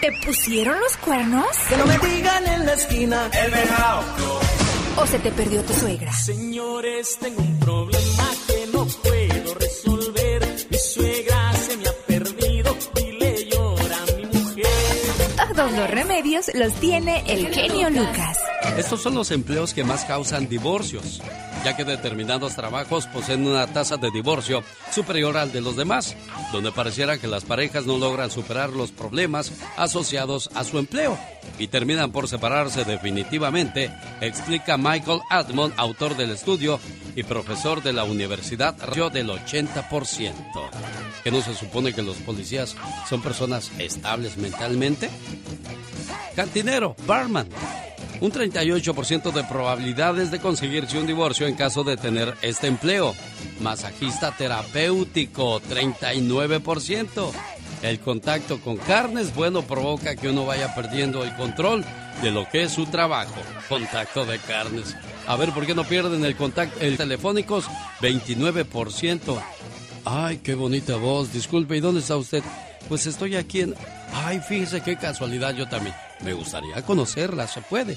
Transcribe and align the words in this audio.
¿Te 0.00 0.12
pusieron 0.24 0.78
los 0.78 0.96
cuernos? 0.98 1.46
Que 1.68 1.76
no 1.76 1.86
me 1.86 1.98
digan 1.98 2.46
en 2.46 2.66
la 2.66 2.74
esquina. 2.74 3.30
El 3.32 3.52
¿O 4.96 5.06
se 5.06 5.18
te 5.18 5.32
perdió 5.32 5.62
tu 5.62 5.72
suegra? 5.72 6.12
Señores, 6.12 7.18
tengo 7.20 7.40
un 7.40 7.58
problema 7.58 8.30
que 8.46 8.66
no 8.72 8.86
puedo 8.86 9.54
resolver. 9.54 10.66
Mi 10.70 10.78
suegra 10.78 11.52
se 11.54 11.76
me 11.78 11.88
ha 11.88 11.92
perdido 12.06 12.76
y 12.96 13.12
le 13.12 13.48
llora 13.50 13.96
a 13.96 14.16
mi 14.16 14.26
mujer. 14.26 15.56
Todos 15.56 15.72
los 15.72 15.90
remedios 15.90 16.50
los 16.54 16.72
tiene 16.74 17.24
el 17.26 17.52
genio 17.52 17.90
Lucas. 17.90 18.38
Estos 18.76 19.02
son 19.02 19.14
los 19.14 19.32
empleos 19.32 19.74
que 19.74 19.82
más 19.82 20.04
causan 20.04 20.48
divorcios 20.48 21.20
ya 21.64 21.76
que 21.76 21.84
determinados 21.84 22.54
trabajos 22.54 23.06
poseen 23.06 23.46
una 23.46 23.66
tasa 23.66 23.96
de 23.96 24.10
divorcio 24.10 24.62
superior 24.92 25.36
al 25.36 25.52
de 25.52 25.60
los 25.60 25.76
demás, 25.76 26.16
donde 26.52 26.72
pareciera 26.72 27.18
que 27.18 27.26
las 27.26 27.44
parejas 27.44 27.86
no 27.86 27.98
logran 27.98 28.30
superar 28.30 28.70
los 28.70 28.90
problemas 28.90 29.52
asociados 29.76 30.50
a 30.54 30.64
su 30.64 30.78
empleo 30.78 31.18
y 31.58 31.68
terminan 31.68 32.12
por 32.12 32.28
separarse 32.28 32.84
definitivamente, 32.84 33.90
explica 34.20 34.76
Michael 34.76 35.20
Admond, 35.30 35.74
autor 35.76 36.16
del 36.16 36.30
estudio 36.30 36.78
y 37.16 37.22
profesor 37.22 37.82
de 37.82 37.92
la 37.92 38.04
Universidad 38.04 38.74
del 38.74 39.28
80%. 39.28 40.32
¿Que 41.24 41.30
no 41.30 41.42
se 41.42 41.54
supone 41.54 41.92
que 41.92 42.02
los 42.02 42.16
policías 42.18 42.76
son 43.08 43.20
personas 43.22 43.70
estables 43.78 44.36
mentalmente? 44.36 45.10
Cantinero, 46.36 46.94
barman, 47.06 47.48
un 48.20 48.30
38% 48.30 49.32
de 49.32 49.44
probabilidades 49.44 50.30
de 50.30 50.38
conseguirse 50.38 50.98
un 50.98 51.06
divorcio 51.06 51.47
en 51.48 51.56
caso 51.56 51.84
de 51.84 51.96
tener 51.96 52.34
este 52.42 52.66
empleo. 52.66 53.14
Masajista 53.60 54.36
terapéutico, 54.36 55.60
39%. 55.62 57.30
El 57.82 58.00
contacto 58.00 58.60
con 58.60 58.76
carnes 58.76 59.34
bueno 59.34 59.62
provoca 59.62 60.16
que 60.16 60.28
uno 60.28 60.44
vaya 60.44 60.74
perdiendo 60.74 61.22
el 61.22 61.34
control 61.36 61.84
de 62.22 62.30
lo 62.30 62.48
que 62.48 62.64
es 62.64 62.72
su 62.72 62.86
trabajo. 62.86 63.40
Contacto 63.68 64.26
de 64.26 64.38
carnes. 64.38 64.96
A 65.26 65.36
ver, 65.36 65.52
¿por 65.52 65.66
qué 65.66 65.74
no 65.74 65.84
pierden 65.84 66.24
el 66.24 66.36
contacto? 66.36 66.80
El 66.80 66.96
telefónicos, 66.96 67.66
29%. 68.00 69.40
Ay, 70.04 70.38
qué 70.38 70.54
bonita 70.54 70.96
voz. 70.96 71.32
Disculpe, 71.32 71.76
¿y 71.76 71.80
dónde 71.80 72.00
está 72.00 72.16
usted? 72.16 72.42
Pues 72.88 73.06
estoy 73.06 73.36
aquí 73.36 73.60
en... 73.60 73.74
Ay, 74.12 74.40
fíjese 74.40 74.80
qué 74.80 74.96
casualidad, 74.96 75.54
yo 75.54 75.68
también. 75.68 75.94
Me 76.22 76.32
gustaría 76.32 76.82
conocerla, 76.82 77.46
¿se 77.46 77.60
puede? 77.60 77.96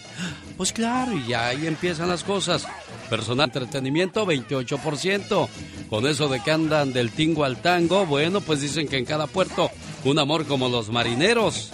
Pues 0.58 0.72
claro, 0.72 1.14
y 1.18 1.34
ahí 1.34 1.66
empiezan 1.66 2.10
las 2.10 2.24
cosas. 2.24 2.68
Personal 3.10 3.46
entretenimiento, 3.46 4.26
28%. 4.26 5.48
Con 5.90 6.08
eso 6.08 6.30
de 6.30 6.42
que 6.42 6.52
andan 6.52 6.94
del 6.94 7.12
tingo 7.12 7.44
al 7.44 7.62
tango, 7.62 8.06
bueno, 8.06 8.42
pues 8.42 8.62
dicen 8.62 8.88
que 8.88 8.98
en 8.98 9.06
cada 9.06 9.28
puerto 9.28 9.70
un 10.06 10.20
amor 10.20 10.46
como 10.46 10.70
los 10.70 10.90
marineros. 10.90 11.72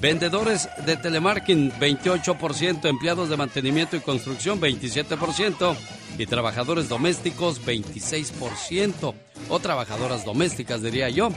Vendedores 0.00 0.68
de 0.84 0.96
telemarketing, 0.96 1.72
28%. 1.72 2.88
Empleados 2.88 3.28
de 3.28 3.36
mantenimiento 3.36 3.96
y 3.96 4.00
construcción, 4.00 4.60
27%. 4.60 5.76
Y 6.18 6.26
trabajadores 6.26 6.88
domésticos, 6.88 7.64
26% 7.64 9.14
o 9.48 9.58
trabajadoras 9.58 10.24
domésticas, 10.24 10.82
diría 10.82 11.08
yo. 11.08 11.30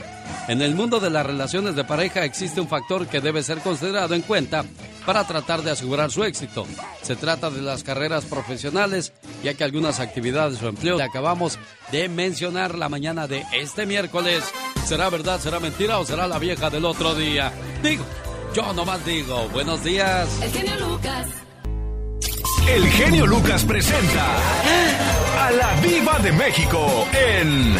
En 0.48 0.62
el 0.62 0.76
mundo 0.76 1.00
de 1.00 1.10
las 1.10 1.26
relaciones 1.26 1.76
de 1.76 1.84
pareja 1.84 2.24
existe 2.24 2.62
un 2.62 2.68
factor 2.68 3.08
que 3.08 3.22
debe 3.22 3.44
ser 3.44 3.60
considerado 3.60 4.14
en 4.14 4.22
cuenta 4.22 4.64
para 5.06 5.26
tratar 5.26 5.62
de 5.62 5.72
asegurar 5.72 6.12
su 6.12 6.24
éxito. 6.24 6.66
Se 7.02 7.16
trata 7.16 7.50
de 7.50 7.62
las 7.62 7.84
carreras 7.84 8.26
profesionales, 8.26 9.14
ya 9.44 9.54
que 9.54 9.64
algunas 9.64 10.00
actividades 10.00 10.62
o 10.62 10.68
empleos 10.68 10.98
que 10.98 11.04
acabamos 11.04 11.60
de 11.92 12.10
mencionar 12.10 12.76
la 12.78 12.90
mañana 12.90 13.28
de 13.28 13.44
este 13.54 13.86
miércoles. 13.86 14.44
¿Será 14.86 15.10
verdad, 15.10 15.40
será 15.40 15.60
mentira 15.60 16.00
o 16.00 16.06
será 16.06 16.28
la 16.28 16.40
vieja 16.40 16.70
del 16.70 16.86
otro 16.86 17.16
día? 17.16 17.52
Digo, 17.82 18.04
yo 18.56 18.74
nomás 18.74 19.06
digo, 19.06 19.48
buenos 19.50 19.84
días. 19.84 20.28
El 20.42 20.52
genio 20.52 20.88
Lucas. 20.88 21.45
El 22.68 22.88
genio 22.90 23.28
Lucas 23.28 23.64
presenta 23.64 24.36
a 25.46 25.52
la 25.52 25.80
Viva 25.82 26.18
de 26.20 26.32
México 26.32 27.08
en 27.14 27.76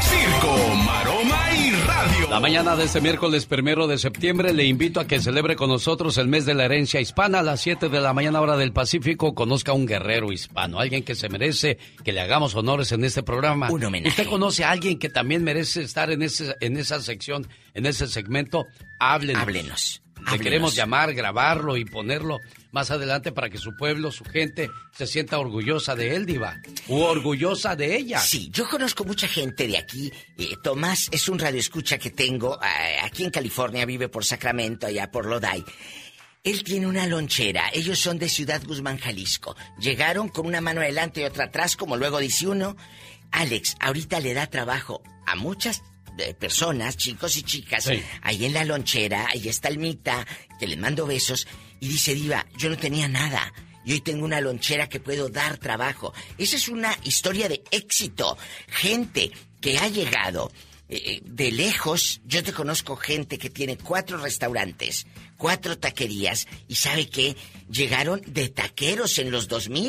Circo, 0.00 0.74
Maroma 0.84 1.52
y 1.56 1.70
Radio. 1.86 2.30
La 2.30 2.40
mañana 2.40 2.74
de 2.74 2.84
este 2.84 3.00
miércoles 3.00 3.46
primero 3.46 3.86
de 3.86 3.96
septiembre 3.96 4.52
le 4.52 4.64
invito 4.64 4.98
a 4.98 5.06
que 5.06 5.20
celebre 5.20 5.54
con 5.54 5.70
nosotros 5.70 6.18
el 6.18 6.26
mes 6.26 6.46
de 6.46 6.54
la 6.54 6.64
herencia 6.64 7.00
hispana 7.00 7.38
a 7.38 7.42
las 7.42 7.60
7 7.60 7.88
de 7.88 8.00
la 8.00 8.12
mañana 8.12 8.40
hora 8.40 8.56
del 8.56 8.72
Pacífico. 8.72 9.36
Conozca 9.36 9.70
a 9.70 9.74
un 9.76 9.86
guerrero 9.86 10.32
hispano, 10.32 10.80
alguien 10.80 11.04
que 11.04 11.14
se 11.14 11.28
merece 11.28 11.78
que 12.02 12.12
le 12.12 12.20
hagamos 12.20 12.56
honores 12.56 12.90
en 12.90 13.04
este 13.04 13.22
programa. 13.22 13.70
Un 13.70 13.84
homenaje. 13.84 14.08
¿Usted 14.08 14.28
conoce 14.28 14.64
a 14.64 14.72
alguien 14.72 14.98
que 14.98 15.10
también 15.10 15.44
merece 15.44 15.82
estar 15.82 16.10
en, 16.10 16.22
ese, 16.22 16.56
en 16.60 16.76
esa 16.76 17.00
sección, 17.00 17.46
en 17.72 17.86
ese 17.86 18.08
segmento? 18.08 18.66
Háblenos. 18.98 19.42
Háblenos. 19.42 20.02
Le 20.32 20.38
queremos 20.38 20.74
llamar, 20.74 21.12
grabarlo 21.12 21.76
y 21.76 21.84
ponerlo 21.84 22.40
más 22.74 22.90
adelante 22.90 23.30
para 23.30 23.48
que 23.48 23.56
su 23.56 23.76
pueblo, 23.76 24.10
su 24.10 24.24
gente, 24.24 24.68
se 24.92 25.06
sienta 25.06 25.38
orgullosa 25.38 25.94
de 25.94 26.16
él, 26.16 26.26
Diva. 26.26 26.60
O 26.88 27.04
orgullosa 27.04 27.76
de 27.76 27.96
ella. 27.96 28.18
Sí, 28.18 28.50
yo 28.52 28.68
conozco 28.68 29.04
mucha 29.04 29.28
gente 29.28 29.66
de 29.68 29.78
aquí. 29.78 30.12
Eh, 30.36 30.56
Tomás 30.62 31.08
es 31.12 31.28
un 31.28 31.38
radioescucha 31.38 31.98
que 31.98 32.10
tengo. 32.10 32.58
eh, 32.62 32.98
aquí 33.02 33.22
en 33.24 33.30
California, 33.30 33.86
vive 33.86 34.08
por 34.08 34.24
Sacramento, 34.24 34.88
allá 34.88 35.10
por 35.10 35.24
Lodi. 35.26 35.64
Él 36.42 36.62
tiene 36.64 36.86
una 36.88 37.06
lonchera. 37.06 37.70
Ellos 37.72 37.98
son 38.00 38.18
de 38.18 38.28
Ciudad 38.28 38.60
Guzmán, 38.66 38.98
Jalisco. 38.98 39.56
Llegaron 39.78 40.28
con 40.28 40.44
una 40.46 40.60
mano 40.60 40.80
adelante 40.80 41.20
y 41.20 41.24
otra 41.24 41.44
atrás, 41.44 41.76
como 41.76 41.96
luego 41.96 42.18
dice 42.18 42.48
uno. 42.48 42.76
Alex, 43.30 43.76
ahorita 43.80 44.18
le 44.20 44.34
da 44.34 44.48
trabajo 44.48 45.00
a 45.26 45.36
muchas 45.36 45.82
eh, 46.18 46.34
personas, 46.34 46.96
chicos 46.96 47.36
y 47.36 47.42
chicas, 47.44 47.84
Sí. 47.84 48.02
ahí 48.22 48.44
en 48.44 48.52
la 48.52 48.64
lonchera, 48.64 49.26
ahí 49.32 49.48
está 49.48 49.68
Almita, 49.68 50.26
que 50.60 50.66
le 50.68 50.76
mando 50.76 51.06
besos, 51.06 51.46
y 51.84 51.88
dice, 51.88 52.14
Diva, 52.14 52.46
yo 52.56 52.70
no 52.70 52.78
tenía 52.78 53.08
nada. 53.08 53.52
Y 53.84 53.92
hoy 53.92 54.00
tengo 54.00 54.24
una 54.24 54.40
lonchera 54.40 54.88
que 54.88 55.00
puedo 55.00 55.28
dar 55.28 55.58
trabajo. 55.58 56.14
Esa 56.38 56.56
es 56.56 56.68
una 56.68 56.96
historia 57.02 57.46
de 57.46 57.62
éxito. 57.70 58.38
Gente 58.68 59.30
que 59.60 59.78
ha 59.78 59.88
llegado 59.88 60.50
eh, 60.96 61.20
de 61.24 61.52
lejos. 61.52 62.20
Yo 62.24 62.42
te 62.42 62.52
conozco 62.52 62.96
gente 62.96 63.38
que 63.38 63.50
tiene 63.50 63.76
cuatro 63.76 64.18
restaurantes, 64.18 65.06
cuatro 65.36 65.78
taquerías, 65.78 66.46
y 66.68 66.76
sabe 66.76 67.08
que 67.08 67.36
llegaron 67.70 68.22
de 68.26 68.48
taqueros 68.48 69.18
en 69.18 69.30
los 69.30 69.48
2000 69.48 69.84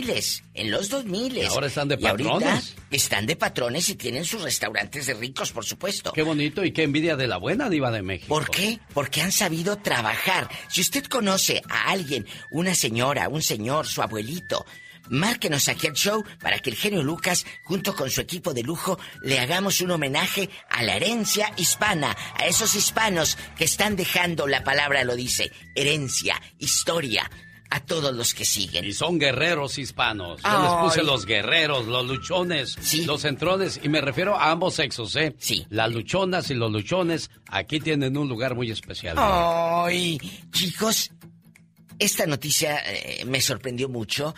en 0.54 0.72
los 0.72 0.90
2000 0.90 1.38
Y 1.38 1.42
ahora 1.44 1.68
están 1.68 1.88
de 1.88 1.98
patrones. 1.98 2.76
están 2.92 3.26
de 3.26 3.36
patrones 3.36 3.90
y 3.90 3.96
tienen 3.96 4.26
sus 4.26 4.42
restaurantes 4.42 5.06
de 5.08 5.14
ricos, 5.14 5.52
por 5.52 5.66
supuesto. 5.66 6.14
Qué 6.14 6.22
bonito 6.22 6.64
y 6.64 6.72
qué 6.72 6.84
envidia 6.84 7.16
de 7.16 7.28
la 7.28 7.38
buena 7.38 7.70
Diva 7.70 7.92
de 7.92 8.02
México. 8.02 8.28
¿Por 8.28 8.50
qué? 8.50 8.80
Porque 8.94 9.22
han 9.22 9.32
sabido 9.32 9.78
trabajar. 9.78 10.50
Si 10.70 10.82
usted 10.82 11.06
conoce 11.06 11.62
a 11.70 11.90
alguien, 11.92 12.26
una 12.52 12.76
señora, 12.76 13.30
un 13.30 13.42
señor, 13.42 13.88
su 13.88 14.02
abuelito, 14.02 14.66
márquenos 15.10 15.68
aquí 15.70 15.88
al 15.88 15.94
show 15.94 16.24
para 16.42 16.60
que 16.60 16.70
el 16.70 16.76
genio 16.76 17.04
Lucas, 17.04 17.46
junto 17.64 17.96
con 17.96 18.10
su 18.10 18.22
equipo 18.22 18.54
de 18.54 18.64
lujo, 18.64 18.98
le 19.22 19.40
hagamos 19.40 19.82
un 19.82 19.92
homenaje 19.92 20.50
a 20.70 20.84
la 20.84 20.96
herencia 20.96 21.52
hispana, 21.58 22.16
a 22.38 22.46
esos 22.46 22.76
hispanos 22.76 23.38
que 23.58 23.66
están 23.66 23.96
dejando, 23.96 24.48
la 24.48 24.64
palabra 24.64 25.04
lo 25.04 25.16
dice, 25.16 25.52
herencia, 25.76 26.42
historia, 26.60 27.30
a 27.72 27.80
todos 27.80 28.14
los 28.16 28.34
que 28.34 28.46
siguen. 28.46 28.86
Y 28.86 28.94
son 28.94 29.18
guerreros 29.20 29.78
hispanos. 29.80 30.40
Yo 30.44 30.62
les 30.62 30.72
puse 30.84 31.00
Ay. 31.02 31.06
los 31.06 31.26
guerreros, 31.26 31.88
los 31.88 32.06
luchones, 32.06 32.78
Sí. 32.80 33.06
los 33.06 33.26
entrones, 33.26 33.80
y 33.84 33.90
me 33.90 34.02
refiero 34.02 34.36
a 34.38 34.52
ambos 34.52 34.76
sexos, 34.76 35.16
¿eh? 35.16 35.36
Sí. 35.40 35.66
Las 35.70 35.92
luchonas 35.92 36.50
y 36.52 36.54
los 36.54 36.72
luchones 36.72 37.32
aquí 37.50 37.80
tienen 37.80 38.16
un 38.18 38.30
lugar 38.30 38.56
muy 38.56 38.70
especial. 38.72 39.16
Ay, 39.20 40.20
chicos, 40.52 41.12
esta 41.98 42.26
noticia 42.28 42.78
eh, 42.86 43.26
me 43.26 43.42
sorprendió 43.42 43.90
mucho. 43.90 44.36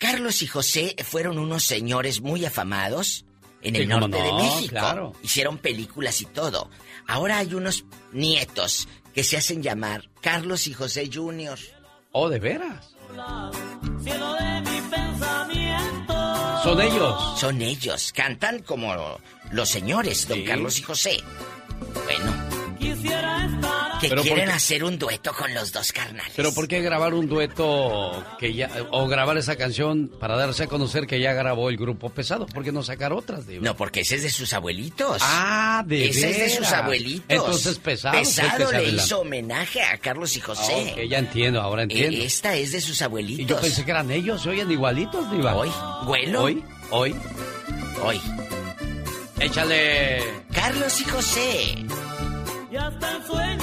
Carlos 0.00 0.40
y 0.42 0.46
José 0.46 0.96
fueron 1.04 1.38
unos 1.38 1.62
señores 1.62 2.20
muy 2.22 2.44
afamados 2.46 3.26
en 3.60 3.76
el 3.76 3.82
Sí, 3.82 3.88
norte 3.88 4.16
de 4.16 4.32
México. 4.32 4.70
claro. 4.70 5.12
Hicieron 5.22 5.58
películas 5.58 6.22
y 6.22 6.24
todo. 6.24 6.70
Ahora 7.06 7.36
hay 7.38 7.52
unos 7.54 7.84
nietos 8.12 8.88
que 9.14 9.22
se 9.22 9.36
hacen 9.36 9.62
llamar 9.62 10.08
Carlos 10.22 10.66
y 10.66 10.72
José 10.72 11.10
Jr. 11.12 11.58
Oh, 12.12 12.30
de 12.30 12.38
veras. 12.38 12.94
Son 16.62 16.80
ellos. 16.80 17.38
Son 17.38 17.60
ellos. 17.62 18.12
Cantan 18.14 18.60
como 18.60 18.94
los 19.52 19.68
señores, 19.68 20.26
don 20.28 20.38
Sí. 20.38 20.44
Carlos 20.44 20.78
y 20.78 20.82
José. 20.82 21.16
Que 24.00 24.08
Pero 24.08 24.22
quieren 24.22 24.40
porque- 24.44 24.56
hacer 24.56 24.84
un 24.84 24.98
dueto 24.98 25.32
con 25.34 25.52
los 25.52 25.72
dos 25.72 25.92
carnales. 25.92 26.32
Pero 26.34 26.54
¿por 26.54 26.66
qué 26.68 26.80
grabar 26.80 27.12
un 27.12 27.28
dueto 27.28 28.24
que 28.38 28.54
ya 28.54 28.70
o 28.90 29.06
grabar 29.08 29.36
esa 29.36 29.56
canción 29.56 30.10
para 30.18 30.36
darse 30.36 30.62
a 30.64 30.66
conocer 30.68 31.06
que 31.06 31.20
ya 31.20 31.32
grabó 31.34 31.68
el 31.68 31.76
grupo 31.76 32.08
pesado? 32.08 32.46
¿Por 32.46 32.64
qué 32.64 32.72
no 32.72 32.82
sacar 32.82 33.12
otras, 33.12 33.46
Diva? 33.46 33.62
No, 33.64 33.76
porque 33.76 34.00
ese 34.00 34.16
es 34.16 34.22
de 34.22 34.30
sus 34.30 34.52
abuelitos. 34.54 35.18
Ah, 35.20 35.82
de 35.86 36.08
Ese 36.08 36.30
es 36.30 36.38
de 36.38 36.50
sus 36.56 36.72
abuelitos. 36.72 37.24
Entonces 37.28 37.78
pesado. 37.78 38.18
Pesado 38.18 38.72
le 38.72 38.88
hizo 38.88 39.20
homenaje 39.20 39.82
a 39.82 39.98
Carlos 39.98 40.34
y 40.36 40.40
José. 40.40 41.06
Ya 41.08 41.18
entiendo, 41.18 41.60
ahora 41.60 41.82
entiendo. 41.82 42.16
Eh, 42.18 42.24
Esta 42.24 42.54
es 42.56 42.72
de 42.72 42.80
sus 42.80 42.96
y 42.96 43.00
yo 43.00 43.04
abuelitos. 43.06 43.60
pensé 43.60 43.84
que 43.84 43.90
eran 43.90 44.10
ellos, 44.10 44.42
se 44.42 44.48
oyen 44.48 44.70
igualitos, 44.70 45.30
Diva. 45.30 45.54
Hoy, 45.54 45.70
bueno, 46.04 46.42
Hoy, 46.42 46.64
hoy. 46.90 47.14
hoy. 48.02 48.20
Échale. 49.38 50.22
Carlos 50.52 51.00
y 51.00 51.04
José. 51.04 51.74
Y 52.70 52.76
hasta 52.76 53.16
el 53.16 53.26
sueño 53.26 53.59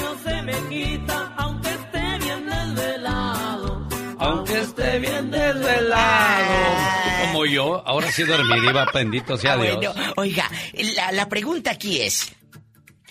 me 0.48 1.02
aunque 1.38 1.70
esté 1.70 2.20
bien 2.20 2.46
desvelado. 2.50 3.88
Aunque 4.20 4.60
esté 4.60 5.00
bien 5.00 5.32
desvelado 5.32 6.88
como 7.28 7.46
yo, 7.46 7.86
ahora 7.86 8.12
sí 8.12 8.24
dormiré, 8.24 8.72
va 8.72 8.86
bendito 8.94 9.38
sea 9.38 9.54
ah, 9.54 9.58
Dios. 9.58 9.78
Bueno, 9.78 10.14
oiga, 10.16 10.50
la, 10.96 11.12
la, 11.12 11.28
pregunta 11.28 11.72
aquí 11.72 12.02
es: 12.02 12.32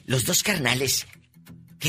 ¿los 0.06 0.25
dos 0.25 0.43
carnales 0.43 1.06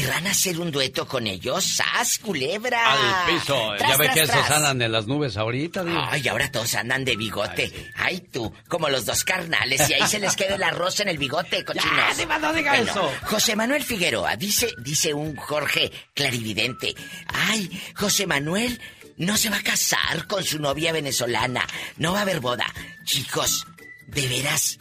querrán 0.02 0.28
hacer 0.28 0.60
un 0.60 0.72
dueto 0.72 1.08
con 1.08 1.26
ellos? 1.28 1.64
¡Sas, 1.64 2.20
culebra! 2.20 3.26
Al 3.26 3.34
piso. 3.34 3.74
Tras, 3.78 3.92
ya 3.92 3.98
ve 3.98 4.10
que 4.14 4.22
esos 4.22 4.50
andan 4.52 4.82
en 4.82 4.92
las 4.92 5.08
nubes 5.08 5.38
ahorita, 5.38 5.84
Diva. 5.84 6.10
Ay, 6.12 6.28
ahora 6.28 6.52
todos 6.52 6.76
andan 6.76 7.04
de 7.04 7.16
bigote. 7.16 7.72
Ay, 7.96 8.20
tú, 8.32 8.54
como 8.68 8.90
los 8.90 9.06
dos 9.06 9.24
carnales, 9.24 9.90
y 9.90 9.94
ahí 9.94 10.08
se 10.08 10.20
les 10.20 10.36
queda 10.36 10.56
el 10.56 10.64
arroz 10.64 11.00
en 11.00 11.10
el 11.10 11.18
bigote, 11.18 11.66
cochinos. 11.66 11.96
Ya, 12.10 12.14
Diva, 12.16 12.38
no 12.38 12.54
diga 12.54 12.78
eso. 12.78 13.12
José 13.24 13.56
Manuel 13.56 13.84
Figueroa, 13.84 14.36
dice, 14.36 14.74
dice 14.80 15.14
un 15.14 15.36
Jorge 15.36 15.92
clarividente. 16.14 16.94
Ay, 17.28 17.70
José 17.96 18.28
Manuel 18.28 18.80
no 19.18 19.36
se 19.36 19.50
va 19.50 19.58
a 19.58 19.64
casar 19.64 20.28
con 20.28 20.44
su 20.44 20.60
novia 20.60 20.92
venezolana. 20.92 21.66
No 21.98 22.14
va 22.14 22.20
a 22.20 22.22
haber 22.22 22.40
boda. 22.40 22.72
Chicos, 23.04 23.66
de 24.08 24.28
veras. 24.28 24.78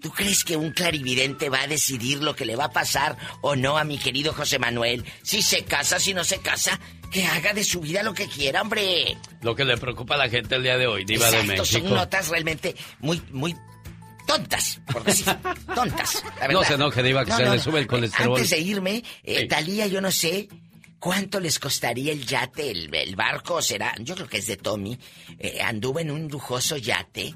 ¿Tú 0.00 0.10
crees 0.10 0.44
que 0.44 0.56
un 0.56 0.72
clarividente 0.72 1.48
va 1.48 1.62
a 1.62 1.66
decidir 1.66 2.22
lo 2.22 2.34
que 2.34 2.44
le 2.46 2.56
va 2.56 2.64
a 2.66 2.70
pasar 2.72 3.16
o 3.42 3.54
no 3.56 3.76
a 3.78 3.84
mi 3.84 3.98
querido 3.98 4.32
José 4.32 4.58
Manuel? 4.58 5.04
Si 5.22 5.42
se 5.42 5.64
casa, 5.64 5.98
si 6.00 6.14
no 6.14 6.24
se 6.24 6.38
casa, 6.38 6.80
que 7.12 7.26
haga 7.26 7.52
de 7.52 7.64
su 7.64 7.80
vida 7.80 8.02
lo 8.02 8.14
que 8.14 8.26
quiera, 8.26 8.62
hombre. 8.62 9.16
Lo 9.42 9.54
que 9.54 9.64
le 9.64 9.76
preocupa 9.76 10.14
a 10.14 10.18
la 10.18 10.28
gente 10.28 10.54
el 10.54 10.62
día 10.62 10.78
de 10.78 10.86
hoy, 10.86 11.04
Diva 11.04 11.30
de 11.30 11.40
Exacto, 11.40 11.62
México. 11.62 11.88
son 11.88 11.94
notas 11.96 12.28
realmente 12.28 12.74
muy, 13.00 13.20
muy 13.30 13.54
tontas, 14.26 14.80
por 14.92 15.02
decir, 15.04 15.26
tontas. 15.74 16.22
la 16.40 16.48
No 16.48 16.62
se 16.64 16.74
enoje, 16.74 17.02
Diva, 17.02 17.24
que 17.24 17.32
se 17.32 17.44
le 17.48 17.58
sube 17.58 17.80
el 17.80 17.86
colesterol. 17.86 18.36
Antes 18.36 18.50
de 18.50 18.58
irme, 18.58 19.02
eh, 19.24 19.40
Sí. 19.40 19.48
Talía, 19.48 19.86
yo 19.86 20.00
no 20.00 20.10
sé 20.12 20.48
cuánto 20.98 21.40
les 21.40 21.58
costaría 21.58 22.12
el 22.12 22.24
yate, 22.26 22.70
el, 22.70 22.94
el 22.94 23.16
barco, 23.16 23.60
será, 23.60 23.94
yo 23.98 24.14
creo 24.14 24.28
que 24.28 24.38
es 24.38 24.46
de 24.46 24.56
Tommy. 24.56 24.98
Eh, 25.38 25.60
anduvo 25.62 25.98
en 26.00 26.10
un 26.10 26.28
lujoso 26.28 26.76
yate 26.76 27.34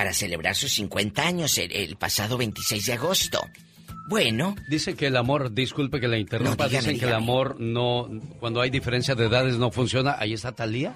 para 0.00 0.14
celebrar 0.14 0.56
sus 0.56 0.72
50 0.72 1.26
años 1.26 1.58
el, 1.58 1.70
el 1.72 1.96
pasado 1.96 2.38
26 2.38 2.86
de 2.86 2.92
agosto. 2.94 3.38
Bueno, 4.08 4.54
Dice 4.70 4.94
que 4.94 5.08
el 5.08 5.16
amor, 5.18 5.52
disculpe 5.52 6.00
que 6.00 6.08
la 6.08 6.16
interrumpa, 6.16 6.64
No, 6.64 6.68
dígame, 6.70 6.78
dicen 6.92 6.98
que 6.98 7.04
el 7.04 7.10
dígame. 7.10 7.22
amor 7.22 7.56
no, 7.60 8.08
cuando 8.38 8.62
hay 8.62 8.70
diferencia 8.70 9.14
de 9.14 9.26
edades 9.26 9.58
no 9.58 9.70
funciona. 9.70 10.16
Ahí 10.18 10.32
está 10.32 10.52
Talía. 10.52 10.94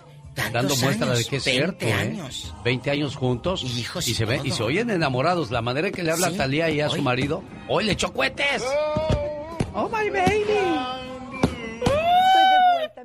Dando 0.55 0.75
muestra 0.77 1.09
años, 1.09 1.19
de 1.19 1.25
que 1.27 1.37
es 1.37 1.45
20 1.45 1.51
cierto, 1.51 1.85
¿eh? 1.87 1.93
años. 1.93 2.55
20 2.65 2.91
años 2.93 3.15
juntos. 3.15 3.63
Hijos 3.77 4.09
y 4.09 4.15
se 4.15 4.25
ve, 4.25 4.41
y 4.43 4.53
se 4.53 4.63
oyen 4.63 4.89
enamorados. 4.89 5.51
La 5.51 5.61
manera 5.61 5.91
que 5.91 6.03
le 6.03 6.11
habla 6.11 6.31
Sí, 6.31 6.39
Talía 6.39 6.71
y 6.71 6.81
a 6.81 6.89
su 6.89 6.95
hoy. 6.95 7.03
marido. 7.03 7.45
¡Hoy 7.69 7.85
le 7.85 7.93
echó 7.93 8.11
cohetes! 8.11 8.65
¡Oh, 9.75 9.87
my 9.91 10.09
baby! 10.09 11.04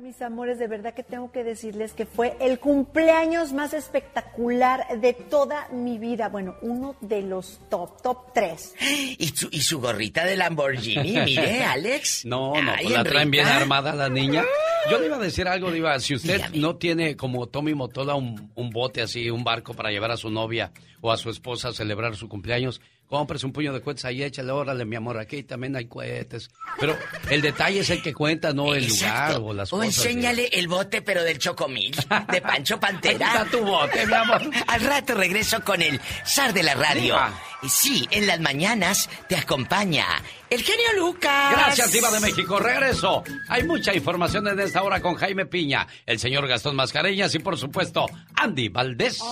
Mis 0.00 0.22
amores. 0.22 0.58
De 0.58 0.66
verdad 0.66 0.94
que 0.94 1.02
tengo 1.02 1.30
que 1.30 1.44
decirles 1.44 1.92
que 1.92 2.06
fue 2.06 2.34
el 2.40 2.58
cumpleaños 2.58 3.52
más 3.52 3.74
espectacular 3.74 4.86
de 4.98 5.12
toda 5.12 5.68
mi 5.72 5.98
vida. 5.98 6.30
Bueno, 6.30 6.56
uno 6.62 6.96
de 7.02 7.20
los 7.20 7.60
top, 7.68 8.00
top 8.00 8.32
tres. 8.32 8.74
y 9.18 9.28
su, 9.28 9.48
y 9.52 9.60
su 9.60 9.78
gorrita 9.78 10.24
de 10.24 10.36
Lamborghini, 10.36 11.20
mire, 11.20 11.64
Alex. 11.64 12.24
No, 12.24 12.54
no, 12.62 12.72
Ay, 12.72 12.84
pues 12.84 12.94
la 12.96 13.04
traen 13.04 13.30
bien 13.30 13.46
armada 13.46 13.94
la 13.94 14.08
niña. 14.08 14.42
Yo 14.90 14.98
le 14.98 15.06
iba 15.06 15.16
a 15.16 15.20
decir 15.20 15.46
algo, 15.46 15.70
Diva. 15.70 16.00
Si 16.00 16.14
usted 16.14 16.36
Dígame. 16.36 16.58
no 16.58 16.76
tiene 16.76 17.14
como 17.16 17.46
Tommy 17.46 17.74
Motola 17.74 18.14
un, 18.14 18.50
un 18.54 18.70
bote 18.70 19.02
así, 19.02 19.28
un 19.28 19.44
barco 19.44 19.74
para 19.74 19.90
llevar 19.90 20.12
a 20.12 20.16
su 20.16 20.30
novia 20.30 20.72
o 21.02 21.12
a 21.12 21.18
su 21.18 21.28
esposa 21.28 21.68
a 21.68 21.72
celebrar 21.72 22.16
su 22.16 22.26
cumpleaños, 22.28 22.80
cómprese 23.10 23.44
un 23.44 23.52
puño 23.52 23.72
de 23.72 23.82
cohetes 23.82 24.04
ahí, 24.04 24.22
échale, 24.22 24.52
órale, 24.52 24.84
mi 24.84 24.94
amor, 24.96 25.18
aquí 25.18 25.42
también 25.42 25.74
hay 25.76 25.86
cohetes. 25.86 26.48
Pero 26.78 26.96
el 27.28 27.42
detalle 27.42 27.80
es 27.80 27.90
el 27.90 28.00
que 28.00 28.14
cuenta, 28.14 28.52
no 28.54 28.72
el 28.72 28.86
lugar 28.86 29.36
o 29.42 29.52
las 29.52 29.72
o 29.72 29.76
cosas. 29.78 29.96
enséñale 29.96 30.46
el 30.52 30.68
bote, 30.68 31.02
pero 31.02 31.24
del 31.24 31.38
chocomil, 31.38 31.94
de 32.30 32.40
Pancho 32.40 32.74
Ahí 32.80 32.80
Pantera. 32.80 33.26
está 33.26 33.44
tu 33.46 33.64
bote, 33.64 34.06
mi 34.06 34.14
amor. 34.14 34.40
Al 34.68 34.80
rato 34.82 35.14
regreso 35.14 35.60
con 35.64 35.82
el 35.82 36.00
zar 36.24 36.54
de 36.54 36.62
la 36.62 36.74
radio. 36.74 37.02
Diva. 37.02 37.34
Y 37.62 37.68
sí, 37.68 38.08
en 38.12 38.26
las 38.26 38.40
mañanas 38.40 39.10
te 39.28 39.36
acompaña 39.36 40.06
el 40.48 40.62
genio 40.62 40.86
Lucas. 40.96 41.50
Gracias, 41.52 41.92
Diva 41.92 42.10
de 42.12 42.20
México. 42.20 42.58
Regreso. 42.60 43.22
Hay 43.48 43.64
mucha 43.64 43.92
información 43.92 44.46
en 44.48 44.60
esta 44.60 44.82
hora 44.82 45.00
con 45.02 45.16
Jaime 45.16 45.46
Piña, 45.46 45.86
el 46.06 46.18
señor 46.20 46.46
Gastón 46.46 46.76
Mascareñas 46.76 47.34
y, 47.34 47.40
por 47.40 47.58
supuesto, 47.58 48.06
Andy 48.36 48.68
Valdés. 48.68 49.20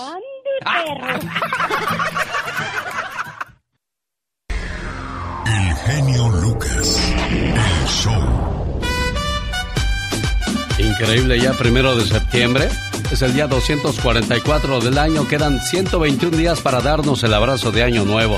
El 5.49 5.75
genio 5.77 6.29
Lucas. 6.29 7.11
El 7.31 7.87
show. 7.87 8.81
Increíble, 10.77 11.39
ya 11.39 11.53
primero 11.53 11.95
de 11.95 12.05
septiembre. 12.05 12.69
Es 13.11 13.23
el 13.23 13.33
día 13.33 13.47
244 13.47 14.79
del 14.79 14.99
año. 14.99 15.27
Quedan 15.27 15.59
121 15.59 16.37
días 16.37 16.61
para 16.61 16.81
darnos 16.81 17.23
el 17.23 17.33
abrazo 17.33 17.71
de 17.71 17.81
Año 17.81 18.05
Nuevo. 18.05 18.37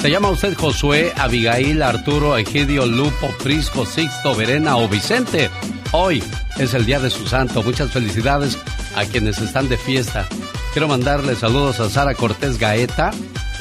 ¿Se 0.00 0.10
llama 0.10 0.30
usted 0.30 0.56
Josué, 0.56 1.12
Abigail, 1.16 1.80
Arturo, 1.80 2.36
Egidio, 2.36 2.86
Lupo, 2.86 3.28
Prisco, 3.40 3.86
Sixto, 3.86 4.34
Verena 4.34 4.78
o 4.78 4.88
Vicente? 4.88 5.50
Hoy 5.92 6.24
es 6.58 6.74
el 6.74 6.86
día 6.86 6.98
de 6.98 7.10
su 7.10 7.28
santo. 7.28 7.62
Muchas 7.62 7.92
felicidades 7.92 8.58
a 8.96 9.04
quienes 9.04 9.38
están 9.38 9.68
de 9.68 9.78
fiesta. 9.78 10.26
Quiero 10.72 10.88
mandarle 10.88 11.36
saludos 11.36 11.78
a 11.78 11.88
Sara 11.88 12.14
Cortés 12.14 12.58
Gaeta, 12.58 13.12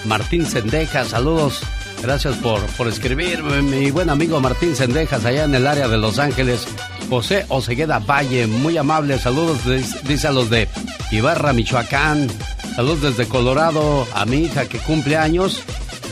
Martín 0.05 0.47
Sendeja, 0.47 1.05
saludos. 1.05 1.61
Gracias 2.01 2.35
por, 2.37 2.61
por 2.77 2.87
escribir, 2.87 3.43
mi 3.43 3.91
buen 3.91 4.09
amigo 4.09 4.39
Martín 4.39 4.75
Sendejas, 4.75 5.25
allá 5.25 5.43
en 5.43 5.55
el 5.55 5.67
área 5.67 5.87
de 5.87 5.97
Los 5.97 6.19
Ángeles. 6.19 6.67
José 7.09 7.45
Osegueda 7.49 7.99
Valle, 7.99 8.47
muy 8.47 8.77
amable, 8.77 9.17
saludos, 9.17 9.59
dice 10.03 10.27
a 10.27 10.31
los 10.31 10.49
de 10.49 10.67
Ibarra, 11.11 11.53
Michoacán. 11.53 12.27
Saludos 12.75 13.01
desde 13.01 13.27
Colorado 13.27 14.07
a 14.13 14.25
mi 14.25 14.43
hija 14.43 14.67
que 14.67 14.77
cumple 14.77 15.17
años. 15.17 15.63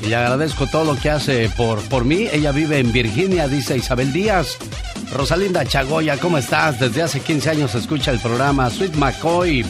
Y 0.02 0.08
le 0.08 0.16
agradezco 0.16 0.68
todo 0.68 0.94
lo 0.94 1.00
que 1.00 1.10
hace 1.10 1.50
por, 1.50 1.80
por 1.84 2.06
mí. 2.06 2.28
Ella 2.32 2.52
vive 2.52 2.80
en 2.80 2.92
Virginia, 2.92 3.48
dice 3.48 3.78
Isabel 3.78 4.12
Díaz. 4.12 4.58
Rosalinda 5.14 5.66
Chagoya, 5.66 6.18
¿cómo 6.18 6.38
estás? 6.38 6.80
Desde 6.80 7.04
hace 7.04 7.20
15 7.20 7.50
años 7.52 7.76
escucha 7.76 8.12
el 8.12 8.20
programa. 8.20 8.70
Sweet 8.70 8.96
McCoy. 8.96 9.66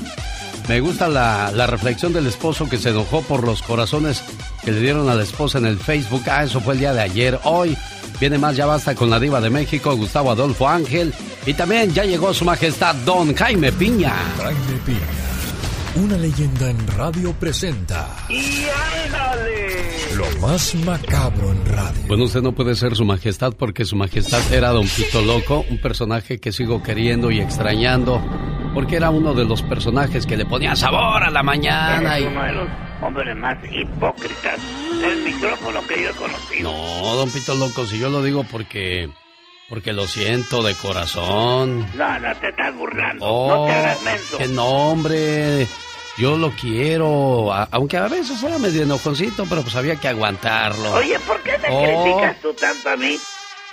Me 0.70 0.80
gusta 0.80 1.08
la, 1.08 1.52
la 1.52 1.68
reflexión 1.68 2.14
del 2.14 2.28
esposo 2.28 2.68
que 2.68 2.78
se 2.78 2.90
enojó 2.90 3.22
por 3.22 3.44
los 3.44 3.62
corazones 3.62 4.24
que 4.66 4.72
le 4.72 4.82
dieron 4.82 5.08
a 5.08 5.14
la 5.14 5.24
esposa 5.24 5.60
en 5.60 5.68
el 5.68 5.78
Facebook. 5.78 6.24
Ah, 6.26 6.44
eso 6.44 6.60
fue 6.60 6.74
el 6.74 6.80
día 6.80 6.94
de 6.94 7.02
ayer. 7.02 7.40
Hoy 7.44 7.78
viene 8.20 8.40
más 8.40 8.56
Ya 8.56 8.66
Basta 8.66 8.96
con 8.96 9.12
la 9.12 9.20
Diva 9.20 9.40
de 9.40 9.52
México, 9.52 9.96
Gustavo 9.96 10.32
Adolfo 10.32 10.68
Ángel. 10.68 11.14
Y 11.46 11.54
también 11.54 11.94
ya 11.94 12.04
llegó 12.04 12.34
su 12.34 12.44
majestad 12.44 12.96
Don 13.06 13.36
Jaime 13.36 13.72
Piña. 13.72 14.14
Jaime 14.38 14.80
Piña. 14.86 15.00
Una 16.04 16.18
leyenda 16.18 16.70
en 16.70 16.88
radio 16.88 17.32
presenta. 17.34 18.10
¡Y 18.28 18.66
ándale! 19.06 19.86
Lo 20.18 20.42
más 20.42 20.76
macabro 20.76 21.52
en 21.52 21.66
radio. 21.66 22.02
Bueno, 22.08 22.26
usted 22.26 22.42
no 22.42 22.54
puede 22.54 22.76
ser 22.76 22.96
su 22.96 23.06
majestad 23.06 23.54
porque 23.54 23.86
su 23.86 23.96
majestad 23.96 24.42
era 24.52 24.72
Don 24.72 24.88
Pito 24.88 25.22
Loco, 25.22 25.64
un 25.70 25.80
personaje 25.80 26.40
que 26.40 26.52
sigo 26.52 26.84
queriendo 26.84 27.32
y 27.32 27.40
extrañando, 27.40 28.22
porque 28.76 28.98
era 28.98 29.10
uno 29.10 29.34
de 29.34 29.46
los 29.46 29.64
personajes 29.64 30.28
que 30.28 30.38
le 30.38 30.46
ponía 30.46 30.76
sabor 30.76 31.24
a 31.24 31.32
la 31.32 31.42
mañana. 31.42 32.20
Y... 32.20 32.24
uno 32.26 32.44
de 32.44 32.52
los 32.52 32.68
hombres 33.02 33.36
más 33.36 33.58
hipócritas 33.72 34.60
del 35.02 35.24
micrófono 35.24 35.82
que 35.88 36.04
yo 36.04 36.10
he 36.10 36.14
conocido. 36.14 36.72
No, 36.72 37.16
Don 37.16 37.32
Pito 37.32 37.56
Loco, 37.56 37.86
si 37.88 37.98
yo 37.98 38.10
lo 38.10 38.22
digo 38.22 38.44
porque... 38.44 39.10
Porque 39.68 39.94
lo 39.94 40.06
siento 40.06 40.62
de 40.62 40.76
corazón. 40.76 41.88
No, 41.96 42.20
no 42.20 42.36
te 42.36 42.50
estás 42.50 42.76
burlando. 42.76 43.26
Oh, 43.26 43.48
no 43.62 43.66
te 43.66 43.72
hagas 43.74 44.02
menso. 44.04 44.38
que 44.38 44.48
no, 44.48 44.68
hombre. 44.92 45.68
Yo 46.20 46.38
lo 46.38 46.52
quiero, 46.52 47.52
a- 47.52 47.68
aunque 47.72 47.98
a 47.98 48.08
veces 48.08 48.44
era 48.44 48.60
medio 48.60 48.84
enojoncito, 48.84 49.46
pero 49.50 49.64
pues 49.64 49.76
había 49.76 49.96
que 49.96 50.08
aguantarlo. 50.08 50.92
Oye, 50.94 51.18
¿por 51.20 51.42
qué 51.42 51.58
me 51.58 51.68
Oh. 51.72 52.04
criticas 52.04 52.40
tú 52.42 52.54
tanto 52.54 52.90
a 52.92 52.96
mí? 52.96 53.18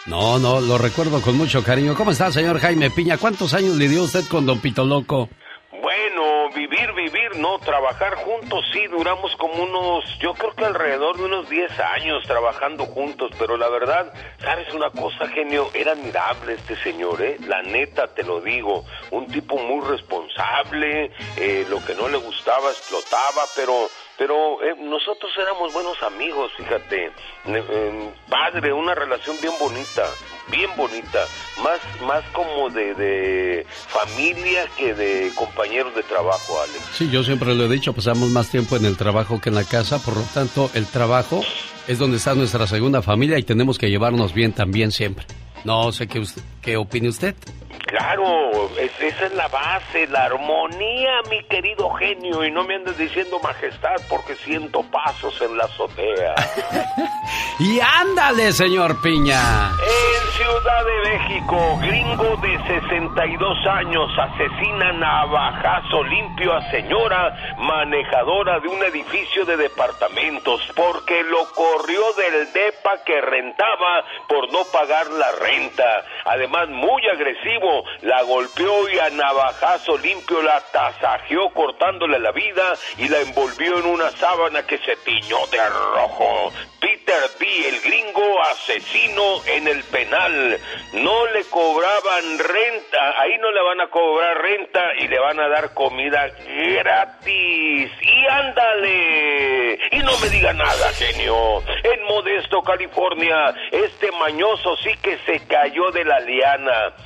No, 0.06 0.38
no, 0.40 0.60
lo 0.60 0.78
recuerdo 0.78 1.20
con 1.22 1.36
mucho 1.36 1.62
cariño. 1.62 1.94
¿Cómo 1.94 2.10
está, 2.10 2.32
señor 2.32 2.58
Jaime 2.58 2.90
Piña? 2.90 3.18
¿Cuántos 3.18 3.54
años 3.54 3.76
le 3.76 3.88
dio 3.88 4.02
usted 4.02 4.24
con 4.28 4.44
Don 4.44 4.58
Pito 4.60 4.84
Loco? 4.84 5.28
Bueno, 5.70 6.50
vivir, 6.54 6.92
vivir, 6.92 7.36
no, 7.36 7.58
trabajar 7.60 8.16
juntos, 8.16 8.64
sí, 8.72 8.86
duramos 8.88 9.34
como 9.36 9.62
unos, 9.62 10.04
yo 10.20 10.34
creo 10.34 10.52
que 10.54 10.64
alrededor 10.64 11.16
de 11.16 11.24
unos 11.24 11.48
10 11.48 11.70
años 11.80 12.22
trabajando 12.26 12.84
juntos, 12.86 13.30
pero 13.38 13.56
la 13.56 13.68
verdad, 13.68 14.12
¿sabes 14.40 14.72
una 14.74 14.90
cosa, 14.90 15.28
genio? 15.28 15.70
Era 15.72 15.92
admirable 15.92 16.54
este 16.54 16.76
señor, 16.82 17.22
¿eh? 17.22 17.36
La 17.46 17.62
neta, 17.62 18.08
te 18.08 18.24
lo 18.24 18.40
digo, 18.40 18.84
un 19.12 19.26
tipo 19.28 19.56
muy 19.56 19.86
responsable, 19.86 21.12
eh, 21.36 21.64
lo 21.70 21.84
que 21.84 21.94
no 21.94 22.08
le 22.08 22.18
gustaba 22.18 22.70
explotaba, 22.70 23.42
pero... 23.54 23.88
Pero 24.22 24.62
eh, 24.62 24.76
nosotros 24.78 25.32
éramos 25.36 25.72
buenos 25.72 26.00
amigos, 26.04 26.52
fíjate, 26.56 27.10
eh, 27.46 28.10
padre, 28.28 28.72
una 28.72 28.94
relación 28.94 29.34
bien 29.42 29.52
bonita, 29.58 30.04
bien 30.48 30.70
bonita, 30.76 31.24
más, 31.60 31.80
más 32.06 32.22
como 32.32 32.70
de, 32.70 32.94
de 32.94 33.66
familia 33.88 34.68
que 34.78 34.94
de 34.94 35.32
compañeros 35.34 35.92
de 35.96 36.04
trabajo, 36.04 36.60
Alex. 36.62 36.84
Sí, 36.92 37.10
yo 37.10 37.24
siempre 37.24 37.52
lo 37.56 37.64
he 37.64 37.68
dicho, 37.68 37.92
pasamos 37.94 38.28
más 38.30 38.48
tiempo 38.48 38.76
en 38.76 38.84
el 38.84 38.96
trabajo 38.96 39.40
que 39.40 39.48
en 39.48 39.56
la 39.56 39.64
casa, 39.64 40.00
por 40.00 40.16
lo 40.16 40.22
tanto, 40.32 40.70
el 40.74 40.86
trabajo 40.86 41.42
es 41.88 41.98
donde 41.98 42.18
está 42.18 42.36
nuestra 42.36 42.68
segunda 42.68 43.02
familia 43.02 43.40
y 43.40 43.42
tenemos 43.42 43.76
que 43.76 43.90
llevarnos 43.90 44.32
bien 44.34 44.52
también 44.52 44.92
siempre. 44.92 45.26
No 45.64 45.90
sé 45.90 46.06
qué, 46.06 46.20
usted- 46.20 46.42
qué 46.62 46.76
opine 46.76 47.08
usted. 47.08 47.34
Claro, 47.86 48.70
es- 48.78 49.00
esa 49.00 49.26
es 49.26 49.34
la 49.34 49.48
base, 49.48 50.06
la 50.06 50.24
armonía, 50.24 51.20
mi 51.28 51.42
querido 51.44 51.90
genio. 51.90 52.44
Y 52.44 52.50
no 52.50 52.64
me 52.64 52.76
andes 52.76 52.96
diciendo 52.96 53.38
majestad 53.40 53.96
porque 54.08 54.34
siento 54.36 54.82
pasos 54.90 55.38
en 55.42 55.56
la 55.56 55.64
azotea. 55.64 56.34
Y 57.58 57.78
ándale, 57.80 58.50
señor 58.52 59.00
Piña. 59.02 59.38
En 59.70 60.32
Ciudad 60.32 60.84
de 60.84 61.10
México, 61.10 61.78
gringo 61.80 62.36
de 62.38 62.58
62 62.80 63.66
años 63.68 64.10
asesina 64.18 64.88
a 64.88 64.92
navajazo 64.92 66.02
limpio 66.04 66.54
a 66.54 66.70
señora 66.72 67.54
manejadora 67.58 68.58
de 68.58 68.68
un 68.68 68.82
edificio 68.82 69.44
de 69.44 69.56
departamentos 69.58 70.60
porque 70.74 71.22
lo 71.24 71.44
corrió 71.54 72.02
del 72.14 72.52
depa 72.52 73.04
que 73.04 73.20
rentaba 73.20 74.04
por 74.28 74.50
no 74.50 74.60
pagar 74.72 75.06
la 75.10 75.30
renta. 75.40 75.84
Además, 76.24 76.51
muy 76.70 77.02
agresivo, 77.08 77.84
la 78.02 78.22
golpeó 78.22 78.88
y 78.88 78.98
a 78.98 79.10
navajazo 79.10 79.98
limpio 79.98 80.42
la 80.42 80.60
tasajeó 80.72 81.50
cortándole 81.52 82.18
la 82.18 82.30
vida 82.30 82.74
y 82.98 83.08
la 83.08 83.20
envolvió 83.20 83.78
en 83.78 83.86
una 83.86 84.10
sábana 84.10 84.66
que 84.66 84.78
se 84.78 84.96
tiñó 84.96 85.38
de 85.50 85.68
rojo. 85.68 86.52
Peter 86.80 87.22
B., 87.38 87.46
el 87.68 87.80
gringo 87.80 88.42
asesino 88.50 89.44
en 89.46 89.68
el 89.68 89.82
penal. 89.84 90.58
No 90.94 91.26
le 91.26 91.44
cobraban 91.44 92.38
renta, 92.38 93.20
ahí 93.20 93.38
no 93.38 93.50
le 93.50 93.62
van 93.62 93.80
a 93.80 93.88
cobrar 93.88 94.42
renta 94.42 94.80
y 94.98 95.08
le 95.08 95.18
van 95.18 95.40
a 95.40 95.48
dar 95.48 95.74
comida 95.74 96.28
gratis. 96.46 97.90
Y 98.00 98.26
ándale. 98.26 99.78
Y 99.92 99.98
no 99.98 100.16
me 100.18 100.28
diga 100.28 100.52
nada, 100.52 100.92
genio. 100.92 101.62
En 101.84 102.04
Modesto, 102.04 102.62
California, 102.62 103.54
este 103.70 104.10
mañoso 104.12 104.76
sí 104.76 104.90
que 105.02 105.18
se 105.18 105.46
cayó 105.46 105.90
de 105.92 106.04
la. 106.04 106.22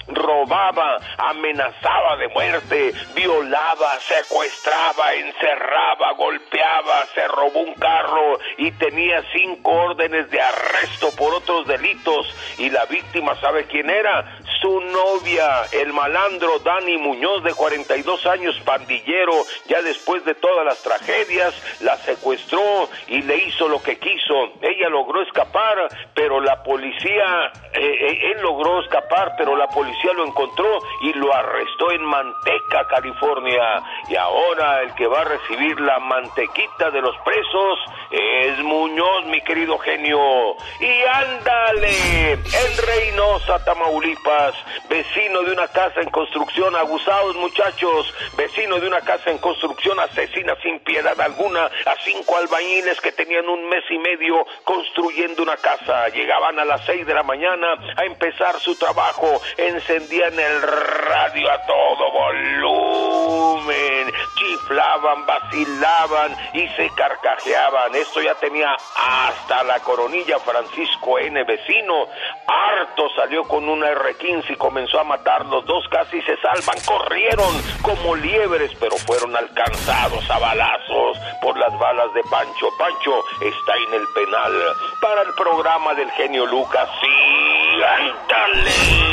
Robaba, 0.09 0.99
amenazaba 1.19 2.17
de 2.17 2.29
muerte, 2.29 2.93
violaba, 3.15 3.99
secuestraba, 4.01 5.15
encerraba, 5.15 6.13
golpeaba, 6.13 7.05
se 7.15 7.27
robó 7.29 7.61
un 7.61 7.75
carro 7.75 8.39
y 8.59 8.71
tenía 8.73 9.23
cinco 9.33 9.71
órdenes 9.73 10.31
de 10.31 10.41
arresto 10.41 11.11
por 11.17 11.35
otros 11.35 11.67
delitos. 11.67 12.35
Y 12.59 12.71
la 12.71 12.87
víctima, 12.87 13.35
¿sabe 13.41 13.67
quién 13.67 13.91
era? 13.91 14.39
Su 14.61 14.81
novia, 14.81 15.65
el 15.73 15.93
malandro 15.93 16.59
Dani 16.61 16.97
Muñoz, 16.99 17.43
de 17.45 17.55
42 17.55 18.27
años, 18.27 18.59
pandillero, 18.65 19.33
ya 19.67 19.83
después 19.83 20.25
de 20.25 20.35
todas 20.35 20.65
las 20.65 20.83
tragedias, 20.83 21.55
la 21.81 21.97
secuestró 21.99 22.89
y 23.09 23.23
le 23.23 23.37
hizo 23.37 23.69
lo 23.69 23.83
que 23.83 23.99
quiso. 23.99 24.35
Ella 24.63 24.89
logró 24.89 25.23
escapar, 25.23 25.89
pero 26.15 26.41
la 26.41 26.63
policía, 26.63 27.53
eh, 27.73 27.81
eh, 27.81 28.33
él 28.33 28.43
logró 28.43 28.81
escapar, 28.81 29.26
pero 29.37 29.57
la 29.57 29.67
policía 29.69 30.13
lo 30.13 30.27
encontró 30.27 30.79
y 31.01 31.13
lo 31.15 31.35
arrestó 31.35 31.91
en 31.93 32.05
Manteca, 32.05 32.87
California. 32.89 33.83
Y 34.09 34.17
ahora 34.17 34.83
el 34.83 34.95
que 34.95 35.07
va 35.07 35.21
a 35.21 35.25
recibir 35.25 35.81
la 35.81 35.99
mantequita 35.99 36.91
de 36.91 37.01
los 37.01 37.17
presos 37.19 37.79
es 38.11 38.59
Muñoz, 38.59 39.25
mi 39.27 39.41
querido 39.43 39.79
genio. 39.79 40.57
Y 40.81 41.03
ándale, 41.03 42.33
en 42.33 42.87
Reynosa, 42.87 43.65
Tamaulipas, 43.65 44.55
vecino 44.89 45.43
de 45.43 45.53
una 45.53 45.69
casa 45.69 46.01
en 46.01 46.11
construcción, 46.11 46.75
abusados 46.77 47.37
muchachos, 47.37 48.15
vecino 48.37 48.79
de 48.79 48.87
una 48.87 49.01
casa 49.01 49.31
en 49.31 49.39
construcción, 49.39 49.99
asesina 50.01 50.55
sin 50.63 50.79
piedad 50.81 51.19
alguna 51.21 51.65
a 51.65 51.97
cinco 52.05 52.37
albañiles 52.37 53.01
que 53.01 53.13
tenían 53.13 53.49
un 53.49 53.69
mes 53.69 53.85
y 53.91 53.99
medio 53.99 54.47
construyendo 54.65 55.43
una 55.43 55.57
casa. 55.57 56.09
Llegaban 56.09 56.59
a 56.59 56.65
las 56.65 56.85
seis 56.85 57.07
de 57.07 57.15
la 57.15 57.23
mañana 57.23 57.75
a 57.97 58.05
empezar 58.05 58.59
su 58.61 58.77
trabajo, 58.77 59.16
encendían 59.57 60.39
el 60.39 60.63
radio 60.63 61.51
a 61.51 61.67
todo 61.67 62.13
volumen, 62.13 64.13
chiflaban, 64.37 65.27
vacilaban 65.27 66.37
y 66.53 66.69
se 66.69 66.91
carcajeaban. 66.95 67.95
Esto 67.95 68.21
ya 68.21 68.35
tenía 68.35 68.77
hasta 68.97 69.65
la 69.65 69.81
coronilla 69.81 70.39
Francisco 70.41 71.19
N. 71.19 71.43
Vecino. 71.45 72.09
Harto 72.47 73.09
salió 73.17 73.43
con 73.45 73.69
una 73.69 73.91
R15 73.91 74.51
y 74.51 74.57
comenzó 74.57 75.01
a 75.01 75.05
matar. 75.05 75.47
Los 75.47 75.65
dos 75.67 75.85
casi 75.91 76.21
se 76.23 76.37
salvan. 76.39 76.79
Corrieron 76.85 77.63
como 77.83 78.15
liebres, 78.15 78.73
pero 78.79 78.97
fueron 78.99 79.35
alcanzados 79.35 80.31
a 80.31 80.39
balazos 80.39 81.19
por 81.41 81.59
las 81.59 81.77
balas 81.79 82.13
de 82.15 82.23
Pancho. 82.31 82.69
Pancho 82.79 83.25
está 83.41 83.77
en 83.77 83.95
el 83.95 84.07
penal. 84.15 84.53
Para 85.01 85.23
el 85.23 85.35
programa 85.35 85.95
del 85.95 86.11
genio 86.13 86.47
Lucas, 86.47 86.89
sí. 87.01 89.06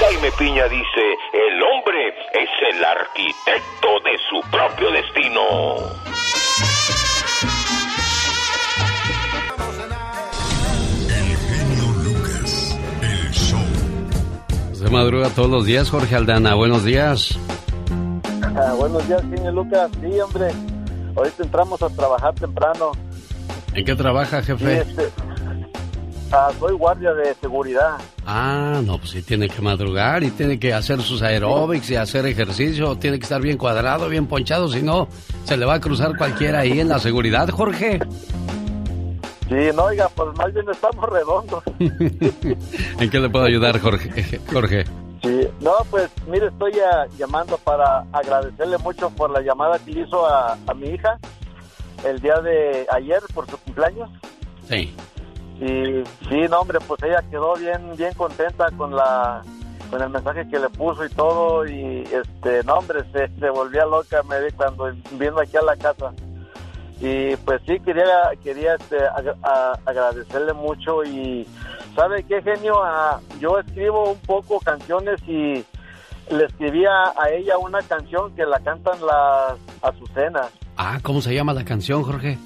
Jaime 0.00 0.30
Piña 0.38 0.64
dice, 0.68 1.04
el 1.32 1.62
hombre 1.62 2.08
es 2.32 2.48
el 2.74 2.84
arquitecto 2.84 4.00
de 4.04 4.18
su 4.28 4.50
propio 4.50 4.90
destino. 4.90 5.40
El 11.08 11.36
genio 11.36 11.92
Lucas, 12.04 12.78
el 13.02 13.30
show. 13.32 13.60
Se 14.74 14.90
madruga 14.90 15.28
todos 15.30 15.50
los 15.50 15.64
días, 15.66 15.90
Jorge 15.90 16.14
Aldana. 16.16 16.54
Buenos 16.54 16.84
días. 16.84 17.38
Ah, 18.56 18.74
buenos 18.76 19.06
días, 19.08 19.20
señor 19.22 19.54
Lucas. 19.54 19.90
Sí, 20.00 20.20
hombre. 20.20 20.48
Ahorita 21.16 21.42
entramos 21.44 21.82
a 21.82 21.88
trabajar 21.90 22.34
temprano. 22.34 22.92
¿En 23.74 23.84
qué 23.84 23.94
trabaja, 23.94 24.40
Sí, 24.42 24.46
jefe? 24.52 24.78
este, 24.78 25.08
ah, 26.32 26.50
soy 26.58 26.74
guardia 26.74 27.12
de 27.12 27.34
seguridad. 27.34 27.98
Ah, 28.26 28.80
no, 28.84 28.98
pues 28.98 29.10
sí 29.10 29.22
tiene 29.22 29.48
que 29.48 29.60
madrugar 29.60 30.22
y 30.22 30.30
tiene 30.30 30.58
que 30.58 30.72
hacer 30.72 31.00
sus 31.02 31.22
aeróbics 31.22 31.90
y 31.90 31.96
hacer 31.96 32.26
ejercicio. 32.26 32.96
Tiene 32.96 33.18
que 33.18 33.24
estar 33.24 33.40
bien 33.40 33.58
cuadrado, 33.58 34.08
bien 34.08 34.26
ponchado, 34.26 34.68
si 34.68 34.82
no, 34.82 35.08
se 35.44 35.56
le 35.56 35.66
va 35.66 35.74
a 35.74 35.80
cruzar 35.80 36.16
cualquiera 36.16 36.60
ahí 36.60 36.80
en 36.80 36.88
la 36.88 36.98
seguridad, 36.98 37.48
Jorge. 37.48 37.98
Sí, 39.48 39.70
no, 39.74 39.84
oiga, 39.84 40.08
pues 40.14 40.36
más 40.36 40.52
bien 40.52 40.66
estamos 40.70 41.08
redondos. 41.08 41.62
¿En 41.78 43.10
qué 43.10 43.20
le 43.20 43.28
puedo 43.28 43.44
ayudar, 43.44 43.78
Jorge? 43.78 44.40
Jorge. 44.50 44.84
Sí, 45.22 45.48
no, 45.60 45.72
pues 45.90 46.10
mire, 46.26 46.48
estoy 46.48 46.72
ah, 46.80 47.06
llamando 47.18 47.56
para 47.58 48.04
agradecerle 48.12 48.78
mucho 48.78 49.10
por 49.10 49.30
la 49.30 49.40
llamada 49.40 49.78
que 49.78 49.92
hizo 49.92 50.26
a, 50.26 50.58
a 50.66 50.74
mi 50.74 50.88
hija 50.88 51.18
el 52.04 52.20
día 52.20 52.40
de 52.40 52.86
ayer 52.90 53.20
por 53.32 53.48
su 53.48 53.56
cumpleaños. 53.58 54.10
Sí. 54.68 54.94
Y 55.64 56.04
sí, 56.28 56.40
no, 56.50 56.60
hombre, 56.60 56.78
pues 56.86 57.02
ella 57.04 57.22
quedó 57.30 57.54
bien, 57.54 57.96
bien 57.96 58.12
contenta 58.14 58.70
con 58.76 58.94
la 58.94 59.42
con 59.90 60.02
el 60.02 60.10
mensaje 60.10 60.46
que 60.48 60.58
le 60.58 60.68
puso 60.68 61.04
y 61.04 61.08
todo 61.10 61.66
y 61.66 62.02
este, 62.02 62.62
no, 62.64 62.74
hombre, 62.74 63.00
se, 63.12 63.28
se 63.38 63.50
volvía 63.50 63.86
loca 63.86 64.22
me 64.24 64.42
vi 64.44 64.50
cuando 64.52 64.92
vino 65.12 65.40
aquí 65.40 65.56
a 65.56 65.62
la 65.62 65.76
casa. 65.76 66.12
Y 67.00 67.36
pues 67.36 67.62
sí, 67.66 67.80
quería 67.80 68.30
quería 68.42 68.74
este, 68.74 68.98
agradecerle 69.86 70.52
mucho 70.52 71.02
y 71.02 71.46
¿sabe 71.96 72.24
qué 72.24 72.42
genio? 72.42 72.74
Yo 73.40 73.58
escribo 73.58 74.10
un 74.10 74.18
poco 74.18 74.60
canciones 74.60 75.20
y 75.26 75.64
le 76.30 76.44
escribí 76.46 76.84
a, 76.84 77.14
a 77.16 77.30
ella 77.30 77.56
una 77.56 77.80
canción 77.80 78.34
que 78.34 78.44
la 78.44 78.60
cantan 78.60 78.98
las 79.00 79.54
Azucenas. 79.80 80.50
Ah, 80.76 80.98
¿cómo 81.02 81.22
se 81.22 81.34
llama 81.34 81.54
la 81.54 81.64
canción, 81.64 82.02
Jorge? 82.02 82.38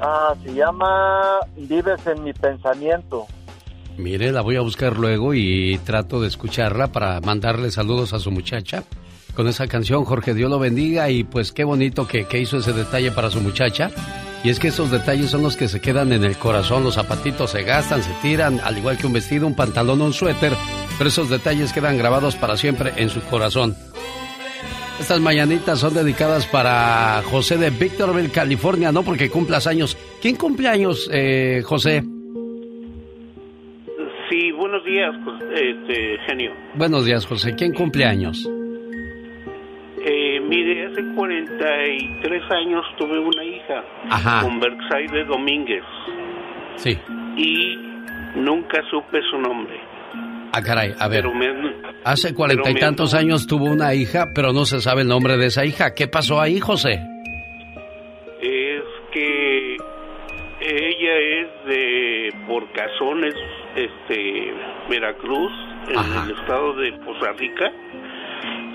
Ah, 0.00 0.34
se 0.44 0.54
llama 0.54 1.38
Vives 1.56 2.06
en 2.06 2.24
mi 2.24 2.32
pensamiento. 2.32 3.26
Mire, 3.96 4.32
la 4.32 4.40
voy 4.40 4.56
a 4.56 4.60
buscar 4.60 4.96
luego 4.98 5.34
y 5.34 5.78
trato 5.84 6.20
de 6.20 6.28
escucharla 6.28 6.88
para 6.88 7.20
mandarle 7.20 7.70
saludos 7.70 8.12
a 8.12 8.18
su 8.18 8.30
muchacha 8.30 8.82
con 9.34 9.46
esa 9.48 9.66
canción. 9.68 10.04
Jorge, 10.04 10.34
Dios 10.34 10.50
lo 10.50 10.58
bendiga 10.58 11.10
y 11.10 11.24
pues 11.24 11.52
qué 11.52 11.64
bonito 11.64 12.06
que, 12.06 12.26
que 12.26 12.40
hizo 12.40 12.58
ese 12.58 12.72
detalle 12.72 13.12
para 13.12 13.30
su 13.30 13.40
muchacha. 13.40 13.90
Y 14.42 14.50
es 14.50 14.58
que 14.58 14.68
esos 14.68 14.90
detalles 14.90 15.30
son 15.30 15.42
los 15.42 15.56
que 15.56 15.68
se 15.68 15.80
quedan 15.80 16.12
en 16.12 16.22
el 16.22 16.36
corazón. 16.36 16.84
Los 16.84 16.96
zapatitos 16.96 17.52
se 17.52 17.62
gastan, 17.62 18.02
se 18.02 18.12
tiran, 18.20 18.60
al 18.62 18.76
igual 18.76 18.98
que 18.98 19.06
un 19.06 19.14
vestido, 19.14 19.46
un 19.46 19.54
pantalón 19.54 20.02
un 20.02 20.12
suéter. 20.12 20.52
Pero 20.98 21.08
esos 21.08 21.30
detalles 21.30 21.72
quedan 21.72 21.96
grabados 21.96 22.36
para 22.36 22.56
siempre 22.56 22.92
en 22.96 23.08
su 23.08 23.22
corazón. 23.22 23.74
Estas 25.00 25.20
mañanitas 25.20 25.80
son 25.80 25.92
dedicadas 25.92 26.46
para 26.46 27.20
José 27.24 27.58
de 27.58 27.70
Victorville, 27.70 28.30
California, 28.30 28.92
no 28.92 29.02
porque 29.02 29.28
cumplas 29.28 29.66
años. 29.66 29.96
¿Quién 30.22 30.36
cumple 30.36 30.68
años, 30.68 31.10
eh, 31.12 31.62
José? 31.64 32.02
Sí, 34.30 34.52
buenos 34.52 34.84
días, 34.84 35.14
este, 35.54 36.18
genio. 36.26 36.52
Buenos 36.74 37.04
días, 37.04 37.26
José. 37.26 37.54
¿Quién 37.54 37.72
cumple 37.74 38.04
años? 38.04 38.48
Eh, 40.06 40.40
mire, 40.40 40.86
hace 40.86 41.02
43 41.16 42.42
años 42.50 42.84
tuve 42.96 43.18
una 43.18 43.44
hija 43.44 43.84
Ajá. 44.10 44.42
con 44.42 44.60
Berkshire 44.60 45.24
Domínguez 45.24 45.82
Sí. 46.76 46.96
y 47.36 47.76
nunca 48.36 48.80
supe 48.90 49.20
su 49.30 49.38
nombre. 49.38 49.74
Ah, 50.56 50.62
caray, 50.62 50.94
a 50.98 51.08
ver. 51.08 51.22
Pero 51.22 51.34
me- 51.34 51.74
Hace 52.04 52.34
cuarenta 52.34 52.70
y 52.70 52.74
me- 52.74 52.80
tantos 52.80 53.14
años 53.14 53.46
tuvo 53.46 53.64
una 53.64 53.94
hija, 53.94 54.26
pero 54.34 54.52
no 54.52 54.64
se 54.66 54.80
sabe 54.80 55.02
el 55.02 55.08
nombre 55.08 55.36
de 55.36 55.46
esa 55.46 55.64
hija. 55.64 55.94
¿Qué 55.94 56.06
pasó 56.06 56.40
ahí, 56.40 56.60
José? 56.60 57.00
es 58.40 58.82
que 59.12 59.76
ella 60.60 61.16
es 61.18 61.48
de 61.66 62.32
por 62.46 62.70
cazones, 62.72 63.34
es 63.76 63.90
este, 64.08 64.52
Veracruz, 64.90 65.52
en 65.88 65.96
Ajá. 65.98 66.24
el 66.26 66.38
estado 66.38 66.74
de 66.74 66.92
Poza 67.04 67.32
Rica, 67.38 67.70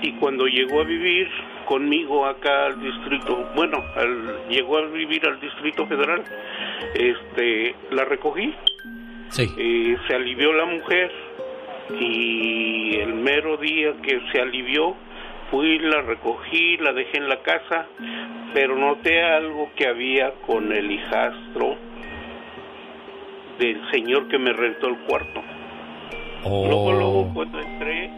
y 0.02 0.12
cuando 0.14 0.46
llegó 0.46 0.80
a 0.80 0.84
vivir 0.84 1.28
conmigo 1.66 2.26
acá 2.26 2.66
al 2.66 2.80
distrito, 2.80 3.48
bueno, 3.54 3.78
al- 3.96 4.48
llegó 4.48 4.78
a 4.78 4.86
vivir 4.86 5.24
al 5.26 5.38
distrito 5.40 5.86
federal, 5.86 6.24
este, 6.94 7.74
la 7.92 8.04
recogí, 8.04 8.52
Sí. 9.28 9.46
eh, 9.56 9.96
se 10.08 10.14
alivió 10.16 10.52
la 10.52 10.64
mujer 10.66 11.12
y 11.98 12.96
el 13.00 13.14
mero 13.14 13.56
día 13.56 13.92
que 14.02 14.20
se 14.32 14.40
alivió 14.40 14.94
fui, 15.50 15.78
la 15.80 16.02
recogí, 16.02 16.76
la 16.78 16.92
dejé 16.92 17.18
en 17.18 17.28
la 17.28 17.40
casa, 17.42 17.86
pero 18.54 18.76
noté 18.76 19.22
algo 19.22 19.70
que 19.76 19.88
había 19.88 20.32
con 20.46 20.72
el 20.72 20.90
hijastro 20.90 21.76
del 23.58 23.90
señor 23.90 24.28
que 24.28 24.38
me 24.38 24.52
rentó 24.52 24.86
el 24.88 24.96
cuarto. 25.08 25.42
Luego, 26.44 26.92
luego 26.92 27.20
Oh. 27.28 27.34
cuando 27.34 27.60
entré, 27.60 28.10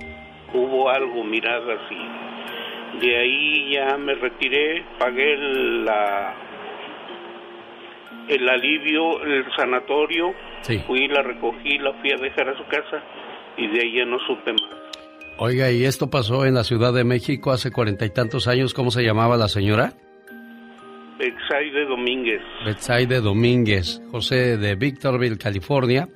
hubo 0.54 0.90
algo, 0.90 1.24
miradas 1.24 1.80
y 1.90 3.00
de 3.04 3.16
ahí 3.16 3.70
ya 3.72 3.96
me 3.96 4.14
retiré, 4.14 4.84
pagué 4.98 5.36
la, 5.38 6.34
el 8.28 8.48
alivio, 8.48 9.22
el 9.22 9.44
sanatorio, 9.56 10.34
Sí. 10.60 10.78
fui, 10.86 11.08
la 11.08 11.22
recogí, 11.22 11.78
la 11.78 11.94
fui 11.94 12.12
a 12.12 12.16
dejar 12.16 12.50
a 12.50 12.56
su 12.56 12.64
casa 12.66 13.02
y 13.56 13.66
de 13.68 13.92
ya 13.92 14.04
no 14.04 14.18
supe 14.26 14.52
más. 14.52 14.62
Oiga, 15.38 15.70
¿y 15.70 15.84
esto 15.84 16.08
pasó 16.10 16.44
en 16.44 16.54
la 16.54 16.62
Ciudad 16.64 16.92
de 16.92 17.04
México 17.04 17.50
hace 17.52 17.70
cuarenta 17.70 18.04
y 18.04 18.10
tantos 18.10 18.46
años? 18.48 18.74
¿Cómo 18.74 18.90
se 18.90 19.02
llamaba 19.02 19.36
la 19.36 19.48
señora? 19.48 19.92
Exaide 21.18 21.86
Domínguez. 21.86 22.42
Betsaide 22.64 23.20
Domínguez, 23.20 24.02
José 24.10 24.56
de 24.56 24.74
Victorville, 24.74 25.38
California. 25.38 26.08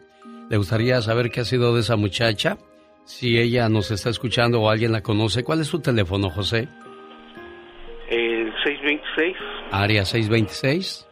Le 0.50 0.56
gustaría 0.56 1.00
saber 1.00 1.30
qué 1.30 1.40
ha 1.40 1.44
sido 1.44 1.74
de 1.74 1.80
esa 1.80 1.96
muchacha. 1.96 2.56
Si 3.04 3.38
ella 3.38 3.68
nos 3.68 3.90
está 3.90 4.10
escuchando 4.10 4.60
o 4.60 4.68
alguien 4.68 4.92
la 4.92 5.02
conoce, 5.02 5.44
¿cuál 5.44 5.60
es 5.60 5.68
su 5.68 5.80
teléfono, 5.80 6.28
José? 6.28 6.68
El 8.10 8.52
626 8.64 9.36
Área 9.70 10.04
626. 10.04 11.06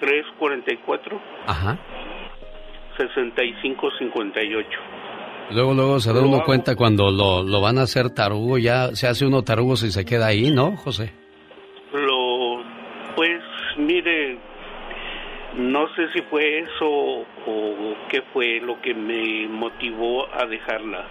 344 0.00 1.20
Ajá. 1.46 1.78
6558. 2.98 4.68
Luego, 5.52 5.74
luego 5.74 6.00
se 6.00 6.12
da 6.12 6.20
uno 6.20 6.42
cuenta 6.44 6.76
cuando 6.76 7.10
lo, 7.10 7.42
lo 7.42 7.60
van 7.60 7.78
a 7.78 7.82
hacer 7.82 8.10
tarugo, 8.10 8.58
ya 8.58 8.94
se 8.94 9.08
hace 9.08 9.26
uno 9.26 9.42
tarugo 9.42 9.76
si 9.76 9.90
se 9.90 10.04
queda 10.04 10.26
ahí, 10.26 10.50
¿no, 10.52 10.76
José? 10.76 11.12
Lo, 11.92 12.62
pues, 13.16 13.42
mire, 13.76 14.38
no 15.56 15.88
sé 15.94 16.08
si 16.12 16.22
fue 16.22 16.60
eso 16.60 16.86
o 16.86 17.94
qué 18.08 18.22
fue 18.32 18.60
lo 18.60 18.80
que 18.80 18.94
me 18.94 19.48
motivó 19.48 20.32
a 20.32 20.46
dejarla, 20.46 21.04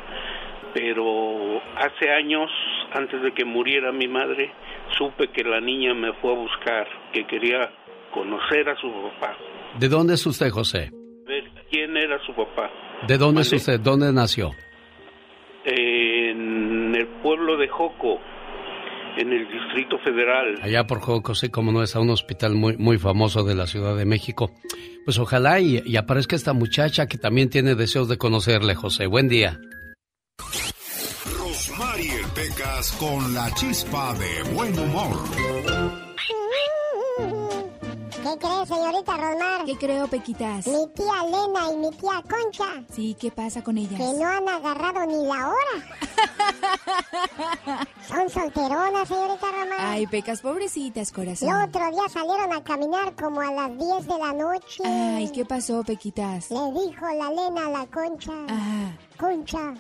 pero 0.74 1.62
hace 1.76 2.10
años, 2.12 2.50
antes 2.94 3.22
de 3.22 3.34
que 3.34 3.44
muriera 3.44 3.92
mi 3.92 4.08
madre, 4.08 4.52
supe 4.98 5.28
que 5.28 5.44
la 5.44 5.60
niña 5.60 5.94
me 5.94 6.14
fue 6.14 6.32
a 6.32 6.36
buscar, 6.36 6.88
que 7.12 7.26
quería 7.28 7.70
conocer 8.12 8.70
a 8.70 8.76
su 8.78 8.90
papá, 8.92 9.36
¿De 9.78 9.88
dónde 9.88 10.16
es 10.16 10.26
usted, 10.26 10.50
José? 10.50 10.92
ver 11.28 11.44
quién 11.70 11.96
era 11.96 12.18
su 12.26 12.34
papá. 12.34 12.72
¿De 13.08 13.18
dónde 13.18 13.42
es 13.42 13.54
usted? 13.54 13.80
¿Dónde 13.80 14.12
nació? 14.12 14.52
En 15.66 16.96
el 16.96 17.08
pueblo 17.22 17.58
de 17.58 17.68
Joco, 17.68 18.20
en 19.18 19.32
el 19.32 19.48
Distrito 19.48 19.98
Federal. 20.00 20.60
Allá 20.62 20.86
por 20.86 21.00
Joco, 21.00 21.36
sí, 21.36 21.50
como 21.50 21.72
no, 21.72 21.84
está 21.84 22.00
un 22.00 22.10
hospital 22.10 22.56
muy, 22.56 22.78
muy 22.78 22.98
famoso 22.98 23.44
de 23.44 23.56
la 23.56 23.68
Ciudad 23.68 23.96
de 23.96 24.06
México. 24.06 24.52
Pues 25.06 25.18
ojalá 25.18 25.60
y, 25.60 25.82
y 25.86 25.98
aparezca 25.98 26.36
esta 26.36 26.54
muchacha 26.54 27.08
que 27.08 27.18
también 27.18 27.50
tiene 27.50 27.76
deseos 27.76 28.10
de 28.10 28.18
conocerle, 28.18 28.76
José. 28.76 29.08
Buen 29.08 29.30
día. 29.30 29.60
Rosmarie 31.38 32.22
Pecas 32.36 32.92
con 33.00 33.34
la 33.34 33.54
chispa 33.54 34.14
de 34.14 34.54
buen 34.54 34.78
humor. 34.78 36.09
¿Qué 38.24 38.38
crees, 38.38 38.68
señorita 38.68 39.18
Rosmar? 39.18 39.66
¿Qué 39.66 39.76
creo, 39.78 40.08
Pequitas? 40.08 40.68
Mi 40.68 40.88
tía 40.94 41.24
Lena 41.24 41.72
y 41.72 41.78
mi 41.78 41.90
tía 41.92 42.22
Concha, 42.30 42.84
Sí, 42.92 43.16
¿qué 43.20 43.32
pasa 43.32 43.64
con 43.64 43.78
ellas? 43.78 43.98
que 44.00 44.14
no 44.20 44.28
han 44.28 44.48
agarrado 44.48 45.06
ni 45.06 45.26
la 45.26 45.48
hora. 45.50 45.76
Son 48.08 48.30
solteronas, 48.30 49.08
señorita 49.08 49.48
Rosmar. 49.48 49.78
Ay, 49.80 50.06
Pecas, 50.08 50.42
pobrecitas, 50.42 51.10
El 51.10 51.16
corazón. 51.16 51.50
otro 51.64 51.90
día 51.92 52.10
salieron 52.12 52.54
a 52.54 52.64
caminar 52.64 53.16
como 53.16 53.40
a 53.42 53.52
las 53.54 53.78
10 53.78 54.06
de 54.08 54.18
la 54.18 54.34
noche. 54.34 54.84
Ay, 54.86 55.30
¿qué 55.32 55.46
pasó, 55.46 55.84
Pequitas? 55.84 56.52
Le 56.52 56.72
dijo 56.74 57.06
la 57.06 57.30
Lena 57.32 57.68
a 57.68 57.70
la 57.70 57.86
Concha. 57.88 58.34
Ajá. 58.48 58.98
Concha, 59.18 59.74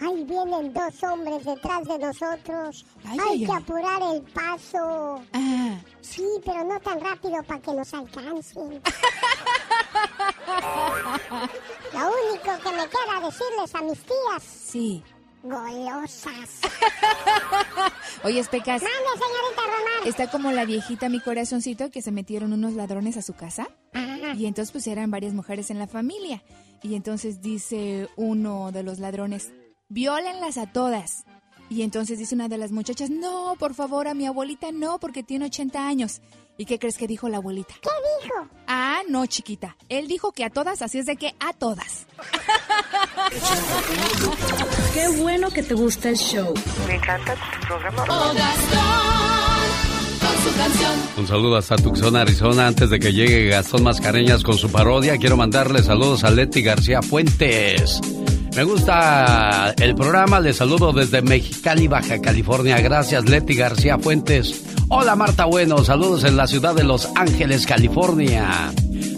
ahí 0.00 0.24
vienen 0.24 0.72
dos 0.72 1.02
hombres 1.04 1.44
detrás 1.44 1.84
de 1.86 1.98
nosotros. 1.98 2.86
Ay, 3.04 3.18
Hay 3.20 3.28
ay, 3.32 3.44
que 3.46 3.52
ay. 3.52 3.58
apurar 3.58 4.02
el 4.14 4.22
paso. 4.22 5.22
Ajá. 5.32 5.80
Sí, 6.02 6.26
pero 6.44 6.64
no 6.64 6.78
tan 6.80 7.00
rápido 7.00 7.42
para 7.44 7.60
que 7.60 7.72
nos 7.72 7.94
alcancen. 7.94 8.82
Lo 11.92 12.08
único 12.08 12.58
que 12.62 12.70
me 12.76 12.88
queda 12.88 13.20
decirles 13.24 13.74
a 13.74 13.82
mis 13.82 13.98
tías, 14.00 14.42
Sí. 14.42 15.02
golosas. 15.42 16.60
Oye, 18.24 18.42
Pecas, 18.44 18.82
Mande, 18.82 18.98
señorita 19.14 19.62
Román. 19.62 20.06
está 20.08 20.30
como 20.30 20.52
la 20.52 20.64
viejita, 20.64 21.08
mi 21.08 21.20
corazoncito, 21.20 21.90
que 21.90 22.02
se 22.02 22.12
metieron 22.12 22.52
unos 22.52 22.74
ladrones 22.74 23.16
a 23.16 23.22
su 23.22 23.34
casa. 23.34 23.68
Ajá. 23.92 24.34
Y 24.34 24.46
entonces, 24.46 24.70
pues 24.72 24.86
eran 24.86 25.10
varias 25.10 25.34
mujeres 25.34 25.70
en 25.70 25.78
la 25.78 25.86
familia. 25.88 26.42
Y 26.82 26.94
entonces 26.94 27.40
dice 27.40 28.08
uno 28.16 28.72
de 28.72 28.82
los 28.82 28.98
ladrones, 28.98 29.50
violenlas 29.88 30.58
a 30.58 30.72
todas. 30.72 31.24
Y 31.72 31.80
entonces 31.80 32.18
dice 32.18 32.34
una 32.34 32.48
de 32.48 32.58
las 32.58 32.70
muchachas, 32.70 33.08
no, 33.08 33.56
por 33.58 33.72
favor, 33.72 34.06
a 34.06 34.12
mi 34.12 34.26
abuelita 34.26 34.70
no, 34.72 34.98
porque 34.98 35.22
tiene 35.22 35.46
80 35.46 35.88
años. 35.88 36.20
¿Y 36.58 36.66
qué 36.66 36.78
crees 36.78 36.98
que 36.98 37.06
dijo 37.06 37.30
la 37.30 37.38
abuelita? 37.38 37.72
¿Qué 37.80 37.88
dijo? 38.22 38.34
Ah, 38.66 39.00
no, 39.08 39.24
chiquita. 39.24 39.74
Él 39.88 40.06
dijo 40.06 40.32
que 40.32 40.44
a 40.44 40.50
todas, 40.50 40.82
así 40.82 40.98
es 40.98 41.06
de 41.06 41.16
que 41.16 41.34
a 41.40 41.54
todas. 41.54 42.06
Qué 44.92 45.08
bueno 45.22 45.50
que 45.50 45.62
te 45.62 45.72
gusta 45.72 46.10
el 46.10 46.18
show. 46.18 46.52
Me 46.86 46.96
encanta 46.96 47.36
tu 47.36 47.66
programa. 47.66 48.04
Un 51.16 51.26
saludo 51.26 51.56
hasta 51.56 51.76
Tucson, 51.76 52.16
Arizona. 52.16 52.66
Antes 52.66 52.90
de 52.90 53.00
que 53.00 53.14
llegue 53.14 53.48
Gastón 53.48 53.82
Mascareñas 53.82 54.42
con 54.42 54.58
su 54.58 54.70
parodia, 54.70 55.16
quiero 55.16 55.38
mandarle 55.38 55.82
saludos 55.82 56.22
a 56.24 56.30
Leti 56.30 56.60
García 56.60 57.00
Fuentes. 57.00 57.98
Me 58.54 58.64
gusta 58.64 59.74
el 59.78 59.94
programa, 59.94 60.38
le 60.38 60.52
saludo 60.52 60.92
desde 60.92 61.22
Mexicali, 61.22 61.88
Baja 61.88 62.20
California. 62.20 62.78
Gracias, 62.80 63.24
Leti 63.24 63.54
García 63.54 63.98
Fuentes. 63.98 64.62
Hola, 64.88 65.16
Marta 65.16 65.46
Bueno, 65.46 65.82
saludos 65.84 66.24
en 66.24 66.36
la 66.36 66.46
ciudad 66.46 66.74
de 66.74 66.84
Los 66.84 67.08
Ángeles, 67.14 67.66
California. 67.66 68.72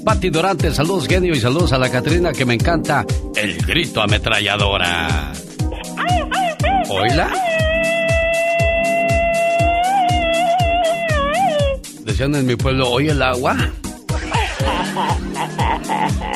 Pati 0.05 0.31
Durante, 0.31 0.73
saludos 0.73 1.09
genio 1.09 1.35
y 1.35 1.41
saludos 1.41 1.73
a 1.73 1.79
la 1.79 1.91
Catrina 1.91 2.33
que 2.33 2.45
me 2.45 2.55
encanta. 2.55 3.05
El 3.35 3.57
grito 3.57 4.03
ametralladora. 4.03 5.33
¿Oíla? 6.89 7.33
Decían 12.05 12.35
en 12.37 12.47
mi 12.47 12.55
pueblo, 12.55 12.89
¿oye 12.91 13.11
el 13.11 13.23
agua? 13.23 13.57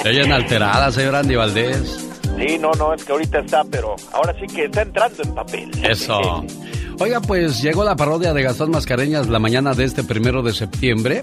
Ella 0.05 0.35
alterada, 0.35 0.91
señor 0.91 1.15
Andy 1.15 1.37
Valdés. 1.37 2.08
Sí, 2.39 2.59
no, 2.59 2.71
no, 2.73 2.95
es 2.95 3.05
que 3.05 3.13
ahorita 3.13 3.41
está, 3.41 3.65
pero 3.65 3.97
ahora 4.13 4.35
sí 4.39 4.47
que 4.55 4.67
está 4.67 4.83
entrando 4.83 5.23
en 5.23 5.35
papel. 5.35 5.71
Eso. 5.83 6.45
Oiga, 7.01 7.21
pues 7.21 7.63
llegó 7.63 7.85
la 7.85 7.97
parodia 7.97 8.33
de 8.33 8.43
Gastón 8.43 8.71
Mascareñas 8.71 9.29
la 9.29 9.39
mañana 9.39 9.75
de 9.75 9.85
este 9.85 10.05
primero 10.05 10.43
de 10.43 10.53
septiembre 10.53 11.21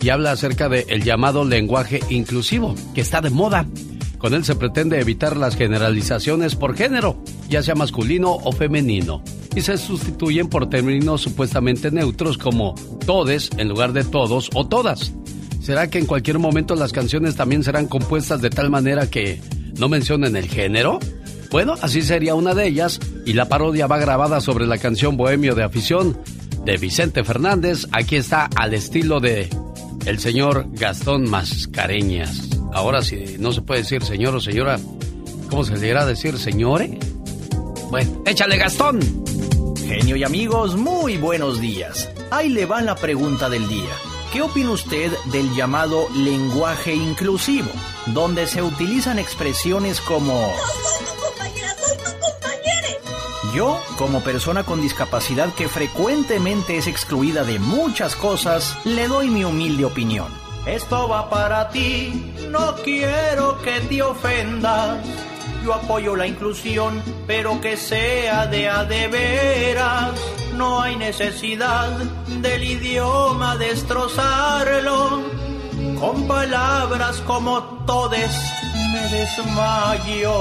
y 0.00 0.08
habla 0.08 0.32
acerca 0.32 0.68
del 0.68 1.02
llamado 1.02 1.44
lenguaje 1.44 2.00
inclusivo, 2.10 2.74
que 2.94 3.00
está 3.00 3.20
de 3.20 3.30
moda. 3.30 3.66
Con 4.18 4.34
él 4.34 4.44
se 4.44 4.56
pretende 4.56 5.00
evitar 5.00 5.36
las 5.36 5.56
generalizaciones 5.56 6.56
por 6.56 6.76
género, 6.76 7.16
ya 7.48 7.62
sea 7.62 7.74
masculino 7.74 8.32
o 8.32 8.52
femenino, 8.52 9.22
y 9.54 9.60
se 9.60 9.76
sustituyen 9.78 10.48
por 10.48 10.68
términos 10.68 11.22
supuestamente 11.22 11.90
neutros 11.90 12.38
como 12.38 12.74
todes 13.04 13.50
en 13.56 13.68
lugar 13.68 13.92
de 13.92 14.04
todos 14.04 14.50
o 14.54 14.66
todas. 14.66 15.12
¿Será 15.60 15.90
que 15.90 15.98
en 15.98 16.06
cualquier 16.06 16.38
momento 16.38 16.74
las 16.76 16.92
canciones 16.92 17.36
también 17.36 17.62
serán 17.62 17.88
compuestas 17.88 18.40
de 18.40 18.50
tal 18.50 18.70
manera 18.70 19.10
que 19.10 19.40
no 19.78 19.88
mencionen 19.88 20.36
el 20.36 20.48
género? 20.48 20.98
Bueno, 21.50 21.74
así 21.80 22.02
sería 22.02 22.34
una 22.34 22.54
de 22.54 22.66
ellas 22.66 23.00
y 23.24 23.32
la 23.32 23.48
parodia 23.48 23.86
va 23.86 23.98
grabada 23.98 24.40
sobre 24.40 24.66
la 24.66 24.78
canción 24.78 25.16
Bohemio 25.16 25.54
de 25.54 25.64
Afición 25.64 26.18
de 26.64 26.76
Vicente 26.76 27.24
Fernández. 27.24 27.86
Aquí 27.92 28.16
está 28.16 28.48
al 28.56 28.74
estilo 28.74 29.20
de 29.20 29.48
el 30.04 30.18
señor 30.18 30.66
Gastón 30.72 31.28
Mascareñas. 31.30 32.48
Ahora 32.72 33.02
si 33.02 33.36
no 33.38 33.52
se 33.52 33.62
puede 33.62 33.82
decir 33.82 34.02
señor 34.02 34.34
o 34.34 34.40
señora, 34.40 34.78
¿cómo 35.48 35.64
se 35.64 35.76
le 35.76 35.88
irá 35.88 36.02
a 36.02 36.06
decir 36.06 36.38
señore? 36.38 36.98
Bueno, 37.90 38.22
échale 38.26 38.56
Gastón. 38.56 39.00
Genio 39.86 40.16
y 40.16 40.24
amigos, 40.24 40.76
muy 40.76 41.16
buenos 41.16 41.60
días. 41.60 42.10
Ahí 42.30 42.48
le 42.48 42.66
va 42.66 42.82
la 42.82 42.96
pregunta 42.96 43.48
del 43.48 43.68
día. 43.68 44.05
¿Qué 44.36 44.42
opina 44.42 44.72
usted 44.72 45.10
del 45.32 45.54
llamado 45.54 46.10
lenguaje 46.14 46.94
inclusivo, 46.94 47.70
donde 48.04 48.46
se 48.46 48.62
utilizan 48.62 49.18
expresiones 49.18 49.98
como... 50.02 50.52
Yo, 53.54 53.80
como 53.96 54.20
persona 54.20 54.64
con 54.64 54.82
discapacidad 54.82 55.54
que 55.54 55.70
frecuentemente 55.70 56.76
es 56.76 56.86
excluida 56.86 57.44
de 57.44 57.58
muchas 57.58 58.14
cosas, 58.14 58.76
le 58.84 59.08
doy 59.08 59.30
mi 59.30 59.42
humilde 59.42 59.86
opinión. 59.86 60.30
Esto 60.66 61.08
va 61.08 61.30
para 61.30 61.70
ti, 61.70 62.34
no 62.50 62.74
quiero 62.84 63.62
que 63.62 63.80
te 63.88 64.02
ofendas. 64.02 64.98
Yo 65.64 65.72
apoyo 65.72 66.14
la 66.14 66.26
inclusión, 66.26 67.02
pero 67.26 67.58
que 67.62 67.78
sea 67.78 68.46
de 68.48 68.68
a 68.68 68.84
de 68.84 69.08
veras. 69.08 70.20
No 70.56 70.80
hay 70.80 70.96
necesidad 70.96 71.90
del 72.40 72.64
idioma 72.64 73.56
destrozarlo. 73.56 75.22
Con 76.00 76.26
palabras 76.26 77.20
como 77.26 77.62
todes 77.86 78.32
me 78.92 79.08
desmayo. 79.08 80.32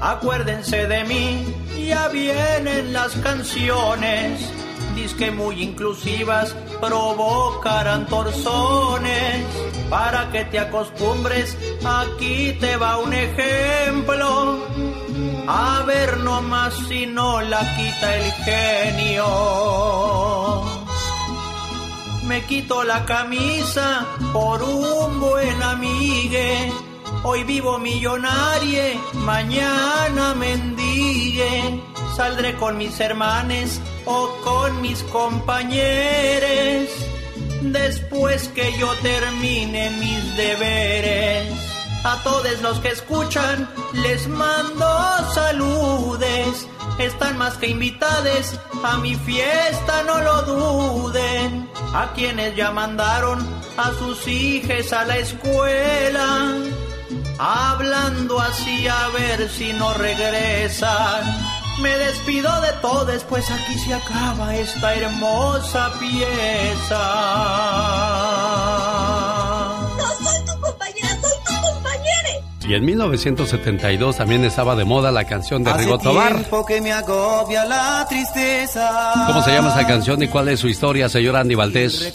Acuérdense 0.00 0.86
de 0.86 1.04
mí, 1.04 1.44
ya 1.88 2.08
vienen 2.08 2.92
las 2.92 3.12
canciones. 3.16 4.52
Disque 4.96 5.30
muy 5.30 5.62
inclusivas 5.62 6.56
provocarán 6.80 8.06
torsones. 8.06 9.44
Para 9.90 10.30
que 10.32 10.46
te 10.46 10.58
acostumbres, 10.58 11.56
aquí 11.84 12.56
te 12.58 12.78
va 12.78 12.96
un 12.96 13.12
ejemplo. 13.12 14.58
A 15.46 15.84
ver 15.86 16.16
nomás 16.20 16.74
si 16.88 17.04
no 17.06 17.42
la 17.42 17.60
quita 17.76 18.16
el 18.16 18.32
genio. 18.46 19.26
Me 22.24 22.46
quito 22.46 22.82
la 22.82 23.04
camisa 23.04 24.06
por 24.32 24.62
un 24.62 25.20
buen 25.20 25.62
amigue. 25.62 26.72
Hoy 27.22 27.44
vivo 27.44 27.78
millonarie, 27.78 28.98
mañana 29.12 30.34
mendigue. 30.34 31.82
Saldré 32.16 32.54
con 32.54 32.78
mis 32.78 32.98
hermanes 32.98 33.78
o 34.06 34.28
con 34.42 34.80
mis 34.80 35.02
compañeros. 35.02 36.88
Después 37.60 38.48
que 38.48 38.72
yo 38.78 38.90
termine 39.02 39.90
mis 39.90 40.34
deberes. 40.34 41.52
A 42.04 42.22
todos 42.22 42.62
los 42.62 42.80
que 42.80 42.88
escuchan 42.88 43.68
les 43.92 44.28
mando 44.28 44.86
saludes. 45.34 46.66
Están 46.98 47.36
más 47.36 47.58
que 47.58 47.68
invitados 47.68 48.58
a 48.82 48.96
mi 48.96 49.14
fiesta, 49.14 50.02
no 50.04 50.18
lo 50.22 50.42
duden. 50.42 51.68
A 51.92 52.14
quienes 52.14 52.56
ya 52.56 52.70
mandaron 52.70 53.46
a 53.76 53.92
sus 53.98 54.26
hijas 54.26 54.90
a 54.94 55.04
la 55.04 55.18
escuela. 55.18 56.54
Hablando 57.38 58.40
así 58.40 58.88
a 58.88 59.08
ver 59.08 59.50
si 59.50 59.74
no 59.74 59.92
regresan. 59.92 61.55
Me 61.80 61.96
despido 61.98 62.60
de 62.62 62.72
todos, 62.80 63.22
pues 63.24 63.50
aquí 63.50 63.78
se 63.78 63.92
acaba 63.92 64.54
esta 64.56 64.94
hermosa 64.94 65.92
pieza. 65.98 66.96
Y 72.68 72.74
en 72.74 72.84
1972 72.84 74.16
también 74.16 74.44
estaba 74.44 74.74
de 74.74 74.84
moda 74.84 75.12
la 75.12 75.24
canción 75.24 75.62
de 75.62 75.72
Rigo 75.72 75.98
Tobar. 75.98 76.34
tiempo 76.34 76.66
que 76.66 76.80
me 76.80 76.92
agobia 76.92 77.64
la 77.64 78.04
tristeza. 78.08 79.12
¿Cómo 79.28 79.40
se 79.42 79.52
llama 79.52 79.68
esa 79.68 79.86
canción 79.86 80.20
y 80.20 80.26
cuál 80.26 80.48
es 80.48 80.58
su 80.58 80.66
historia, 80.66 81.08
señor 81.08 81.36
Andy 81.36 81.54
Valdés? 81.54 82.12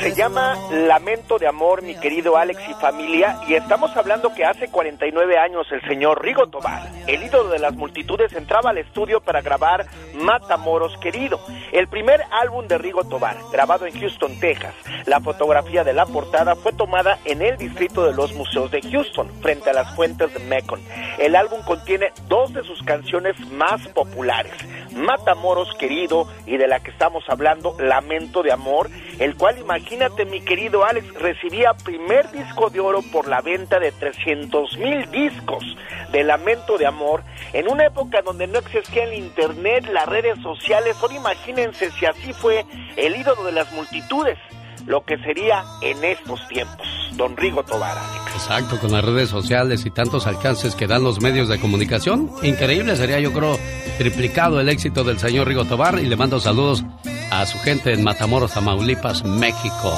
Se 0.00 0.14
llama 0.14 0.56
Lamento 0.70 1.38
de 1.38 1.48
Amor, 1.48 1.82
mi 1.82 1.94
querido 1.96 2.38
Alex 2.38 2.60
y 2.70 2.72
familia, 2.80 3.38
y 3.46 3.54
estamos 3.54 3.94
hablando 3.94 4.32
que 4.32 4.46
hace 4.46 4.68
49 4.68 5.36
años 5.36 5.66
el 5.70 5.82
señor 5.82 6.22
Rigo 6.22 6.46
Tobar, 6.46 6.90
el 7.06 7.22
ídolo 7.22 7.50
de 7.50 7.58
las 7.58 7.74
multitudes, 7.74 8.32
entraba 8.32 8.70
al 8.70 8.78
estudio 8.78 9.20
para 9.20 9.42
grabar 9.42 9.84
Matamoros 10.14 10.96
Querido, 10.96 11.40
el 11.72 11.88
primer 11.88 12.22
álbum 12.30 12.66
de 12.68 12.78
Rigo 12.78 13.04
Tobar, 13.04 13.36
grabado 13.52 13.84
en 13.86 14.00
Houston, 14.00 14.40
Texas. 14.40 14.74
La 15.04 15.20
fotografía 15.20 15.84
de 15.84 15.92
la 15.92 16.06
portada 16.06 16.56
fue 16.56 16.72
tomada 16.72 17.18
en 17.26 17.42
el 17.42 17.58
distrito 17.58 18.06
de 18.06 18.14
los 18.14 18.32
museos 18.32 18.70
de 18.70 18.80
Houston, 18.80 19.28
frente 19.42 19.68
a 19.68 19.73
las 19.74 19.94
fuentes 19.94 20.32
de 20.32 20.40
Mekong. 20.40 20.80
El 21.18 21.36
álbum 21.36 21.60
contiene 21.62 22.12
dos 22.28 22.52
de 22.52 22.62
sus 22.64 22.82
canciones 22.82 23.38
más 23.50 23.86
populares, 23.88 24.52
Matamoros 24.92 25.68
Querido 25.78 26.26
y 26.46 26.56
de 26.56 26.68
la 26.68 26.80
que 26.80 26.90
estamos 26.90 27.24
hablando, 27.28 27.76
Lamento 27.78 28.42
de 28.42 28.52
Amor, 28.52 28.90
el 29.18 29.36
cual 29.36 29.58
imagínate 29.58 30.24
mi 30.24 30.40
querido 30.40 30.84
Alex 30.84 31.12
recibía 31.14 31.74
primer 31.74 32.30
disco 32.30 32.70
de 32.70 32.80
oro 32.80 33.00
por 33.12 33.28
la 33.28 33.40
venta 33.40 33.78
de 33.78 33.92
300 33.92 34.78
mil 34.78 35.10
discos 35.10 35.64
de 36.10 36.24
Lamento 36.24 36.78
de 36.78 36.86
Amor 36.86 37.22
en 37.52 37.68
una 37.68 37.86
época 37.86 38.22
donde 38.22 38.46
no 38.46 38.58
existía 38.58 39.04
el 39.04 39.14
internet, 39.14 39.88
las 39.92 40.06
redes 40.06 40.38
sociales, 40.42 40.96
ahora 41.00 41.14
imagínense 41.14 41.90
si 41.92 42.06
así 42.06 42.32
fue 42.32 42.64
el 42.96 43.16
ídolo 43.16 43.44
de 43.44 43.52
las 43.52 43.70
multitudes, 43.72 44.38
lo 44.86 45.04
que 45.04 45.16
sería 45.18 45.64
en 45.80 46.02
estos 46.04 46.46
tiempos, 46.48 46.86
don 47.16 47.36
Rigo 47.36 47.62
Tobar. 47.62 47.96
Alex. 47.96 48.34
Exacto, 48.34 48.78
con 48.78 48.92
las 48.92 49.04
redes 49.04 49.28
sociales 49.28 49.86
y 49.86 49.90
tantos 49.90 50.26
alcances 50.26 50.74
que 50.74 50.86
dan 50.86 51.04
los 51.04 51.20
medios 51.20 51.48
de 51.48 51.58
comunicación. 51.58 52.30
Increíble 52.42 52.96
sería, 52.96 53.20
yo 53.20 53.32
creo, 53.32 53.58
triplicado 53.98 54.60
el 54.60 54.68
éxito 54.68 55.04
del 55.04 55.18
señor 55.18 55.48
Rigo 55.48 55.64
Tobar 55.64 55.98
y 55.98 56.06
le 56.06 56.16
mando 56.16 56.40
saludos 56.40 56.84
a 57.30 57.46
su 57.46 57.58
gente 57.58 57.92
en 57.92 58.04
Matamoros, 58.04 58.52
Tamaulipas, 58.52 59.24
México. 59.24 59.92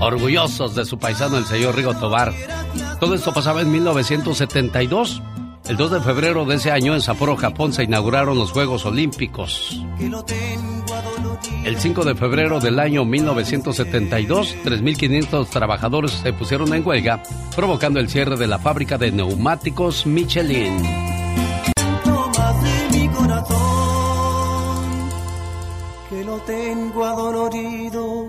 Orgullosos 0.00 0.74
de 0.74 0.84
su 0.84 0.98
paisano, 0.98 1.38
el 1.38 1.44
señor 1.44 1.76
Rigo 1.76 1.94
Tobar. 1.94 2.32
Todo 3.00 3.14
esto 3.14 3.32
pasaba 3.32 3.62
en 3.62 3.70
1972. 3.70 5.22
El 5.68 5.76
2 5.76 5.90
de 5.90 6.00
febrero 6.00 6.44
de 6.46 6.56
ese 6.56 6.70
año 6.70 6.94
en 6.94 7.02
Sapporo, 7.02 7.36
Japón, 7.36 7.72
se 7.72 7.84
inauguraron 7.84 8.38
los 8.38 8.52
Juegos 8.52 8.86
Olímpicos. 8.86 9.82
El 11.64 11.78
5 11.78 12.04
de 12.04 12.14
febrero 12.14 12.60
del 12.60 12.78
año 12.78 13.04
1972, 13.04 14.56
3.500 14.64 15.48
trabajadores 15.48 16.12
se 16.12 16.32
pusieron 16.32 16.72
en 16.72 16.86
huelga, 16.86 17.22
provocando 17.54 18.00
el 18.00 18.08
cierre 18.08 18.36
de 18.36 18.46
la 18.46 18.58
fábrica 18.58 18.96
de 18.96 19.12
neumáticos 19.12 20.06
Michelin. 20.06 20.76
mi 22.90 23.08
corazón 23.08 23.58
que 26.08 26.24
lo 26.24 26.38
tengo 26.38 27.04
adolorido 27.04 28.28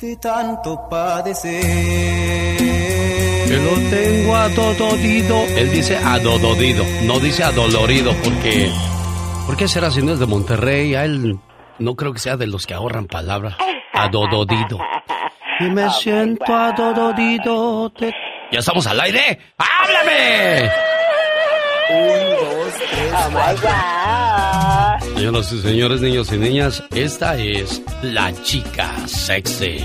de 0.00 0.16
tanto 0.16 0.88
padecer. 0.88 1.62
Que 2.56 3.56
lo 3.56 3.74
tengo 3.90 4.34
adododido. 4.34 5.36
Él 5.56 5.70
dice 5.70 5.96
adododido, 5.96 6.84
no 7.04 7.20
dice 7.20 7.44
adolorido, 7.44 8.12
porque. 8.24 8.72
¿Por 9.46 9.56
qué 9.56 9.68
será 9.68 9.90
si 9.90 10.02
no 10.02 10.12
es 10.12 10.18
de 10.18 10.26
Monterrey? 10.26 10.94
A 10.94 11.04
él 11.04 11.38
no 11.82 11.96
creo 11.96 12.12
que 12.12 12.18
sea 12.18 12.36
de 12.36 12.46
los 12.46 12.66
que 12.66 12.74
ahorran 12.74 13.06
palabra. 13.06 13.56
Adododido. 13.92 14.78
Y 15.60 15.64
me 15.64 15.88
siento 15.90 16.54
adododido. 16.54 17.90
de- 17.98 18.14
Ya 18.50 18.58
estamos 18.60 18.86
al 18.86 19.00
aire. 19.00 19.38
¡Háblame! 19.58 20.70
Señoras 25.14 25.52
y 25.52 25.60
señores, 25.60 26.00
niños 26.00 26.32
y 26.32 26.36
niñas, 26.38 26.82
esta 26.94 27.36
es 27.36 27.82
la 28.02 28.32
chica 28.42 28.90
sexy. 29.06 29.78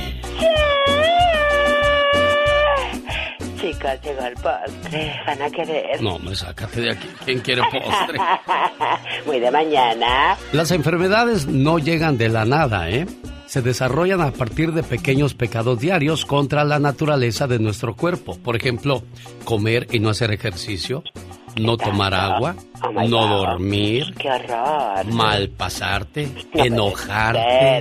Chicos, 3.77 3.91
llegó 4.03 4.25
el 4.25 4.33
postre. 4.35 5.13
¿Van 5.25 5.41
a 5.41 5.49
querer? 5.49 6.01
No, 6.01 6.19
me 6.19 6.35
sácate 6.35 6.81
de 6.81 6.91
aquí. 6.91 7.07
¿Quién 7.25 7.39
quiere 7.41 7.61
postre? 7.63 8.19
Muy 9.25 9.39
de 9.39 9.51
mañana. 9.51 10.37
Las 10.51 10.71
enfermedades 10.71 11.47
no 11.47 11.79
llegan 11.79 12.17
de 12.17 12.29
la 12.29 12.45
nada, 12.45 12.89
¿eh? 12.89 13.05
Se 13.45 13.61
desarrollan 13.61 14.19
a 14.21 14.31
partir 14.31 14.73
de 14.73 14.83
pequeños 14.83 15.33
pecados 15.33 15.79
diarios 15.79 16.25
contra 16.25 16.65
la 16.65 16.79
naturaleza 16.79 17.47
de 17.47 17.59
nuestro 17.59 17.95
cuerpo. 17.95 18.37
Por 18.37 18.55
ejemplo, 18.57 19.03
comer 19.45 19.87
y 19.91 19.99
no 19.99 20.09
hacer 20.09 20.31
ejercicio, 20.31 21.01
no 21.55 21.77
tomar 21.77 22.13
agua, 22.13 22.55
Oh 22.83 22.91
no 22.91 23.19
God. 23.27 23.29
dormir, 23.47 24.13
¡Qué 24.19 24.29
horror! 24.29 25.05
mal 25.05 25.49
pasarte, 25.49 26.27
No 26.53 26.63
enojarte. 26.65 27.39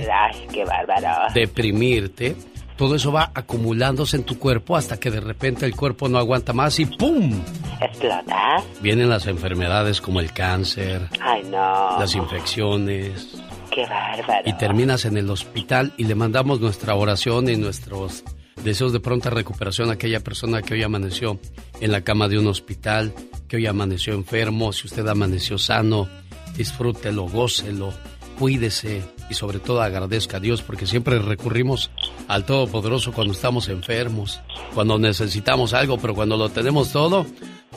¡Ay, 0.09 0.47
qué 0.53 0.63
bárbaro! 0.63 1.33
deprimirte. 1.33 2.35
Todo 2.77 2.95
eso 2.95 3.11
va 3.11 3.31
acumulándose 3.33 4.17
en 4.17 4.23
tu 4.23 4.37
cuerpo 4.37 4.75
hasta 4.77 4.99
que 4.99 5.09
de 5.09 5.19
repente 5.19 5.65
el 5.65 5.75
cuerpo 5.75 6.07
no 6.07 6.19
aguanta 6.19 6.53
más 6.53 6.79
y 6.79 6.85
¡pum! 6.85 7.41
¿Explota? 7.81 8.63
Vienen 8.81 9.09
las 9.09 9.25
enfermedades 9.25 9.99
como 9.99 10.19
el 10.19 10.31
cáncer, 10.31 11.09
¡Ay, 11.19 11.43
no! 11.43 11.99
las 11.99 12.13
infecciones, 12.13 13.35
¡Qué 13.71 13.83
bárbaro! 13.87 14.43
y 14.45 14.53
terminas 14.53 15.05
en 15.05 15.17
el 15.17 15.29
hospital 15.31 15.93
y 15.97 16.03
le 16.03 16.13
mandamos 16.13 16.61
nuestra 16.61 16.93
oración 16.93 17.49
y 17.49 17.55
nuestros 17.55 18.23
deseos 18.63 18.93
de 18.93 18.99
pronta 18.99 19.31
recuperación 19.31 19.89
a 19.89 19.93
aquella 19.93 20.19
persona 20.19 20.61
que 20.61 20.75
hoy 20.75 20.83
amaneció 20.83 21.39
en 21.81 21.91
la 21.91 22.01
cama 22.01 22.27
de 22.27 22.37
un 22.37 22.45
hospital, 22.45 23.11
que 23.47 23.57
hoy 23.57 23.65
amaneció 23.65 24.13
enfermo, 24.13 24.71
si 24.71 24.85
usted 24.85 25.07
amaneció 25.07 25.57
sano, 25.57 26.07
disfrútelo, 26.55 27.23
gócelo, 27.27 27.91
cuídese 28.37 29.03
y 29.29 29.33
sobre 29.33 29.59
todo 29.59 29.81
agradezca 29.81 30.37
a 30.37 30.39
Dios 30.39 30.61
porque 30.61 30.85
siempre 30.85 31.19
recurrimos 31.19 31.91
al 32.27 32.45
Todopoderoso 32.45 33.11
cuando 33.11 33.33
estamos 33.33 33.69
enfermos, 33.69 34.39
cuando 34.73 34.97
necesitamos 34.97 35.73
algo, 35.73 35.97
pero 35.97 36.13
cuando 36.13 36.37
lo 36.37 36.49
tenemos 36.49 36.91
todo, 36.91 37.25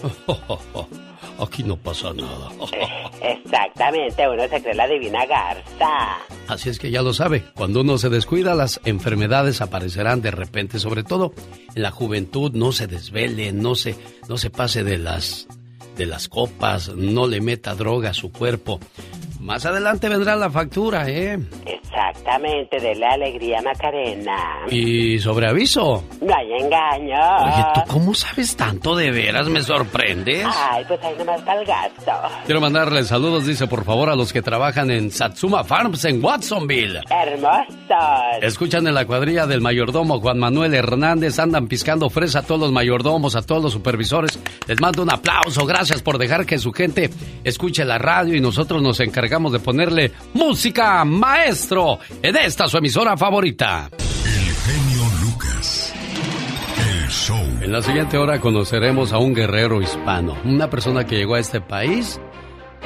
aquí 1.38 1.62
no 1.62 1.76
pasa 1.76 2.12
nada. 2.12 2.50
Exactamente, 3.22 4.28
uno 4.28 4.48
se 4.48 4.62
cree 4.62 4.74
la 4.74 4.86
divina 4.86 5.26
garza. 5.26 6.18
Así 6.48 6.68
es 6.68 6.78
que 6.78 6.90
ya 6.90 7.02
lo 7.02 7.12
sabe, 7.12 7.44
cuando 7.54 7.82
uno 7.82 7.98
se 7.98 8.08
descuida 8.08 8.54
las 8.54 8.80
enfermedades 8.84 9.60
aparecerán 9.60 10.22
de 10.22 10.30
repente, 10.30 10.78
sobre 10.78 11.02
todo 11.02 11.32
en 11.74 11.82
la 11.82 11.90
juventud, 11.90 12.52
no 12.52 12.72
se 12.72 12.86
desvele, 12.86 13.52
no 13.52 13.74
se, 13.74 13.96
no 14.28 14.36
se 14.36 14.50
pase 14.50 14.84
de 14.84 14.98
las, 14.98 15.46
de 15.96 16.06
las 16.06 16.28
copas, 16.28 16.88
no 16.94 17.26
le 17.26 17.40
meta 17.40 17.74
droga 17.74 18.10
a 18.10 18.14
su 18.14 18.32
cuerpo. 18.32 18.80
Más 19.40 19.64
adelante 19.64 20.08
vendrá 20.08 20.36
la 20.36 20.50
factura, 20.50 21.08
¿eh? 21.08 21.38
Exactamente, 21.64 22.78
de 22.78 22.94
la 22.94 23.12
alegría 23.12 23.62
Macarena. 23.62 24.66
Y 24.70 25.18
sobre 25.18 25.48
aviso. 25.48 26.04
No 26.20 26.34
hay 26.34 26.52
engaño. 26.62 27.16
Oye, 27.44 27.64
¿tú 27.74 27.80
cómo 27.88 28.14
sabes 28.14 28.54
tanto 28.54 28.94
de 28.94 29.10
veras? 29.10 29.48
Me 29.48 29.62
sorprendes. 29.62 30.46
Ay, 30.46 30.84
pues 30.86 31.00
ahí 31.02 31.14
nomás 31.18 31.40
para 31.40 31.60
el 31.60 31.66
gasto. 31.66 32.12
Quiero 32.44 32.60
mandarle 32.60 33.02
saludos, 33.04 33.46
dice, 33.46 33.66
por 33.66 33.84
favor, 33.84 34.10
a 34.10 34.14
los 34.14 34.30
que 34.32 34.42
trabajan 34.42 34.90
en 34.90 35.10
Satsuma 35.10 35.64
Farms 35.64 36.04
en 36.04 36.22
Watsonville. 36.22 37.00
Hermosos. 37.08 38.42
Escuchan 38.42 38.86
en 38.86 38.94
la 38.94 39.06
cuadrilla 39.06 39.46
del 39.46 39.62
mayordomo 39.62 40.20
Juan 40.20 40.38
Manuel 40.38 40.74
Hernández, 40.74 41.38
andan 41.38 41.66
piscando 41.66 42.10
fresa 42.10 42.40
a 42.40 42.42
todos 42.42 42.60
los 42.60 42.72
mayordomos, 42.72 43.36
a 43.36 43.42
todos 43.42 43.62
los 43.62 43.72
supervisores. 43.72 44.38
Les 44.66 44.80
mando 44.80 45.02
un 45.02 45.10
aplauso, 45.10 45.64
gracias 45.64 45.79
por 46.02 46.18
dejar 46.18 46.44
que 46.44 46.58
su 46.58 46.72
gente 46.72 47.08
escuche 47.42 47.86
la 47.86 47.96
radio 47.96 48.36
y 48.36 48.40
nosotros 48.40 48.82
nos 48.82 49.00
encargamos 49.00 49.50
de 49.52 49.60
ponerle 49.60 50.12
música 50.34 51.02
maestro 51.06 51.98
en 52.22 52.36
esta 52.36 52.68
su 52.68 52.76
emisora 52.76 53.16
favorita. 53.16 53.88
El 53.98 54.54
genio 54.54 55.02
Lucas. 55.22 55.94
El 56.78 57.08
show. 57.08 57.42
En 57.62 57.72
la 57.72 57.80
siguiente 57.80 58.18
hora 58.18 58.40
conoceremos 58.40 59.14
a 59.14 59.18
un 59.18 59.34
guerrero 59.34 59.80
hispano, 59.80 60.36
una 60.44 60.68
persona 60.68 61.06
que 61.06 61.16
llegó 61.16 61.36
a 61.36 61.40
este 61.40 61.62
país 61.62 62.20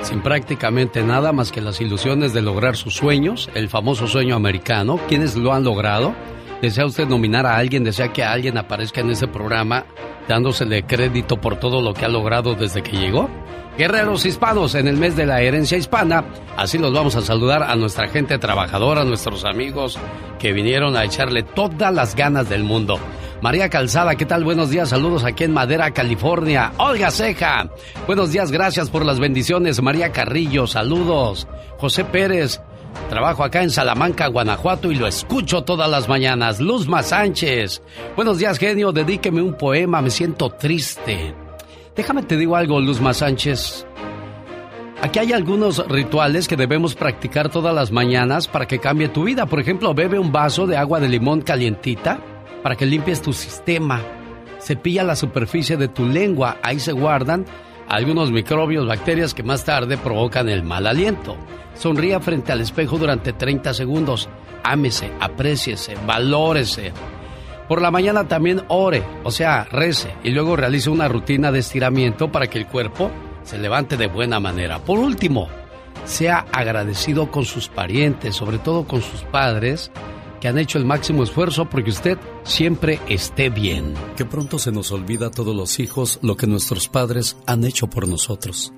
sin 0.02 0.20
prácticamente 0.20 1.02
nada 1.02 1.32
más 1.32 1.50
que 1.50 1.60
las 1.60 1.80
ilusiones 1.80 2.32
de 2.32 2.42
lograr 2.42 2.76
sus 2.76 2.94
sueños, 2.94 3.50
el 3.54 3.68
famoso 3.68 4.06
sueño 4.06 4.36
americano. 4.36 5.00
¿Quiénes 5.08 5.34
lo 5.34 5.52
han 5.52 5.64
logrado? 5.64 6.14
¿Desea 6.62 6.86
usted 6.86 7.08
nominar 7.08 7.44
a 7.44 7.56
alguien? 7.56 7.82
¿Desea 7.82 8.12
que 8.12 8.22
alguien 8.22 8.56
aparezca 8.56 9.00
en 9.00 9.10
ese 9.10 9.26
programa 9.26 9.84
dándosele 10.28 10.84
crédito 10.84 11.40
por 11.40 11.56
todo 11.56 11.80
lo 11.80 11.94
que 11.94 12.04
ha 12.04 12.08
logrado 12.08 12.54
desde 12.54 12.82
que 12.82 12.96
llegó? 12.96 13.28
Guerreros 13.76 14.24
hispanos 14.24 14.76
en 14.76 14.86
el 14.86 14.96
mes 14.96 15.16
de 15.16 15.26
la 15.26 15.40
herencia 15.42 15.76
hispana. 15.76 16.24
Así 16.56 16.78
los 16.78 16.92
vamos 16.92 17.16
a 17.16 17.22
saludar 17.22 17.64
a 17.64 17.74
nuestra 17.74 18.06
gente 18.08 18.38
trabajadora, 18.38 19.02
a 19.02 19.04
nuestros 19.04 19.44
amigos 19.44 19.98
que 20.38 20.52
vinieron 20.52 20.96
a 20.96 21.04
echarle 21.04 21.42
todas 21.42 21.92
las 21.92 22.14
ganas 22.14 22.48
del 22.48 22.62
mundo. 22.62 23.00
María 23.42 23.68
Calzada, 23.68 24.14
¿qué 24.14 24.24
tal? 24.24 24.44
Buenos 24.44 24.70
días, 24.70 24.88
saludos 24.88 25.24
aquí 25.24 25.44
en 25.44 25.52
Madera, 25.52 25.90
California. 25.90 26.72
Olga 26.78 27.10
Ceja, 27.10 27.68
buenos 28.06 28.30
días, 28.30 28.52
gracias 28.52 28.90
por 28.90 29.04
las 29.04 29.18
bendiciones. 29.18 29.82
María 29.82 30.12
Carrillo, 30.12 30.66
saludos. 30.66 31.48
José 31.76 32.04
Pérez, 32.04 32.62
trabajo 33.08 33.44
acá 33.44 33.62
en 33.62 33.70
Salamanca, 33.70 34.26
Guanajuato 34.28 34.90
y 34.90 34.96
lo 34.96 35.06
escucho 35.06 35.62
todas 35.62 35.90
las 35.90 36.08
mañanas. 36.08 36.60
Luzma 36.60 37.02
Sánchez, 37.02 37.82
buenos 38.16 38.38
días, 38.38 38.58
genio, 38.58 38.92
dedíqueme 38.92 39.42
un 39.42 39.56
poema, 39.56 40.02
me 40.02 40.10
siento 40.10 40.50
triste. 40.50 41.34
Déjame 41.96 42.22
te 42.22 42.36
digo 42.36 42.56
algo, 42.56 42.80
Luzma 42.80 43.14
Sánchez. 43.14 43.86
Aquí 45.02 45.18
hay 45.18 45.32
algunos 45.32 45.86
rituales 45.86 46.48
que 46.48 46.56
debemos 46.56 46.94
practicar 46.94 47.50
todas 47.50 47.74
las 47.74 47.92
mañanas 47.92 48.48
para 48.48 48.66
que 48.66 48.78
cambie 48.78 49.08
tu 49.08 49.24
vida. 49.24 49.46
Por 49.46 49.60
ejemplo, 49.60 49.92
bebe 49.94 50.18
un 50.18 50.32
vaso 50.32 50.66
de 50.66 50.76
agua 50.76 50.98
de 50.98 51.08
limón 51.08 51.42
calientita 51.42 52.18
para 52.62 52.74
que 52.74 52.86
limpies 52.86 53.20
tu 53.20 53.32
sistema. 53.34 54.00
Cepilla 54.58 55.04
la 55.04 55.14
superficie 55.14 55.76
de 55.76 55.88
tu 55.88 56.06
lengua. 56.06 56.56
Ahí 56.62 56.80
se 56.80 56.92
guardan 56.92 57.44
algunos 57.86 58.32
microbios, 58.32 58.86
bacterias 58.86 59.34
que 59.34 59.42
más 59.42 59.64
tarde 59.64 59.98
provocan 59.98 60.48
el 60.48 60.62
mal 60.62 60.86
aliento. 60.86 61.36
Sonría 61.74 62.20
frente 62.20 62.52
al 62.52 62.60
espejo 62.60 62.98
durante 62.98 63.32
30 63.32 63.74
segundos. 63.74 64.28
Ámese, 64.62 65.10
apréciese, 65.20 65.94
valórese. 66.06 66.92
Por 67.68 67.80
la 67.80 67.90
mañana 67.90 68.28
también 68.28 68.62
ore, 68.68 69.02
o 69.22 69.30
sea, 69.30 69.64
rece 69.64 70.14
y 70.22 70.30
luego 70.30 70.56
realice 70.56 70.90
una 70.90 71.08
rutina 71.08 71.50
de 71.50 71.60
estiramiento 71.60 72.30
para 72.30 72.46
que 72.46 72.58
el 72.58 72.66
cuerpo 72.66 73.10
se 73.42 73.58
levante 73.58 73.96
de 73.96 74.06
buena 74.06 74.38
manera. 74.38 74.78
Por 74.80 74.98
último, 74.98 75.48
sea 76.04 76.46
agradecido 76.52 77.30
con 77.30 77.44
sus 77.44 77.68
parientes, 77.68 78.36
sobre 78.36 78.58
todo 78.58 78.86
con 78.86 79.00
sus 79.00 79.22
padres, 79.22 79.90
que 80.40 80.48
han 80.48 80.58
hecho 80.58 80.76
el 80.76 80.84
máximo 80.84 81.22
esfuerzo 81.22 81.64
porque 81.70 81.90
usted 81.90 82.18
siempre 82.42 83.00
esté 83.08 83.48
bien. 83.48 83.94
Que 84.16 84.26
pronto 84.26 84.58
se 84.58 84.72
nos 84.72 84.92
olvida 84.92 85.28
a 85.28 85.30
todos 85.30 85.56
los 85.56 85.80
hijos 85.80 86.18
lo 86.20 86.36
que 86.36 86.46
nuestros 86.46 86.88
padres 86.88 87.38
han 87.46 87.64
hecho 87.64 87.86
por 87.86 88.06
nosotros. 88.06 88.74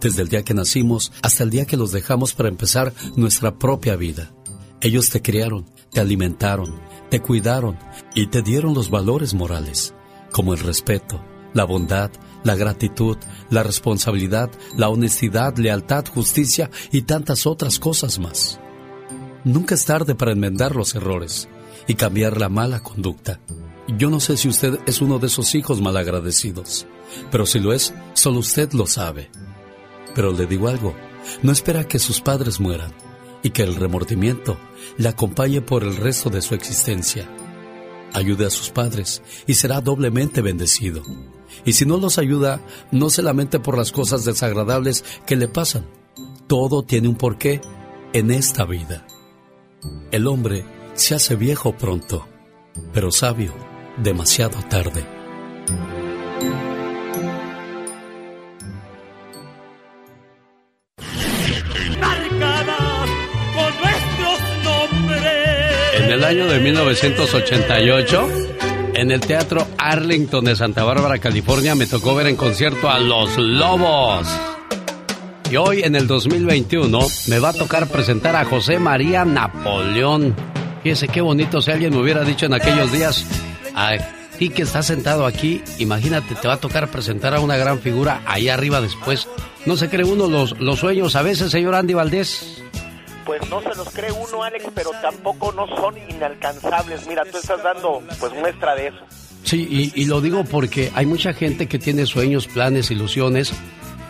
Desde 0.00 0.22
el 0.22 0.28
día 0.28 0.44
que 0.44 0.54
nacimos 0.54 1.12
hasta 1.22 1.42
el 1.42 1.50
día 1.50 1.66
que 1.66 1.76
los 1.76 1.92
dejamos 1.92 2.34
para 2.34 2.48
empezar 2.48 2.92
nuestra 3.16 3.58
propia 3.58 3.96
vida. 3.96 4.32
Ellos 4.80 5.10
te 5.10 5.22
criaron, 5.22 5.66
te 5.90 6.00
alimentaron, 6.00 6.78
te 7.10 7.20
cuidaron 7.20 7.78
y 8.14 8.28
te 8.28 8.42
dieron 8.42 8.74
los 8.74 8.90
valores 8.90 9.34
morales, 9.34 9.94
como 10.30 10.54
el 10.54 10.60
respeto, 10.60 11.20
la 11.52 11.64
bondad, 11.64 12.12
la 12.44 12.54
gratitud, 12.54 13.16
la 13.50 13.64
responsabilidad, 13.64 14.50
la 14.76 14.88
honestidad, 14.88 15.56
lealtad, 15.56 16.06
justicia 16.06 16.70
y 16.92 17.02
tantas 17.02 17.46
otras 17.46 17.80
cosas 17.80 18.20
más. 18.20 18.60
Nunca 19.44 19.74
es 19.74 19.84
tarde 19.84 20.14
para 20.14 20.32
enmendar 20.32 20.76
los 20.76 20.94
errores 20.94 21.48
y 21.88 21.94
cambiar 21.94 22.38
la 22.38 22.48
mala 22.48 22.80
conducta. 22.80 23.40
Yo 23.96 24.10
no 24.10 24.20
sé 24.20 24.36
si 24.36 24.48
usted 24.48 24.78
es 24.86 25.00
uno 25.00 25.18
de 25.18 25.26
esos 25.26 25.54
hijos 25.54 25.80
malagradecidos, 25.80 26.86
pero 27.30 27.46
si 27.46 27.58
lo 27.58 27.72
es, 27.72 27.94
solo 28.12 28.40
usted 28.40 28.72
lo 28.72 28.86
sabe. 28.86 29.30
Pero 30.14 30.32
le 30.32 30.46
digo 30.46 30.68
algo, 30.68 30.94
no 31.42 31.52
espera 31.52 31.86
que 31.86 31.98
sus 31.98 32.20
padres 32.20 32.60
mueran 32.60 32.92
y 33.42 33.50
que 33.50 33.62
el 33.62 33.76
remordimiento 33.76 34.58
le 34.96 35.08
acompañe 35.08 35.60
por 35.60 35.82
el 35.84 35.96
resto 35.96 36.30
de 36.30 36.42
su 36.42 36.54
existencia. 36.54 37.28
Ayude 38.12 38.46
a 38.46 38.50
sus 38.50 38.70
padres 38.70 39.22
y 39.46 39.54
será 39.54 39.80
doblemente 39.80 40.40
bendecido. 40.40 41.02
Y 41.64 41.74
si 41.74 41.84
no 41.84 41.98
los 41.98 42.18
ayuda, 42.18 42.60
no 42.90 43.10
se 43.10 43.22
lamente 43.22 43.60
por 43.60 43.76
las 43.76 43.92
cosas 43.92 44.24
desagradables 44.24 45.04
que 45.26 45.36
le 45.36 45.48
pasan. 45.48 45.86
Todo 46.46 46.82
tiene 46.82 47.08
un 47.08 47.16
porqué 47.16 47.60
en 48.12 48.30
esta 48.30 48.64
vida. 48.64 49.06
El 50.10 50.26
hombre 50.26 50.64
se 50.94 51.14
hace 51.14 51.36
viejo 51.36 51.76
pronto, 51.76 52.26
pero 52.92 53.10
sabio 53.10 53.54
demasiado 54.02 54.58
tarde. 54.68 55.17
El 66.18 66.24
año 66.24 66.48
de 66.48 66.58
1988, 66.58 68.28
en 68.94 69.12
el 69.12 69.20
Teatro 69.20 69.68
Arlington 69.78 70.44
de 70.44 70.56
Santa 70.56 70.82
Bárbara, 70.82 71.18
California, 71.18 71.76
me 71.76 71.86
tocó 71.86 72.16
ver 72.16 72.26
en 72.26 72.34
concierto 72.34 72.90
a 72.90 72.98
Los 72.98 73.38
Lobos. 73.38 74.26
Y 75.48 75.54
hoy, 75.54 75.82
en 75.84 75.94
el 75.94 76.08
2021, 76.08 76.98
me 77.28 77.38
va 77.38 77.50
a 77.50 77.52
tocar 77.52 77.86
presentar 77.86 78.34
a 78.34 78.44
José 78.44 78.80
María 78.80 79.24
Napoleón. 79.24 80.34
Fíjese 80.82 81.06
qué 81.06 81.20
bonito 81.20 81.62
si 81.62 81.70
alguien 81.70 81.94
me 81.94 82.00
hubiera 82.00 82.24
dicho 82.24 82.46
en 82.46 82.54
aquellos 82.54 82.90
días, 82.90 83.24
a 83.76 83.92
ti 84.40 84.48
que 84.48 84.62
estás 84.62 84.86
sentado 84.86 85.24
aquí, 85.24 85.62
imagínate, 85.78 86.34
te 86.34 86.48
va 86.48 86.54
a 86.54 86.60
tocar 86.60 86.88
presentar 86.88 87.32
a 87.32 87.40
una 87.40 87.56
gran 87.56 87.78
figura 87.78 88.22
allá 88.26 88.54
arriba 88.54 88.80
después. 88.80 89.28
No 89.66 89.76
se 89.76 89.88
cree 89.88 90.04
uno 90.04 90.26
los, 90.26 90.58
los 90.58 90.80
sueños 90.80 91.14
a 91.14 91.22
veces, 91.22 91.52
señor 91.52 91.76
Andy 91.76 91.94
Valdés 91.94 92.64
pues 93.28 93.46
no 93.50 93.60
se 93.60 93.74
los 93.74 93.90
cree 93.90 94.10
uno, 94.10 94.42
Alex, 94.42 94.64
pero 94.74 94.90
tampoco 95.02 95.52
no 95.52 95.66
son 95.66 95.94
inalcanzables. 96.08 97.06
Mira, 97.06 97.26
tú 97.30 97.36
estás 97.36 97.62
dando 97.62 98.02
pues 98.18 98.32
muestra 98.32 98.74
de 98.74 98.86
eso. 98.86 98.96
Sí, 99.44 99.92
y, 99.94 100.04
lo 100.06 100.22
digo 100.22 100.44
porque 100.44 100.90
hay 100.94 101.04
mucha 101.04 101.34
gente 101.34 101.66
que 101.66 101.78
tiene 101.78 102.06
sueños, 102.06 102.46
planes, 102.46 102.90
ilusiones 102.90 103.52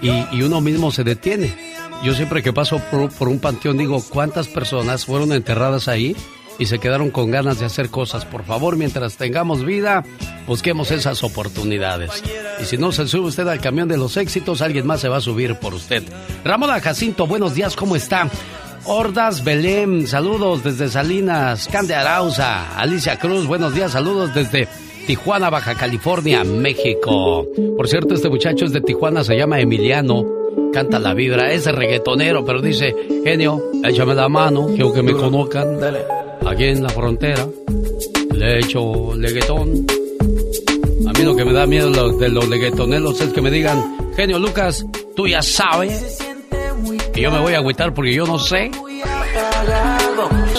y, 0.00 0.24
y 0.30 0.42
uno 0.42 0.60
mismo 0.60 0.92
se 0.92 1.02
detiene. 1.02 1.52
Yo 2.04 2.14
siempre 2.14 2.44
que 2.44 2.52
paso 2.52 2.78
por, 2.92 3.10
por 3.10 3.26
un 3.26 3.40
panteón 3.40 3.76
digo, 3.76 4.00
¿cuántas 4.08 4.46
personas 4.46 5.04
fueron 5.04 5.32
enterradas 5.32 5.88
ahí? 5.88 6.14
y 6.60 6.66
se 6.66 6.80
quedaron 6.80 7.10
con 7.10 7.30
ganas 7.30 7.60
de 7.60 7.66
hacer 7.66 7.88
cosas. 7.88 8.24
Por 8.24 8.44
favor, 8.44 8.76
mientras 8.76 9.16
tengamos 9.16 9.64
vida, 9.64 10.04
busquemos 10.46 10.90
esas 10.90 11.22
oportunidades. 11.22 12.10
Y 12.60 12.64
si 12.64 12.76
no 12.76 12.90
se 12.90 13.06
sube 13.06 13.28
usted 13.28 13.46
al 13.46 13.60
camión 13.60 13.88
de 13.88 13.96
los 13.96 14.16
éxitos, 14.16 14.60
alguien 14.60 14.84
más 14.84 15.00
se 15.00 15.08
va 15.08 15.18
a 15.18 15.20
subir 15.20 15.54
por 15.54 15.72
usted. 15.72 16.02
Ramona 16.44 16.80
Jacinto, 16.80 17.28
buenos 17.28 17.54
días, 17.54 17.76
¿cómo 17.76 17.94
está? 17.94 18.28
Hordas 18.84 19.44
Belém, 19.44 20.06
saludos 20.06 20.62
desde 20.64 20.88
Salinas, 20.88 21.68
Cande 21.68 21.94
Arauza, 21.94 22.78
Alicia 22.78 23.18
Cruz, 23.18 23.46
buenos 23.46 23.74
días, 23.74 23.92
saludos 23.92 24.34
desde 24.34 24.68
Tijuana, 25.06 25.50
Baja 25.50 25.74
California, 25.74 26.44
México. 26.44 27.46
Por 27.76 27.88
cierto, 27.88 28.14
este 28.14 28.28
muchacho 28.28 28.64
es 28.64 28.72
de 28.72 28.80
Tijuana, 28.80 29.24
se 29.24 29.36
llama 29.36 29.60
Emiliano 29.60 30.38
canta 30.72 30.98
la 30.98 31.14
vibra, 31.14 31.52
es 31.52 31.64
reggaetonero, 31.66 32.44
pero 32.44 32.60
dice, 32.60 32.94
genio, 33.24 33.60
échame 33.84 34.14
la 34.14 34.28
mano, 34.28 34.66
quiero 34.66 34.92
que 34.92 35.02
me 35.02 35.12
conozcan. 35.12 35.78
Aquí 36.46 36.64
en 36.64 36.82
la 36.82 36.88
frontera, 36.88 37.46
le 38.32 38.58
echo 38.58 39.14
leguetón. 39.14 39.86
A 41.06 41.12
mí 41.12 41.24
lo 41.24 41.34
que 41.34 41.44
me 41.44 41.52
da 41.52 41.66
miedo 41.66 41.90
de 42.18 42.28
los 42.28 42.48
leguetoneros 42.48 43.20
es 43.20 43.32
que 43.32 43.40
me 43.40 43.50
digan, 43.50 44.12
genio 44.14 44.38
Lucas, 44.38 44.84
tú 45.16 45.26
ya 45.26 45.42
sabes. 45.42 46.18
Y 47.18 47.22
yo 47.22 47.32
me 47.32 47.40
voy 47.40 47.52
a 47.54 47.56
agüitar 47.56 47.92
porque 47.92 48.14
yo 48.14 48.24
no 48.26 48.38
sé. 48.38 48.70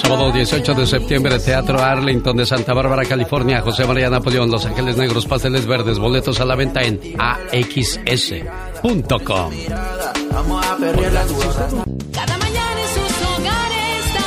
Sábado 0.02 0.30
18 0.30 0.74
de 0.74 0.86
septiembre, 0.86 1.40
Teatro 1.40 1.82
Arlington 1.82 2.36
de 2.36 2.46
Santa 2.46 2.74
Bárbara, 2.74 3.06
California. 3.06 3.62
José 3.62 3.86
María 3.86 4.10
Napoleón, 4.10 4.52
Los 4.52 4.66
Ángeles 4.66 4.98
Negros, 4.98 5.26
Pasteles 5.26 5.66
Verdes, 5.66 6.00
boletos 6.00 6.42
a 6.42 6.46
la 6.46 6.56
venta 6.56 6.82
en 6.82 7.00
axs.com. 7.18 8.44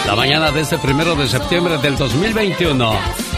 La 0.07 0.17
mañana 0.17 0.51
de 0.51 0.61
este 0.63 0.79
primero 0.79 1.15
de 1.15 1.29
septiembre 1.29 1.77
del 1.79 1.99
2021. 1.99 3.32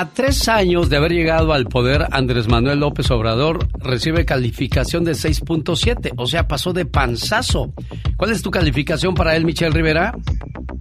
A 0.00 0.08
tres 0.08 0.48
años 0.48 0.88
de 0.88 0.96
haber 0.96 1.12
llegado 1.12 1.52
al 1.52 1.66
poder, 1.66 2.06
Andrés 2.10 2.48
Manuel 2.48 2.80
López 2.80 3.10
Obrador 3.10 3.68
recibe 3.80 4.24
calificación 4.24 5.04
de 5.04 5.12
6.7, 5.12 6.14
o 6.16 6.26
sea, 6.26 6.48
pasó 6.48 6.72
de 6.72 6.86
panzazo. 6.86 7.74
¿Cuál 8.16 8.32
es 8.32 8.40
tu 8.40 8.50
calificación 8.50 9.12
para 9.12 9.36
él, 9.36 9.44
Michelle 9.44 9.74
Rivera? 9.74 10.14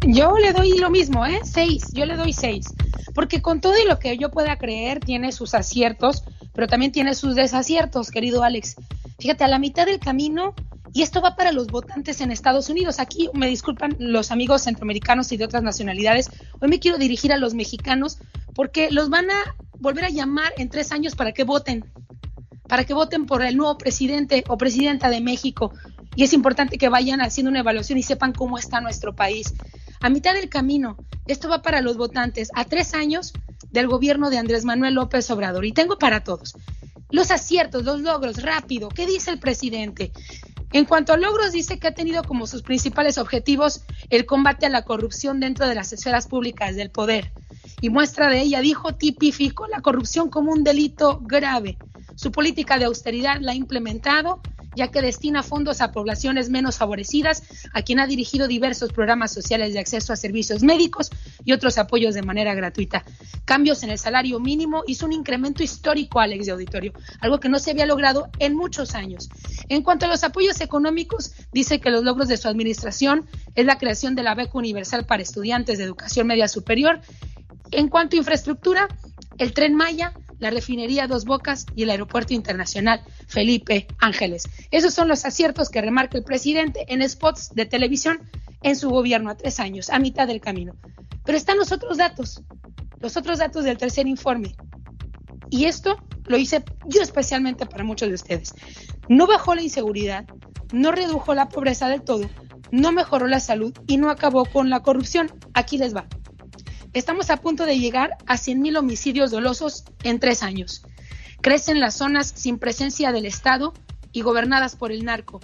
Yo 0.08 0.38
le 0.38 0.54
doy 0.54 0.78
lo 0.78 0.90
mismo, 0.90 1.26
¿eh? 1.26 1.42
Seis, 1.44 1.92
yo 1.92 2.06
le 2.06 2.16
doy 2.16 2.32
seis. 2.32 2.68
Porque 3.14 3.42
con 3.42 3.60
todo 3.60 3.74
y 3.78 3.86
lo 3.86 4.00
que 4.00 4.18
yo 4.18 4.32
pueda 4.32 4.56
creer, 4.58 5.02
tiene 5.02 5.34
sus 5.34 5.54
aciertos, 5.54 6.24
pero 6.54 6.68
también 6.68 6.94
tiene 6.94 7.14
sus 7.14 7.36
desaciertos, 7.36 8.12
querido 8.12 8.44
Alex. 8.44 8.78
Fíjate, 9.20 9.44
a 9.44 9.50
la 9.50 9.60
mitad 9.60 9.86
del 9.86 10.00
camino, 10.00 10.56
y 10.94 11.02
esto 11.02 11.22
va 11.22 11.36
para 11.36 11.52
los 11.52 11.68
votantes 11.68 12.22
en 12.22 12.32
Estados 12.32 12.70
Unidos. 12.70 13.00
Aquí 13.00 13.30
me 13.34 13.48
disculpan 13.48 13.96
los 14.00 14.32
amigos 14.32 14.64
centroamericanos 14.64 15.32
y 15.34 15.38
de 15.38 15.46
otras 15.46 15.62
nacionalidades. 15.62 16.30
Hoy 16.62 16.70
me 16.70 16.80
quiero 16.80 16.98
dirigir 16.98 17.34
a 17.34 17.38
los 17.38 17.54
mexicanos 17.54 18.20
porque 18.60 18.90
los 18.92 19.10
van 19.10 19.32
a 19.32 19.56
volver 19.78 20.04
a 20.04 20.10
llamar 20.10 20.52
en 20.58 20.68
tres 20.68 20.92
años 20.92 21.16
para 21.16 21.32
que 21.32 21.46
voten, 21.46 21.90
para 22.68 22.84
que 22.84 22.94
voten 22.94 23.26
por 23.26 23.42
el 23.42 23.56
nuevo 23.56 23.78
presidente 23.78 24.44
o 24.50 24.58
presidenta 24.58 25.10
de 25.10 25.22
México. 25.22 25.72
Y 26.14 26.26
es 26.26 26.34
importante 26.34 26.78
que 26.78 26.90
vayan 26.90 27.22
haciendo 27.22 27.52
una 27.52 27.62
evaluación 27.62 27.98
y 27.98 28.04
sepan 28.04 28.34
cómo 28.34 28.58
está 28.58 28.82
nuestro 28.82 29.16
país. 29.16 29.54
A 30.02 30.10
mitad 30.10 30.34
del 30.34 30.50
camino, 30.50 30.98
esto 31.26 31.48
va 31.48 31.62
para 31.62 31.80
los 31.80 31.96
votantes, 31.96 32.50
a 32.54 32.66
tres 32.66 32.94
años 32.94 33.32
del 33.72 33.88
gobierno 33.88 34.30
de 34.30 34.40
Andrés 34.40 34.66
Manuel 34.66 34.96
López 34.96 35.32
Obrador. 35.32 35.64
Y 35.64 35.72
tengo 35.72 35.98
para 35.98 36.26
todos 36.26 36.54
los 37.12 37.32
aciertos, 37.32 37.86
los 37.86 38.02
logros, 38.02 38.44
rápido. 38.44 38.90
¿Qué 38.90 39.06
dice 39.06 39.32
el 39.32 39.40
presidente? 39.40 40.12
En 40.74 40.84
cuanto 40.84 41.14
a 41.14 41.18
logros, 41.18 41.54
dice 41.54 41.80
que 41.80 41.88
ha 41.88 41.94
tenido 41.94 42.26
como 42.26 42.46
sus 42.46 42.62
principales 42.62 43.18
objetivos 43.20 43.86
el 44.10 44.26
combate 44.26 44.66
a 44.66 44.70
la 44.70 44.84
corrupción 44.84 45.40
dentro 45.40 45.66
de 45.66 45.76
las 45.76 45.94
esferas 45.94 46.28
públicas 46.28 46.76
del 46.76 46.92
poder 46.92 47.32
y 47.82 47.90
muestra 47.90 48.30
de 48.30 48.42
ella, 48.42 48.62
dijo, 48.62 48.96
tipificó 48.96 49.68
la 49.68 49.82
corrupción 49.82 50.30
como 50.30 50.52
un 50.52 50.64
delito 50.64 51.20
grave. 51.22 51.78
Su 52.16 52.32
política 52.32 52.78
de 52.78 52.86
austeridad 52.86 53.40
la 53.40 53.54
ha 53.54 53.56
implementado 53.56 54.42
ya 54.76 54.90
que 54.90 55.02
destina 55.02 55.44
fondos 55.44 55.82
a 55.82 55.92
poblaciones 55.92 56.50
menos 56.50 56.78
favorecidas, 56.78 57.44
a 57.74 57.82
quien 57.82 58.00
ha 58.00 58.08
dirigido 58.08 58.48
diversos 58.48 58.94
programas 58.94 59.34
sociales 59.34 59.74
de 59.74 59.80
acceso 59.80 60.14
a 60.14 60.16
servicios 60.16 60.64
médicos 60.64 61.10
y 61.44 61.54
otros 61.54 61.78
apoyos 61.78 62.16
de 62.16 62.22
manera 62.22 62.54
gratuita. 62.54 63.04
Cambios 63.46 63.84
en 63.84 63.90
el 63.90 63.98
salario 63.98 64.40
mínimo 64.40 64.84
hizo 64.88 65.06
un 65.06 65.14
incremento 65.14 65.64
histórico, 65.64 66.20
Alex 66.20 66.46
de 66.46 66.52
Auditorio, 66.52 66.94
algo 67.20 67.40
que 67.40 67.50
no 67.50 67.60
se 67.60 67.72
había 67.72 67.86
logrado 67.86 68.30
en 68.40 68.56
muchos 68.56 68.96
años. 68.96 69.30
En 69.68 69.84
cuanto 69.84 70.06
a 70.06 70.10
los 70.10 70.24
apoyos 70.24 70.62
económicos, 70.62 71.34
dice 71.52 71.80
que 71.80 71.90
los 71.90 72.04
logros 72.04 72.28
de 72.28 72.38
su 72.38 72.48
administración 72.48 73.28
es 73.56 73.66
la 73.66 73.78
creación 73.78 74.16
de 74.16 74.24
la 74.24 74.36
beca 74.36 74.58
universal 74.58 75.06
para 75.06 75.24
estudiantes 75.24 75.78
de 75.78 75.84
educación 75.84 76.28
media 76.28 76.48
superior 76.48 77.02
en 77.72 77.88
cuanto 77.88 78.16
a 78.16 78.20
infraestructura, 78.20 78.88
el 79.38 79.54
tren 79.54 79.76
Maya, 79.76 80.14
la 80.40 80.50
refinería 80.50 81.08
Dos 81.08 81.26
Bocas 81.26 81.66
y 81.76 81.84
el 81.84 81.90
aeropuerto 81.90 82.34
internacional 82.34 83.02
Felipe 83.28 83.88
Ángeles. 84.00 84.50
Esos 84.72 84.94
son 84.94 85.08
los 85.08 85.26
aciertos 85.26 85.70
que 85.70 85.82
remarca 85.82 86.18
el 86.18 86.24
presidente 86.24 86.86
en 86.88 87.08
spots 87.08 87.52
de 87.54 87.66
televisión 87.66 88.20
en 88.62 88.76
su 88.76 88.90
gobierno 88.90 89.30
a 89.30 89.38
tres 89.38 89.60
años, 89.60 89.90
a 89.90 90.00
mitad 90.00 90.28
del 90.28 90.42
camino. 90.42 90.74
Pero 91.26 91.38
están 91.38 91.58
los 91.58 91.72
otros 91.72 91.98
datos, 91.98 92.42
los 93.00 93.18
otros 93.18 93.40
datos 93.40 93.64
del 93.64 93.78
tercer 93.78 94.08
informe. 94.08 94.56
Y 95.50 95.66
esto 95.66 95.98
lo 96.26 96.38
hice 96.38 96.64
yo 96.86 97.02
especialmente 97.02 97.66
para 97.66 97.84
muchos 97.84 98.10
de 98.10 98.16
ustedes. 98.16 98.54
No 99.08 99.28
bajó 99.28 99.56
la 99.56 99.64
inseguridad, 99.64 100.26
no 100.72 100.92
redujo 100.92 101.34
la 101.34 101.50
pobreza 101.50 101.88
del 101.88 102.04
todo, 102.04 102.30
no 102.72 102.92
mejoró 102.92 103.28
la 103.28 103.40
salud 103.40 103.74
y 103.88 103.98
no 103.98 104.10
acabó 104.10 104.46
con 104.46 104.70
la 104.70 104.82
corrupción. 104.82 105.32
Aquí 105.54 105.78
les 105.78 105.96
va. 105.96 106.08
Estamos 106.94 107.30
a 107.30 107.38
punto 107.38 107.68
de 107.68 107.78
llegar 107.78 108.18
a 108.26 108.36
100.000 108.36 108.80
homicidios 108.80 109.30
dolosos 109.30 109.84
en 110.02 110.20
tres 110.20 110.42
años. 110.42 110.82
Crecen 111.40 111.80
las 111.80 111.96
zonas 111.96 112.34
sin 112.36 112.58
presencia 112.58 113.12
del 113.12 113.28
Estado 113.28 113.74
y 114.12 114.22
gobernadas 114.22 114.76
por 114.76 114.92
el 114.92 115.06
narco. 115.06 115.40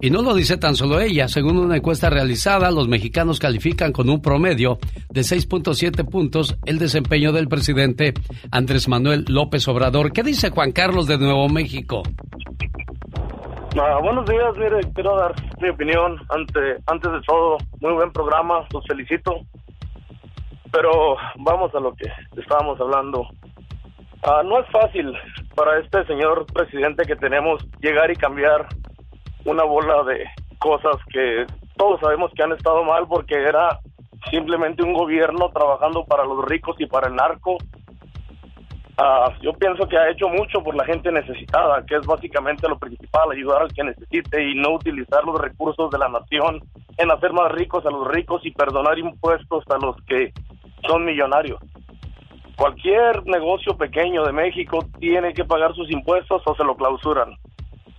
Y 0.00 0.10
no 0.10 0.22
lo 0.22 0.34
dice 0.34 0.56
tan 0.56 0.74
solo 0.74 0.98
ella. 0.98 1.28
Según 1.28 1.56
una 1.56 1.76
encuesta 1.76 2.10
realizada, 2.10 2.72
los 2.72 2.88
mexicanos 2.88 3.38
califican 3.38 3.92
con 3.92 4.10
un 4.10 4.20
promedio 4.20 4.78
de 5.08 5.20
6.7 5.20 6.04
puntos 6.10 6.58
el 6.64 6.80
desempeño 6.80 7.30
del 7.30 7.46
presidente 7.46 8.12
Andrés 8.50 8.88
Manuel 8.88 9.24
López 9.28 9.68
Obrador. 9.68 10.12
¿Qué 10.12 10.24
dice 10.24 10.50
Juan 10.50 10.72
Carlos 10.72 11.06
de 11.06 11.18
Nuevo 11.18 11.48
México? 11.48 12.02
Ah, 13.80 14.00
buenos 14.02 14.28
días, 14.28 14.52
mire, 14.56 14.80
quiero 14.94 15.16
dar 15.16 15.32
mi 15.60 15.68
opinión 15.68 16.16
ante, 16.28 16.82
antes 16.86 17.12
de 17.12 17.20
todo. 17.24 17.58
Muy 17.80 17.92
buen 17.92 18.10
programa, 18.10 18.66
los 18.72 18.84
felicito. 18.88 19.46
Pero 20.72 21.16
vamos 21.36 21.74
a 21.74 21.80
lo 21.80 21.94
que 21.94 22.10
estábamos 22.36 22.80
hablando. 22.80 23.28
Ah, 24.22 24.42
no 24.44 24.58
es 24.60 24.68
fácil 24.70 25.12
para 25.54 25.78
este 25.80 26.04
señor 26.06 26.46
presidente 26.46 27.04
que 27.04 27.16
tenemos 27.16 27.62
llegar 27.80 28.10
y 28.10 28.16
cambiar 28.16 28.66
una 29.44 29.64
bola 29.64 30.02
de 30.04 30.24
cosas 30.58 30.96
que 31.12 31.44
todos 31.76 32.00
sabemos 32.00 32.30
que 32.34 32.42
han 32.42 32.52
estado 32.52 32.84
mal 32.84 33.06
porque 33.08 33.34
era 33.34 33.80
simplemente 34.30 34.82
un 34.82 34.94
gobierno 34.94 35.50
trabajando 35.50 36.04
para 36.04 36.24
los 36.24 36.44
ricos 36.44 36.76
y 36.78 36.86
para 36.86 37.08
el 37.08 37.16
narco. 37.16 37.58
Ah, 38.96 39.32
yo 39.42 39.52
pienso 39.54 39.88
que 39.88 39.98
ha 39.98 40.10
hecho 40.10 40.28
mucho 40.28 40.62
por 40.62 40.76
la 40.76 40.84
gente 40.84 41.10
necesitada, 41.10 41.84
que 41.84 41.96
es 41.96 42.06
básicamente 42.06 42.68
lo 42.68 42.78
principal, 42.78 43.30
ayudar 43.32 43.62
al 43.62 43.72
que 43.72 43.82
necesite 43.82 44.50
y 44.50 44.54
no 44.54 44.74
utilizar 44.74 45.24
los 45.24 45.40
recursos 45.40 45.90
de 45.90 45.98
la 45.98 46.08
nación 46.08 46.60
en 46.98 47.10
hacer 47.10 47.32
más 47.32 47.50
ricos 47.52 47.84
a 47.84 47.90
los 47.90 48.06
ricos 48.08 48.44
y 48.44 48.52
perdonar 48.52 48.98
impuestos 48.98 49.64
a 49.70 49.78
los 49.84 49.96
que 50.04 50.32
son 50.86 51.04
millonarios. 51.04 51.60
Cualquier 52.56 53.24
negocio 53.26 53.76
pequeño 53.76 54.24
de 54.24 54.32
México 54.32 54.78
tiene 55.00 55.32
que 55.32 55.44
pagar 55.44 55.74
sus 55.74 55.90
impuestos 55.90 56.42
o 56.44 56.54
se 56.54 56.64
lo 56.64 56.76
clausuran. 56.76 57.34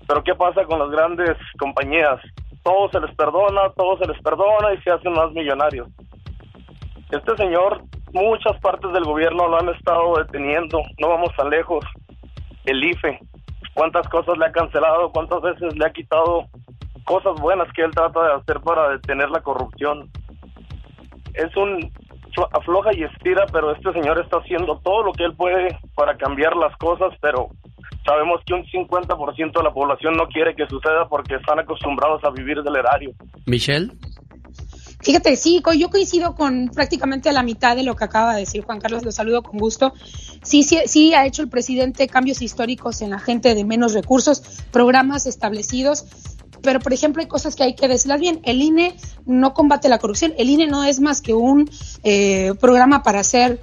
Pero 0.08 0.24
¿qué 0.24 0.36
pasa 0.36 0.64
con 0.66 0.80
las 0.80 0.90
grandes 0.90 1.38
compañías? 1.58 2.20
Todo 2.64 2.90
se 2.90 3.00
les 3.00 3.14
perdona, 3.16 3.70
todo 3.76 3.98
se 3.98 4.08
les 4.08 4.22
perdona 4.22 4.74
y 4.74 4.82
se 4.82 4.92
hacen 4.92 5.14
más 5.14 5.32
millonarios. 5.32 5.88
Este 7.12 7.36
señor, 7.38 7.84
muchas 8.14 8.60
partes 8.62 8.92
del 8.94 9.04
gobierno 9.04 9.48
lo 9.48 9.60
han 9.60 9.70
estado 9.70 10.16
deteniendo, 10.18 10.82
no 11.00 11.10
vamos 11.10 11.30
tan 11.36 11.50
lejos. 11.50 11.84
El 12.66 12.84
IFE, 12.84 13.20
cuántas 13.74 14.08
cosas 14.10 14.38
le 14.38 14.46
ha 14.46 14.52
cancelado, 14.52 15.12
cuántas 15.12 15.42
veces 15.42 15.76
le 15.76 15.86
ha 15.86 15.92
quitado 15.92 16.46
cosas 17.06 17.40
buenas 17.40 17.72
que 17.74 17.84
él 17.84 17.92
trata 17.92 18.24
de 18.24 18.34
hacer 18.34 18.62
para 18.62 18.90
detener 18.90 19.30
la 19.30 19.42
corrupción. 19.42 20.10
Es 21.34 21.56
un 21.58 21.92
afloja 22.52 22.90
y 22.96 23.04
estira, 23.04 23.46
pero 23.52 23.72
este 23.76 23.92
señor 23.94 24.20
está 24.20 24.38
haciendo 24.38 24.80
todo 24.84 25.04
lo 25.04 25.14
que 25.14 25.24
él 25.26 25.36
puede 25.36 25.78
para 25.96 26.16
cambiar 26.18 26.56
las 26.56 26.76
cosas, 26.78 27.14
pero 27.22 27.50
sabemos 28.06 28.42
que 28.46 28.54
un 28.54 28.66
50% 28.66 29.54
de 29.58 29.64
la 29.64 29.74
población 29.74 30.16
no 30.16 30.28
quiere 30.28 30.56
que 30.56 30.68
suceda 30.68 31.08
porque 31.08 31.36
están 31.36 31.60
acostumbrados 31.60 32.24
a 32.24 32.30
vivir 32.32 32.62
del 32.64 32.76
erario. 32.76 33.12
Michelle. 33.46 33.92
Fíjate, 35.02 35.36
sí, 35.36 35.62
co- 35.62 35.74
yo 35.74 35.90
coincido 35.90 36.34
con 36.34 36.70
prácticamente 36.74 37.32
la 37.34 37.44
mitad 37.44 37.76
de 37.76 37.84
lo 37.84 37.96
que 37.96 38.06
acaba 38.06 38.34
de 38.36 38.42
decir 38.42 38.64
Juan 38.64 38.80
Carlos, 38.80 39.04
lo 39.04 39.12
saludo 39.12 39.44
con 39.44 39.60
gusto. 39.60 39.94
Sí, 40.44 40.64
sí, 40.64 40.80
sí 40.86 41.14
ha 41.14 41.26
hecho 41.26 41.42
el 41.42 41.50
presidente 41.50 42.08
cambios 42.08 42.42
históricos 42.42 43.02
en 43.02 43.10
la 43.10 43.20
gente 43.20 43.54
de 43.54 43.66
menos 43.66 43.94
recursos, 43.94 44.64
programas 44.72 45.26
establecidos, 45.26 46.06
pero 46.64 46.80
por 46.80 46.94
ejemplo 46.94 47.22
hay 47.22 47.28
cosas 47.28 47.56
que 47.56 47.64
hay 47.64 47.76
que 47.76 47.88
decirlas 47.88 48.20
bien. 48.20 48.40
El 48.44 48.62
INE 48.62 48.96
no 49.26 49.54
combate 49.54 49.90
la 49.90 50.00
corrupción, 50.00 50.34
el 50.38 50.50
INE 50.50 50.66
no 50.66 50.84
es 50.84 51.00
más 51.00 51.22
que 51.22 51.34
un 51.34 51.70
eh, 52.04 52.54
programa 52.60 53.04
para 53.04 53.20
hacer 53.20 53.60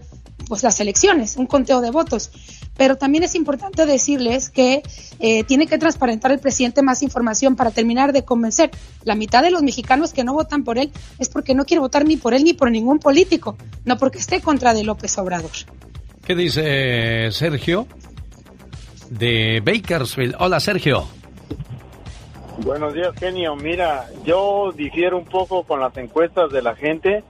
pues 0.46 0.62
las 0.62 0.80
elecciones, 0.80 1.36
un 1.36 1.46
conteo 1.46 1.80
de 1.80 1.90
votos. 1.90 2.30
Pero 2.76 2.96
también 2.96 3.24
es 3.24 3.34
importante 3.34 3.86
decirles 3.86 4.50
que 4.50 4.82
eh, 5.18 5.44
tiene 5.44 5.66
que 5.66 5.78
transparentar 5.78 6.30
el 6.30 6.38
presidente 6.38 6.82
más 6.82 7.02
información 7.02 7.56
para 7.56 7.70
terminar 7.70 8.12
de 8.12 8.24
convencer. 8.24 8.70
La 9.04 9.14
mitad 9.14 9.42
de 9.42 9.50
los 9.50 9.62
mexicanos 9.62 10.12
que 10.12 10.24
no 10.24 10.34
votan 10.34 10.62
por 10.62 10.78
él 10.78 10.92
es 11.18 11.28
porque 11.28 11.54
no 11.54 11.64
quiere 11.64 11.80
votar 11.80 12.04
ni 12.04 12.16
por 12.16 12.34
él 12.34 12.44
ni 12.44 12.52
por 12.52 12.70
ningún 12.70 12.98
político, 12.98 13.56
no 13.84 13.96
porque 13.96 14.18
esté 14.18 14.40
contra 14.40 14.74
de 14.74 14.84
López 14.84 15.16
Obrador. 15.18 15.50
¿Qué 16.24 16.34
dice 16.34 17.30
Sergio 17.32 17.86
de 19.08 19.62
Bakersfield? 19.64 20.36
Hola, 20.38 20.60
Sergio. 20.60 21.19
Buenos 22.58 22.94
días, 22.94 23.14
genio. 23.18 23.56
Mira, 23.56 24.06
yo 24.24 24.72
difiero 24.72 25.16
un 25.16 25.24
poco 25.24 25.62
con 25.62 25.80
las 25.80 25.96
encuestas 25.96 26.50
de 26.50 26.62
la 26.62 26.74
gente. 26.74 27.24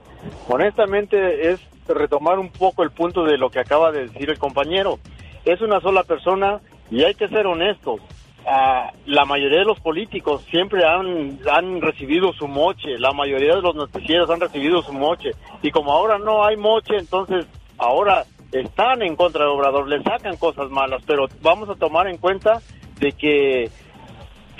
Honestamente, 0.47 1.51
es 1.51 1.59
retomar 1.87 2.39
un 2.39 2.49
poco 2.49 2.83
el 2.83 2.91
punto 2.91 3.23
de 3.23 3.37
lo 3.37 3.49
que 3.49 3.59
acaba 3.59 3.91
de 3.91 4.07
decir 4.07 4.29
el 4.29 4.39
compañero. 4.39 4.99
Es 5.45 5.61
una 5.61 5.79
sola 5.79 6.03
persona 6.03 6.59
y 6.89 7.03
hay 7.03 7.13
que 7.13 7.27
ser 7.27 7.45
honestos. 7.45 8.01
Ah, 8.45 8.91
la 9.05 9.25
mayoría 9.25 9.59
de 9.59 9.65
los 9.65 9.79
políticos 9.79 10.43
siempre 10.49 10.83
han, 10.83 11.39
han 11.49 11.79
recibido 11.79 12.33
su 12.33 12.47
moche, 12.47 12.97
la 12.97 13.11
mayoría 13.11 13.55
de 13.55 13.61
los 13.61 13.75
noticieros 13.75 14.29
han 14.29 14.41
recibido 14.41 14.81
su 14.81 14.91
moche. 14.91 15.31
Y 15.61 15.71
como 15.71 15.91
ahora 15.91 16.17
no 16.17 16.43
hay 16.43 16.57
moche, 16.57 16.97
entonces 16.97 17.45
ahora 17.77 18.25
están 18.51 19.01
en 19.03 19.15
contra 19.15 19.45
de 19.45 19.51
Obrador, 19.51 19.87
le 19.87 20.01
sacan 20.01 20.35
cosas 20.37 20.69
malas, 20.69 21.01
pero 21.05 21.27
vamos 21.41 21.69
a 21.69 21.75
tomar 21.75 22.07
en 22.07 22.17
cuenta 22.17 22.59
de 22.99 23.11
que 23.13 23.69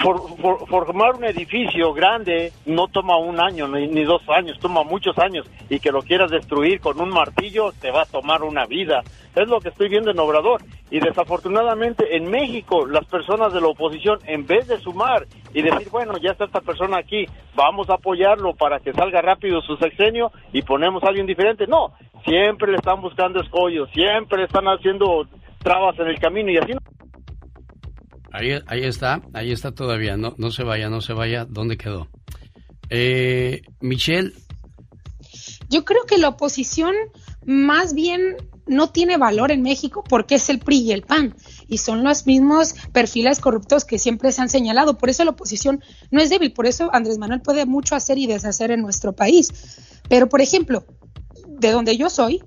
for- 0.01 0.37
for- 0.37 0.67
formar 0.67 1.15
un 1.15 1.23
edificio 1.25 1.93
grande 1.93 2.51
no 2.65 2.87
toma 2.87 3.17
un 3.17 3.39
año 3.39 3.67
ni, 3.67 3.87
ni 3.87 4.03
dos 4.03 4.21
años, 4.29 4.57
toma 4.59 4.83
muchos 4.83 5.17
años. 5.17 5.45
Y 5.69 5.79
que 5.79 5.91
lo 5.91 6.01
quieras 6.01 6.31
destruir 6.31 6.79
con 6.79 6.99
un 6.99 7.09
martillo 7.09 7.71
te 7.79 7.91
va 7.91 8.01
a 8.03 8.05
tomar 8.05 8.43
una 8.43 8.65
vida. 8.65 9.01
Es 9.35 9.47
lo 9.47 9.59
que 9.61 9.69
estoy 9.69 9.87
viendo 9.89 10.11
en 10.11 10.19
Obrador. 10.19 10.61
Y 10.89 10.99
desafortunadamente 10.99 12.17
en 12.17 12.29
México 12.29 12.85
las 12.85 13.05
personas 13.05 13.53
de 13.53 13.61
la 13.61 13.67
oposición 13.67 14.19
en 14.25 14.45
vez 14.45 14.67
de 14.67 14.77
sumar 14.79 15.25
y 15.53 15.61
decir 15.61 15.89
bueno 15.89 16.13
ya 16.21 16.31
está 16.31 16.45
esta 16.45 16.61
persona 16.61 16.97
aquí, 16.97 17.25
vamos 17.55 17.89
a 17.89 17.93
apoyarlo 17.95 18.53
para 18.53 18.79
que 18.79 18.93
salga 18.93 19.21
rápido 19.21 19.61
su 19.61 19.75
sexenio 19.77 20.31
y 20.51 20.61
ponemos 20.61 21.03
a 21.03 21.07
alguien 21.07 21.25
diferente, 21.27 21.65
no, 21.67 21.93
siempre 22.25 22.71
le 22.71 22.77
están 22.77 23.01
buscando 23.01 23.39
escollos, 23.41 23.89
siempre 23.91 24.43
están 24.43 24.65
haciendo 24.67 25.25
trabas 25.63 25.97
en 25.99 26.07
el 26.07 26.19
camino 26.19 26.51
y 26.51 26.57
así 26.57 26.73
no 26.73 26.79
Ahí, 28.31 28.83
está, 28.83 29.21
ahí 29.33 29.51
está 29.51 29.71
todavía. 29.73 30.17
No, 30.17 30.35
no 30.37 30.51
se 30.51 30.63
vaya, 30.63 30.89
no 30.89 31.01
se 31.01 31.13
vaya. 31.13 31.45
¿Dónde 31.45 31.77
quedó? 31.77 32.07
Eh, 32.89 33.61
Michelle, 33.79 34.33
Yo 35.69 35.85
creo 35.85 36.05
que 36.05 36.17
la 36.17 36.29
oposición 36.29 36.93
más 37.45 37.93
bien 37.93 38.37
no 38.67 38.89
tiene 38.89 39.17
valor 39.17 39.51
en 39.51 39.61
México 39.61 40.03
porque 40.07 40.35
es 40.35 40.49
el 40.49 40.59
PRI 40.59 40.79
y 40.79 40.91
el 40.91 41.01
PAN 41.01 41.35
y 41.67 41.79
son 41.79 42.03
los 42.03 42.25
mismos 42.25 42.75
perfiles 42.93 43.39
corruptos 43.39 43.85
que 43.85 43.97
siempre 43.97 44.31
se 44.31 44.41
han 44.41 44.49
señalado. 44.49 44.97
Por 44.97 45.09
eso 45.09 45.23
la 45.23 45.31
oposición 45.31 45.83
no 46.09 46.21
es 46.21 46.29
débil, 46.29 46.53
por 46.53 46.67
eso 46.67 46.89
Andrés 46.93 47.17
Manuel 47.17 47.41
puede 47.41 47.65
mucho 47.65 47.95
hacer 47.95 48.17
y 48.17 48.27
deshacer 48.27 48.71
en 48.71 48.81
nuestro 48.81 49.13
país. 49.13 49.49
Pero, 50.07 50.29
por 50.29 50.41
ejemplo, 50.41 50.85
de 51.47 51.71
donde 51.71 51.97
yo 51.97 52.09
soy, 52.09 52.43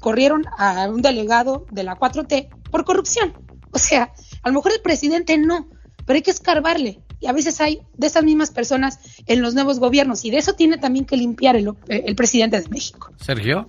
corrieron 0.00 0.44
a 0.58 0.88
un 0.88 1.02
delegado 1.02 1.66
de 1.70 1.82
la 1.82 1.96
4T 1.96 2.48
por 2.70 2.84
corrupción. 2.84 3.32
O 3.72 3.78
sea, 3.78 4.12
a 4.46 4.48
lo 4.48 4.54
mejor 4.54 4.70
el 4.70 4.80
presidente 4.80 5.36
no, 5.38 5.66
pero 6.06 6.18
hay 6.18 6.22
que 6.22 6.30
escarbarle. 6.30 7.00
Y 7.18 7.26
a 7.26 7.32
veces 7.32 7.60
hay 7.60 7.80
de 7.94 8.06
esas 8.06 8.22
mismas 8.22 8.52
personas 8.52 9.00
en 9.26 9.42
los 9.42 9.54
nuevos 9.54 9.80
gobiernos 9.80 10.24
y 10.24 10.30
de 10.30 10.36
eso 10.36 10.52
tiene 10.52 10.78
también 10.78 11.04
que 11.04 11.16
limpiar 11.16 11.56
el, 11.56 11.72
el 11.88 12.14
presidente 12.14 12.60
de 12.60 12.68
México. 12.68 13.10
Sergio. 13.16 13.66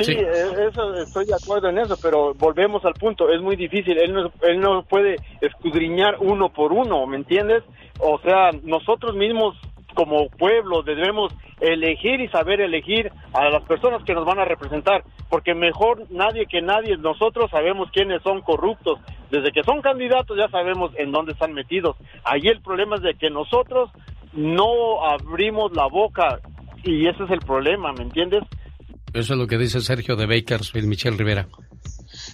Sí, 0.00 0.10
eh, 0.10 0.68
eso, 0.68 0.94
estoy 0.94 1.26
de 1.26 1.34
acuerdo 1.34 1.68
en 1.68 1.78
eso, 1.78 1.96
pero 2.02 2.34
volvemos 2.34 2.84
al 2.84 2.94
punto, 2.94 3.30
es 3.30 3.40
muy 3.40 3.54
difícil, 3.54 3.98
él 3.98 4.12
no, 4.12 4.32
él 4.42 4.58
no 4.58 4.82
puede 4.82 5.14
escudriñar 5.40 6.16
uno 6.18 6.48
por 6.52 6.72
uno, 6.72 7.06
¿me 7.06 7.18
entiendes? 7.18 7.62
O 8.00 8.18
sea, 8.18 8.50
nosotros 8.64 9.14
mismos 9.14 9.54
como 9.96 10.28
pueblo 10.28 10.82
debemos 10.82 11.32
elegir 11.60 12.20
y 12.20 12.28
saber 12.28 12.60
elegir 12.60 13.10
a 13.32 13.48
las 13.48 13.62
personas 13.62 14.04
que 14.04 14.14
nos 14.14 14.26
van 14.26 14.38
a 14.38 14.44
representar, 14.44 15.02
porque 15.30 15.54
mejor 15.54 16.04
nadie 16.10 16.46
que 16.46 16.60
nadie, 16.60 16.96
nosotros 16.98 17.50
sabemos 17.50 17.90
quiénes 17.92 18.22
son 18.22 18.42
corruptos, 18.42 19.00
desde 19.30 19.50
que 19.50 19.64
son 19.64 19.80
candidatos 19.80 20.36
ya 20.36 20.48
sabemos 20.48 20.92
en 20.98 21.10
dónde 21.10 21.32
están 21.32 21.54
metidos. 21.54 21.96
Ahí 22.24 22.42
el 22.44 22.60
problema 22.60 22.96
es 22.96 23.02
de 23.02 23.14
que 23.14 23.30
nosotros 23.30 23.90
no 24.34 25.02
abrimos 25.02 25.72
la 25.74 25.86
boca 25.86 26.40
y 26.84 27.08
ese 27.08 27.24
es 27.24 27.30
el 27.30 27.40
problema, 27.40 27.92
¿me 27.92 28.04
entiendes? 28.04 28.44
Eso 29.14 29.32
es 29.32 29.38
lo 29.38 29.46
que 29.46 29.56
dice 29.56 29.80
Sergio 29.80 30.14
de 30.14 30.26
Bakersfield, 30.26 30.86
Michelle 30.86 31.16
Rivera. 31.16 31.46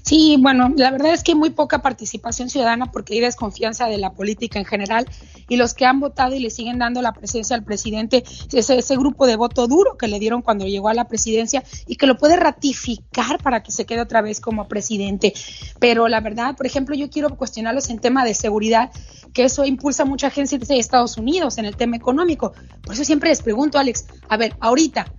Sí, 0.03 0.37
bueno, 0.39 0.73
la 0.77 0.91
verdad 0.91 1.13
es 1.13 1.23
que 1.23 1.35
muy 1.35 1.51
poca 1.51 1.83
participación 1.83 2.51
ciudadana 2.51 2.91
porque 2.91 3.15
hay 3.15 3.21
desconfianza 3.21 3.87
de 3.87 3.99
la 3.99 4.13
política 4.13 4.59
en 4.59 4.65
general 4.65 5.07
y 5.49 5.57
los 5.57 5.75
que 5.75 5.87
han 5.87 6.01
votado 6.01 6.35
y 6.35 6.41
le 6.41 6.51
siguen 6.51 6.79
dando 6.79 7.03
la 7.03 7.13
presencia 7.13 7.57
al 7.57 7.65
presidente, 7.65 8.25
ese, 8.53 8.79
ese 8.79 8.97
grupo 8.97 9.27
de 9.27 9.37
voto 9.37 9.67
duro 9.67 9.97
que 9.97 10.09
le 10.09 10.19
dieron 10.19 10.43
cuando 10.43 10.67
llegó 10.67 10.89
a 10.89 10.95
la 10.95 11.09
presidencia 11.09 11.63
y 11.87 11.97
que 11.97 12.07
lo 12.07 12.17
puede 12.17 12.37
ratificar 12.37 13.43
para 13.43 13.63
que 13.63 13.73
se 13.73 13.87
quede 13.87 14.01
otra 14.01 14.23
vez 14.23 14.41
como 14.41 14.69
presidente. 14.69 15.33
Pero 15.79 16.09
la 16.09 16.21
verdad, 16.21 16.57
por 16.57 16.67
ejemplo, 16.67 16.95
yo 16.95 17.11
quiero 17.11 17.37
cuestionarlos 17.37 17.91
en 17.91 17.99
tema 17.99 18.25
de 18.25 18.35
seguridad, 18.35 18.91
que 19.33 19.45
eso 19.45 19.65
impulsa 19.65 20.05
mucha 20.05 20.31
gente 20.31 20.59
de 20.59 20.79
Estados 20.79 21.17
Unidos 21.17 21.59
en 21.59 21.65
el 21.65 21.77
tema 21.77 21.97
económico. 21.97 22.53
Por 22.83 22.95
eso 22.95 23.05
siempre 23.05 23.31
les 23.31 23.43
pregunto, 23.43 23.79
Alex, 23.79 24.07
a 24.29 24.37
ver, 24.37 24.55
ahorita, 24.61 25.13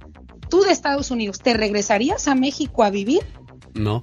tú 0.49 0.61
de 0.61 0.71
Estados 0.71 1.11
Unidos, 1.11 1.39
¿te 1.39 1.53
regresarías 1.53 2.27
a 2.27 2.35
México 2.35 2.83
a 2.83 2.89
vivir? 2.89 3.21
No. 3.73 4.01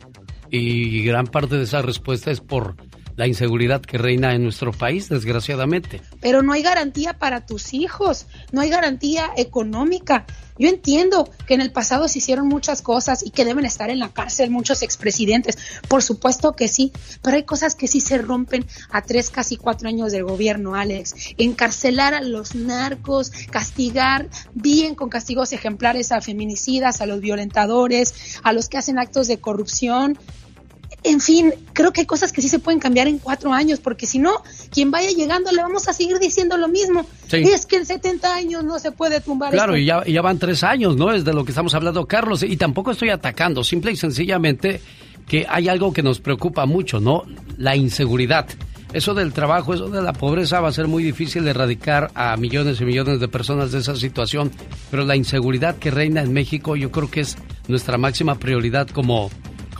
Y 0.51 1.03
gran 1.05 1.27
parte 1.27 1.57
de 1.57 1.65
esa 1.65 1.83
respuesta 1.83 2.31
es 2.31 2.41
por 2.41 2.75
la 3.21 3.27
inseguridad 3.27 3.83
que 3.83 3.99
reina 3.99 4.35
en 4.35 4.43
nuestro 4.43 4.73
país, 4.73 5.11
desgraciadamente. 5.11 6.01
Pero 6.23 6.41
no 6.43 6.55
hay 6.55 6.63
garantía 6.63 7.13
para 7.13 7.45
tus 7.45 7.75
hijos, 7.75 8.25
no 8.51 8.63
hay 8.63 8.71
garantía 8.71 9.31
económica. 9.37 10.25
Yo 10.59 10.69
entiendo 10.71 11.29
que 11.47 11.53
en 11.53 11.61
el 11.61 11.71
pasado 11.71 12.09
se 12.09 12.19
hicieron 12.19 12.49
muchas 12.49 12.81
cosas 12.81 13.23
y 13.23 13.29
que 13.29 13.45
deben 13.45 13.67
estar 13.67 13.91
en 13.91 13.99
la 13.99 14.09
cárcel 14.09 14.51
muchos 14.51 14.83
expresidentes. 14.83 15.59
Por 15.87 16.03
supuesto 16.03 16.57
que 16.57 16.67
sí, 16.67 16.93
pero 17.21 17.37
hay 17.37 17.43
cosas 17.43 17.75
que 17.75 17.89
sí 17.89 18.01
se 18.01 18.17
rompen 18.17 18.65
a 18.91 19.03
tres, 19.03 19.29
casi 19.29 19.59
cuatro 19.59 19.91
años 19.91 20.13
del 20.13 20.25
gobierno, 20.25 20.75
Alex. 20.75 21.35
Encarcelar 21.37 22.15
a 22.15 22.23
los 22.23 22.55
narcos, 22.55 23.33
castigar 23.51 24.31
bien 24.55 24.95
con 24.95 25.11
castigos 25.11 25.53
ejemplares 25.53 26.11
a 26.11 26.23
feminicidas, 26.23 27.03
a 27.03 27.07
los 27.07 27.21
violentadores, 27.21 28.39
a 28.43 28.55
los 28.55 28.71
que 28.71 28.79
hacen 28.79 28.99
actos 28.99 29.29
de 29.29 29.41
corrupción. 29.41 30.19
En 31.03 31.21
fin, 31.21 31.55
creo 31.73 31.93
que 31.93 32.03
hay 32.03 32.07
cosas 32.07 32.33
que 32.33 32.43
sí 32.43 32.49
se 32.49 32.59
pueden 32.59 32.79
cambiar 32.79 33.09
en 33.09 33.19
cuatro 33.19 33.53
años, 33.53 33.81
porque 33.81 34.07
si 34.07 34.19
no, 34.19 34.43
quien 34.71 34.91
vaya 34.91 35.11
llegando 35.11 35.51
le 35.51 35.63
vamos 35.63 35.89
a 35.89 35.93
seguir 35.93 36.19
diciendo 36.19 36.57
lo 36.57 36.69
mismo. 36.69 37.07
Y 37.33 37.49
es 37.49 37.65
que 37.67 37.77
en 37.77 37.87
70 37.87 38.35
años 38.35 38.65
no 38.65 38.79
se 38.79 38.93
puede 38.93 39.21
tumbar. 39.21 39.53
Claro, 39.53 39.75
esto. 39.75 39.83
y 39.83 39.87
ya, 39.87 40.05
ya 40.05 40.23
van 40.23 40.39
tres 40.39 40.63
años, 40.63 40.97
¿no? 40.97 41.13
Es 41.13 41.25
de 41.25 41.33
lo 41.33 41.45
que 41.45 41.53
estamos 41.53 41.75
hablando, 41.75 42.07
Carlos. 42.07 42.43
Y 42.43 42.57
tampoco 42.57 42.91
estoy 42.91 43.11
atacando, 43.11 43.65
simple 43.65 43.93
y 43.93 43.97
sencillamente 43.97 44.81
que 45.27 45.47
hay 45.49 45.69
algo 45.69 45.93
que 45.93 46.03
nos 46.03 46.21
preocupa 46.21 46.67
mucho, 46.67 47.01
¿no? 47.01 47.23
La 47.57 47.77
inseguridad. 47.77 48.47
Eso 48.93 49.15
del 49.15 49.33
trabajo, 49.33 49.73
eso 49.73 49.89
de 49.89 50.03
la 50.03 50.13
pobreza 50.13 50.61
va 50.61 50.69
a 50.69 50.73
ser 50.73 50.89
muy 50.89 51.05
difícil 51.05 51.45
de 51.45 51.51
erradicar 51.51 52.11
a 52.17 52.37
millones 52.37 52.81
y 52.81 52.85
millones 52.85 53.21
de 53.21 53.29
personas 53.29 53.71
de 53.71 53.79
esa 53.79 53.95
situación, 53.95 54.51
pero 54.91 55.05
la 55.05 55.15
inseguridad 55.15 55.77
que 55.77 55.93
reina 55.93 56.21
en 56.23 56.33
México 56.33 56.75
yo 56.75 56.91
creo 56.91 57.09
que 57.09 57.21
es 57.21 57.39
nuestra 57.69 57.99
máxima 57.99 58.41
prioridad 58.41 58.89
como, 58.89 59.31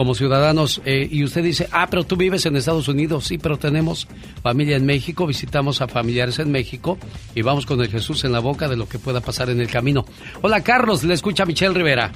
como 0.01 0.15
ciudadanos. 0.15 0.81
Eh, 0.87 1.07
y 1.11 1.25
usted 1.25 1.43
dice, 1.43 1.69
ah, 1.73 1.87
pero 1.91 2.05
tú 2.05 2.17
vives 2.17 2.47
en 2.47 2.57
Estados 2.57 2.89
Unidos, 2.89 3.27
sí, 3.27 3.37
pero 3.37 3.59
tenemos 3.59 4.09
familia 4.43 4.79
en 4.79 4.87
México, 4.87 5.27
visitamos 5.27 5.83
a 5.83 5.89
familiares 5.89 6.39
en 6.39 6.51
México 6.51 6.97
y 7.35 7.43
vamos 7.43 7.67
con 7.67 7.79
el 7.83 7.89
Jesús 7.89 8.25
en 8.25 8.33
la 8.33 8.39
boca 8.39 8.67
de 8.67 8.79
lo 8.79 8.89
que 8.89 8.99
pueda 8.99 9.21
pasar 9.21 9.51
en 9.51 9.61
el 9.61 9.69
camino. 9.69 10.07
Hola 10.41 10.63
Carlos, 10.63 11.05
le 11.05 11.13
escucha 11.13 11.45
Michelle 11.45 11.75
Rivera. 11.75 12.13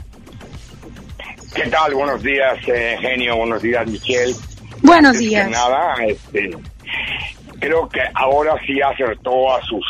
¿Qué 1.55 1.69
tal? 1.69 1.93
Buenos 1.93 2.23
días, 2.23 2.57
eh, 2.69 2.97
genio. 3.03 3.37
Buenos 3.37 3.61
días, 3.61 3.87
Michelle. 3.87 4.35
Buenos 4.81 5.11
Antes 5.11 5.21
que 5.21 5.29
días. 5.29 5.51
nada, 5.51 5.95
este, 6.07 6.51
creo 7.61 7.87
que 7.91 8.01
ahora 8.15 8.55
sí 8.67 8.81
acertó 8.81 9.55
a 9.55 9.61
sus 9.61 9.85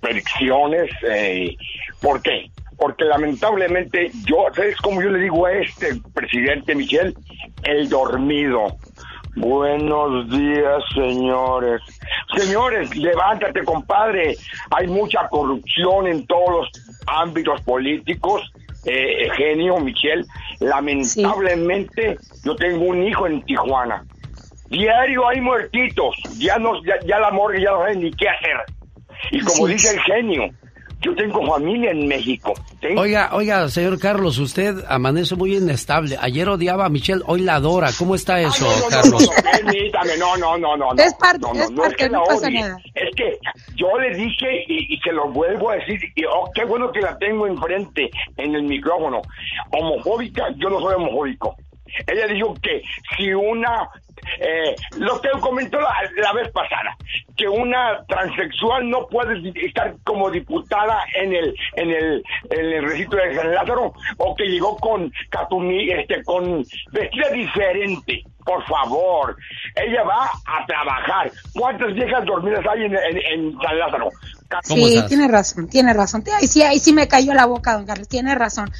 predicciones. 0.00 0.90
Eh, 1.08 1.56
¿Por 2.00 2.20
qué? 2.22 2.50
Porque 2.78 3.04
lamentablemente 3.04 4.10
yo, 4.26 4.46
¿sabes 4.54 4.76
cómo 4.76 5.00
yo 5.02 5.10
le 5.10 5.20
digo 5.20 5.46
a 5.46 5.52
este 5.52 5.94
presidente 6.14 6.74
Michel? 6.74 7.14
El 7.62 7.88
dormido. 7.88 8.76
Buenos 9.36 10.30
días, 10.30 10.82
señores. 10.94 11.80
Señores, 12.36 12.94
levántate, 12.96 13.62
compadre. 13.64 14.34
Hay 14.70 14.86
mucha 14.88 15.28
corrupción 15.28 16.06
en 16.06 16.26
todos 16.26 16.50
los 16.50 16.68
ámbitos 17.06 17.60
políticos. 17.62 18.42
Eh, 18.84 19.28
genio, 19.36 19.78
Michelle. 19.78 20.24
Lamentablemente, 20.60 22.18
yo 22.44 22.56
tengo 22.56 22.84
un 22.84 23.02
hijo 23.02 23.26
en 23.26 23.42
Tijuana. 23.42 24.04
Diario 24.70 25.28
hay 25.28 25.40
muertitos. 25.40 26.16
Ya, 26.38 26.58
no, 26.58 26.82
ya, 26.84 26.94
ya 27.06 27.18
la 27.20 27.30
morgue 27.30 27.60
ya 27.62 27.70
no 27.72 27.78
sabe 27.78 27.96
ni 27.96 28.10
qué 28.12 28.28
hacer. 28.28 28.56
Y 29.30 29.40
como 29.40 29.66
Sí. 29.66 29.72
dice 29.74 29.94
el 29.96 30.00
genio, 30.02 30.50
yo 31.02 31.14
tengo 31.14 31.46
familia 31.46 31.90
en 31.90 32.08
México. 32.08 32.52
Oiga, 32.96 33.30
oiga, 33.32 33.68
señor 33.68 33.98
Carlos, 33.98 34.38
usted 34.38 34.84
amanece 34.88 35.36
muy 35.36 35.56
inestable. 35.56 36.16
Ayer 36.20 36.48
odiaba 36.48 36.86
a 36.86 36.88
Michelle, 36.88 37.22
hoy 37.26 37.42
la 37.42 37.56
adora. 37.56 37.90
¿Cómo 37.98 38.14
está 38.14 38.40
eso, 38.40 38.64
no, 38.64 38.76
no, 38.78 38.86
Carlos? 38.88 39.22
No, 39.28 39.36
no, 39.36 39.50
permítame, 39.52 40.16
no, 40.18 40.36
no, 40.58 40.76
no. 40.76 40.92
Es 41.02 41.14
parte- 41.14 41.38
no, 41.40 41.52
no, 41.54 41.62
es 41.62 41.70
no 41.70 41.82
es 41.84 41.88
parte, 41.90 41.96
que 41.96 42.08
la 42.10 42.18
no 42.18 42.24
pasa 42.24 42.46
odie. 42.48 42.60
nada. 42.60 42.78
Es 42.94 43.14
que 43.14 43.38
yo 43.76 43.98
le 43.98 44.16
dije 44.16 44.64
y, 44.68 44.94
y 44.94 44.98
se 45.00 45.12
lo 45.12 45.28
vuelvo 45.30 45.70
a 45.70 45.76
decir, 45.76 46.00
y 46.14 46.24
oh, 46.24 46.50
qué 46.54 46.64
bueno 46.64 46.90
que 46.90 47.00
la 47.00 47.16
tengo 47.18 47.46
enfrente 47.46 48.10
en 48.36 48.54
el 48.54 48.62
micrófono. 48.64 49.20
Homofóbica, 49.72 50.44
yo 50.56 50.70
no 50.70 50.80
soy 50.80 50.94
homofóbico. 50.94 51.56
Ella 52.06 52.26
dijo 52.26 52.54
que 52.62 52.82
si 53.16 53.32
una, 53.32 53.88
eh, 54.40 54.74
lo 54.98 55.20
que 55.20 55.30
comentó 55.40 55.78
la, 55.80 56.32
vez 56.32 56.50
pasada, 56.52 56.96
que 57.36 57.48
una 57.48 58.04
transexual 58.06 58.88
no 58.88 59.06
puede 59.06 59.52
estar 59.66 59.94
como 60.04 60.30
diputada 60.30 61.04
en 61.14 61.34
el, 61.34 61.54
en 61.76 61.90
el, 61.90 62.24
en 62.50 62.60
el 62.60 62.88
recinto 62.88 63.16
de 63.16 63.34
San 63.34 63.54
Lázaro, 63.54 63.92
o 64.18 64.34
que 64.34 64.44
llegó 64.44 64.76
con 64.76 65.12
catumi, 65.30 65.90
este, 65.90 66.22
con 66.24 66.64
vestida 66.92 67.30
diferente. 67.30 68.22
Por 68.44 68.64
favor, 68.66 69.36
ella 69.74 70.04
va 70.04 70.30
a 70.46 70.64
trabajar. 70.66 71.30
¿Cuántas 71.52 71.92
viejas 71.94 72.24
dormidas 72.24 72.64
hay 72.66 72.84
en 72.84 73.58
San 73.60 73.78
Lázaro? 73.78 74.10
Sí, 74.62 75.02
tiene 75.08 75.28
razón, 75.28 75.68
tiene 75.68 75.92
razón. 75.92 76.24
Ahí 76.38 76.46
sí, 76.46 76.62
ahí 76.62 76.78
sí 76.78 76.92
me 76.92 77.08
cayó 77.08 77.34
la 77.34 77.46
boca, 77.46 77.74
don 77.74 77.86
Carlos, 77.86 78.08
tiene 78.08 78.34
razón. 78.34 78.70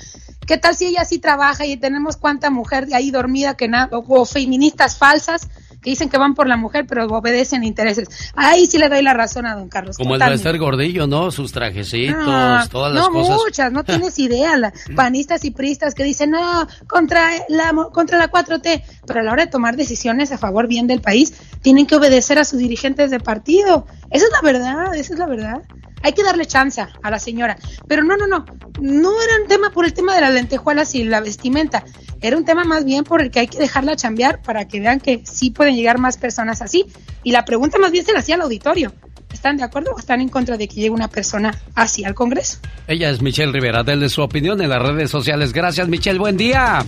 ¿Qué 0.47 0.59
tal 0.59 0.77
si 0.77 0.87
ella 0.87 1.05
sí 1.05 1.19
trabaja 1.19 1.67
y 1.67 1.77
tenemos 1.77 2.17
cuánta 2.17 2.51
mujer 2.51 2.87
de 2.87 2.95
ahí 2.95 3.11
dormida 3.11 3.57
que 3.57 3.69
nada, 3.69 3.89
o, 3.97 4.05
o 4.21 4.25
feministas 4.25 4.97
falsas 4.97 5.49
que 5.87 5.91
dicen 5.91 6.09
que 6.09 6.19
van 6.19 6.35
por 6.35 6.49
la 6.49 6.57
mujer 6.57 6.85
pero 6.89 7.07
obedecen 7.07 7.63
intereses? 7.63 8.09
Ahí 8.35 8.67
sí 8.67 8.77
le 8.77 8.89
doy 8.89 9.03
la 9.03 9.15
razón 9.15 9.47
a 9.47 9.55
don 9.55 9.69
Carlos. 9.69 9.97
Como 9.97 10.15
el 10.15 10.19
totalmente. 10.19 10.43
Lester 10.45 10.59
Gordillo, 10.61 11.07
¿no? 11.07 11.31
Sus 11.31 11.53
trajecitos, 11.53 12.27
No, 12.27 12.69
todas 12.69 12.93
las 12.93 13.05
no 13.05 13.11
cosas. 13.13 13.37
muchas, 13.45 13.73
no 13.73 13.85
tienes 13.85 14.19
idea, 14.19 14.57
la- 14.57 14.73
panistas 14.97 15.45
y 15.45 15.53
pristas 15.53 15.95
que 15.95 16.03
dicen, 16.03 16.33
no, 16.33 16.67
contra 16.89 17.29
la, 17.49 17.73
contra 17.93 18.19
la 18.19 18.29
4T, 18.31 18.83
pero 19.07 19.21
a 19.21 19.23
la 19.23 19.31
hora 19.33 19.45
de 19.45 19.51
tomar 19.51 19.77
decisiones 19.77 20.33
a 20.33 20.39
favor 20.39 20.67
bien 20.67 20.89
del 20.89 21.01
país, 21.01 21.35
tienen 21.63 21.87
que 21.87 21.95
obedecer 21.95 22.39
a 22.41 22.45
sus 22.45 22.59
dirigentes 22.59 23.13
de 23.13 23.21
partido. 23.21 23.87
Esa 24.11 24.25
es 24.27 24.33
la 24.33 24.41
verdad, 24.43 24.95
esa 24.97 25.13
es 25.13 25.19
la 25.21 25.27
verdad. 25.27 25.63
Hay 26.03 26.13
que 26.13 26.23
darle 26.23 26.47
chance 26.47 26.81
a 26.81 27.11
la 27.11 27.19
señora. 27.19 27.57
Pero 27.89 28.05
no, 28.05 28.17
no, 28.17 28.27
no, 28.27 28.45
no 28.81 29.11
era 29.23 29.43
un 29.43 29.49
tema 29.49 29.71
por 29.71 29.85
el 29.85 29.93
tema 29.95 30.15
de 30.15 30.21
las 30.21 30.33
lentejuelas 30.33 30.95
y 30.95 31.05
la 31.05 31.21
vestimenta, 31.21 31.85
era 32.21 32.37
un 32.37 32.45
tema 32.45 32.65
más 32.65 32.85
bien 32.85 33.05
por 33.05 33.21
el 33.21 33.31
que 33.31 33.41
hay 33.41 33.47
que 33.49 33.59
dejarla 33.59 33.95
chambear 33.95 34.41
para 34.43 34.67
que 34.67 34.81
vean 34.81 35.01
que 35.01 35.23
sí 35.25 35.51
pueden 35.51 35.76
llegar 35.77 35.99
más 35.99 36.17
personas 36.17 36.63
así. 36.63 36.87
Y 37.23 37.33
la 37.33 37.45
pregunta 37.45 37.79
más 37.79 37.93
bien 37.93 38.05
se 38.05 38.13
la 38.13 38.21
hacía 38.21 38.35
al 38.35 38.43
auditorio. 38.43 38.93
¿Están 39.33 39.59
de 39.59 39.65
acuerdo 39.65 39.93
o 39.93 39.99
están 39.99 40.21
en 40.21 40.29
contra 40.29 40.57
de 40.57 40.67
que 40.67 40.77
llegue 40.77 40.91
una 40.91 41.09
persona 41.09 41.55
así 41.75 42.05
al 42.05 42.15
Congreso? 42.15 42.59
Ella 42.87 43.11
es 43.11 43.21
Michelle 43.21 43.53
Rivera. 43.53 43.83
Denle 43.83 44.09
su 44.09 44.23
opinión 44.23 44.61
en 44.63 44.71
las 44.71 44.81
redes 44.81 45.11
sociales. 45.11 45.53
Gracias, 45.53 45.89
Michelle. 45.89 46.19
Buen 46.19 46.37
día. 46.37 46.85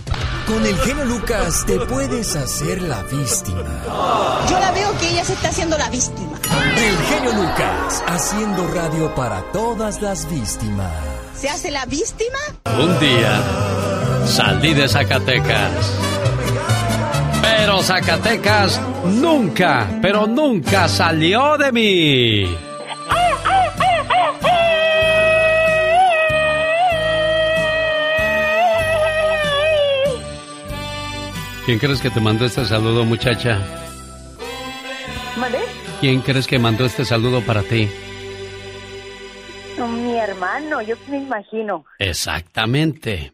Con 0.47 0.65
el 0.65 0.75
genio 0.77 1.05
Lucas 1.05 1.63
te 1.67 1.79
puedes 1.81 2.35
hacer 2.35 2.81
la 2.81 3.03
víctima. 3.03 3.83
Yo 4.49 4.59
la 4.59 4.71
veo 4.71 4.97
que 4.97 5.09
ella 5.09 5.23
se 5.23 5.33
está 5.33 5.49
haciendo 5.49 5.77
la 5.77 5.89
víctima. 5.89 6.39
El 6.75 6.97
genio 7.05 7.33
Lucas 7.33 8.03
haciendo 8.07 8.67
radio 8.67 9.13
para 9.13 9.41
todas 9.51 10.01
las 10.01 10.27
víctimas. 10.29 10.91
¿Se 11.35 11.49
hace 11.49 11.69
la 11.69 11.85
víctima? 11.85 12.39
Un 12.65 12.99
día 12.99 13.43
salí 14.25 14.73
de 14.73 14.87
Zacatecas. 14.87 16.18
Pero 17.41 17.81
Zacatecas 17.81 18.81
nunca, 19.05 19.87
pero 20.01 20.27
nunca 20.27 20.87
salió 20.87 21.57
de 21.57 21.71
mí. 21.71 22.57
¿Quién 31.65 31.77
crees 31.77 32.01
que 32.01 32.09
te 32.09 32.19
mandó 32.19 32.45
este 32.45 32.65
saludo, 32.65 33.05
muchacha? 33.05 33.59
¿Mandé? 35.37 35.59
¿Quién 35.99 36.21
crees 36.21 36.47
que 36.47 36.57
mandó 36.57 36.85
este 36.85 37.05
saludo 37.05 37.41
para 37.41 37.61
ti? 37.61 37.87
Mi 39.77 40.17
hermano, 40.17 40.81
yo 40.81 40.95
me 41.07 41.17
imagino. 41.17 41.85
Exactamente. 41.99 43.33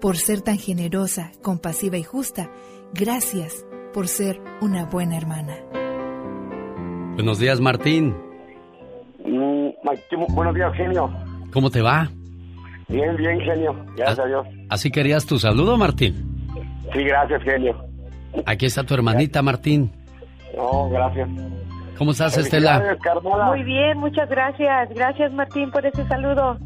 Por 0.00 0.16
ser 0.16 0.40
tan 0.42 0.58
generosa, 0.58 1.32
compasiva 1.42 1.96
y 1.96 2.02
justa, 2.02 2.50
gracias 2.94 3.64
por 3.92 4.08
ser 4.08 4.40
una 4.60 4.86
buena 4.86 5.16
hermana. 5.16 5.56
Buenos 7.14 7.38
días, 7.38 7.60
Martín. 7.60 8.16
Mm, 9.24 9.68
buenos 10.34 10.54
días, 10.54 10.72
genio. 10.74 11.10
¿Cómo 11.52 11.70
te 11.70 11.82
va? 11.82 12.08
Bien, 12.88 13.16
bien, 13.16 13.40
genio. 13.40 13.74
Gracias 13.96 14.18
a 14.18 14.26
Dios. 14.26 14.46
¿Así 14.68 14.90
querías 14.90 15.26
tu 15.26 15.38
saludo, 15.38 15.76
Martín? 15.76 16.48
Sí, 16.92 17.04
gracias, 17.04 17.42
genio. 17.42 17.76
Aquí 18.46 18.66
está 18.66 18.84
tu 18.84 18.94
hermanita, 18.94 19.42
Martín. 19.42 19.92
No, 20.56 20.88
gracias. 20.90 21.28
¿Cómo 21.98 22.12
estás, 22.12 22.36
Estela? 22.38 22.96
Muy 23.48 23.62
bien, 23.62 23.98
muchas 23.98 24.28
gracias. 24.28 24.88
Gracias, 24.94 25.32
Martín, 25.32 25.70
por 25.70 25.84
ese 25.84 26.06
saludo. 26.08 26.58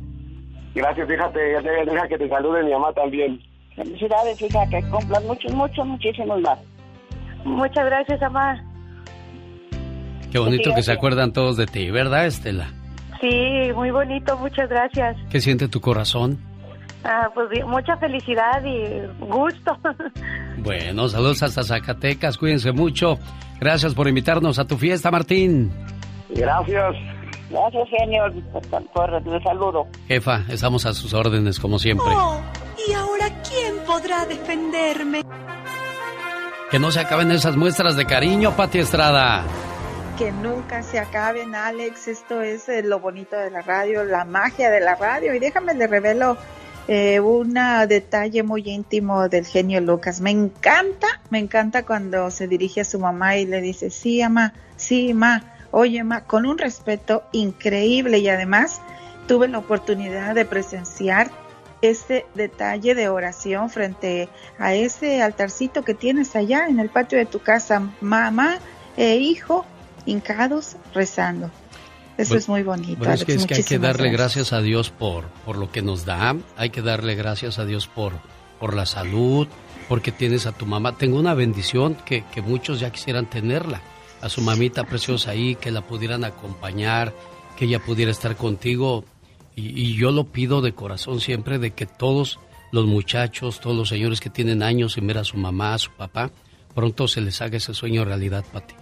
Gracias, 0.74 1.08
fíjate, 1.08 1.38
deja 1.40 2.08
que 2.08 2.18
te 2.18 2.28
salude 2.28 2.64
mi 2.64 2.72
mamá 2.72 2.92
también. 2.92 3.40
Felicidades, 3.76 4.40
hija, 4.40 4.66
que 4.68 4.82
cumplan 4.90 5.26
muchos, 5.26 5.52
muchos, 5.52 5.86
muchísimos 5.86 6.40
más. 6.40 6.58
Muchas 7.44 7.84
gracias, 7.84 8.20
mamá. 8.20 8.62
Qué 10.32 10.38
bonito 10.38 10.74
que 10.74 10.82
se 10.82 10.92
acuerdan 10.92 11.32
todos 11.32 11.56
de 11.56 11.66
ti, 11.66 11.90
¿verdad, 11.90 12.26
Estela? 12.26 12.72
Sí, 13.20 13.72
muy 13.74 13.90
bonito, 13.90 14.36
muchas 14.38 14.68
gracias. 14.68 15.16
¿Qué 15.30 15.40
siente 15.40 15.68
tu 15.68 15.80
corazón? 15.80 16.38
Ah, 17.04 17.30
pues 17.34 17.48
mucha 17.66 17.96
felicidad 17.98 18.62
y 18.64 19.06
gusto. 19.24 19.78
Bueno, 20.56 21.08
saludos 21.08 21.42
hasta 21.42 21.62
Zacatecas, 21.62 22.38
cuídense 22.38 22.72
mucho. 22.72 23.18
Gracias 23.60 23.92
por 23.92 24.08
invitarnos 24.08 24.58
a 24.58 24.66
tu 24.66 24.78
fiesta, 24.78 25.10
Martín. 25.10 25.70
Gracias. 26.30 26.94
Gracias, 27.54 27.88
señor, 27.88 28.32
por 28.92 29.14
el 29.14 29.42
saludo. 29.44 29.86
Jefa, 30.08 30.42
estamos 30.48 30.86
a 30.86 30.92
sus 30.92 31.14
órdenes, 31.14 31.60
como 31.60 31.78
siempre. 31.78 32.08
Oh, 32.08 32.40
¿y 32.88 32.92
ahora 32.94 33.26
quién 33.48 33.76
podrá 33.86 34.26
defenderme? 34.26 35.22
Que 36.68 36.80
no 36.80 36.90
se 36.90 36.98
acaben 36.98 37.30
esas 37.30 37.56
muestras 37.56 37.94
de 37.94 38.06
cariño, 38.06 38.56
Pati 38.56 38.80
Estrada. 38.80 39.44
Que 40.18 40.32
nunca 40.32 40.82
se 40.82 40.98
acaben, 40.98 41.54
Alex. 41.54 42.08
Esto 42.08 42.42
es 42.42 42.68
eh, 42.68 42.82
lo 42.82 42.98
bonito 42.98 43.36
de 43.36 43.52
la 43.52 43.62
radio, 43.62 44.02
la 44.02 44.24
magia 44.24 44.68
de 44.72 44.80
la 44.80 44.96
radio. 44.96 45.32
Y 45.32 45.38
déjame 45.38 45.74
le 45.74 45.86
revelo 45.86 46.36
eh, 46.88 47.20
un 47.20 47.54
detalle 47.88 48.42
muy 48.42 48.68
íntimo 48.68 49.28
del 49.28 49.46
genio 49.46 49.80
Lucas. 49.80 50.20
Me 50.20 50.32
encanta, 50.32 51.06
me 51.30 51.38
encanta 51.38 51.86
cuando 51.86 52.32
se 52.32 52.48
dirige 52.48 52.80
a 52.80 52.84
su 52.84 52.98
mamá 52.98 53.36
y 53.36 53.46
le 53.46 53.60
dice, 53.60 53.90
sí, 53.90 54.22
ama, 54.22 54.54
sí, 54.76 55.14
ma, 55.14 55.53
oye, 55.74 56.04
ma, 56.04 56.24
con 56.24 56.46
un 56.46 56.56
respeto 56.56 57.24
increíble 57.32 58.18
y 58.18 58.28
además 58.28 58.80
tuve 59.26 59.48
la 59.48 59.58
oportunidad 59.58 60.34
de 60.34 60.44
presenciar 60.44 61.32
este 61.82 62.26
detalle 62.34 62.94
de 62.94 63.08
oración 63.08 63.68
frente 63.70 64.28
a 64.58 64.74
ese 64.74 65.20
altarcito 65.20 65.82
que 65.82 65.92
tienes 65.92 66.36
allá 66.36 66.68
en 66.68 66.78
el 66.78 66.90
patio 66.90 67.18
de 67.18 67.26
tu 67.26 67.40
casa, 67.40 67.90
mamá 68.00 68.58
e 68.96 69.16
hijo 69.16 69.66
hincados 70.06 70.76
rezando. 70.94 71.50
Eso 72.16 72.34
pues, 72.34 72.44
es 72.44 72.48
muy 72.48 72.62
bonito. 72.62 73.10
es, 73.10 73.24
que, 73.24 73.32
hay 73.32 73.64
que 73.64 73.78
darle 73.80 74.10
gracias. 74.10 74.52
a 74.52 74.60
Dios 74.60 74.90
por, 74.90 75.24
por 75.44 75.56
lo 75.56 75.72
que 75.72 75.82
nos 75.82 76.04
da, 76.04 76.36
hay 76.56 76.70
que 76.70 76.82
darle 76.82 77.16
gracias 77.16 77.58
a 77.58 77.64
Dios 77.64 77.88
por, 77.88 78.12
por 78.60 78.74
la 78.74 78.86
salud, 78.86 79.48
porque 79.88 80.12
tienes 80.12 80.46
a 80.46 80.52
tu 80.52 80.66
mamá. 80.66 80.96
Tengo 80.96 81.18
una 81.18 81.34
bendición 81.34 81.96
que, 82.06 82.22
que 82.32 82.40
muchos 82.42 82.78
ya 82.78 82.90
quisieran 82.90 83.26
tenerla, 83.26 83.80
a 84.24 84.30
su 84.30 84.40
mamita 84.40 84.84
preciosa 84.84 85.32
ahí, 85.32 85.54
que 85.54 85.70
la 85.70 85.82
pudieran 85.82 86.24
acompañar, 86.24 87.12
que 87.58 87.66
ella 87.66 87.78
pudiera 87.78 88.10
estar 88.10 88.36
contigo. 88.36 89.04
Y, 89.54 89.96
yo 89.96 90.12
lo 90.12 90.24
pido 90.24 90.62
de 90.62 90.72
corazón 90.74 91.20
siempre 91.20 91.58
de 91.58 91.72
que 91.72 91.84
todos 91.84 92.40
los 92.72 92.86
muchachos, 92.86 93.60
todos 93.60 93.76
los 93.76 93.90
señores 93.90 94.20
que 94.20 94.30
tienen 94.30 94.62
años 94.62 94.94
sin 94.94 95.06
ver 95.06 95.18
a 95.18 95.24
su 95.24 95.36
mamá, 95.36 95.74
a 95.74 95.78
su 95.78 95.90
papá, 95.90 96.30
pronto 96.74 97.06
se 97.06 97.20
les 97.20 97.42
haga 97.42 97.58
ese 97.58 97.74
sueño 97.74 98.06
realidad, 98.06 98.46
Pati. 98.50 98.74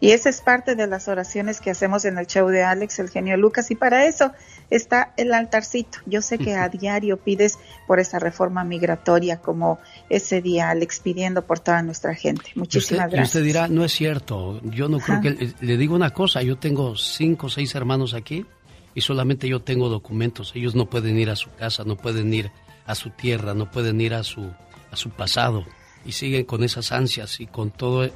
Y 0.00 0.12
esa 0.12 0.30
es 0.30 0.40
parte 0.40 0.74
de 0.74 0.86
las 0.86 1.08
oraciones 1.08 1.60
que 1.60 1.70
hacemos 1.70 2.06
en 2.06 2.16
el 2.16 2.26
show 2.26 2.48
de 2.48 2.62
Alex, 2.62 3.00
el 3.00 3.10
genio 3.10 3.36
Lucas, 3.36 3.70
y 3.70 3.74
para 3.74 4.06
eso 4.06 4.32
está 4.70 5.12
el 5.16 5.34
altarcito. 5.34 5.98
Yo 6.06 6.22
sé 6.22 6.38
que 6.38 6.54
a 6.54 6.68
diario 6.68 7.16
pides 7.16 7.58
por 7.86 8.00
esa 8.00 8.18
reforma 8.18 8.64
migratoria, 8.64 9.40
como 9.40 9.78
ese 10.08 10.40
día, 10.40 10.70
Alex, 10.70 11.00
pidiendo 11.00 11.42
por 11.42 11.58
toda 11.58 11.82
nuestra 11.82 12.14
gente. 12.14 12.50
Muchísimas 12.54 13.10
gracias. 13.10 13.20
Y 13.20 13.38
usted 13.38 13.44
dirá, 13.44 13.68
no 13.68 13.84
es 13.84 13.92
cierto, 13.92 14.60
yo 14.62 14.88
no 14.88 14.98
creo 14.98 15.20
que... 15.20 15.54
Le 15.60 15.76
digo 15.76 15.94
una 15.94 16.10
cosa, 16.10 16.42
yo 16.42 16.56
tengo 16.56 16.96
cinco 16.96 17.46
o 17.46 17.50
seis 17.50 17.74
hermanos 17.74 18.14
aquí 18.14 18.46
y 18.94 19.00
solamente 19.00 19.48
yo 19.48 19.60
tengo 19.60 19.88
documentos. 19.88 20.52
Ellos 20.54 20.74
no 20.74 20.86
pueden 20.86 21.18
ir 21.18 21.30
a 21.30 21.36
su 21.36 21.50
casa, 21.50 21.84
no 21.84 21.96
pueden 21.96 22.32
ir 22.32 22.50
a 22.86 22.94
su 22.94 23.10
tierra, 23.10 23.54
no 23.54 23.70
pueden 23.70 24.00
ir 24.00 24.14
a 24.14 24.22
su, 24.22 24.50
a 24.90 24.96
su 24.96 25.10
pasado 25.10 25.64
y 26.04 26.12
siguen 26.12 26.44
con 26.44 26.64
esas 26.64 26.92
ansias 26.92 27.40
y 27.40 27.46
con 27.46 27.70
todo 27.70 28.08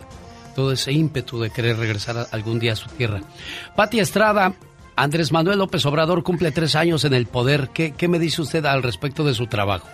todo 0.54 0.72
ese 0.72 0.92
ímpetu 0.92 1.40
de 1.40 1.50
querer 1.50 1.76
regresar 1.76 2.28
algún 2.30 2.58
día 2.58 2.72
a 2.72 2.76
su 2.76 2.88
tierra. 2.90 3.20
Pati 3.74 3.98
Estrada, 4.00 4.54
Andrés 4.96 5.32
Manuel 5.32 5.58
López 5.58 5.84
Obrador 5.86 6.22
cumple 6.22 6.52
tres 6.52 6.76
años 6.76 7.04
en 7.04 7.14
el 7.14 7.26
poder. 7.26 7.70
¿Qué, 7.70 8.08
me 8.08 8.18
dice 8.18 8.42
usted 8.42 8.64
al 8.64 8.82
respecto 8.82 9.24
de 9.24 9.34
su 9.34 9.46
trabajo? 9.48 9.88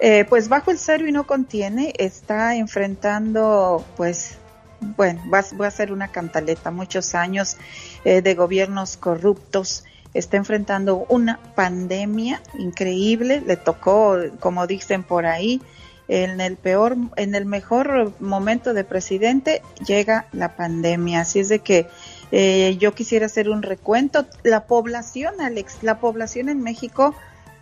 Eh, 0.00 0.24
pues 0.28 0.48
bajo 0.48 0.70
el 0.70 0.78
cero 0.78 1.08
y 1.08 1.12
no 1.12 1.26
contiene, 1.26 1.92
está 1.98 2.54
enfrentando, 2.54 3.84
pues, 3.96 4.38
bueno, 4.80 5.20
va, 5.32 5.66
a 5.66 5.70
ser 5.72 5.90
una 5.90 6.12
cantaleta, 6.12 6.70
muchos 6.70 7.16
años 7.16 7.56
eh, 8.04 8.22
de 8.22 8.34
gobiernos 8.36 8.96
corruptos, 8.96 9.82
está 10.14 10.36
enfrentando 10.36 11.04
una 11.08 11.40
pandemia 11.56 12.40
increíble, 12.56 13.42
le 13.44 13.56
tocó, 13.56 14.16
como 14.38 14.68
dicen 14.68 15.02
por 15.02 15.26
ahí, 15.26 15.60
en 16.06 16.40
el 16.40 16.56
peor, 16.56 16.96
en 17.16 17.34
el 17.34 17.44
mejor 17.44 18.12
momento 18.20 18.72
de 18.74 18.84
presidente 18.84 19.62
llega 19.86 20.26
la 20.32 20.56
pandemia. 20.56 21.20
Así 21.20 21.40
es 21.40 21.48
de 21.50 21.58
que 21.58 21.86
eh, 22.32 22.76
yo 22.78 22.94
quisiera 22.94 23.26
hacer 23.26 23.48
un 23.48 23.62
recuento. 23.62 24.26
La 24.42 24.66
población, 24.66 25.40
Alex, 25.40 25.78
la 25.82 25.98
población 25.98 26.48
en 26.48 26.62
México 26.62 27.14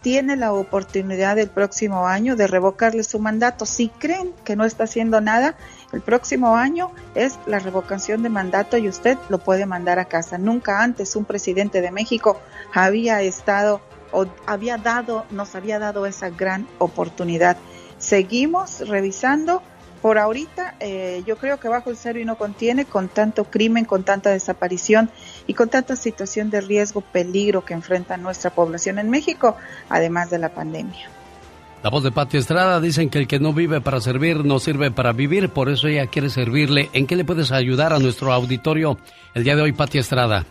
tiene 0.07 0.37
la 0.37 0.53
oportunidad 0.53 1.39
el 1.39 1.49
próximo 1.49 2.07
año 2.07 2.37
de 2.37 2.47
revocarle 2.47 3.03
su 3.03 3.19
mandato. 3.19 3.67
Si 3.67 3.89
creen 3.89 4.33
que 4.45 4.55
no 4.55 4.65
está 4.65 4.85
haciendo 4.85 5.21
nada, 5.21 5.57
el 5.93 6.01
próximo 6.01 6.57
año 6.57 6.93
es 7.15 7.39
la 7.47 7.59
revocación 7.59 8.23
de 8.23 8.29
mandato 8.29 8.77
y 8.77 8.89
usted 8.89 9.19
lo 9.29 9.39
puede 9.39 9.67
mandar 9.67 9.99
a 9.99 10.05
casa. 10.05 10.39
Nunca 10.39 10.83
antes 10.83 11.17
un 11.17 11.25
presidente 11.25 11.81
de 11.81 11.91
México 11.91 12.41
había 12.73 13.21
estado 13.23 13.81
o 14.13 14.27
había 14.47 14.77
dado, 14.77 15.27
nos 15.31 15.55
había 15.57 15.79
dado 15.79 16.07
esa 16.07 16.31
gran 16.31 16.69
oportunidad. 16.79 17.57
Seguimos 17.99 18.89
revisando. 18.89 19.63
Por 20.03 20.19
ahorita, 20.19 20.77
eh, 20.81 21.23
yo 21.27 21.37
creo 21.37 21.59
que 21.59 21.69
bajo 21.69 21.91
el 21.91 21.97
cero 21.97 22.19
y 22.19 22.25
no 22.25 22.37
contiene, 22.37 22.85
con 22.85 23.09
tanto 23.09 23.45
crimen, 23.45 23.85
con 23.85 24.05
tanta 24.05 24.31
desaparición 24.31 25.11
y 25.47 25.55
con 25.55 25.69
tanta 25.69 25.97
situación 25.97 26.51
de 26.51 26.61
riesgo, 26.61 27.01
peligro 27.01 27.65
que 27.65 27.75
enfrenta 27.75 28.17
nuestra 28.17 28.51
población 28.51 28.99
en 28.99 29.11
México, 29.11 29.57
además 29.89 30.31
de 30.31 30.39
la 30.39 30.51
pandemia. 30.51 31.09
La 31.83 31.91
voz 31.91 32.03
de 32.03 32.11
Pati 32.11 32.39
Estrada 32.39 32.81
dicen 32.81 33.11
que 33.11 33.19
el 33.19 33.29
que 33.29 33.39
no 33.39 33.53
vive 33.53 33.81
para 33.81 34.01
servir 34.01 34.45
no 34.45 34.59
sirve 34.59 34.91
para 34.91 35.13
vivir, 35.13 35.51
por 35.51 35.69
eso 35.69 35.87
ella 35.89 36.07
quiere 36.09 36.31
servirle. 36.31 36.91
¿En 36.93 37.07
qué 37.07 37.17
le 37.17 37.25
puedes 37.25 37.53
ayudar 37.53 37.93
a 37.93 37.99
nuestro 37.99 38.33
auditorio 38.33 38.99
el 39.35 39.45
día 39.45 39.55
de 39.55 39.63
hoy, 39.63 39.73
Pati 39.73 39.99
Estrada? 39.99 40.47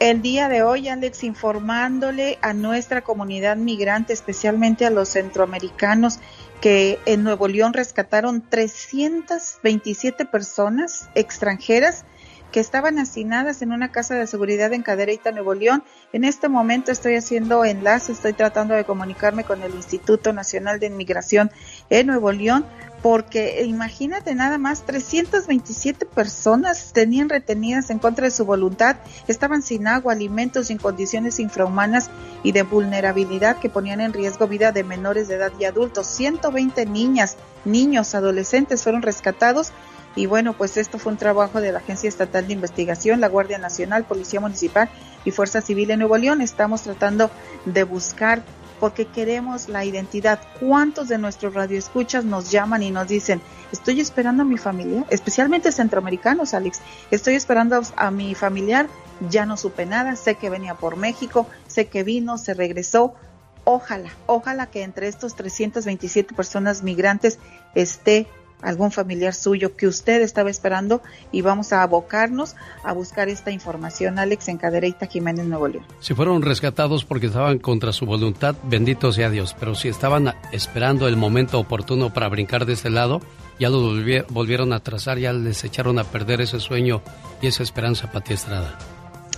El 0.00 0.22
día 0.22 0.48
de 0.48 0.62
hoy, 0.62 0.88
Alex, 0.88 1.24
informándole 1.24 2.38
a 2.40 2.52
nuestra 2.52 3.02
comunidad 3.02 3.56
migrante, 3.56 4.12
especialmente 4.12 4.86
a 4.86 4.90
los 4.90 5.08
centroamericanos, 5.08 6.20
que 6.60 7.00
en 7.04 7.24
Nuevo 7.24 7.48
León 7.48 7.72
rescataron 7.72 8.48
327 8.48 10.24
personas 10.24 11.08
extranjeras 11.16 12.04
que 12.52 12.60
estaban 12.60 12.98
hacinadas 12.98 13.62
en 13.62 13.72
una 13.72 13.90
casa 13.92 14.14
de 14.14 14.26
seguridad 14.26 14.72
en 14.72 14.82
Cadereyta, 14.82 15.32
Nuevo 15.32 15.54
León. 15.54 15.82
En 16.12 16.24
este 16.24 16.48
momento 16.48 16.90
estoy 16.90 17.16
haciendo 17.16 17.64
enlace, 17.64 18.12
estoy 18.12 18.32
tratando 18.32 18.74
de 18.74 18.84
comunicarme 18.84 19.44
con 19.44 19.62
el 19.62 19.74
Instituto 19.74 20.32
Nacional 20.32 20.80
de 20.80 20.86
Inmigración 20.86 21.50
en 21.90 22.06
Nuevo 22.06 22.32
León, 22.32 22.64
porque 23.02 23.64
imagínate 23.64 24.34
nada 24.34 24.58
más, 24.58 24.84
327 24.84 26.06
personas 26.06 26.92
tenían 26.92 27.28
retenidas 27.28 27.90
en 27.90 27.98
contra 27.98 28.24
de 28.24 28.30
su 28.30 28.44
voluntad, 28.44 28.96
estaban 29.28 29.62
sin 29.62 29.86
agua, 29.86 30.14
alimentos 30.14 30.70
en 30.70 30.78
condiciones 30.78 31.38
infrahumanas 31.38 32.10
y 32.42 32.52
de 32.52 32.62
vulnerabilidad 32.62 33.58
que 33.58 33.68
ponían 33.68 34.00
en 34.00 34.12
riesgo 34.12 34.48
vida 34.48 34.72
de 34.72 34.84
menores 34.84 35.28
de 35.28 35.36
edad 35.36 35.52
y 35.60 35.64
adultos. 35.64 36.06
120 36.06 36.86
niñas, 36.86 37.36
niños, 37.64 38.14
adolescentes 38.14 38.82
fueron 38.82 39.02
rescatados 39.02 39.72
y 40.18 40.26
bueno, 40.26 40.52
pues 40.52 40.76
esto 40.76 40.98
fue 40.98 41.12
un 41.12 41.18
trabajo 41.18 41.60
de 41.60 41.70
la 41.70 41.78
Agencia 41.78 42.08
Estatal 42.08 42.48
de 42.48 42.52
Investigación, 42.52 43.20
la 43.20 43.28
Guardia 43.28 43.56
Nacional, 43.56 44.04
Policía 44.04 44.40
Municipal 44.40 44.90
y 45.24 45.30
Fuerza 45.30 45.60
Civil 45.60 45.92
en 45.92 46.00
Nuevo 46.00 46.18
León. 46.18 46.40
Estamos 46.40 46.82
tratando 46.82 47.30
de 47.66 47.84
buscar 47.84 48.42
porque 48.80 49.06
queremos 49.06 49.68
la 49.68 49.84
identidad. 49.84 50.40
¿Cuántos 50.58 51.06
de 51.06 51.18
nuestros 51.18 51.54
radioescuchas 51.54 52.24
nos 52.24 52.50
llaman 52.50 52.82
y 52.82 52.90
nos 52.90 53.06
dicen, 53.06 53.40
estoy 53.70 54.00
esperando 54.00 54.42
a 54.42 54.44
mi 54.44 54.58
familia, 54.58 55.04
especialmente 55.08 55.70
centroamericanos, 55.70 56.52
Alex, 56.52 56.80
estoy 57.12 57.36
esperando 57.36 57.80
a 57.94 58.10
mi 58.10 58.34
familiar, 58.34 58.88
ya 59.30 59.46
no 59.46 59.56
supe 59.56 59.86
nada, 59.86 60.16
sé 60.16 60.34
que 60.34 60.50
venía 60.50 60.74
por 60.74 60.96
México, 60.96 61.46
sé 61.68 61.86
que 61.86 62.02
vino, 62.02 62.38
se 62.38 62.54
regresó. 62.54 63.14
Ojalá, 63.62 64.10
ojalá 64.26 64.66
que 64.66 64.82
entre 64.82 65.06
estos 65.06 65.36
327 65.36 66.34
personas 66.34 66.82
migrantes 66.82 67.38
esté 67.76 68.26
algún 68.62 68.90
familiar 68.90 69.34
suyo 69.34 69.76
que 69.76 69.86
usted 69.86 70.22
estaba 70.22 70.50
esperando 70.50 71.02
y 71.32 71.42
vamos 71.42 71.72
a 71.72 71.82
abocarnos 71.82 72.56
a 72.84 72.92
buscar 72.92 73.28
esta 73.28 73.50
información, 73.50 74.18
Alex, 74.18 74.48
en 74.48 74.58
Cadereyta 74.58 75.06
Jiménez, 75.06 75.46
Nuevo 75.46 75.68
León. 75.68 75.84
Si 76.00 76.14
fueron 76.14 76.42
rescatados 76.42 77.04
porque 77.04 77.26
estaban 77.26 77.58
contra 77.58 77.92
su 77.92 78.06
voluntad, 78.06 78.56
bendito 78.64 79.12
sea 79.12 79.30
Dios, 79.30 79.54
pero 79.58 79.74
si 79.74 79.88
estaban 79.88 80.34
esperando 80.52 81.08
el 81.08 81.16
momento 81.16 81.58
oportuno 81.58 82.12
para 82.12 82.28
brincar 82.28 82.66
de 82.66 82.74
ese 82.74 82.90
lado, 82.90 83.20
ya 83.58 83.68
lo 83.68 83.94
volvieron 84.28 84.72
a 84.72 84.80
trazar, 84.80 85.18
ya 85.18 85.32
les 85.32 85.64
echaron 85.64 85.98
a 85.98 86.04
perder 86.04 86.40
ese 86.40 86.60
sueño 86.60 87.02
y 87.42 87.48
esa 87.48 87.62
esperanza, 87.62 88.10
Pati 88.10 88.34
Estrada. 88.34 88.78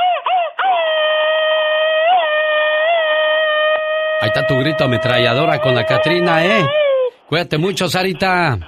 está 4.34 4.46
tu 4.48 4.58
grito 4.58 4.84
ametralladora 4.84 5.60
con 5.60 5.76
la 5.76 5.86
Catrina, 5.86 6.44
¿eh? 6.44 6.66
Cuídate 7.28 7.56
mucho, 7.56 7.88
Sarita. 7.88 8.58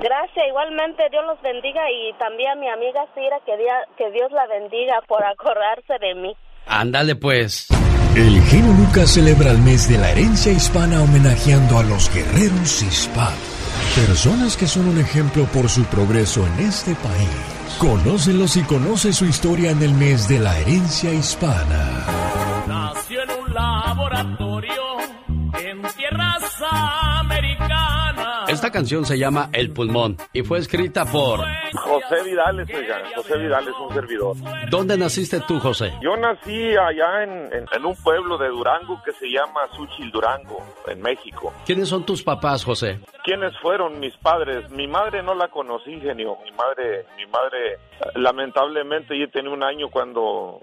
Gracias, 0.00 0.46
igualmente 0.48 1.02
Dios 1.10 1.24
los 1.26 1.40
bendiga 1.42 1.82
y 1.90 2.14
también 2.14 2.52
a 2.52 2.54
mi 2.56 2.68
amiga 2.70 3.04
Cira, 3.14 3.36
que, 3.44 3.52
que 3.98 4.10
Dios 4.12 4.32
la 4.32 4.46
bendiga 4.46 5.02
por 5.06 5.22
acordarse 5.22 5.98
de 6.00 6.14
mí. 6.14 6.34
Ándale 6.66 7.16
pues. 7.16 7.68
El 8.16 8.40
genio 8.44 8.72
Lucas 8.72 9.10
celebra 9.10 9.50
el 9.50 9.58
mes 9.58 9.90
de 9.90 9.98
la 9.98 10.10
herencia 10.10 10.52
hispana 10.52 11.02
homenajeando 11.02 11.78
a 11.78 11.82
los 11.82 12.12
guerreros 12.14 12.82
hispanos. 12.82 13.60
Personas 13.94 14.56
que 14.56 14.66
son 14.66 14.88
un 14.88 14.98
ejemplo 14.98 15.44
por 15.52 15.68
su 15.68 15.84
progreso 15.84 16.46
en 16.46 16.66
este 16.66 16.94
país. 16.94 17.76
Conócelos 17.78 18.56
y 18.56 18.62
conoce 18.62 19.12
su 19.12 19.26
historia 19.26 19.70
en 19.70 19.82
el 19.82 19.92
mes 19.92 20.28
de 20.28 20.38
la 20.38 20.58
herencia 20.58 21.12
hispana. 21.12 22.06
Nació 22.66 23.22
en 23.22 23.30
un 23.30 23.39
laboratorio 23.52 24.98
en 25.54 25.84
americanas. 25.84 27.09
Esta 28.60 28.72
canción 28.72 29.06
se 29.06 29.16
llama 29.18 29.48
El 29.54 29.72
Pulmón 29.72 30.18
y 30.34 30.42
fue 30.42 30.58
escrita 30.58 31.06
por 31.06 31.40
José 31.72 32.22
Vidal, 32.24 32.60
oiga. 32.60 33.02
José 33.16 33.34
un 33.80 33.94
servidor. 33.94 34.36
¿Dónde 34.68 34.98
naciste 34.98 35.40
tú, 35.48 35.58
José? 35.58 35.94
Yo 36.02 36.14
nací 36.18 36.76
allá 36.76 37.22
en, 37.22 37.50
en, 37.52 37.84
un 37.86 37.96
pueblo 38.02 38.36
de 38.36 38.48
Durango 38.48 39.00
que 39.02 39.12
se 39.12 39.30
llama 39.30 39.62
Suchil 39.74 40.10
Durango, 40.10 40.58
en 40.86 41.00
México. 41.00 41.54
¿Quiénes 41.64 41.88
son 41.88 42.04
tus 42.04 42.22
papás, 42.22 42.62
José? 42.62 43.00
¿Quiénes 43.24 43.56
fueron 43.60 43.98
mis 43.98 44.14
padres? 44.18 44.70
Mi 44.70 44.86
madre 44.86 45.22
no 45.22 45.34
la 45.34 45.48
conocí, 45.48 45.98
genio. 45.98 46.36
Mi 46.44 46.52
madre, 46.52 47.06
mi 47.16 47.24
madre, 47.26 47.78
lamentablemente, 48.14 49.14
ella 49.14 49.30
tenía 49.32 49.52
un 49.52 49.62
año 49.62 49.88
cuando 49.90 50.60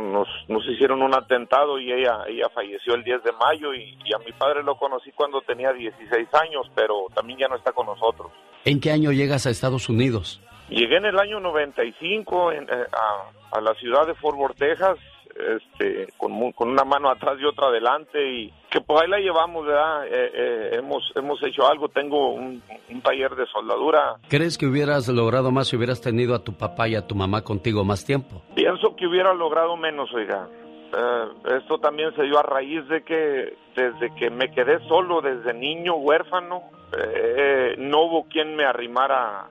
nos, 0.00 0.28
nos, 0.48 0.66
hicieron 0.66 1.02
un 1.02 1.14
atentado 1.14 1.78
y 1.78 1.92
ella, 1.92 2.24
ella 2.26 2.48
falleció 2.52 2.94
el 2.94 3.04
10 3.04 3.22
de 3.22 3.32
mayo 3.32 3.74
y, 3.74 3.96
y 4.04 4.12
a 4.12 4.18
mi 4.18 4.32
padre 4.32 4.62
lo 4.62 4.76
conocí 4.76 5.12
cuando 5.12 5.40
tenía 5.42 5.72
16 5.72 6.28
años, 6.34 6.66
pero 6.74 7.06
también 7.14 7.27
ya 7.36 7.48
no 7.48 7.56
está 7.56 7.72
con 7.72 7.86
nosotros. 7.86 8.30
¿En 8.64 8.80
qué 8.80 8.90
año 8.90 9.12
llegas 9.12 9.46
a 9.46 9.50
Estados 9.50 9.88
Unidos? 9.88 10.40
Llegué 10.68 10.96
en 10.96 11.06
el 11.06 11.18
año 11.18 11.40
95 11.40 12.52
en, 12.52 12.64
eh, 12.64 12.66
a, 12.92 13.56
a, 13.56 13.60
la 13.60 13.74
ciudad 13.74 14.06
de 14.06 14.14
Fort 14.14 14.36
Worth, 14.36 14.58
Texas, 14.58 14.98
este, 15.38 16.08
con, 16.16 16.52
con, 16.52 16.70
una 16.70 16.84
mano 16.84 17.08
atrás 17.08 17.36
y 17.40 17.44
otra 17.44 17.68
adelante 17.68 18.18
y 18.30 18.52
que 18.70 18.80
pues 18.80 19.00
ahí 19.00 19.08
la 19.08 19.18
llevamos, 19.18 19.64
¿verdad? 19.64 20.06
Eh, 20.06 20.30
eh, 20.34 20.70
hemos, 20.74 21.12
hemos 21.14 21.42
hecho 21.42 21.66
algo, 21.66 21.88
tengo 21.88 22.34
un, 22.34 22.62
un, 22.90 23.00
taller 23.02 23.34
de 23.36 23.46
soldadura. 23.46 24.16
¿Crees 24.28 24.58
que 24.58 24.66
hubieras 24.66 25.08
logrado 25.08 25.50
más 25.50 25.68
si 25.68 25.76
hubieras 25.76 26.00
tenido 26.00 26.34
a 26.34 26.40
tu 26.40 26.52
papá 26.54 26.88
y 26.88 26.96
a 26.96 27.06
tu 27.06 27.14
mamá 27.14 27.42
contigo 27.42 27.84
más 27.84 28.04
tiempo? 28.04 28.42
Pienso 28.54 28.96
que 28.96 29.06
hubiera 29.06 29.32
logrado 29.32 29.76
menos, 29.76 30.12
oiga. 30.12 30.48
Eh, 30.96 31.56
esto 31.58 31.78
también 31.78 32.14
se 32.16 32.22
dio 32.22 32.38
a 32.38 32.42
raíz 32.42 32.86
de 32.88 33.02
que 33.02 33.56
desde 33.76 34.14
que 34.16 34.30
me 34.30 34.50
quedé 34.50 34.80
solo, 34.88 35.20
desde 35.20 35.54
niño 35.54 35.94
huérfano, 35.96 36.62
eh, 36.96 37.74
no 37.78 38.02
hubo 38.04 38.28
quien 38.28 38.56
me 38.56 38.64
arrimara 38.64 39.46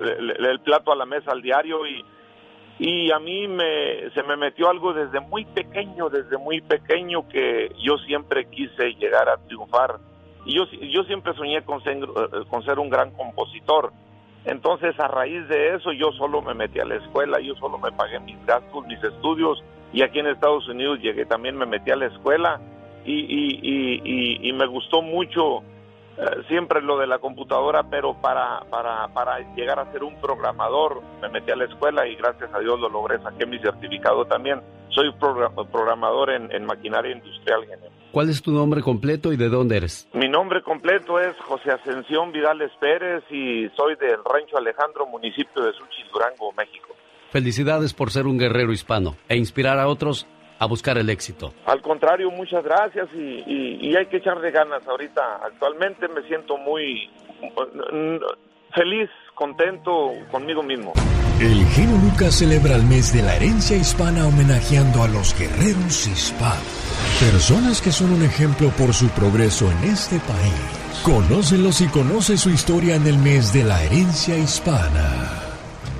el, 0.00 0.60
plato 0.60 0.92
a 0.92 0.96
la 0.96 1.06
mesa 1.06 1.32
al 1.32 1.42
diario 1.42 1.86
y, 1.86 2.04
y 2.78 3.10
a 3.10 3.18
mí 3.18 3.48
me, 3.48 4.10
se 4.10 4.22
me 4.22 4.36
metió 4.36 4.70
algo 4.70 4.92
desde 4.92 5.20
muy 5.20 5.44
pequeño, 5.44 6.08
desde 6.08 6.38
muy 6.38 6.60
pequeño 6.60 7.28
que 7.28 7.72
yo 7.82 7.98
siempre 7.98 8.46
quise 8.46 8.94
llegar 8.94 9.28
a 9.28 9.36
triunfar 9.46 9.98
y 10.44 10.54
yo, 10.54 10.64
yo 10.64 11.04
siempre 11.04 11.34
soñé 11.34 11.62
con 11.62 11.82
ser, 11.82 11.98
con 12.48 12.64
ser 12.64 12.78
un 12.78 12.88
gran 12.88 13.10
compositor. 13.10 13.92
Entonces 14.44 14.98
a 14.98 15.08
raíz 15.08 15.46
de 15.48 15.74
eso 15.74 15.92
yo 15.92 16.12
solo 16.12 16.40
me 16.40 16.54
metí 16.54 16.78
a 16.80 16.84
la 16.84 16.94
escuela, 16.94 17.38
yo 17.40 17.54
solo 17.56 17.76
me 17.78 17.92
pagué 17.92 18.18
mis 18.20 18.42
gastos, 18.46 18.86
mis 18.86 19.02
estudios 19.02 19.62
y 19.92 20.02
aquí 20.02 20.20
en 20.20 20.28
Estados 20.28 20.66
Unidos 20.68 21.00
llegué 21.00 21.26
también, 21.26 21.56
me 21.56 21.66
metí 21.66 21.90
a 21.90 21.96
la 21.96 22.06
escuela 22.06 22.60
y, 23.04 24.48
y, 24.48 24.52
me 24.52 24.66
gustó 24.66 25.00
mucho 25.02 25.60
eh, 25.60 25.62
siempre 26.48 26.82
lo 26.82 26.98
de 26.98 27.06
la 27.06 27.18
computadora, 27.18 27.82
pero 27.84 28.14
para, 28.20 28.60
para, 28.70 29.08
para 29.08 29.38
llegar 29.54 29.78
a 29.78 29.90
ser 29.92 30.02
un 30.02 30.20
programador 30.20 31.02
me 31.22 31.28
metí 31.28 31.50
a 31.50 31.56
la 31.56 31.64
escuela 31.64 32.06
y 32.06 32.16
gracias 32.16 32.52
a 32.52 32.58
Dios 32.58 32.78
lo 32.80 32.88
logré, 32.88 33.20
saqué 33.22 33.46
mi 33.46 33.58
certificado 33.58 34.24
también. 34.24 34.60
Soy 34.90 35.12
programador 35.12 36.30
en, 36.30 36.50
en 36.50 36.64
maquinaria 36.64 37.12
industrial. 37.12 37.60
¿Cuál 38.10 38.30
es 38.30 38.42
tu 38.42 38.50
nombre 38.50 38.80
completo 38.80 39.32
y 39.32 39.36
de 39.36 39.48
dónde 39.48 39.76
eres? 39.76 40.08
Mi 40.14 40.28
nombre 40.28 40.62
completo 40.62 41.20
es 41.20 41.36
José 41.40 41.70
Ascensión 41.72 42.32
Vidales 42.32 42.70
Pérez 42.80 43.22
y 43.30 43.68
soy 43.76 43.96
del 43.96 44.16
Rancho 44.24 44.56
Alejandro, 44.56 45.06
municipio 45.06 45.62
de 45.62 45.72
Suchis, 45.72 46.10
Durango, 46.12 46.52
México. 46.52 46.88
Felicidades 47.30 47.92
por 47.92 48.10
ser 48.10 48.26
un 48.26 48.38
guerrero 48.38 48.72
hispano 48.72 49.16
e 49.28 49.36
inspirar 49.36 49.78
a 49.78 49.88
otros 49.88 50.26
a 50.58 50.66
buscar 50.66 50.98
el 50.98 51.08
éxito. 51.10 51.52
Al 51.66 51.80
contrario, 51.82 52.30
muchas 52.30 52.64
gracias 52.64 53.08
y, 53.14 53.94
hay 53.96 54.06
que 54.06 54.18
echarle 54.18 54.50
ganas 54.50 54.86
ahorita. 54.86 55.40
Actualmente 55.44 56.06
me 56.08 56.22
siento 56.28 56.56
muy 56.56 57.10
mm, 57.40 58.16
feliz, 58.74 59.10
contento 59.34 60.12
conmigo 60.30 60.62
mismo. 60.62 60.92
El 61.40 61.64
genio 61.66 61.96
Lucas 61.98 62.38
celebra 62.38 62.74
el 62.74 62.82
mes 62.84 63.12
de 63.12 63.22
la 63.22 63.36
herencia 63.36 63.76
hispana 63.76 64.26
homenajeando 64.26 65.02
a 65.02 65.08
los 65.08 65.38
guerreros 65.38 66.06
hispanos. 66.06 66.88
Personas 67.20 67.80
que 67.80 67.92
son 67.92 68.12
un 68.12 68.24
ejemplo 68.24 68.70
por 68.70 68.92
su 68.92 69.08
progreso 69.10 69.70
en 69.70 69.90
este 69.90 70.18
país. 70.20 71.02
Conócelos 71.04 71.80
y 71.80 71.88
conoce 71.88 72.36
su 72.36 72.50
historia 72.50 72.96
en 72.96 73.06
el 73.06 73.18
mes 73.18 73.52
de 73.52 73.64
la 73.64 73.82
herencia 73.84 74.36
hispana. 74.36 75.47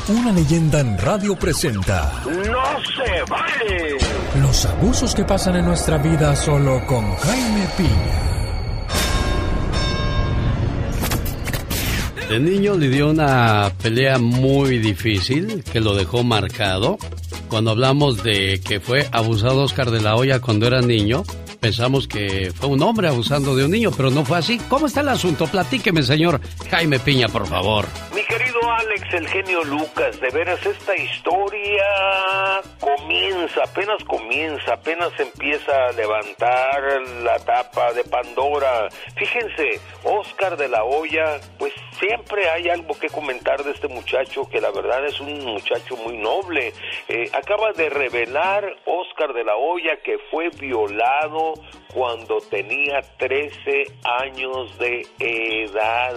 una 0.09 0.31
leyenda 0.33 0.79
en 0.81 0.97
radio 0.97 1.33
presenta 1.35 2.11
¡No 2.25 2.83
se 2.83 3.23
vale! 3.29 3.97
los 4.41 4.65
abusos 4.65 5.15
que 5.15 5.23
pasan 5.23 5.55
en 5.55 5.65
nuestra 5.65 5.97
vida 5.97 6.35
solo 6.35 6.85
con 6.85 7.15
Jaime 7.15 7.67
Piña. 7.77 8.32
De 12.33 12.39
niño 12.39 12.75
le 12.75 12.89
dio 12.89 13.11
una 13.11 13.71
pelea 13.79 14.17
muy 14.17 14.79
difícil 14.79 15.63
que 15.71 15.79
lo 15.79 15.93
dejó 15.93 16.23
marcado. 16.23 16.97
Cuando 17.47 17.69
hablamos 17.69 18.23
de 18.23 18.59
que 18.59 18.79
fue 18.79 19.07
abusado 19.11 19.61
Oscar 19.61 19.91
de 19.91 20.01
la 20.01 20.15
Hoya 20.15 20.39
cuando 20.39 20.65
era 20.65 20.81
niño, 20.81 21.21
pensamos 21.59 22.07
que 22.07 22.51
fue 22.51 22.69
un 22.69 22.81
hombre 22.81 23.07
abusando 23.07 23.55
de 23.55 23.65
un 23.65 23.69
niño, 23.69 23.91
pero 23.95 24.09
no 24.09 24.25
fue 24.25 24.39
así. 24.39 24.59
¿Cómo 24.67 24.87
está 24.87 25.01
el 25.01 25.09
asunto? 25.09 25.45
Platíqueme, 25.45 26.01
señor 26.01 26.41
Jaime 26.71 26.97
Piña, 26.97 27.27
por 27.27 27.45
favor. 27.45 27.85
Mi 28.15 28.23
Alex, 28.71 29.13
el 29.13 29.27
genio 29.27 29.63
Lucas, 29.63 30.19
de 30.19 30.29
veras 30.29 30.65
esta 30.65 30.95
historia 30.95 31.83
comienza, 32.79 33.63
apenas 33.63 34.03
comienza, 34.03 34.73
apenas 34.73 35.11
empieza 35.19 35.87
a 35.87 35.91
levantar 35.91 36.81
la 37.23 37.39
tapa 37.39 37.93
de 37.93 38.03
Pandora. 38.03 38.89
Fíjense, 39.15 39.79
Oscar 40.03 40.57
de 40.57 40.67
la 40.67 40.83
Hoya, 40.83 41.39
pues 41.57 41.73
siempre 41.99 42.49
hay 42.49 42.69
algo 42.69 42.97
que 42.97 43.09
comentar 43.09 43.63
de 43.63 43.71
este 43.71 43.87
muchacho 43.87 44.47
que 44.49 44.61
la 44.61 44.71
verdad 44.71 45.05
es 45.05 45.19
un 45.19 45.45
muchacho 45.45 45.95
muy 45.97 46.17
noble. 46.17 46.73
Eh, 47.07 47.29
acaba 47.33 47.71
de 47.73 47.89
revelar 47.89 48.65
Oscar 48.85 49.33
de 49.33 49.43
la 49.43 49.55
Hoya 49.55 49.97
que 50.03 50.17
fue 50.29 50.49
violado 50.49 51.53
cuando 51.93 52.39
tenía 52.49 53.01
13 53.17 53.83
años 54.03 54.77
de 54.79 55.05
edad 55.19 56.15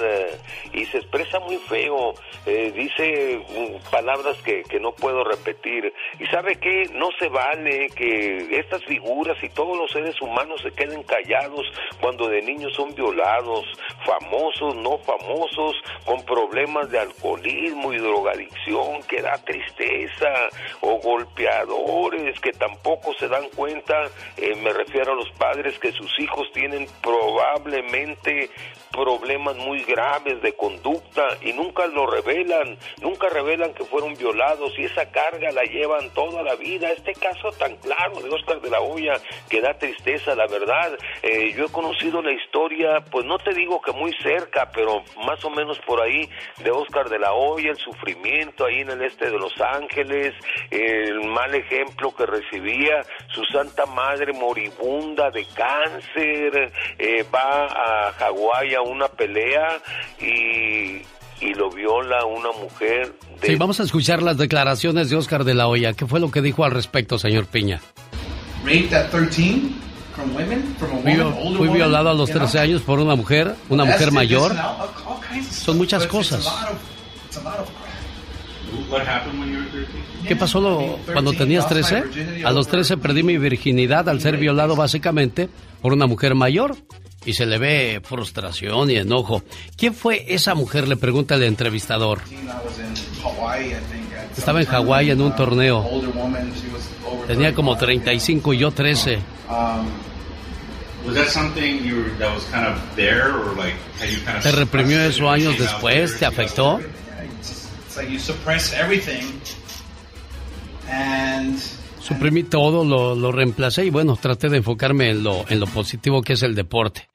y 0.72 0.84
se 0.86 0.98
expresa 0.98 1.38
muy 1.40 1.56
feo, 1.56 2.14
eh, 2.46 2.72
dice 2.74 3.38
mm, 3.48 3.90
palabras 3.90 4.36
que, 4.42 4.62
que 4.62 4.80
no 4.80 4.92
puedo 4.92 5.24
repetir. 5.24 5.92
Y 6.18 6.26
sabe 6.26 6.56
que 6.56 6.88
no 6.94 7.08
se 7.18 7.28
vale 7.28 7.88
que 7.90 8.58
estas 8.58 8.84
figuras 8.84 9.36
y 9.42 9.48
todos 9.50 9.76
los 9.76 9.90
seres 9.90 10.20
humanos 10.22 10.60
se 10.62 10.70
queden 10.70 11.02
callados 11.02 11.66
cuando 12.00 12.28
de 12.28 12.42
niños 12.42 12.72
son 12.74 12.94
violados, 12.94 13.64
famosos, 14.04 14.76
no 14.76 14.98
famosos, 14.98 15.76
con 16.04 16.24
problemas 16.24 16.90
de 16.90 17.00
alcoholismo 17.00 17.92
y 17.92 17.98
drogadicción 17.98 19.02
que 19.08 19.20
da 19.22 19.36
tristeza 19.44 20.32
o 20.80 20.98
golpeadores 20.98 22.38
que 22.40 22.52
tampoco 22.52 23.12
se 23.14 23.28
dan 23.28 23.48
cuenta, 23.54 24.08
eh, 24.36 24.54
me 24.62 24.72
refiero 24.72 25.12
a 25.12 25.16
los 25.16 25.30
padres 25.32 25.78
que 25.78 25.92
sus 25.92 26.18
hijos 26.20 26.50
tienen 26.52 26.86
probablemente 27.02 28.50
problemas 28.92 29.56
muy 29.56 29.82
graves 29.82 30.40
de 30.42 30.54
conducta 30.54 31.22
y 31.42 31.52
nunca 31.52 31.86
lo 31.86 32.06
revelan, 32.06 32.35
nunca 33.00 33.28
revelan 33.28 33.72
que 33.74 33.84
fueron 33.84 34.14
violados 34.14 34.72
y 34.78 34.84
esa 34.84 35.10
carga 35.10 35.50
la 35.52 35.62
llevan 35.62 36.10
toda 36.10 36.42
la 36.42 36.54
vida. 36.56 36.90
Este 36.90 37.12
caso 37.14 37.50
tan 37.58 37.76
claro 37.76 38.20
de 38.20 38.30
Oscar 38.30 38.60
de 38.60 38.70
la 38.70 38.80
Hoya 38.80 39.14
que 39.48 39.60
da 39.60 39.74
tristeza, 39.74 40.34
la 40.34 40.46
verdad. 40.46 40.98
Eh, 41.22 41.52
yo 41.56 41.66
he 41.66 41.72
conocido 41.72 42.22
la 42.22 42.32
historia, 42.32 43.00
pues 43.10 43.24
no 43.24 43.38
te 43.38 43.54
digo 43.54 43.80
que 43.80 43.92
muy 43.92 44.12
cerca, 44.22 44.70
pero 44.72 45.02
más 45.24 45.44
o 45.44 45.50
menos 45.50 45.78
por 45.86 46.00
ahí 46.00 46.28
de 46.62 46.70
Oscar 46.70 47.08
de 47.08 47.18
la 47.18 47.32
Hoya, 47.32 47.70
el 47.70 47.78
sufrimiento 47.78 48.64
ahí 48.64 48.80
en 48.80 48.90
el 48.90 49.02
este 49.02 49.30
de 49.30 49.38
Los 49.38 49.54
Ángeles, 49.60 50.34
el 50.70 51.24
mal 51.24 51.54
ejemplo 51.54 52.14
que 52.14 52.26
recibía 52.26 53.02
su 53.28 53.44
santa 53.44 53.86
madre 53.86 54.32
moribunda 54.32 55.30
de 55.30 55.46
cáncer, 55.54 56.72
eh, 56.98 57.24
va 57.34 57.66
a 57.66 58.12
Hawái 58.12 58.74
a 58.74 58.82
una 58.82 59.08
pelea 59.08 59.78
y, 60.20 61.02
y 61.40 61.54
lo 61.54 61.70
viola 61.70 62.24
una 62.24 62.50
mujer 62.60 63.14
de... 63.40 63.46
Sí, 63.48 63.54
vamos 63.56 63.78
a 63.80 63.82
escuchar 63.84 64.22
las 64.22 64.36
declaraciones 64.38 65.10
de 65.10 65.16
Oscar 65.16 65.44
de 65.44 65.54
la 65.54 65.68
Hoya. 65.68 65.92
¿Qué 65.92 66.06
fue 66.06 66.20
lo 66.20 66.30
que 66.30 66.40
dijo 66.42 66.64
al 66.64 66.70
respecto, 66.72 67.18
señor 67.18 67.46
Piña? 67.46 67.80
Raped 68.64 68.92
at 68.94 69.10
13 69.10 69.74
from 70.14 70.34
women, 70.34 70.74
from 70.78 70.98
a 70.98 71.02
Fui, 71.02 71.12
woman, 71.16 71.26
older 71.38 71.42
fui 71.58 71.68
woman, 71.68 71.74
violado 71.74 72.08
a 72.10 72.14
los 72.14 72.28
you 72.28 72.34
know? 72.34 72.42
13 72.46 72.58
años 72.58 72.82
por 72.82 73.00
una 73.00 73.14
mujer, 73.14 73.54
una 73.68 73.84
mujer 73.84 74.12
mayor. 74.12 74.54
Son 75.50 75.76
muchas 75.76 76.06
But 76.06 76.14
it's- 76.14 76.32
it's 76.32 76.46
cosas. 76.46 76.54
¿Qué 80.26 80.36
pasó 80.36 80.60
lo- 80.60 80.98
cuando 81.12 81.32
tenías 81.32 81.68
13? 81.68 82.02
A 82.44 82.50
los 82.52 82.66
13 82.68 82.96
perdí 82.96 83.22
mi 83.22 83.38
virginidad 83.38 84.08
al 84.08 84.20
ser 84.20 84.36
violado 84.36 84.74
básicamente 84.76 85.48
por 85.80 85.92
una 85.92 86.06
mujer 86.06 86.34
mayor 86.34 86.76
y 87.24 87.32
se 87.34 87.46
le 87.46 87.58
ve 87.58 88.00
frustración 88.04 88.90
y 88.90 88.96
enojo. 88.96 89.42
¿Quién 89.76 89.94
fue 89.94 90.24
esa 90.28 90.54
mujer? 90.54 90.88
Le 90.88 90.96
pregunta 90.96 91.34
el 91.36 91.42
entrevistador. 91.44 92.20
Estaba 94.36 94.60
en 94.60 94.66
Hawái 94.66 95.10
en 95.10 95.20
un 95.20 95.34
torneo. 95.34 95.84
Tenía 97.26 97.54
como 97.54 97.76
35. 97.76 98.50
35 98.50 98.52
y 98.54 98.58
yo 98.58 98.70
13. 98.70 99.16
Um, 99.48 99.86
Was 101.06 101.14
that 101.14 101.28
something 101.28 101.84
you 101.84 101.98
were, 101.98 102.10
that 102.18 102.34
was 102.34 102.42
kind 102.50 102.66
of 102.66 102.74
there, 102.96 103.30
or 103.30 103.54
like 103.56 103.76
had 104.00 104.08
you 104.10 104.18
kind 104.24 104.38
of 104.38 104.42
¿Te 104.42 104.50
reprimió 104.50 105.00
eso 105.04 105.30
años 105.30 105.56
después? 105.56 106.18
¿Te 106.18 106.26
afectó? 106.26 106.80
Suprimí 112.00 112.44
todo, 112.44 112.84
lo, 112.84 113.16
lo 113.16 113.32
reemplacé 113.32 113.86
y 113.86 113.90
bueno, 113.90 114.16
traté 114.16 114.48
de 114.48 114.58
enfocarme 114.58 115.10
en 115.10 115.24
lo, 115.24 115.44
en 115.48 115.58
lo 115.58 115.66
positivo 115.66 116.22
que 116.22 116.34
es 116.34 116.42
el 116.42 116.54
deporte. 116.54 117.08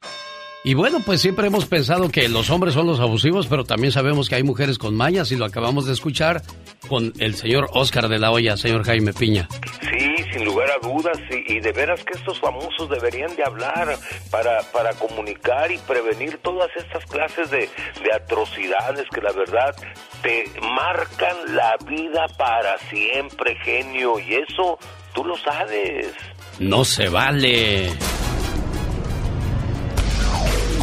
Y 0.64 0.76
bueno, 0.76 1.00
pues 1.04 1.22
siempre 1.22 1.48
hemos 1.48 1.66
pensado 1.66 2.10
que 2.10 2.30
los 2.30 2.52
hombres 2.52 2.76
son 2.76 2.86
los 2.86 3.00
abusivos, 3.00 3.48
pero 3.48 3.64
también 3.64 3.92
sabemos 3.92 4.30
que 4.30 4.36
hay 4.36 4.44
mujeres 4.44 4.78
con 4.78 4.96
mañas 4.96 5.32
y 5.32 5.36
lo 5.36 5.46
acabamos 5.46 5.88
de 5.88 5.94
escuchar 5.94 6.44
con 6.88 7.14
el 7.18 7.34
señor 7.34 7.68
Oscar 7.74 8.08
de 8.10 8.20
la 8.20 8.32
Hoya, 8.32 8.56
señor 8.58 8.84
Jaime 8.84 9.12
Piña. 9.12 9.48
Sí, 9.82 10.24
sin 10.32 10.46
lugar 10.46 10.70
a 10.70 10.88
dudas, 10.88 11.18
y, 11.32 11.54
y 11.56 11.60
de 11.62 11.72
veras 11.72 12.04
que 12.04 12.16
estos 12.16 12.40
famosos 12.40 12.88
deberían 12.90 13.36
de 13.36 13.44
hablar 13.44 13.98
para, 14.30 14.62
para 14.72 14.94
comunicar 14.94 15.72
y 15.72 15.80
prevenir 15.80 16.38
todas 16.44 16.70
estas 16.78 17.04
clases 17.06 17.50
de, 17.50 17.68
de 18.04 18.14
atrocidades 18.14 19.06
que 19.12 19.22
la 19.22 19.32
verdad 19.32 19.76
te 20.22 20.46
marcan 20.62 21.56
la 21.56 21.76
vida 21.88 22.28
para 22.38 22.78
siempre, 22.90 23.56
genio, 23.64 24.20
y 24.20 24.36
eso 24.36 24.78
tú 25.16 25.26
lo 25.26 25.36
sabes. 25.38 26.14
No 26.60 26.86
se 26.86 27.10
vale. 27.10 27.90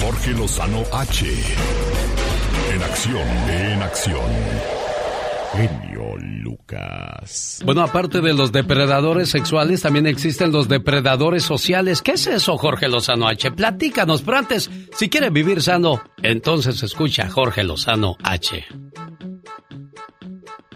Jorge 0.09 0.33
Lozano 0.33 0.83
H. 0.91 1.27
En 2.73 2.83
acción, 2.83 3.29
en 3.51 3.83
acción. 3.83 4.31
Genio 5.53 6.17
Lucas. 6.17 7.61
Bueno, 7.63 7.83
aparte 7.83 8.23
de 8.23 8.33
los 8.33 8.51
depredadores 8.51 9.29
sexuales, 9.29 9.83
también 9.83 10.07
existen 10.07 10.51
los 10.51 10.67
depredadores 10.67 11.43
sociales. 11.43 12.01
¿Qué 12.01 12.13
es 12.13 12.27
eso, 12.27 12.57
Jorge 12.57 12.89
Lozano 12.89 13.29
H? 13.29 13.51
Platícanos, 13.51 14.23
pero 14.23 14.39
antes, 14.39 14.71
si 14.97 15.11
quiere 15.11 15.29
vivir 15.29 15.61
sano, 15.61 16.03
entonces 16.23 16.83
escucha 16.83 17.25
a 17.25 17.31
Jorge 17.31 17.63
Lozano 17.63 18.17
H. 18.23 18.65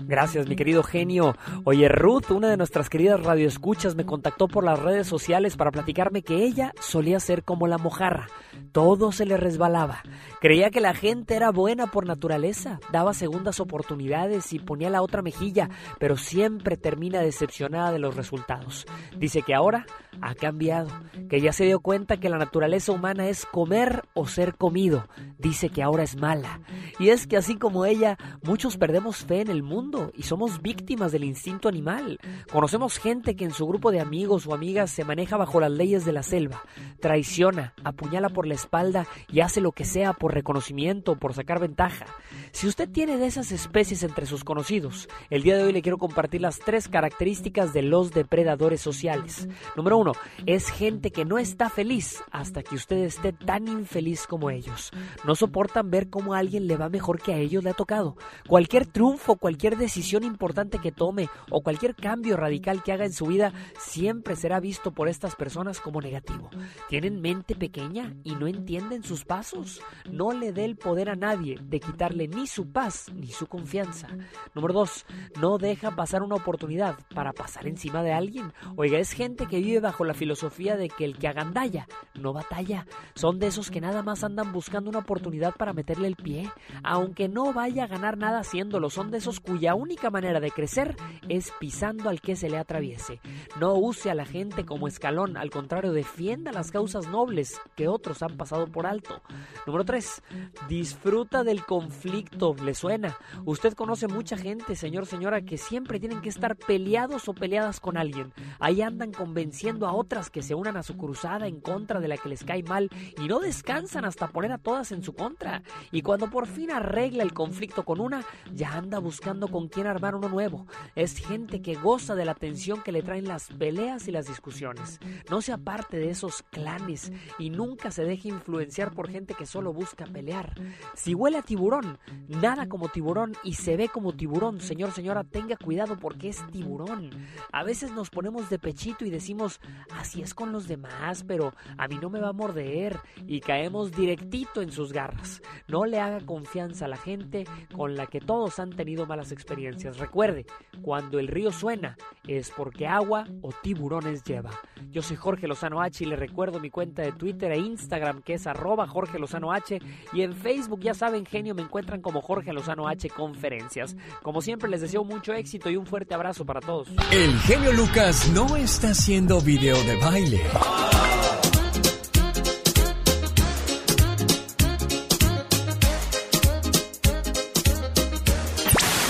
Gracias, 0.05 0.49
mi 0.49 0.57
querido 0.57 0.83
genio. 0.83 1.37
Oye, 1.65 1.89
Ruth, 1.89 2.31
una 2.31 2.49
de 2.49 2.57
nuestras 2.57 2.89
queridas 2.89 3.23
radioescuchas, 3.23 3.95
me 3.95 4.05
contactó 4.05 4.49
por 4.49 4.65
las 4.65 4.79
redes 4.79 5.07
sociales 5.07 5.57
para 5.57 5.71
platicarme 5.71 6.23
que 6.23 6.45
ella 6.45 6.73
solía 6.81 7.21
ser 7.21 7.45
como 7.45 7.67
la 7.67 7.79
mojarra. 7.79 8.29
Todo 8.73 9.13
se 9.13 9.27
le 9.27 9.37
resbalaba. 9.37 10.03
Creía 10.41 10.71
que 10.71 10.81
la 10.81 10.95
gente 10.95 11.37
era 11.37 11.51
buena 11.51 11.87
por 11.87 12.07
naturaleza, 12.07 12.81
daba 12.91 13.15
segundas 13.15 13.61
oportunidades 13.61 14.53
y 14.53 14.59
ponía 14.59 14.91
la 14.91 15.03
otra 15.03 15.23
mejilla, 15.23 15.71
pero 15.99 16.17
siempre 16.17 16.77
termina 16.77 17.21
decepcionada 17.21 17.93
de 17.93 17.99
los 17.99 18.17
resultados. 18.17 18.87
Dice 19.17 19.43
que 19.43 19.55
ahora 19.55 19.87
ha 20.21 20.35
cambiado, 20.35 20.89
que 21.29 21.41
ya 21.41 21.53
se 21.53 21.65
dio 21.65 21.81
cuenta 21.81 22.19
que 22.19 22.29
la 22.29 22.39
naturaleza 22.39 22.93
humana 22.93 23.29
es 23.29 23.47
comer 23.47 24.05
o 24.15 24.27
ser 24.27 24.57
comido. 24.57 25.07
Dice 25.39 25.71
que 25.71 25.83
ahora 25.83 26.03
es 26.03 26.17
mala. 26.17 26.61
Y 26.99 27.11
es 27.11 27.27
que 27.27 27.37
así 27.37 27.57
como 27.57 27.85
ella, 27.85 28.19
muchos 28.43 28.77
perdemos 28.77 29.25
fe 29.25 29.41
en 29.41 29.49
el 29.49 29.63
mundo 29.63 29.92
y 30.15 30.23
somos 30.23 30.63
víctimas 30.63 31.13
del 31.13 31.25
instinto 31.25 31.69
animal. 31.69 32.19
Conocemos 32.51 32.99
gente 32.99 33.37
que 33.37 33.45
en 33.45 33.53
su 33.53 33.67
grupo 33.67 33.91
de 33.91 34.01
amigos 34.01 34.47
o 34.47 34.55
amigas 34.55 34.91
se 34.91 35.05
maneja 35.05 35.37
bajo 35.37 35.61
las 35.61 35.71
leyes 35.71 36.05
de 36.05 36.13
la 36.13 36.23
selva, 36.23 36.63
traiciona, 37.01 37.75
apuñala 37.85 38.31
por 38.31 38.47
la 38.47 38.55
espalda 38.55 39.07
y 39.29 39.41
hace 39.41 39.61
lo 39.61 39.73
que 39.73 39.85
sea 39.85 40.15
por 40.15 40.35
reconocimiento 40.35 41.17
por 41.17 41.35
sacar 41.35 41.61
ventaja. 41.61 42.07
Si 42.53 42.69
usted 42.69 42.89
tiene 42.89 43.17
de 43.17 43.27
esas 43.27 43.51
especies 43.51 44.03
entre 44.03 44.27
sus 44.27 44.45
conocidos, 44.45 45.09
el 45.31 45.43
día 45.43 45.57
de 45.57 45.65
hoy 45.65 45.73
le 45.73 45.81
quiero 45.81 45.97
compartir 45.97 46.43
las 46.43 46.59
tres 46.59 46.87
características 46.87 47.73
de 47.73 47.81
los 47.83 48.13
depredadores 48.13 48.81
sociales. 48.81 49.49
Número 49.75 49.97
uno, 49.97 50.13
es 50.45 50.69
gente 50.69 51.11
que 51.11 51.25
no 51.25 51.39
está 51.39 51.71
feliz 51.71 52.23
hasta 52.31 52.63
que 52.63 52.75
usted 52.75 52.99
esté 52.99 53.33
tan 53.33 53.69
infeliz 53.69 54.27
como 54.27 54.51
ellos. 54.51 54.93
No 55.25 55.35
soportan 55.35 55.91
ver 55.91 56.11
cómo 56.11 56.35
a 56.35 56.39
alguien 56.39 56.67
le 56.67 56.77
va 56.77 56.91
mejor 56.91 57.21
que 57.23 57.33
a 57.33 57.39
ellos 57.39 57.65
le 57.65 57.71
ha 57.71 57.75
tocado. 57.75 58.17
Cualquier 58.47 58.87
triunfo, 58.87 59.37
cualquier 59.37 59.79
decisión 59.79 60.23
importante 60.23 60.79
que 60.79 60.93
tome 60.93 61.31
o 61.51 61.63
cualquier 61.63 61.97
cambio 61.97 62.37
radical 62.37 62.83
que 62.83 62.93
haga 62.93 63.07
en 63.07 63.15
su 63.15 63.27
vida 63.27 63.53
siempre 63.81 64.37
será 64.37 64.61
visto 64.61 64.93
por 64.93 65.09
estas 65.09 65.37
personas 65.37 65.81
como 65.81 66.03
negativo. 66.03 66.51
Tienen 66.91 67.23
mente 67.23 67.57
pequeña 67.57 68.15
y 68.23 68.35
no 68.35 68.47
entienden 68.47 69.03
sus 69.03 69.25
pasos. 69.25 69.81
No 70.09 70.33
le 70.33 70.53
dé 70.53 70.67
el 70.67 70.77
poder 70.77 71.09
a 71.09 71.17
nadie 71.17 71.59
de 71.63 71.81
quitarle 71.81 72.29
ni 72.29 72.42
su 72.47 72.71
paz 72.71 73.11
ni 73.15 73.29
su 73.29 73.47
confianza. 73.47 74.09
Número 74.55 74.75
dos, 74.75 75.07
no 75.41 75.59
deja 75.59 75.97
pasar 75.97 76.23
una 76.23 76.37
oportunidad 76.37 76.97
para 77.15 77.33
pasar 77.33 77.67
encima 77.67 78.03
de 78.03 78.13
alguien. 78.13 78.53
Oiga, 78.77 78.99
es 78.99 79.13
gente 79.13 79.47
que 79.47 79.61
vive 79.61 79.81
bajo 79.81 80.05
la 80.05 80.15
filosofía 80.15 80.77
de 80.77 80.89
que 80.89 81.05
el 81.05 81.19
que 81.19 81.29
agandalla 81.29 81.87
no 82.15 82.33
batalla. 82.33 82.87
Son 83.15 83.39
de 83.39 83.49
esos 83.49 83.71
que 83.71 83.81
nada 83.81 84.03
más 84.03 84.25
andan 84.25 84.53
buscando 84.53 84.91
una 84.91 85.01
oportunidad 85.01 85.55
para 85.55 85.73
meterle 85.73 86.09
el 86.09 86.17
pie, 86.17 86.51
aunque 86.83 87.29
no 87.29 87.53
vaya 87.53 87.85
a 87.85 87.89
ganar 87.89 88.17
nada 88.17 88.41
haciéndolo. 88.41 88.91
Son 88.91 89.11
de 89.11 89.19
esos 89.19 89.41
cuya 89.41 89.75
única 89.75 90.11
manera 90.11 90.41
de 90.41 90.51
crecer 90.51 90.97
es 91.29 91.53
pisando 91.59 92.09
al 92.09 92.21
que 92.21 92.37
se 92.37 92.49
le 92.49 92.59
atraviese. 92.59 93.21
No 93.59 93.75
use 93.75 94.11
a 94.11 94.15
la 94.15 94.25
gente 94.25 94.65
como 94.65 94.89
escalón, 94.89 95.37
al 95.37 95.51
contrario, 95.51 95.93
defienda 95.93 96.53
las 96.53 96.71
causas 96.71 97.09
nobles 97.09 97.61
que 97.77 97.89
otros 97.89 98.23
han 98.23 98.37
pasado 98.37 98.67
por 98.67 98.87
alto. 98.87 99.23
Número 99.67 99.85
3. 99.85 100.23
Disfruta 100.69 101.45
del 101.45 101.65
conflicto. 101.65 102.32
¿Le 102.63 102.75
suena? 102.75 103.17
Usted 103.45 103.75
conoce 103.75 104.09
mucha 104.09 104.37
gente, 104.37 104.75
señor, 104.75 105.07
señora, 105.07 105.43
que 105.43 105.59
siempre 105.59 106.01
tienen 106.01 106.21
que 106.21 106.29
estar 106.29 106.57
peleados 106.57 107.29
o 107.29 107.35
peleadas 107.35 107.79
con 107.79 107.97
alguien. 107.97 108.33
Ahí 108.59 108.83
andan 108.83 109.13
convenciendo 109.13 109.87
a 109.87 109.93
otras 109.93 110.31
que 110.31 110.43
se 110.43 110.55
unan 110.55 110.77
a 110.77 110.83
su 110.83 110.97
cruzada 110.97 111.47
en 111.47 111.61
contra 111.61 112.01
de 112.01 112.09
la 112.09 112.17
que 112.17 112.29
les 112.29 112.43
cae 112.43 112.63
mal 112.63 112.91
y 113.23 113.29
no 113.29 113.39
descansan 113.39 114.05
hasta 114.05 114.29
poner 114.29 114.51
a 114.51 114.59
todas 114.59 114.93
en 114.93 115.03
su 115.03 115.15
contra. 115.15 115.63
Y 115.93 116.03
cuando 116.03 116.31
por 116.31 116.47
fin 116.47 116.71
arregla 116.71 117.23
el 117.23 117.33
conflicto 117.35 117.85
con 117.85 118.01
una, 118.01 118.25
ya 118.53 118.73
anda 118.73 118.99
buscando 118.99 119.49
con 119.49 119.69
quién 119.69 119.87
armar 119.87 120.15
uno 120.15 120.29
nuevo. 120.29 120.67
Es 120.97 121.19
gente 121.19 121.63
que 121.63 121.75
goza 121.75 122.15
de 122.15 122.25
la 122.25 122.33
atención 122.33 122.83
que 122.83 122.93
le 122.93 123.03
traen 123.03 123.29
las 123.29 123.49
peleas 123.49 124.09
y 124.09 124.13
las 124.13 124.27
discusiones. 124.27 125.01
No 125.31 125.43
se 125.43 125.53
aparte 125.53 125.99
de 125.99 126.11
esos 126.11 126.43
clanes 126.43 127.13
y 127.39 127.51
nunca 127.51 127.91
se 127.91 128.05
deje 128.05 128.29
influenciar 128.29 128.93
por 128.93 129.09
gente 129.09 129.35
que 129.35 129.47
solo 129.47 129.73
busca 129.73 130.07
pelear. 130.07 130.55
Si 130.95 131.15
huele 131.15 131.39
a 131.39 131.43
tiburón, 131.43 131.99
nada 132.29 132.69
como 132.69 132.89
tiburón 132.89 133.33
y 133.43 133.55
se 133.55 133.77
ve 133.77 133.89
como 133.89 134.13
tiburón, 134.13 134.61
señor, 134.61 134.93
señora, 134.93 135.25
tenga 135.25 135.57
cuidado 135.57 135.97
porque 135.99 136.29
es 136.29 136.47
tiburón. 136.51 137.11
A 137.53 137.65
veces 137.65 137.93
nos 137.93 138.11
ponemos 138.11 138.51
de 138.51 138.59
pechito 138.59 139.05
y 139.05 139.11
decimos, 139.11 139.61
así 139.97 140.23
es 140.23 140.35
con 140.35 140.53
los 140.53 140.69
demás, 140.69 141.25
pero 141.27 141.53
a 141.77 141.89
mí 141.89 141.99
no 142.01 142.11
me 142.11 142.21
va 142.21 142.29
a 142.29 142.33
morder 142.33 142.99
y 143.27 143.41
caemos 143.41 143.93
directito 143.93 144.63
en 144.63 144.73
sus 144.73 144.93
garras. 144.93 145.43
No 145.69 145.85
le 145.85 146.01
haga 146.01 146.21
confianza 146.25 146.87
a 146.87 146.89
la 146.89 146.97
gente 146.97 147.45
con 147.75 147.95
la 147.95 148.07
que 148.07 148.21
todos 148.21 148.59
han 148.59 148.71
tenido 148.71 149.07
malas 149.07 149.33
experiencias. 149.33 149.99
Recuerde, 149.99 150.47
cuando 150.83 151.19
el 151.19 151.29
río 151.29 151.53
suena 151.53 151.97
es 152.27 152.51
porque 152.51 152.87
agua 152.87 153.27
o 153.41 153.51
tiburones 153.63 154.23
lleva. 154.25 154.51
Yo 154.91 155.03
soy 155.03 155.17
Jorge 155.17 155.49
Lozano 155.49 155.81
H 155.81 156.05
y 156.05 156.07
le 156.07 156.17
recuerdo 156.17 156.61
mi 156.61 156.71
cuenta 156.71 157.03
de 157.03 157.13
Twitter 157.13 157.53
e 157.53 157.59
Instagram 157.59 158.23
que 158.23 158.35
es 158.35 158.47
arroba 158.47 158.87
Jorge 158.87 159.19
Lozano 159.19 159.53
H 159.53 159.81
y 160.13 160.23
en 160.23 160.35
Facebook 160.35 160.81
ya 160.81 160.95
saben 160.95 161.25
genio 161.25 161.55
me 161.55 161.63
encuentran 161.63 162.03
como 162.03 162.12
Jorge 162.21 162.53
Lozano 162.53 162.89
H 162.89 163.09
Conferencias. 163.11 163.97
Como 164.23 164.43
siempre 164.43 164.69
les 164.69 164.81
deseo 164.81 165.05
mucho 165.05 165.33
éxito 165.33 165.71
y 165.71 165.77
un 165.77 165.87
fuerte 165.87 166.15
abrazo 166.15 166.45
para 166.45 166.61
todos. 166.61 166.89
El 167.11 167.39
genio 167.41 167.73
Lucas 167.73 168.29
no 168.33 168.57
está 168.57 168.91
haciendo 168.91 169.41
video 169.41 169.83
de 169.85 169.97
baile. 169.97 170.41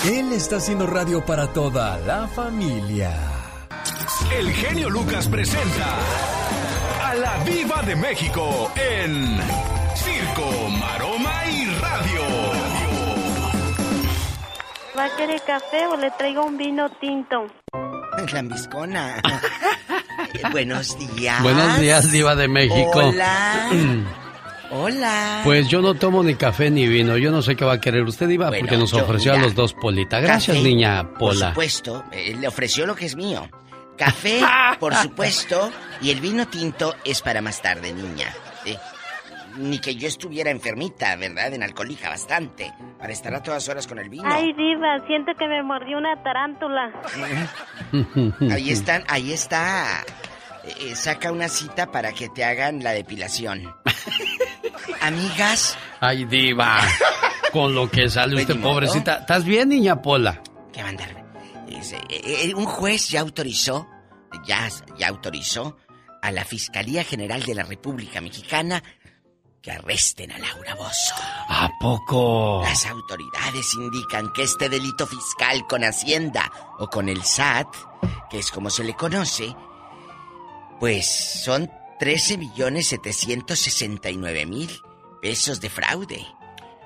Él 0.05 0.33
está 0.33 0.57
haciendo 0.57 0.87
radio 0.87 1.25
para 1.25 1.53
toda 1.53 1.97
la 1.99 2.27
familia. 2.27 3.13
El 4.37 4.51
genio 4.51 4.91
Lucas 4.91 5.29
presenta 5.29 5.97
a 7.05 7.15
la 7.15 7.39
Viva 7.45 7.83
de 7.83 7.95
México 7.95 8.73
en 8.75 9.39
Circo, 9.95 10.69
Maroma 10.71 11.42
¿Va 15.03 15.07
a 15.07 15.17
querer 15.17 15.43
café 15.45 15.85
o 15.89 15.97
le 15.97 16.13
traigo 16.13 16.45
un 16.45 16.57
vino 16.57 16.89
tinto? 17.01 17.49
Lambiscona. 18.33 19.21
Buenos 20.53 20.97
días. 20.97 21.43
Buenos 21.43 21.81
días, 21.81 22.13
Diva 22.13 22.37
de 22.37 22.47
México. 22.47 22.93
Hola. 22.95 23.69
Hola. 24.71 25.41
Pues 25.43 25.67
yo 25.67 25.83
no 25.83 25.95
tomo 25.95 26.23
ni 26.23 26.37
café 26.37 26.71
ni 26.71 26.87
vino. 26.87 27.17
Yo 27.17 27.33
no 27.33 27.43
sé 27.43 27.57
qué 27.57 27.65
va 27.65 27.73
a 27.73 27.81
querer 27.81 28.05
usted, 28.05 28.29
Diva, 28.29 28.47
Bueno, 28.47 28.61
porque 28.61 28.77
nos 28.77 28.93
yo, 28.93 28.99
ofreció 29.03 29.33
a 29.33 29.39
los 29.39 29.57
dos 29.57 29.75
Polita. 29.75 30.21
Gracias, 30.21 30.57
Café, 30.57 30.69
niña 30.69 31.03
Por 31.03 31.19
Pola. 31.35 31.49
supuesto, 31.49 32.05
eh, 32.13 32.37
le 32.39 32.47
ofreció 32.47 32.87
lo 32.87 32.95
que 32.95 33.07
es 33.07 33.17
mío. 33.17 33.51
Café, 33.99 34.41
por 34.79 34.95
supuesto, 35.03 35.73
y 36.01 36.13
el 36.13 36.21
vino 36.21 36.47
tinto 36.47 36.95
es 37.03 37.23
para 37.23 37.43
más 37.43 37.61
tarde, 37.61 37.93
niña. 37.93 38.33
¿eh? 38.67 38.79
Ni 39.57 39.79
que 39.81 39.95
yo 39.97 40.09
estuviera 40.09 40.51
enfermita, 40.51 41.15
¿verdad? 41.17 41.53
En 41.55 41.63
alcohólica 41.63 42.09
bastante. 42.09 42.73
Para 42.99 43.13
estar 43.13 43.35
a 43.35 43.43
todas 43.43 43.69
horas 43.69 43.87
con 43.87 43.99
el 43.99 44.09
vino. 44.09 44.25
Ay, 44.27 44.53
diva, 44.55 44.99
siento 45.07 45.33
que 45.39 45.47
me 45.47 45.63
mordió 45.63 45.99
una 45.99 46.23
tarántula. 46.23 46.93
Ahí 48.53 48.71
están, 48.71 49.05
ahí 49.09 49.33
está. 49.33 50.05
Eh, 50.65 50.75
eh, 50.91 50.95
saca 50.95 51.31
una 51.33 51.49
cita 51.49 51.91
para 51.91 52.13
que 52.13 52.29
te 52.29 52.45
hagan 52.45 52.83
la 52.83 52.93
depilación. 52.93 53.75
Amigas, 55.01 55.77
Ay, 56.01 56.25
Diva. 56.25 56.79
Con 57.53 57.75
lo 57.75 57.91
que 57.91 58.09
sale 58.09 58.37
usted, 58.37 58.55
Pues, 58.55 58.65
pobrecita. 58.65 59.15
¿Estás 59.19 59.45
bien, 59.45 59.69
niña 59.69 60.01
Pola? 60.01 60.41
¿Qué 60.73 60.83
mandar? 60.83 61.09
Es, 61.69 61.93
eh, 61.93 61.99
eh, 62.09 62.53
un 62.55 62.65
juez 62.65 63.09
ya 63.11 63.21
autorizó, 63.21 63.89
ya, 64.47 64.69
ya 64.99 65.09
autorizó 65.09 65.77
a 66.23 66.31
la 66.31 66.45
Fiscalía 66.45 67.05
General 67.05 67.43
de 67.43 67.55
la 67.55 67.65
República 67.65 68.21
Mexicana 68.21 68.83
que 69.63 69.71
arresten 69.71 70.33
a 70.33 70.39
Laura 70.39 70.75
Bozo. 70.75 71.15
¿A 71.49 71.71
poco? 71.81 72.63
Las 72.65 72.85
autoridades 72.87 73.73
indican 73.75 74.33
que 74.33 74.43
este 74.43 74.69
delito 74.69 75.07
fiscal 75.07 75.67
con 75.69 75.85
Hacienda 75.85 76.51
o 76.79 76.89
con 76.89 77.09
el 77.09 77.23
SAT, 77.23 77.69
que 78.29 78.41
es 78.41 78.51
como 78.51 78.71
se 78.71 78.83
le 78.83 78.95
conoce, 78.95 79.55
pues 80.81 81.07
son 81.45 81.71
13 82.01 82.39
millones 82.39 82.89
769 82.89 84.47
mil 84.47 84.83
pesos 85.21 85.61
de 85.61 85.71
fraude. 85.71 86.27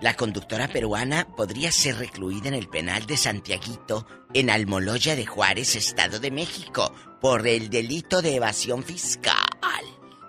La 0.03 0.15
conductora 0.15 0.69
peruana 0.69 1.27
podría 1.35 1.73
ser 1.73 1.97
recluida 1.97 2.49
en 2.49 2.55
el 2.55 2.69
penal 2.69 3.07
de 3.07 3.17
Santiaguito, 3.17 4.07
en 4.35 4.51
Almoloya 4.51 5.17
de 5.17 5.25
Juárez, 5.25 5.75
Estado 5.75 6.21
de 6.21 6.31
México, 6.31 6.93
por 7.23 7.49
el 7.49 7.71
delito 7.71 8.21
de 8.21 8.35
evasión 8.35 8.83
fiscal. 8.85 9.33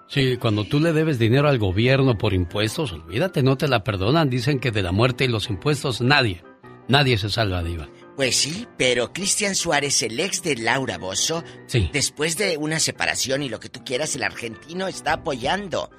Sí, 0.10 0.38
cuando 0.38 0.64
tú 0.64 0.80
le 0.80 0.94
debes 0.94 1.20
dinero 1.20 1.50
al 1.50 1.58
gobierno 1.60 2.18
por 2.18 2.34
impuestos, 2.34 2.94
olvídate, 2.94 3.44
no 3.44 3.58
te 3.58 3.68
la 3.68 3.84
perdonan. 3.84 4.30
Dicen 4.30 4.60
que 4.60 4.72
de 4.72 4.82
la 4.82 4.92
muerte 4.94 5.26
y 5.26 5.28
los 5.28 5.50
impuestos 5.50 6.00
nadie, 6.02 6.44
nadie 6.88 7.18
se 7.18 7.30
salva, 7.30 7.62
Diva. 7.62 7.90
Pues 8.16 8.36
sí, 8.38 8.68
pero 8.78 9.12
Cristian 9.14 9.54
Suárez, 9.54 10.02
el 10.02 10.20
ex 10.20 10.42
de 10.42 10.56
Laura 10.56 10.98
Bozo, 10.98 11.44
Sí. 11.68 11.90
después 11.94 12.38
de 12.38 12.58
una 12.58 12.80
separación 12.80 13.44
y 13.44 13.50
lo 13.50 13.60
que 13.60 13.70
tú 13.70 13.84
quieras, 13.84 14.16
el 14.16 14.24
argentino 14.24 14.88
está 14.88 15.14
apoyando 15.14 15.92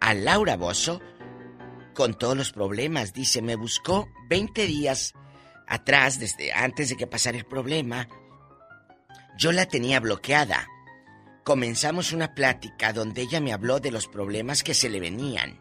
a 0.00 0.14
Laura 0.14 0.56
Bozo 0.56 1.00
con 1.94 2.14
todos 2.14 2.36
los 2.36 2.52
problemas. 2.52 3.12
Dice, 3.12 3.42
me 3.42 3.56
buscó 3.56 4.08
20 4.30 4.66
días 4.66 5.14
atrás, 5.66 6.20
desde 6.20 6.52
antes 6.52 6.88
de 6.90 6.96
que 6.96 7.06
pasara 7.08 7.36
el 7.36 7.44
problema, 7.44 8.08
yo 9.36 9.52
la 9.52 9.66
tenía 9.66 10.00
bloqueada. 10.00 10.66
Comenzamos 11.48 12.12
una 12.12 12.34
plática 12.34 12.92
donde 12.92 13.22
ella 13.22 13.40
me 13.40 13.54
habló 13.54 13.80
de 13.80 13.90
los 13.90 14.06
problemas 14.06 14.62
que 14.62 14.74
se 14.74 14.90
le 14.90 15.00
venían. 15.00 15.58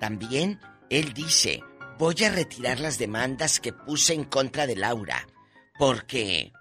También 0.00 0.60
él 0.88 1.12
dice, 1.12 1.62
voy 1.98 2.14
a 2.24 2.30
retirar 2.30 2.80
las 2.80 2.96
demandas 2.96 3.60
que 3.60 3.74
puse 3.74 4.14
en 4.14 4.24
contra 4.24 4.66
de 4.66 4.74
Laura, 4.74 5.28
porque 5.78 6.54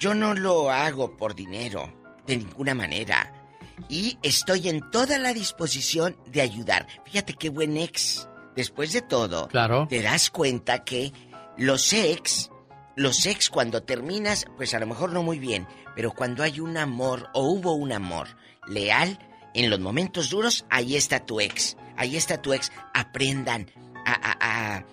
yo 0.00 0.12
no 0.12 0.34
lo 0.34 0.72
hago 0.72 1.16
por 1.16 1.36
dinero, 1.36 2.18
de 2.26 2.38
ninguna 2.38 2.74
manera. 2.74 3.32
Y 3.88 4.18
estoy 4.24 4.68
en 4.68 4.80
toda 4.90 5.16
la 5.16 5.32
disposición 5.32 6.16
de 6.26 6.40
ayudar. 6.40 6.88
Fíjate 7.04 7.34
qué 7.34 7.48
buen 7.50 7.76
ex. 7.76 8.28
Después 8.56 8.92
de 8.92 9.02
todo, 9.02 9.46
Claro. 9.46 9.86
te 9.88 10.02
das 10.02 10.30
cuenta 10.30 10.82
que 10.82 11.12
los 11.56 11.92
ex, 11.92 12.50
los 12.96 13.26
ex 13.26 13.50
cuando 13.50 13.82
terminas, 13.82 14.46
pues 14.56 14.74
a 14.74 14.78
lo 14.80 14.86
mejor 14.86 15.12
no 15.12 15.22
muy 15.22 15.38
bien, 15.38 15.66
pero 15.94 16.12
cuando 16.12 16.42
hay 16.42 16.60
un 16.60 16.76
amor 16.76 17.28
o 17.34 17.42
hubo 17.44 17.74
un 17.74 17.92
amor 17.92 18.28
leal, 18.66 19.18
en 19.54 19.70
los 19.70 19.80
momentos 19.80 20.28
duros, 20.30 20.66
ahí 20.70 20.96
está 20.96 21.20
tu 21.24 21.40
ex. 21.40 21.76
Ahí 21.96 22.16
está 22.16 22.42
tu 22.42 22.52
ex. 22.52 22.70
Aprendan 22.92 23.70
a, 24.04 24.12
a, 24.12 24.36
a, 24.76 24.84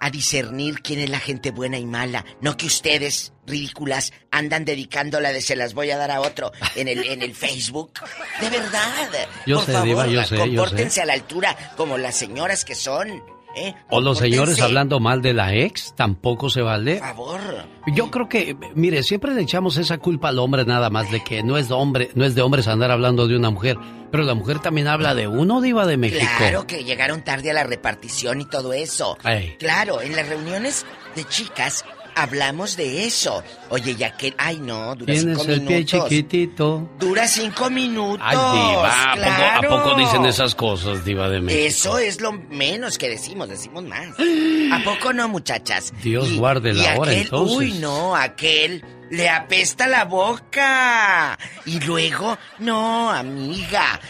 a 0.00 0.10
discernir 0.10 0.80
quién 0.80 1.00
es 1.00 1.10
la 1.10 1.18
gente 1.18 1.50
buena 1.50 1.76
y 1.76 1.84
mala. 1.86 2.24
No 2.40 2.56
que 2.56 2.66
ustedes, 2.66 3.32
ridículas, 3.48 4.12
andan 4.30 4.64
dedicándola 4.64 5.32
de 5.32 5.42
se 5.42 5.56
las 5.56 5.74
voy 5.74 5.90
a 5.90 5.96
dar 5.96 6.12
a 6.12 6.20
otro 6.20 6.52
en 6.76 6.86
el, 6.86 7.04
en 7.04 7.22
el 7.22 7.34
Facebook. 7.34 7.92
De 8.40 8.48
verdad. 8.48 9.08
Yo 9.44 9.56
Por 9.56 9.64
sé, 9.66 9.72
favor, 9.72 9.86
Diva, 9.88 10.06
yo 10.06 10.24
sé, 10.24 10.36
yo 10.36 10.42
compórtense 10.42 10.94
sé. 10.96 11.02
a 11.02 11.06
la 11.06 11.12
altura 11.14 11.56
como 11.76 11.98
las 11.98 12.14
señoras 12.16 12.64
que 12.64 12.76
son. 12.76 13.22
¿Eh? 13.56 13.74
O 13.90 14.00
los 14.00 14.18
señores 14.18 14.60
hablando 14.60 15.00
mal 15.00 15.22
de 15.22 15.34
la 15.34 15.54
ex, 15.54 15.94
tampoco 15.96 16.50
se 16.50 16.62
vale. 16.62 16.96
Por 16.96 17.06
favor. 17.06 17.40
Yo 17.94 18.10
creo 18.10 18.28
que, 18.28 18.56
mire, 18.74 19.02
siempre 19.02 19.34
le 19.34 19.42
echamos 19.42 19.76
esa 19.76 19.98
culpa 19.98 20.28
al 20.28 20.38
hombre 20.38 20.64
nada 20.64 20.90
más 20.90 21.10
de 21.10 21.22
que 21.22 21.42
no 21.42 21.56
es 21.56 21.68
de 21.68 21.74
hombre, 21.74 22.10
no 22.14 22.24
es 22.24 22.34
de 22.34 22.42
hombres 22.42 22.68
andar 22.68 22.90
hablando 22.90 23.26
de 23.26 23.36
una 23.36 23.50
mujer, 23.50 23.76
pero 24.10 24.24
la 24.24 24.34
mujer 24.34 24.58
también 24.58 24.88
habla 24.88 25.14
de 25.14 25.28
uno 25.28 25.60
diva 25.60 25.86
de 25.86 25.96
México. 25.96 26.26
Claro 26.38 26.66
que 26.66 26.84
llegaron 26.84 27.22
tarde 27.22 27.50
a 27.50 27.54
la 27.54 27.64
repartición 27.64 28.40
y 28.40 28.44
todo 28.44 28.72
eso. 28.72 29.16
Claro, 29.58 30.02
en 30.02 30.16
las 30.16 30.28
reuniones 30.28 30.86
de 31.16 31.24
chicas 31.24 31.84
hablamos 32.14 32.76
de 32.76 33.04
eso. 33.04 33.42
Oye, 33.68 33.94
ya 33.96 34.16
que... 34.16 34.34
Ay, 34.38 34.58
no, 34.58 34.94
dura 34.94 35.12
Tienes 35.12 35.38
cinco 35.38 35.52
el 35.52 35.60
pie 35.66 35.76
minutos. 35.78 36.08
chiquitito. 36.08 36.90
Dura 36.98 37.28
cinco 37.28 37.70
minutos. 37.70 38.20
Ay, 38.22 38.36
diva, 38.36 39.02
¿a 39.02 39.14
poco, 39.14 39.24
claro. 39.24 39.74
¿a 39.74 39.82
poco 39.82 39.98
dicen 39.98 40.24
esas 40.26 40.54
cosas, 40.54 41.04
diva 41.04 41.28
de 41.28 41.40
México? 41.40 41.64
Eso 41.66 41.98
es 41.98 42.20
lo 42.20 42.32
menos 42.32 42.98
que 42.98 43.08
decimos, 43.08 43.48
decimos 43.48 43.84
más. 43.84 44.08
¿A 44.72 44.84
poco 44.84 45.12
no, 45.12 45.28
muchachas? 45.28 45.92
Dios 46.02 46.34
guarde 46.36 46.72
la 46.72 46.94
y 46.94 46.98
hora 46.98 47.10
aquel, 47.10 47.22
entonces. 47.22 47.56
Uy, 47.56 47.72
no, 47.74 48.16
aquel 48.16 48.84
le 49.10 49.28
apesta 49.28 49.86
la 49.86 50.04
boca. 50.04 51.38
Y 51.66 51.80
luego, 51.80 52.38
no, 52.58 53.10
amiga. 53.10 54.00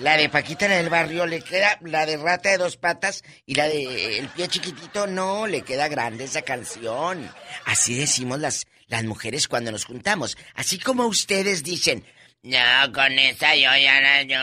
La 0.00 0.16
de 0.16 0.28
Paquita 0.28 0.66
la 0.66 0.76
del 0.76 0.88
barrio 0.88 1.26
le 1.26 1.42
queda, 1.42 1.78
la 1.82 2.06
de 2.06 2.16
rata 2.16 2.50
de 2.50 2.58
dos 2.58 2.76
patas 2.76 3.22
y 3.46 3.54
la 3.54 3.68
de 3.68 4.18
el 4.18 4.28
pie 4.28 4.48
chiquitito, 4.48 5.06
no, 5.06 5.46
le 5.46 5.62
queda 5.62 5.88
grande 5.88 6.24
esa 6.24 6.42
canción. 6.42 7.30
Así 7.66 7.94
decimos 7.94 8.40
las, 8.40 8.66
las 8.88 9.04
mujeres 9.04 9.46
cuando 9.46 9.70
nos 9.70 9.84
juntamos. 9.84 10.36
Así 10.54 10.78
como 10.78 11.06
ustedes 11.06 11.62
dicen, 11.62 12.04
no, 12.42 12.92
con 12.92 13.18
esa 13.18 13.54
yo 13.56 13.68
ya 13.76 14.00
la... 14.00 14.22
Yo, 14.22 14.38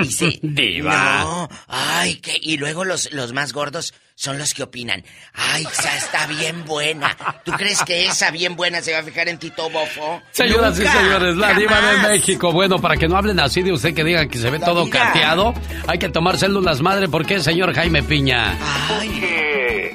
Dice, 0.00 0.38
Diva. 0.42 1.20
no, 1.22 1.48
ay, 1.68 2.16
que... 2.16 2.38
Y 2.40 2.56
luego 2.56 2.84
los, 2.84 3.12
los 3.12 3.32
más 3.32 3.52
gordos 3.52 3.92
son 4.14 4.38
los 4.38 4.54
que 4.54 4.62
opinan. 4.62 5.02
Ay, 5.32 5.64
esa 5.70 5.96
está 5.96 6.26
bien 6.26 6.64
buena. 6.64 7.16
¿Tú 7.44 7.52
crees 7.52 7.82
que 7.84 8.06
esa 8.06 8.30
bien 8.30 8.54
buena 8.54 8.82
se 8.82 8.92
va 8.92 8.98
a 8.98 9.02
fijar 9.02 9.28
en 9.28 9.38
Tito 9.38 9.68
Bofo? 9.70 10.22
Señoras 10.30 10.78
y 10.78 10.86
señores, 10.86 11.36
la 11.36 11.54
diva 11.54 11.80
de 11.80 11.96
jamás. 11.96 12.10
México. 12.10 12.52
Bueno, 12.52 12.78
para 12.80 12.96
que 12.96 13.08
no 13.08 13.16
hablen 13.16 13.40
así 13.40 13.62
de 13.62 13.72
usted 13.72 13.94
que 13.94 14.04
diga 14.04 14.26
que 14.28 14.38
se 14.38 14.50
ve 14.50 14.58
La 14.58 14.66
todo 14.66 14.84
vida. 14.84 14.98
cateado, 15.06 15.54
hay 15.86 15.98
que 15.98 16.08
tomar 16.10 16.36
células 16.38 16.80
madre. 16.82 17.08
¿Por 17.08 17.24
qué, 17.26 17.40
señor 17.40 17.74
Jaime 17.74 18.02
Piña? 18.02 18.56
Ay, 18.90 19.22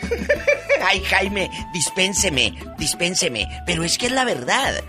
ay, 0.88 1.04
Jaime, 1.04 1.50
dispénseme, 1.74 2.54
dispénseme. 2.80 3.48
Pero 3.68 3.84
es 3.84 3.98
que 3.98 4.08
es 4.08 4.12
la 4.12 4.26
verdad. 4.26 4.84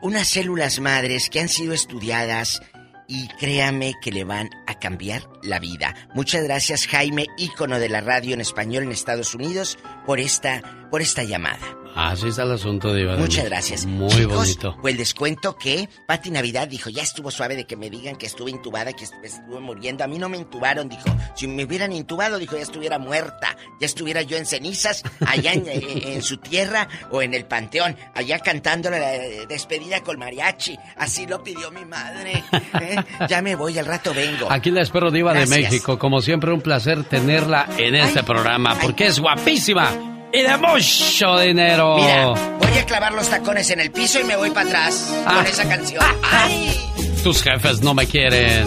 unas 0.00 0.28
células 0.28 0.80
madres 0.80 1.30
que 1.30 1.40
han 1.40 1.48
sido 1.48 1.72
estudiadas 1.72 2.60
y 3.08 3.28
créame 3.38 3.94
que 4.02 4.10
le 4.10 4.24
van 4.24 4.50
a 4.66 4.78
cambiar 4.78 5.22
la 5.42 5.58
vida. 5.58 5.94
Muchas 6.14 6.42
gracias 6.44 6.86
Jaime, 6.86 7.26
ícono 7.38 7.78
de 7.78 7.88
la 7.88 8.00
radio 8.00 8.34
en 8.34 8.40
español 8.40 8.84
en 8.84 8.92
Estados 8.92 9.34
Unidos, 9.34 9.78
por 10.04 10.20
esta, 10.20 10.88
por 10.90 11.02
esta 11.02 11.22
llamada. 11.22 11.85
Así 11.96 12.28
está 12.28 12.42
el 12.42 12.52
asunto, 12.52 12.92
Diva. 12.94 13.12
de 13.12 13.18
Muchas 13.18 13.36
México. 13.44 13.48
gracias. 13.50 13.86
Muy 13.86 14.10
Chicos, 14.10 14.34
bonito. 14.36 14.76
Pues 14.82 14.96
les 14.96 15.14
cuento 15.14 15.56
que 15.56 15.88
Pati 16.06 16.30
Navidad 16.30 16.68
dijo, 16.68 16.90
ya 16.90 17.02
estuvo 17.02 17.30
suave 17.30 17.56
de 17.56 17.64
que 17.66 17.76
me 17.76 17.88
digan 17.90 18.16
que 18.16 18.26
estuve 18.26 18.50
intubada, 18.50 18.92
que 18.92 19.04
estuve, 19.04 19.60
muriendo. 19.60 20.04
A 20.04 20.06
mí 20.06 20.18
no 20.18 20.28
me 20.28 20.36
intubaron, 20.36 20.88
dijo. 20.88 21.04
Si 21.34 21.46
me 21.48 21.64
hubieran 21.64 21.92
intubado, 21.92 22.38
dijo, 22.38 22.56
ya 22.56 22.62
estuviera 22.62 22.98
muerta. 22.98 23.56
Ya 23.80 23.86
estuviera 23.86 24.22
yo 24.22 24.36
en 24.36 24.46
cenizas, 24.46 25.02
allá 25.26 25.52
en, 25.52 25.66
en- 25.68 26.06
en 26.08 26.22
su 26.22 26.36
tierra 26.36 26.88
o 27.10 27.22
en 27.22 27.32
el 27.34 27.46
panteón, 27.46 27.96
allá 28.14 28.38
cantando 28.40 28.90
la 28.90 29.14
eh, 29.14 29.46
despedida 29.48 30.02
con 30.02 30.18
mariachi. 30.18 30.76
Así 30.96 31.26
lo 31.26 31.42
pidió 31.42 31.70
mi 31.70 31.84
madre. 31.84 32.44
¿eh? 32.80 32.96
Ya 33.28 33.40
me 33.42 33.54
voy, 33.56 33.78
al 33.78 33.86
rato 33.86 34.12
vengo. 34.14 34.50
Aquí 34.50 34.70
la 34.70 34.82
espero, 34.82 35.10
Diva 35.10 35.32
de 35.32 35.40
Gracias. 35.46 35.70
México. 35.72 35.98
Como 35.98 36.20
siempre, 36.20 36.52
un 36.52 36.60
placer 36.60 37.04
tenerla 37.04 37.68
en 37.78 37.94
este 37.94 38.22
programa 38.22 38.76
porque 38.80 39.06
es 39.06 39.18
guapísima 39.18 40.14
y 40.38 40.42
de 40.42 40.56
mucho 40.58 41.38
dinero. 41.38 41.96
Mira, 41.96 42.26
voy 42.58 42.78
a 42.78 42.84
clavar 42.86 43.12
los 43.12 43.28
tacones 43.28 43.70
en 43.70 43.80
el 43.80 43.90
piso 43.90 44.20
y 44.20 44.24
me 44.24 44.36
voy 44.36 44.50
para 44.50 44.68
atrás 44.68 45.12
Ah. 45.26 45.36
con 45.36 45.46
esa 45.46 45.68
canción. 45.68 46.04
¡Ay! 46.22 46.78
Tus 47.22 47.42
jefes 47.42 47.80
no 47.80 47.94
me 47.94 48.06
quieren. 48.06 48.64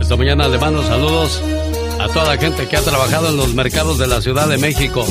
Esta 0.00 0.16
mañana 0.16 0.48
le 0.48 0.58
mando 0.58 0.82
saludos 0.86 1.42
a 1.98 2.08
toda 2.08 2.24
la 2.24 2.38
gente 2.38 2.68
que 2.68 2.76
ha 2.76 2.82
trabajado 2.82 3.28
en 3.28 3.36
los 3.36 3.54
mercados 3.54 3.98
de 3.98 4.06
la 4.06 4.20
Ciudad 4.20 4.48
de 4.48 4.58
México. 4.58 5.04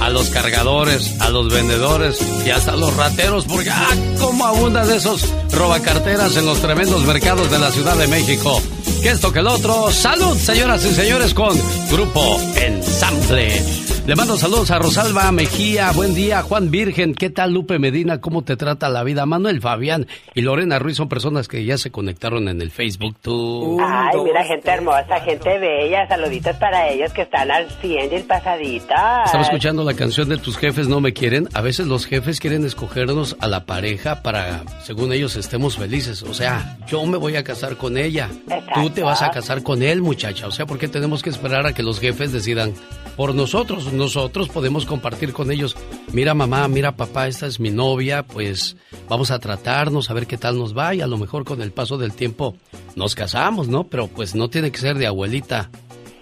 a 0.00 0.10
los 0.10 0.28
cargadores, 0.28 1.14
a 1.20 1.30
los 1.30 1.52
vendedores 1.52 2.18
y 2.44 2.50
hasta 2.50 2.76
los 2.76 2.94
rateros, 2.94 3.46
porque 3.46 3.70
¡ah! 3.70 3.88
cómo 4.20 4.44
abundan 4.44 4.90
esos 4.90 5.26
robacarteras 5.50 6.36
en 6.36 6.44
los 6.44 6.60
tremendos 6.60 7.02
mercados 7.04 7.50
de 7.50 7.58
la 7.58 7.70
Ciudad 7.70 7.96
de 7.96 8.06
México. 8.06 8.60
Que 9.02 9.10
esto 9.10 9.32
que 9.32 9.38
el 9.38 9.46
otro. 9.46 9.90
Salud, 9.90 10.36
señoras 10.36 10.84
y 10.84 10.94
señores, 10.94 11.32
con 11.32 11.58
Grupo 11.90 12.40
Ensamble. 12.56 13.83
Le 14.06 14.14
mando 14.16 14.36
saludos 14.36 14.70
a 14.70 14.78
Rosalba 14.78 15.32
Mejía, 15.32 15.90
buen 15.92 16.14
día, 16.14 16.42
Juan 16.42 16.70
Virgen, 16.70 17.14
¿qué 17.14 17.30
tal 17.30 17.54
Lupe 17.54 17.78
Medina? 17.78 18.20
¿Cómo 18.20 18.44
te 18.44 18.54
trata 18.54 18.90
la 18.90 19.02
vida? 19.02 19.24
Manuel 19.24 19.62
Fabián 19.62 20.06
y 20.34 20.42
Lorena 20.42 20.78
Ruiz 20.78 20.98
son 20.98 21.08
personas 21.08 21.48
que 21.48 21.64
ya 21.64 21.78
se 21.78 21.90
conectaron 21.90 22.48
en 22.48 22.60
el 22.60 22.70
Facebook. 22.70 23.16
Tú. 23.22 23.78
Ay, 23.80 24.20
mira, 24.22 24.44
gente 24.44 24.70
hermosa, 24.70 25.20
gente 25.24 25.58
bella, 25.58 26.06
saluditos 26.06 26.54
para 26.56 26.90
ellos 26.90 27.14
que 27.14 27.22
están 27.22 27.50
al 27.50 27.70
100 27.80 28.12
y 28.12 28.14
el 28.14 28.24
pasadita. 28.24 29.22
Estaba 29.24 29.42
escuchando 29.42 29.84
la 29.84 29.94
canción 29.94 30.28
de 30.28 30.36
tus 30.36 30.58
jefes 30.58 30.86
no 30.86 31.00
me 31.00 31.14
quieren. 31.14 31.48
A 31.54 31.62
veces 31.62 31.86
los 31.86 32.04
jefes 32.04 32.40
quieren 32.40 32.66
escogernos 32.66 33.38
a 33.40 33.48
la 33.48 33.64
pareja 33.64 34.22
para, 34.22 34.64
según 34.82 35.14
ellos, 35.14 35.34
estemos 35.36 35.78
felices. 35.78 36.22
O 36.24 36.34
sea, 36.34 36.76
yo 36.86 37.06
me 37.06 37.16
voy 37.16 37.36
a 37.36 37.42
casar 37.42 37.78
con 37.78 37.96
ella. 37.96 38.28
Tú 38.74 38.90
te 38.90 39.02
vas 39.02 39.22
a 39.22 39.30
casar 39.30 39.62
con 39.62 39.82
él, 39.82 40.02
muchacha. 40.02 40.46
O 40.46 40.50
sea, 40.50 40.66
¿por 40.66 40.76
qué 40.76 40.88
tenemos 40.88 41.22
que 41.22 41.30
esperar 41.30 41.64
a 41.64 41.72
que 41.72 41.82
los 41.82 42.00
jefes 42.00 42.32
decidan 42.32 42.74
por 43.16 43.34
nosotros? 43.34 43.92
nosotros 43.92 44.48
podemos 44.48 44.86
compartir 44.86 45.32
con 45.32 45.50
ellos, 45.50 45.76
mira 46.12 46.34
mamá, 46.34 46.66
mira 46.68 46.92
papá, 46.96 47.26
esta 47.28 47.46
es 47.46 47.60
mi 47.60 47.70
novia, 47.70 48.22
pues 48.24 48.76
vamos 49.08 49.30
a 49.30 49.38
tratarnos, 49.38 50.10
a 50.10 50.14
ver 50.14 50.26
qué 50.26 50.36
tal 50.36 50.58
nos 50.58 50.76
va 50.76 50.94
y 50.94 51.00
a 51.00 51.06
lo 51.06 51.18
mejor 51.18 51.44
con 51.44 51.62
el 51.62 51.72
paso 51.72 51.98
del 51.98 52.12
tiempo 52.12 52.54
nos 52.96 53.14
casamos, 53.14 53.68
¿no? 53.68 53.84
Pero 53.84 54.08
pues 54.08 54.34
no 54.34 54.48
tiene 54.48 54.70
que 54.72 54.78
ser 54.78 54.96
de 54.98 55.06
abuelita 55.06 55.70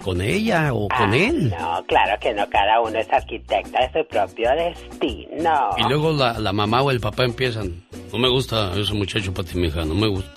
con 0.03 0.21
ella 0.21 0.75
o 0.75 0.89
con 0.89 1.13
Ah, 1.13 1.17
él. 1.17 1.51
No, 1.51 1.85
claro 1.87 2.19
que 2.21 2.35
no, 2.35 2.45
cada 2.51 2.81
uno 2.81 2.99
es 2.99 3.09
arquitecta 3.13 3.87
de 3.87 4.01
su 4.03 4.09
propio 4.09 4.51
destino. 4.57 5.71
Y 5.79 5.83
luego 5.89 6.13
la, 6.13 6.39
la 6.41 6.53
mamá 6.53 6.83
o 6.83 6.91
el 6.91 6.99
papá 7.01 7.25
empiezan, 7.25 7.85
no 8.13 8.19
me 8.19 8.29
gusta 8.29 8.73
ese 8.77 8.93
muchacho 8.95 9.33
para 9.33 9.47
ti, 9.49 9.57
mija, 9.59 9.85
no 9.85 9.95
me 9.95 10.09
gusta. 10.09 10.31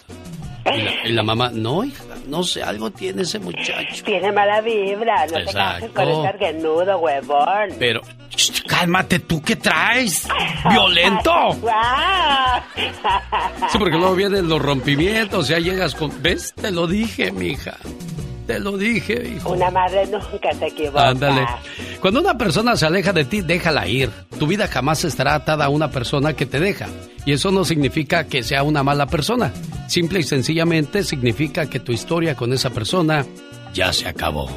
Y 0.65 0.82
la, 0.82 0.91
y 1.10 1.11
la 1.14 1.23
mamá, 1.23 1.49
no, 1.52 1.84
hija, 1.84 2.03
no 2.27 2.43
sé, 2.43 2.64
algo 2.64 2.91
tiene 2.91 3.23
ese 3.23 3.39
muchacho. 3.39 4.03
Tiene 4.03 4.31
mala 4.31 4.61
vibra, 4.61 5.26
no 5.27 5.34
te 5.34 5.45
cases 5.45 5.89
con 5.91 6.03
Exacto. 6.03 6.19
ese 6.19 6.27
argenudo, 6.27 6.97
huevón. 6.99 7.69
Pero, 7.80 8.02
cálmate, 8.68 9.19
¿tú 9.19 9.41
qué 9.41 9.56
traes? 9.56 10.27
¡Violento! 10.69 11.53
¡Guau! 11.61 12.61
Sí, 13.69 13.77
porque 13.77 13.97
luego 13.97 14.15
vienen 14.15 14.47
los 14.47 14.61
rompimientos, 14.61 15.47
ya 15.47 15.60
llegas 15.60 15.95
con... 15.95 16.11
¿Ves? 16.22 16.53
Te 16.53 16.72
lo 16.72 16.88
dije, 16.88 17.31
mija. 17.31 17.77
Te 18.47 18.59
lo 18.59 18.77
dije, 18.77 19.27
hijo. 19.35 19.51
Una 19.53 19.72
madre 19.72 20.05
nunca 20.07 20.53
se 20.53 20.67
equivoca. 20.67 21.09
Ándale. 21.09 21.45
Cuando 21.99 22.19
una 22.19 22.38
persona 22.38 22.76
se 22.76 22.85
aleja 22.85 23.11
de 23.11 23.26
ti, 23.26 23.41
déjala 23.41 23.88
ir. 23.88 24.11
Tu 24.38 24.45
vida 24.45 24.67
jamás 24.67 25.03
estará 25.03 25.34
atada 25.34 25.65
a 25.65 25.69
una 25.69 25.89
persona 25.89 26.34
que 26.34 26.45
te 26.45 26.59
deja. 26.59 26.88
Y 27.26 27.34
eso 27.34 27.51
no 27.51 27.65
significa 27.65 28.26
que 28.27 28.43
sea 28.43 28.61
una 28.63 28.84
mala 28.84 29.07
persona. 29.07 29.51
Simple 29.88 30.19
y 30.19 30.23
sencillamente 30.23 31.03
significa 31.03 31.67
que 31.69 31.80
tu 31.80 31.91
historia 31.91 32.35
con 32.35 32.53
esa 32.53 32.69
persona 32.69 33.26
ya 33.73 33.91
se 33.91 34.07
acabó. 34.07 34.49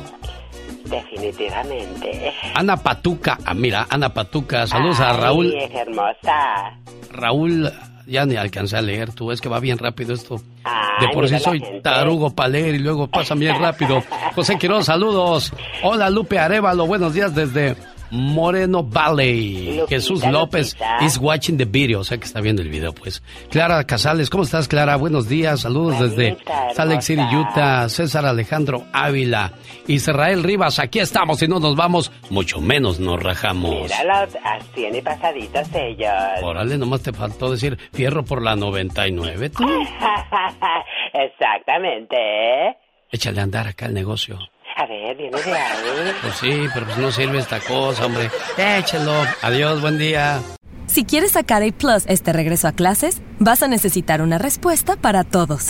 Definitivamente. 0.85 2.33
Ana 2.55 2.77
Patuca, 2.77 3.39
ah, 3.45 3.55
mira, 3.55 3.87
Ana 3.91 4.13
Patuca, 4.13 4.67
saludos 4.67 5.01
a 5.01 5.13
Raúl. 5.15 5.55
es 5.55 5.75
hermosa. 5.75 6.79
Raúl, 7.11 7.71
ya 8.09 8.27
ni 8.27 8.37
alcancé 8.37 8.77
a 8.77 8.83
leer, 8.83 9.13
tú 9.13 9.31
es 9.31 9.41
que 9.41 9.49
va 9.49 9.61
bien 9.61 9.79
rápido 9.79 10.15
esto. 10.15 10.41
Ay, 10.65 11.07
De 11.07 11.13
por 11.13 11.29
sí 11.29 11.39
soy 11.39 11.61
gente. 11.61 11.81
tarugo 11.83 12.31
para 12.31 12.49
leer 12.49 12.75
y 12.75 12.79
luego 12.79 13.07
pasa 13.07 13.35
bien 13.35 13.61
rápido. 13.61 14.03
José 14.35 14.57
Quiroz, 14.59 14.87
saludos. 14.87 15.53
Hola 15.83 16.11
Lupe 16.11 16.39
Arevalo, 16.39 16.87
buenos 16.87 17.13
días 17.15 17.35
desde 17.35 17.77
Moreno 18.11 18.83
Valley. 18.83 19.83
Jesús 19.89 20.25
López 20.27 20.77
is 21.01 21.19
watching 21.19 21.57
the 21.57 21.65
video, 21.65 22.01
o 22.01 22.05
sea 22.05 22.19
que 22.19 22.25
está 22.25 22.41
viendo 22.41 22.63
el 22.63 22.69
video, 22.69 22.93
pues. 22.93 23.23
Clara 23.51 23.85
Casales, 23.85 24.31
¿cómo 24.31 24.45
estás, 24.45 24.69
Clara? 24.69 24.97
Buenos 24.97 25.29
días, 25.29 25.61
saludos 25.61 25.99
desde 26.01 26.37
Salt 26.75 26.91
Lake 26.91 27.03
City. 27.03 27.23
Utah. 27.35 27.89
César 27.89 28.27
Alejandro 28.27 28.85
Ávila. 28.93 29.53
Israel 29.87 30.43
Rivas, 30.43 30.79
aquí 30.79 30.99
estamos 30.99 31.43
y 31.43 31.49
no 31.49 31.61
nos 31.61 31.77
vamos, 31.77 32.13
mucho 32.31 32.61
menos 32.61 33.01
nos 33.01 33.23
rajamos. 33.23 33.83
Míralo, 33.83 34.29
así 34.45 34.87
y 34.87 35.01
pasaditos 35.01 35.69
ellos. 35.75 36.13
Órale, 36.43 36.79
nomás 36.79 37.03
te 37.03 37.13
faltó 37.13 37.51
decir 37.51 37.79
fierro 37.93 38.25
por 38.25 38.43
la 38.43 38.57
99, 38.57 39.51
tú. 39.51 39.65
Exactamente. 41.13 42.17
¿eh? 42.17 42.77
Échale 43.11 43.41
a 43.41 43.45
andar 43.45 43.67
acá 43.67 43.87
el 43.87 43.95
negocio. 43.95 44.39
A 44.81 44.87
ver, 44.87 45.17
viene 45.17 45.43
de 45.43 45.53
ahí. 45.53 46.13
Pues 46.23 46.37
sí, 46.37 46.69
pero 46.73 46.87
pues 46.87 46.99
no 46.99 47.11
sirve 47.11 47.39
esta 47.39 47.59
cosa, 47.59 48.07
hombre. 48.07 48.31
Échalo. 48.57 49.13
Adiós, 49.43 49.81
buen 49.81 49.99
día. 49.99 50.41
Si 50.87 51.05
quieres 51.05 51.33
sacar 51.33 51.65
A 51.65 51.73
Plus 51.73 52.05
este 52.07 52.33
regreso 52.33 52.69
a 52.69 52.73
clases, 52.73 53.21
vas 53.41 53.65
a 53.65 53.69
necesitar 53.69 54.23
una 54.23 54.39
respuesta 54.39 54.95
para 54.95 55.25
todos. 55.25 55.67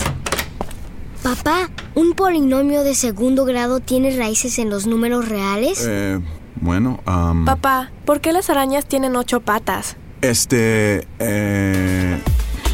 Papá, 1.22 1.70
¿un 1.94 2.12
polinomio 2.12 2.84
de 2.84 2.94
segundo 2.94 3.46
grado 3.46 3.80
tiene 3.80 4.14
raíces 4.14 4.58
en 4.58 4.68
los 4.68 4.86
números 4.86 5.26
reales? 5.26 5.86
Eh, 5.88 6.20
bueno, 6.56 7.00
am, 7.06 7.46
Papá, 7.46 7.90
¿por 8.04 8.20
qué 8.20 8.32
las 8.34 8.50
arañas 8.50 8.84
tienen 8.86 9.16
ocho 9.16 9.40
patas? 9.40 9.96
este, 10.20 11.06
eh, 11.18 12.20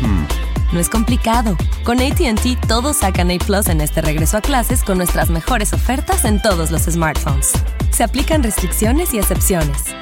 hmm. 0.01 0.44
No 0.75 0.81
es 0.81 0.89
complicado. 0.89 1.57
Con 1.85 2.01
ATT 2.01 2.67
todos 2.67 2.97
sacan 2.97 3.31
A 3.31 3.39
Plus 3.39 3.69
en 3.69 3.81
este 3.81 4.03
regreso 4.03 4.39
a 4.39 4.41
clases 4.41 4.83
con 4.83 4.99
nuestras 4.99 5.31
mejores 5.31 5.73
ofertas 5.73 6.25
en 6.25 6.43
todos 6.43 6.73
los 6.73 6.83
smartphones. 6.83 7.53
Se 7.93 8.03
aplican 8.03 8.43
restricciones 8.43 9.15
y 9.15 9.19
excepciones. 9.19 9.95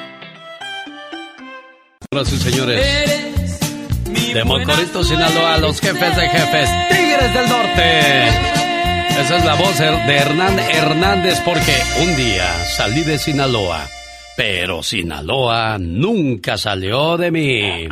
Y 2.10 2.36
señores. 2.38 3.60
De 4.32 4.44
Mocorito, 4.44 5.04
Sinaloa, 5.04 5.58
los 5.58 5.78
jefes 5.78 6.16
de 6.16 6.28
jefes, 6.30 6.70
Tigres 6.88 7.34
del 7.34 7.48
Norte. 7.50 8.28
Esa 9.20 9.36
es 9.36 9.44
la 9.44 9.54
voz 9.56 9.78
de 9.78 10.16
Hernán 10.16 10.58
Hernández 10.58 11.38
porque 11.44 11.76
un 12.00 12.16
día 12.16 12.64
salí 12.64 13.02
de 13.02 13.18
Sinaloa, 13.18 13.86
pero 14.38 14.82
Sinaloa 14.82 15.76
nunca 15.78 16.56
salió 16.56 17.18
de 17.18 17.30
mí. 17.30 17.88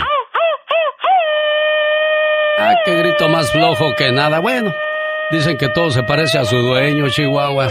Ah, 2.63 2.75
qué 2.85 2.95
grito 2.97 3.29
más 3.29 3.51
flojo 3.53 3.95
que 3.97 4.13
nada. 4.13 4.39
Bueno, 4.41 4.73
dicen 5.31 5.57
que 5.57 5.69
todo 5.69 5.91
se 5.91 6.03
parece 6.03 6.39
a 6.39 6.45
su 6.45 6.57
dueño, 6.57 7.09
Chihuahua. 7.09 7.69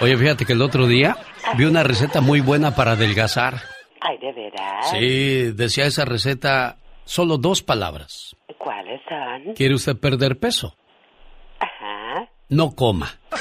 Oye, 0.00 0.16
fíjate 0.16 0.44
que 0.44 0.52
el 0.52 0.62
otro 0.62 0.86
día 0.86 1.16
vi 1.56 1.64
una 1.64 1.82
receta 1.82 2.20
muy 2.20 2.40
buena 2.40 2.74
para 2.74 2.92
adelgazar. 2.92 3.62
Ay, 4.00 4.18
de 4.18 4.32
veras. 4.32 4.90
Sí, 4.90 5.52
decía 5.52 5.86
esa 5.86 6.04
receta 6.04 6.76
solo 7.04 7.38
dos 7.38 7.62
palabras. 7.62 8.36
¿Cuáles 8.58 9.00
son? 9.08 9.54
¿Quiere 9.54 9.74
usted 9.74 9.96
perder 9.96 10.38
peso? 10.38 10.76
Ajá. 11.58 12.28
No 12.48 12.74
coma. 12.74 13.10
Oh, 13.32 13.36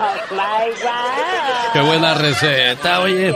oh 0.00 0.14
my 0.34 0.70
God. 0.82 1.72
Qué 1.72 1.80
buena 1.80 2.14
receta, 2.14 3.00
oye. 3.00 3.34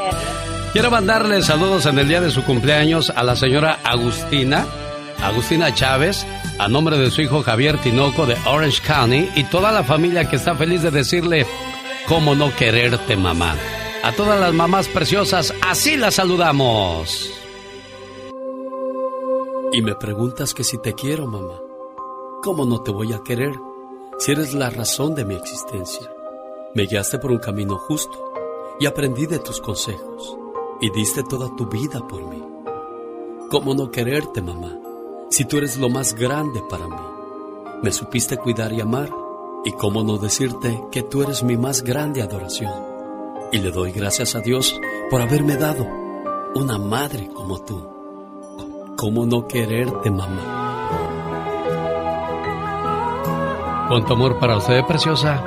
Quiero 0.73 0.91
mandarle 0.91 1.41
saludos 1.43 1.87
en 1.87 1.99
el 1.99 2.09
día 2.09 2.21
de 2.21 2.31
su 2.31 2.45
cumpleaños 2.45 3.11
a 3.11 3.23
la 3.23 3.35
señora 3.37 3.79
Agustina, 3.85 4.67
Agustina 5.23 5.73
Chávez, 5.75 6.27
a 6.59 6.69
nombre 6.69 6.99
de 6.99 7.11
su 7.11 7.23
hijo 7.23 7.43
Javier 7.43 7.79
Tinoco 7.79 8.27
de 8.27 8.37
Orange 8.47 8.83
County 8.83 9.31
y 9.35 9.45
toda 9.45 9.73
la 9.73 9.83
familia 9.83 10.29
que 10.29 10.37
está 10.37 10.55
feliz 10.55 10.83
de 10.83 10.91
decirle 10.91 11.47
cómo 12.07 12.35
no 12.35 12.55
quererte, 12.55 13.17
mamá. 13.17 13.57
A 14.03 14.13
todas 14.13 14.39
las 14.39 14.55
mamás 14.55 14.89
preciosas, 14.89 15.53
así 15.63 15.97
las 15.97 16.15
saludamos. 16.15 17.33
Y 19.73 19.83
me 19.83 19.95
preguntas 19.95 20.55
que 20.55 20.65
si 20.65 20.79
te 20.79 20.95
quiero, 20.95 21.27
mamá. 21.27 21.61
¿Cómo 22.43 22.65
no 22.65 22.83
te 22.83 22.93
voy 22.93 23.13
a 23.13 23.23
querer 23.25 23.53
si 24.19 24.33
eres 24.33 24.55
la 24.55 24.71
razón 24.71 25.15
de 25.15 25.25
mi 25.25 25.35
existencia? 25.35 26.09
Me 26.75 26.87
guiaste 26.87 27.19
por 27.19 27.33
un 27.33 27.39
camino 27.39 27.77
justo 27.79 28.33
y 28.79 28.87
aprendí 28.87 29.27
de 29.27 29.39
tus 29.39 29.61
consejos 29.61 30.37
y 30.81 30.91
diste 30.91 31.25
toda 31.25 31.55
tu 31.57 31.67
vida 31.67 32.07
por 32.07 32.23
mí. 32.29 32.43
¿Cómo 33.51 33.75
no 33.75 33.91
quererte, 33.91 34.43
mamá, 34.43 34.79
si 35.31 35.45
tú 35.45 35.59
eres 35.59 35.77
lo 35.77 35.89
más 35.89 36.15
grande 36.15 36.63
para 36.69 36.87
mí? 36.87 36.97
Me 37.83 37.93
supiste 37.93 38.37
cuidar 38.37 38.73
y 38.73 38.81
amar 38.81 39.11
y 39.65 39.73
cómo 39.73 40.03
no 40.03 40.19
decirte 40.19 40.81
que 40.91 41.03
tú 41.03 41.23
eres 41.23 41.43
mi 41.43 41.57
más 41.57 41.83
grande 41.83 42.23
adoración. 42.23 42.73
Y 43.53 43.59
le 43.59 43.71
doy 43.71 43.93
gracias 43.93 44.35
a 44.35 44.41
Dios 44.41 44.79
por 45.11 45.21
haberme 45.21 45.57
dado 45.57 45.87
una 46.55 46.79
madre 46.79 47.29
como 47.35 47.61
tú. 47.61 47.93
¿Cómo 48.97 49.27
no 49.27 49.47
quererte, 49.47 50.11
mamá? 50.11 50.65
Con 53.89 54.05
tu 54.05 54.15
amor 54.15 54.39
para 54.39 54.57
usted, 54.57 54.85
preciosa. 54.85 55.43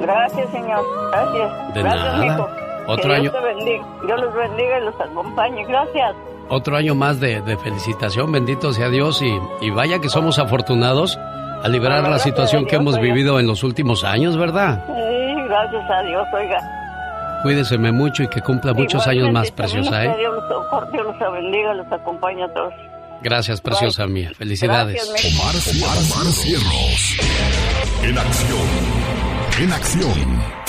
Gracias, 0.00 0.50
señor. 0.50 0.84
Gracias. 1.10 1.74
De 1.74 1.82
Gracias, 1.82 2.18
nada. 2.18 2.84
Otro 2.88 3.10
que 3.10 3.14
año. 3.14 3.30
Dios 3.30 3.34
te 3.34 3.54
bendiga. 3.54 3.86
Dios 4.06 4.20
los 4.20 4.34
bendiga 4.34 4.78
y 4.78 4.84
los 4.84 5.00
acompañe. 5.00 5.64
Gracias. 5.66 6.16
Otro 6.50 6.76
año 6.76 6.94
más 6.96 7.20
de, 7.20 7.40
de 7.42 7.56
felicitación, 7.56 8.32
bendito 8.32 8.72
sea 8.72 8.88
Dios 8.88 9.22
y, 9.22 9.38
y 9.64 9.70
vaya 9.70 10.00
que 10.00 10.08
somos 10.08 10.38
afortunados 10.40 11.16
al 11.62 11.70
liberar 11.72 12.08
la 12.08 12.18
situación 12.18 12.66
que 12.66 12.76
hemos 12.76 12.94
oiga. 12.94 13.04
vivido 13.04 13.38
en 13.38 13.46
los 13.46 13.62
últimos 13.62 14.02
años, 14.02 14.36
¿verdad? 14.36 14.84
Sí, 14.86 15.42
gracias 15.48 15.90
a 15.90 16.02
Dios, 16.02 16.26
oiga. 16.34 16.58
Cuídeseme 17.42 17.92
mucho 17.92 18.24
y 18.24 18.28
que 18.28 18.40
cumpla 18.40 18.74
muchos 18.74 19.06
años 19.06 19.30
más, 19.32 19.50
preciosa, 19.50 20.04
¿eh? 20.04 20.14
Dios 20.18 20.34
los, 20.34 20.92
Dios 20.92 21.06
los 21.06 21.32
bendiga, 21.32 21.72
los 21.74 21.90
acompaña 21.92 22.46
a 22.46 22.52
todos. 22.52 22.74
Gracias, 23.22 23.60
preciosa 23.60 24.06
mía. 24.06 24.30
Felicidades. 24.36 25.02
Omar, 25.08 25.54
Omar 25.98 26.32
Cierros. 26.32 27.16
En 28.02 28.18
acción. 28.18 28.68
En 29.60 29.72
acción. 29.72 30.59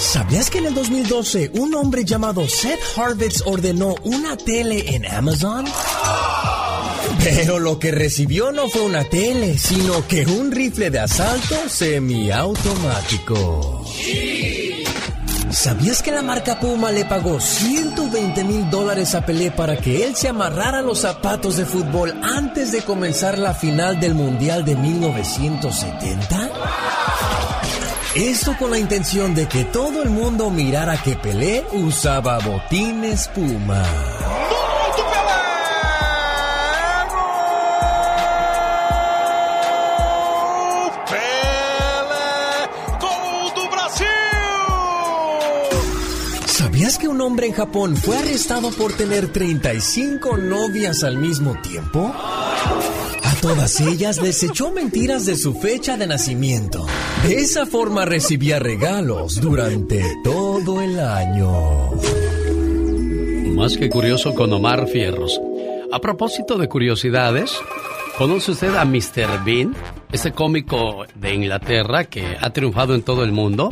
¿Sabías 0.00 0.48
que 0.48 0.58
en 0.58 0.66
el 0.66 0.74
2012 0.74 1.50
un 1.54 1.74
hombre 1.74 2.06
llamado 2.06 2.48
Seth 2.48 2.80
Harvitz 2.96 3.42
ordenó 3.44 3.94
una 4.02 4.34
tele 4.34 4.96
en 4.96 5.04
Amazon? 5.06 5.66
Pero 7.22 7.58
lo 7.58 7.78
que 7.78 7.90
recibió 7.90 8.50
no 8.50 8.70
fue 8.70 8.80
una 8.80 9.04
tele, 9.04 9.58
sino 9.58 10.08
que 10.08 10.24
un 10.24 10.52
rifle 10.52 10.90
de 10.90 11.00
asalto 11.00 11.68
semiautomático. 11.68 13.84
¿Sabías 15.50 16.02
que 16.02 16.12
la 16.12 16.22
marca 16.22 16.58
Puma 16.58 16.90
le 16.90 17.04
pagó 17.04 17.38
120 17.38 18.42
mil 18.44 18.70
dólares 18.70 19.14
a 19.14 19.26
Pelé 19.26 19.50
para 19.50 19.76
que 19.76 20.06
él 20.06 20.16
se 20.16 20.28
amarrara 20.28 20.80
los 20.80 21.00
zapatos 21.00 21.58
de 21.58 21.66
fútbol 21.66 22.18
antes 22.22 22.72
de 22.72 22.80
comenzar 22.82 23.38
la 23.38 23.52
final 23.52 24.00
del 24.00 24.14
Mundial 24.14 24.64
de 24.64 24.76
1970? 24.76 26.50
Esto 28.14 28.56
con 28.58 28.72
la 28.72 28.78
intención 28.78 29.36
de 29.36 29.46
que 29.46 29.64
todo 29.64 30.02
el 30.02 30.10
mundo 30.10 30.50
mirara 30.50 31.00
que 31.00 31.14
Pelé 31.14 31.64
usaba 31.72 32.40
botines 32.40 33.28
Puma. 33.28 33.84
¿Sabías 46.46 46.98
que 46.98 47.06
un 47.06 47.20
hombre 47.20 47.46
en 47.46 47.52
Japón 47.52 47.96
fue 47.96 48.18
arrestado 48.18 48.72
por 48.72 48.92
tener 48.92 49.28
35 49.28 50.36
novias 50.36 51.04
al 51.04 51.16
mismo 51.16 51.54
tiempo? 51.62 52.12
Todas 53.40 53.80
ellas 53.80 54.20
les 54.20 54.42
echó 54.42 54.70
mentiras 54.70 55.24
de 55.24 55.34
su 55.34 55.54
fecha 55.54 55.96
de 55.96 56.06
nacimiento. 56.06 56.86
De 57.26 57.36
esa 57.36 57.64
forma 57.64 58.04
recibía 58.04 58.58
regalos 58.58 59.40
durante 59.40 60.04
todo 60.22 60.82
el 60.82 61.00
año. 61.00 61.90
Más 63.54 63.78
que 63.78 63.88
curioso 63.88 64.34
con 64.34 64.52
Omar 64.52 64.88
Fierros. 64.88 65.40
A 65.90 65.98
propósito 66.00 66.58
de 66.58 66.68
curiosidades, 66.68 67.58
¿conoce 68.18 68.50
usted 68.50 68.74
a 68.74 68.84
Mr. 68.84 69.42
Bean? 69.42 69.74
Este 70.12 70.32
cómico 70.32 71.06
de 71.14 71.32
Inglaterra 71.34 72.04
que 72.04 72.36
ha 72.38 72.50
triunfado 72.50 72.94
en 72.94 73.02
todo 73.02 73.24
el 73.24 73.32
mundo. 73.32 73.70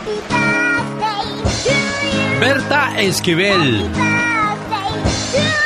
Berta 2.43 3.01
Esquivel. 3.01 3.89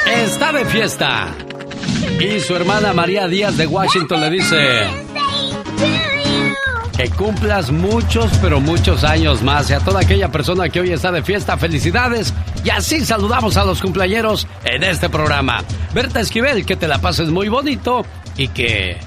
Está 0.06 0.52
de 0.52 0.66
fiesta. 0.66 1.34
Y 2.20 2.38
su 2.40 2.54
hermana 2.54 2.92
María 2.92 3.26
Díaz 3.28 3.56
de 3.56 3.66
Washington 3.66 4.20
le 4.20 4.28
dice... 4.28 4.56
Que 6.94 7.08
cumplas 7.08 7.70
muchos, 7.70 8.30
pero 8.42 8.60
muchos 8.60 9.04
años 9.04 9.42
más. 9.42 9.70
Y 9.70 9.72
a 9.72 9.80
toda 9.80 10.00
aquella 10.00 10.30
persona 10.30 10.68
que 10.68 10.80
hoy 10.80 10.92
está 10.92 11.10
de 11.10 11.22
fiesta, 11.22 11.56
felicidades. 11.56 12.34
Y 12.62 12.68
así 12.68 13.06
saludamos 13.06 13.56
a 13.56 13.64
los 13.64 13.80
cumpleañeros 13.80 14.46
en 14.62 14.84
este 14.84 15.08
programa. 15.08 15.64
Berta 15.94 16.20
Esquivel, 16.20 16.66
que 16.66 16.76
te 16.76 16.88
la 16.88 16.98
pases 16.98 17.30
muy 17.30 17.48
bonito 17.48 18.04
y 18.36 18.48
que 18.48 18.98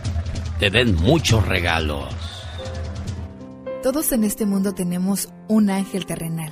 te 0.58 0.72
den 0.72 0.96
muchos 0.96 1.48
regalos. 1.48 2.08
Todos 3.84 4.12
en 4.12 4.24
este 4.24 4.48
mundo 4.48 4.74
tenemos 4.74 5.30
un 5.48 5.70
ángel 5.70 6.08
terrenal 6.08 6.52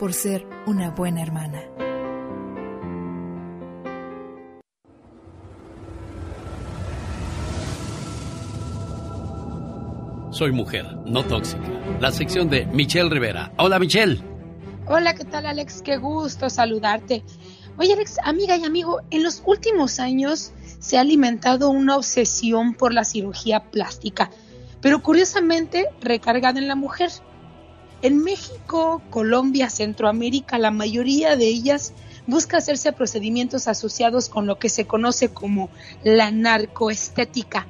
por 0.00 0.14
ser 0.14 0.46
una 0.66 0.90
buena 0.92 1.20
hermana. 1.20 1.60
Soy 10.30 10.52
mujer, 10.52 10.86
no 11.04 11.22
tóxica. 11.22 11.60
La 12.00 12.10
sección 12.12 12.48
de 12.48 12.64
Michelle 12.64 13.10
Rivera. 13.10 13.52
Hola 13.58 13.78
Michelle. 13.78 14.22
Hola, 14.86 15.14
¿qué 15.14 15.26
tal 15.26 15.44
Alex? 15.44 15.82
Qué 15.82 15.98
gusto 15.98 16.48
saludarte. 16.48 17.22
Oye 17.76 17.92
Alex, 17.92 18.16
amiga 18.24 18.56
y 18.56 18.64
amigo, 18.64 19.02
en 19.10 19.22
los 19.22 19.42
últimos 19.44 20.00
años 20.00 20.52
se 20.78 20.96
ha 20.96 21.02
alimentado 21.02 21.68
una 21.68 21.98
obsesión 21.98 22.72
por 22.72 22.94
la 22.94 23.04
cirugía 23.04 23.64
plástica, 23.64 24.30
pero 24.80 25.02
curiosamente 25.02 25.88
recargada 26.00 26.58
en 26.58 26.68
la 26.68 26.74
mujer. 26.74 27.10
En 28.02 28.22
México, 28.24 29.02
Colombia, 29.10 29.68
Centroamérica, 29.68 30.56
la 30.58 30.70
mayoría 30.70 31.36
de 31.36 31.46
ellas 31.48 31.92
busca 32.26 32.56
hacerse 32.56 32.92
procedimientos 32.92 33.68
asociados 33.68 34.30
con 34.30 34.46
lo 34.46 34.58
que 34.58 34.70
se 34.70 34.86
conoce 34.86 35.28
como 35.28 35.68
la 36.02 36.30
narcoestética. 36.30 37.66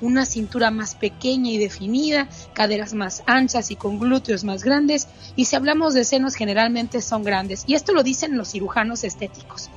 Una 0.00 0.24
cintura 0.24 0.70
más 0.70 0.94
pequeña 0.94 1.50
y 1.50 1.58
definida, 1.58 2.28
caderas 2.54 2.94
más 2.94 3.22
anchas 3.26 3.70
y 3.70 3.76
con 3.76 3.98
glúteos 3.98 4.44
más 4.44 4.64
grandes, 4.64 5.08
y 5.36 5.44
si 5.44 5.56
hablamos 5.56 5.92
de 5.92 6.04
senos 6.04 6.36
generalmente 6.36 7.02
son 7.02 7.22
grandes, 7.22 7.64
y 7.66 7.74
esto 7.74 7.92
lo 7.92 8.02
dicen 8.02 8.38
los 8.38 8.52
cirujanos 8.52 9.04
estéticos. 9.04 9.68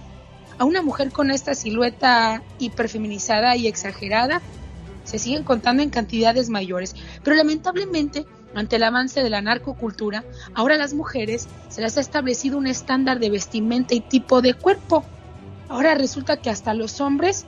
A 0.58 0.64
una 0.64 0.82
mujer 0.82 1.12
con 1.12 1.30
esta 1.30 1.56
silueta 1.56 2.42
hiperfeminizada 2.58 3.58
y 3.58 3.68
exagerada 3.68 4.42
se 5.04 5.20
siguen 5.20 5.44
contando 5.44 5.84
en 5.84 5.90
cantidades 5.90 6.50
mayores, 6.50 6.96
pero 7.24 7.36
lamentablemente 7.36 8.26
ante 8.56 8.78
el 8.78 8.84
avance 8.84 9.22
de 9.22 9.30
la 9.30 9.42
narcocultura, 9.42 10.24
ahora 10.54 10.76
a 10.76 10.78
las 10.80 10.94
mujeres 10.94 11.48
se 11.70 11.82
les 11.82 11.98
ha 11.98 12.02
establecido 12.02 12.58
un 12.58 12.68
estándar 12.68 13.20
de 13.20 13.30
vestimenta 13.30 13.94
y 13.94 14.02
tipo 14.02 14.42
de 14.42 14.54
cuerpo. 14.54 15.04
Ahora 15.68 15.96
resulta 15.96 16.38
que 16.38 16.50
hasta 16.50 16.74
los 16.74 17.00
hombres 17.00 17.46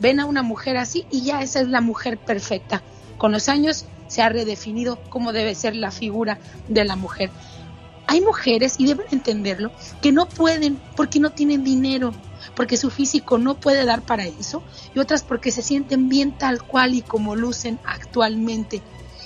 ven 0.00 0.20
a 0.20 0.26
una 0.26 0.42
mujer 0.42 0.76
así 0.76 1.06
y 1.10 1.22
ya 1.22 1.42
esa 1.42 1.60
es 1.60 1.68
la 1.68 1.80
mujer 1.80 2.18
perfecta. 2.18 2.82
Con 3.18 3.32
los 3.32 3.48
años 3.48 3.86
se 4.06 4.22
ha 4.22 4.28
redefinido 4.28 4.98
cómo 5.10 5.32
debe 5.32 5.54
ser 5.54 5.76
la 5.76 5.90
figura 5.90 6.38
de 6.68 6.84
la 6.84 6.96
mujer. 6.96 7.30
Hay 8.06 8.22
mujeres, 8.22 8.76
y 8.78 8.86
deben 8.86 9.06
entenderlo, 9.10 9.70
que 10.00 10.12
no 10.12 10.26
pueden 10.26 10.80
porque 10.96 11.20
no 11.20 11.30
tienen 11.30 11.62
dinero, 11.62 12.14
porque 12.54 12.78
su 12.78 12.90
físico 12.90 13.36
no 13.36 13.56
puede 13.56 13.84
dar 13.84 14.00
para 14.00 14.24
eso, 14.24 14.62
y 14.94 14.98
otras 14.98 15.22
porque 15.22 15.52
se 15.52 15.60
sienten 15.60 16.08
bien 16.08 16.32
tal 16.32 16.62
cual 16.62 16.94
y 16.94 17.02
como 17.02 17.36
lucen 17.36 17.78
actualmente. 17.84 18.80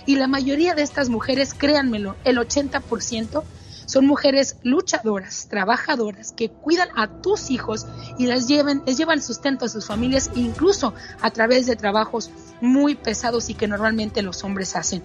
Y 0.06 0.16
la 0.16 0.26
mayoría 0.26 0.74
de 0.74 0.82
estas 0.82 1.08
mujeres, 1.08 1.54
créanmelo, 1.54 2.16
el 2.24 2.38
80%, 2.38 3.42
son 3.86 4.06
mujeres 4.06 4.56
luchadoras, 4.62 5.48
trabajadoras, 5.48 6.32
que 6.32 6.48
cuidan 6.48 6.88
a 6.96 7.08
tus 7.08 7.50
hijos 7.50 7.86
y 8.18 8.26
les, 8.26 8.46
lleven, 8.46 8.82
les 8.86 8.96
llevan 8.96 9.20
sustento 9.20 9.64
a 9.64 9.68
sus 9.68 9.86
familias, 9.86 10.30
incluso 10.34 10.94
a 11.20 11.30
través 11.30 11.66
de 11.66 11.76
trabajos 11.76 12.30
muy 12.60 12.94
pesados 12.94 13.50
y 13.50 13.54
que 13.54 13.68
normalmente 13.68 14.22
los 14.22 14.44
hombres 14.44 14.76
hacen. 14.76 15.02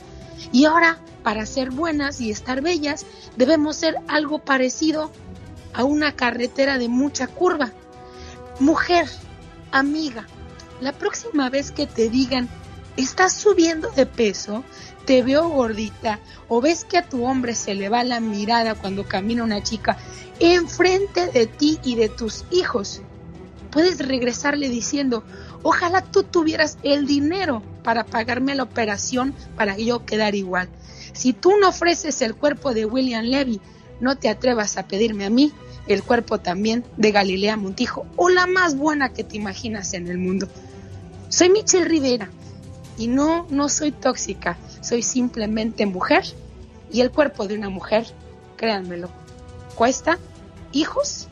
Y 0.52 0.66
ahora, 0.66 1.00
para 1.24 1.46
ser 1.46 1.72
buenas 1.72 2.22
y 2.22 2.32
estar 2.32 2.62
bellas, 2.62 3.06
debemos 3.36 3.76
ser 3.76 3.96
algo 4.08 4.40
parecido 4.40 5.12
a 5.74 5.84
una 5.84 6.14
carretera 6.14 6.78
de 6.78 6.88
mucha 6.88 7.28
curva. 7.28 7.72
Mujer, 8.60 9.08
amiga, 9.72 10.26
la 10.82 10.94
próxima 10.94 11.50
vez 11.50 11.72
que 11.72 11.88
te 11.88 12.10
digan, 12.10 12.48
estás 12.98 13.34
subiendo 13.34 13.90
de 13.92 14.06
peso, 14.06 14.64
te 15.06 15.24
veo 15.24 15.48
gordita 15.48 16.20
o 16.50 16.60
ves 16.60 16.84
que 16.84 16.98
a 16.98 17.08
tu 17.08 17.26
hombre 17.26 17.56
se 17.56 17.76
le 17.76 17.90
va 17.90 18.04
la 18.04 18.20
mirada 18.20 18.76
cuando 18.76 19.08
camina 19.08 19.44
una 19.44 19.64
chica 19.64 19.98
enfrente 20.40 21.28
de 21.28 21.48
ti 21.48 21.80
y 21.84 21.96
de 21.96 22.10
tus 22.10 22.46
hijos, 22.52 23.02
puedes 23.72 24.00
regresarle 24.00 24.70
diciendo, 24.70 25.24
ojalá 25.64 26.02
tú 26.02 26.24
tuvieras 26.24 26.78
el 26.84 27.08
dinero 27.08 27.64
para 27.84 28.04
pagarme 28.04 28.56
la 28.56 28.64
operación 28.64 29.34
para 29.56 29.78
yo 29.78 30.06
quedar 30.06 30.36
igual. 30.36 30.70
Si 31.14 31.34
tú 31.34 31.54
no 31.60 31.70
ofreces 31.70 32.22
el 32.22 32.36
cuerpo 32.36 32.74
de 32.74 32.86
William 32.86 33.26
Levy, 33.26 33.62
no 34.00 34.18
te 34.18 34.30
atrevas 34.30 34.78
a 34.78 34.88
pedirme 34.88 35.26
a 35.26 35.30
mí 35.30 35.52
el 35.88 36.04
cuerpo 36.04 36.40
también 36.40 36.84
de 36.98 37.12
Galilea 37.12 37.58
Montijo 37.58 38.06
o 38.16 38.30
la 38.30 38.46
más 38.46 38.76
buena 38.76 39.14
que 39.14 39.24
te 39.24 39.38
imaginas 39.38 39.94
en 39.94 40.08
el 40.08 40.18
mundo. 40.18 40.48
Soy 41.30 41.50
Michelle 41.50 41.86
Rivera 41.86 42.30
y 42.98 43.08
no, 43.08 43.46
no 43.50 43.70
soy 43.70 43.92
tóxica 43.92 44.58
soy 44.82 45.04
simplemente 45.04 45.86
mujer 45.86 46.24
y 46.92 47.02
el 47.02 47.12
cuerpo 47.12 47.48
de 47.48 47.56
una 47.56 47.70
mujer, 47.70 48.08
créanmelo, 48.56 49.10
cuesta 49.76 50.18
hijos, 50.72 51.28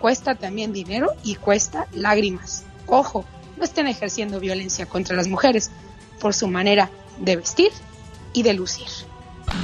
cuesta 0.00 0.34
también 0.34 0.72
dinero 0.72 1.10
y 1.24 1.34
cuesta 1.34 1.88
lágrimas. 1.92 2.64
Ojo, 2.86 3.24
no 3.56 3.64
estén 3.64 3.88
ejerciendo 3.88 4.38
violencia 4.40 4.86
contra 4.86 5.16
las 5.16 5.26
mujeres 5.26 5.70
por 6.20 6.34
su 6.34 6.46
manera 6.46 6.90
de 7.18 7.36
vestir 7.36 7.72
y 8.32 8.42
de 8.42 8.54
lucir. 8.54 8.88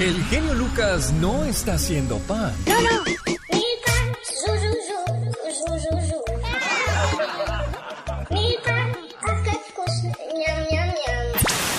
El 0.01 0.23
genio 0.25 0.55
Lucas 0.55 1.13
no 1.13 1.45
está 1.45 1.75
haciendo 1.75 2.19
pan. 2.19 2.53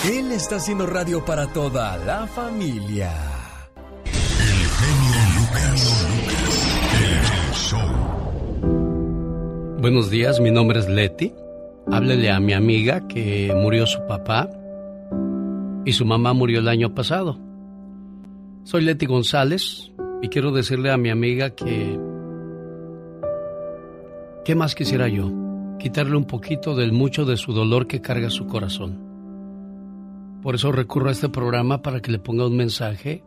Él 0.02 0.32
está 0.32 0.56
haciendo 0.56 0.86
radio 0.86 1.22
para 1.26 1.46
toda 1.52 1.98
la 1.98 2.26
familia. 2.26 3.12
El 4.06 4.66
genio 4.78 5.20
Lucas. 5.36 6.08
El 6.96 7.52
show. 7.54 7.86
Buenos 9.78 10.08
días, 10.08 10.40
mi 10.40 10.50
nombre 10.50 10.80
es 10.80 10.88
Leti. 10.88 11.34
Háblele 11.92 12.30
a 12.30 12.40
mi 12.40 12.54
amiga 12.54 13.06
que 13.08 13.52
murió 13.54 13.84
su 13.84 13.98
papá 14.06 14.48
y 15.84 15.92
su 15.92 16.06
mamá 16.06 16.32
murió 16.32 16.60
el 16.60 16.68
año 16.68 16.94
pasado. 16.94 17.38
Soy 18.64 18.84
Leti 18.84 19.04
González 19.04 19.92
y 20.22 20.28
quiero 20.28 20.50
decirle 20.50 20.90
a 20.90 20.96
mi 20.96 21.10
amiga 21.10 21.50
que... 21.50 22.00
¿Qué 24.46 24.54
más 24.54 24.74
quisiera 24.74 25.08
yo? 25.08 25.30
Quitarle 25.78 26.16
un 26.16 26.24
poquito 26.24 26.74
del 26.74 26.92
mucho 26.92 27.26
de 27.26 27.36
su 27.36 27.52
dolor 27.52 27.86
que 27.86 28.00
carga 28.00 28.30
su 28.30 28.46
corazón. 28.46 29.09
Por 30.42 30.54
eso 30.54 30.72
recurro 30.72 31.10
a 31.10 31.12
este 31.12 31.28
programa 31.28 31.82
para 31.82 32.00
que 32.00 32.10
le 32.10 32.18
ponga 32.18 32.46
un 32.46 32.56
mensaje 32.56 33.22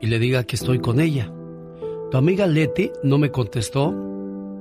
y 0.00 0.08
le 0.08 0.18
diga 0.18 0.42
que 0.42 0.56
estoy 0.56 0.80
con 0.80 0.98
ella. 0.98 1.32
Tu 2.10 2.16
amiga 2.16 2.46
Leti 2.46 2.90
no 3.04 3.18
me 3.18 3.30
contestó, 3.30 3.94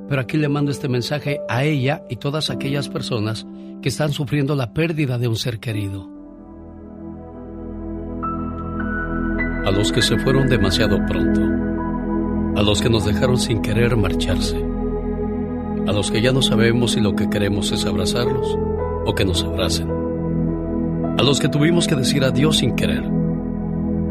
pero 0.08 0.22
aquí 0.22 0.38
le 0.38 0.48
mando 0.48 0.70
este 0.70 0.88
mensaje 0.88 1.40
a 1.50 1.64
ella 1.64 2.04
y 2.08 2.18
todas 2.18 2.52
aquellas 2.52 2.88
personas 2.88 3.48
que 3.82 3.90
están 3.90 4.12
sufriendo 4.12 4.56
la 4.56 4.74
pérdida 4.74 5.18
de 5.18 5.28
un 5.28 5.36
ser 5.36 5.60
querido. 5.60 6.08
A 9.66 9.72
los 9.72 9.92
que 9.92 10.04
se 10.04 10.18
fueron 10.20 10.48
demasiado 10.48 11.00
pronto. 11.08 11.42
A 12.60 12.62
los 12.62 12.82
que 12.82 12.90
nos 12.90 13.06
dejaron 13.06 13.38
sin 13.38 13.62
querer 13.62 13.98
marcharse. 13.98 14.64
A 15.88 15.92
los 15.92 16.12
que 16.12 16.22
ya 16.22 16.32
no 16.32 16.44
sabemos 16.44 16.92
si 16.92 17.00
lo 17.00 17.16
que 17.16 17.30
queremos 17.30 17.72
es 17.72 17.86
abrazarlos 17.86 18.56
o 19.06 19.16
que 19.16 19.26
nos 19.26 19.44
abracen 19.44 20.01
a 21.18 21.24
los 21.24 21.40
que 21.40 21.50
tuvimos 21.50 21.88
que 21.88 21.96
decir 21.96 22.24
adiós 22.24 22.58
sin 22.58 22.76
querer, 22.76 23.04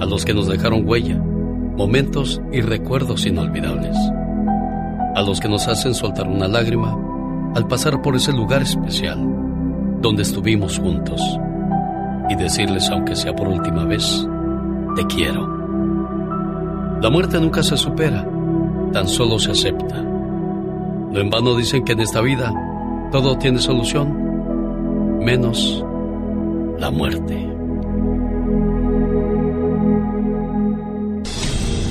a 0.00 0.04
los 0.04 0.24
que 0.24 0.34
nos 0.34 0.48
dejaron 0.48 0.86
huella, 0.86 1.18
momentos 1.18 2.40
y 2.52 2.60
recuerdos 2.60 3.26
inolvidables, 3.26 3.96
a 5.14 5.22
los 5.22 5.40
que 5.40 5.48
nos 5.48 5.66
hacen 5.68 5.94
soltar 5.94 6.28
una 6.28 6.48
lágrima 6.48 6.96
al 7.54 7.66
pasar 7.66 8.00
por 8.02 8.16
ese 8.16 8.32
lugar 8.32 8.62
especial 8.62 9.18
donde 10.00 10.22
estuvimos 10.22 10.78
juntos 10.78 11.20
y 12.28 12.36
decirles, 12.36 12.88
aunque 12.90 13.16
sea 13.16 13.34
por 13.34 13.48
última 13.48 13.84
vez, 13.84 14.26
te 14.94 15.04
quiero. 15.06 15.46
La 17.02 17.10
muerte 17.10 17.40
nunca 17.40 17.62
se 17.62 17.76
supera, 17.76 18.26
tan 18.92 19.08
solo 19.08 19.38
se 19.38 19.50
acepta. 19.50 20.02
No 20.02 21.18
en 21.18 21.28
vano 21.28 21.56
dicen 21.56 21.84
que 21.84 21.92
en 21.92 22.00
esta 22.00 22.20
vida 22.20 22.52
todo 23.10 23.36
tiene 23.36 23.58
solución, 23.58 25.18
menos 25.24 25.84
la 26.80 26.90
muerte. 26.90 27.34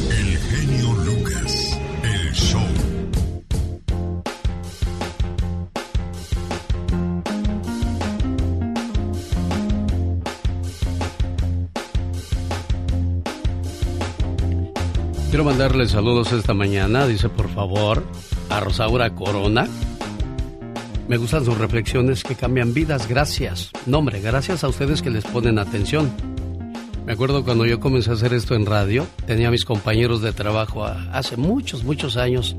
El 0.10 0.38
genio 0.38 0.94
Lucas, 1.06 1.80
el 2.04 2.34
show. 2.34 2.62
Quiero 15.30 15.44
mandarle 15.44 15.88
saludos 15.88 16.32
esta 16.32 16.56
mañana, 16.56 17.06
dice 17.06 17.30
por 17.30 17.48
favor, 17.50 18.04
a 18.50 18.60
Rosaura 18.60 19.14
Corona, 19.14 19.68
me 21.10 21.18
gustan 21.18 21.44
sus 21.44 21.58
reflexiones 21.58 22.24
que 22.24 22.36
cambian 22.36 22.72
vidas. 22.72 23.08
Gracias. 23.08 23.72
No, 23.88 23.98
hombre, 23.98 24.22
gracias 24.22 24.64
a 24.64 24.68
ustedes 24.68 25.02
que 25.02 25.10
les 25.10 25.24
ponen 25.24 25.58
atención. 25.58 26.12
Me 27.08 27.14
acuerdo 27.14 27.44
cuando 27.44 27.66
yo 27.66 27.80
comencé 27.80 28.12
a 28.12 28.14
hacer 28.14 28.32
esto 28.32 28.54
en 28.54 28.68
radio, 28.68 29.08
tenía 29.26 29.48
a 29.48 29.52
mis 29.52 29.66
compañeros 29.66 30.22
de 30.22 30.32
trabajo 30.34 30.86
hace 30.86 31.36
muchos, 31.36 31.84
muchos 31.84 32.16
años, 32.16 32.56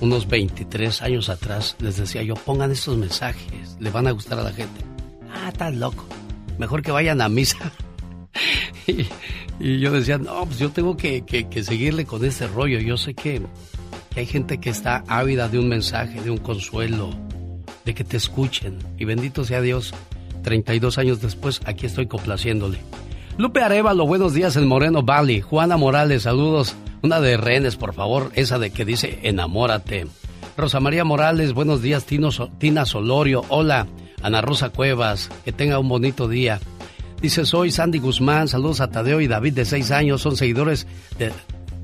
unos 0.00 0.26
23 0.26 1.00
años 1.02 1.28
atrás, 1.28 1.76
les 1.78 1.96
decía 1.96 2.24
yo, 2.24 2.34
pongan 2.34 2.72
estos 2.72 2.96
mensajes, 2.96 3.76
le 3.78 3.90
van 3.90 4.08
a 4.08 4.10
gustar 4.10 4.40
a 4.40 4.42
la 4.42 4.52
gente. 4.52 4.80
Ah, 5.32 5.50
estás 5.50 5.72
loco. 5.72 6.04
Mejor 6.58 6.82
que 6.82 6.90
vayan 6.90 7.20
a 7.20 7.28
misa. 7.28 7.70
y, 9.60 9.78
yo 9.78 9.92
decía, 9.92 10.18
no, 10.18 10.44
pues 10.44 10.58
yo 10.58 10.70
tengo 10.70 10.96
que, 10.96 11.22
seguirle 11.62 12.04
con 12.04 12.24
este 12.24 12.48
rollo. 12.48 12.80
Yo 12.80 12.96
sé 12.96 13.14
que, 13.14 13.40
que 14.12 14.20
hay 14.20 14.26
gente 14.26 14.58
que 14.58 14.70
está 14.70 15.04
ávida 15.06 15.48
de 15.48 15.60
un 15.60 15.68
mensaje, 15.68 16.20
de 16.20 16.30
un 16.30 16.38
consuelo, 16.38 17.14
que 17.94 18.04
te 18.04 18.16
escuchen. 18.16 18.78
Y 18.98 19.04
bendito 19.04 19.44
sea 19.44 19.60
Dios, 19.60 19.94
32 20.42 20.98
años 20.98 21.20
después, 21.20 21.60
aquí 21.64 21.86
estoy 21.86 22.06
complaciéndole. 22.06 22.78
Lupe 23.36 23.62
Arevalo, 23.62 24.06
buenos 24.06 24.34
días 24.34 24.56
en 24.56 24.66
Moreno 24.66 25.02
Valley. 25.02 25.40
Juana 25.40 25.76
Morales, 25.76 26.22
saludos. 26.22 26.74
Una 27.02 27.20
de 27.20 27.36
rehenes, 27.36 27.76
por 27.76 27.94
favor, 27.94 28.30
esa 28.34 28.58
de 28.58 28.70
que 28.70 28.84
dice 28.84 29.20
enamórate. 29.22 30.06
Rosa 30.56 30.80
María 30.80 31.04
Morales, 31.04 31.54
buenos 31.54 31.80
días. 31.80 32.04
Tino 32.04 32.30
Tina 32.58 32.84
Solorio, 32.84 33.44
hola. 33.48 33.86
Ana 34.22 34.42
Rosa 34.42 34.68
Cuevas, 34.68 35.30
que 35.44 35.52
tenga 35.52 35.78
un 35.78 35.88
bonito 35.88 36.28
día. 36.28 36.60
Dice, 37.22 37.44
soy 37.44 37.70
Sandy 37.70 37.98
Guzmán, 37.98 38.48
saludos 38.48 38.80
a 38.80 38.90
Tadeo 38.90 39.20
y 39.20 39.28
David 39.28 39.54
de 39.54 39.64
seis 39.64 39.90
años, 39.90 40.22
son 40.22 40.36
seguidores 40.36 40.86
de... 41.18 41.32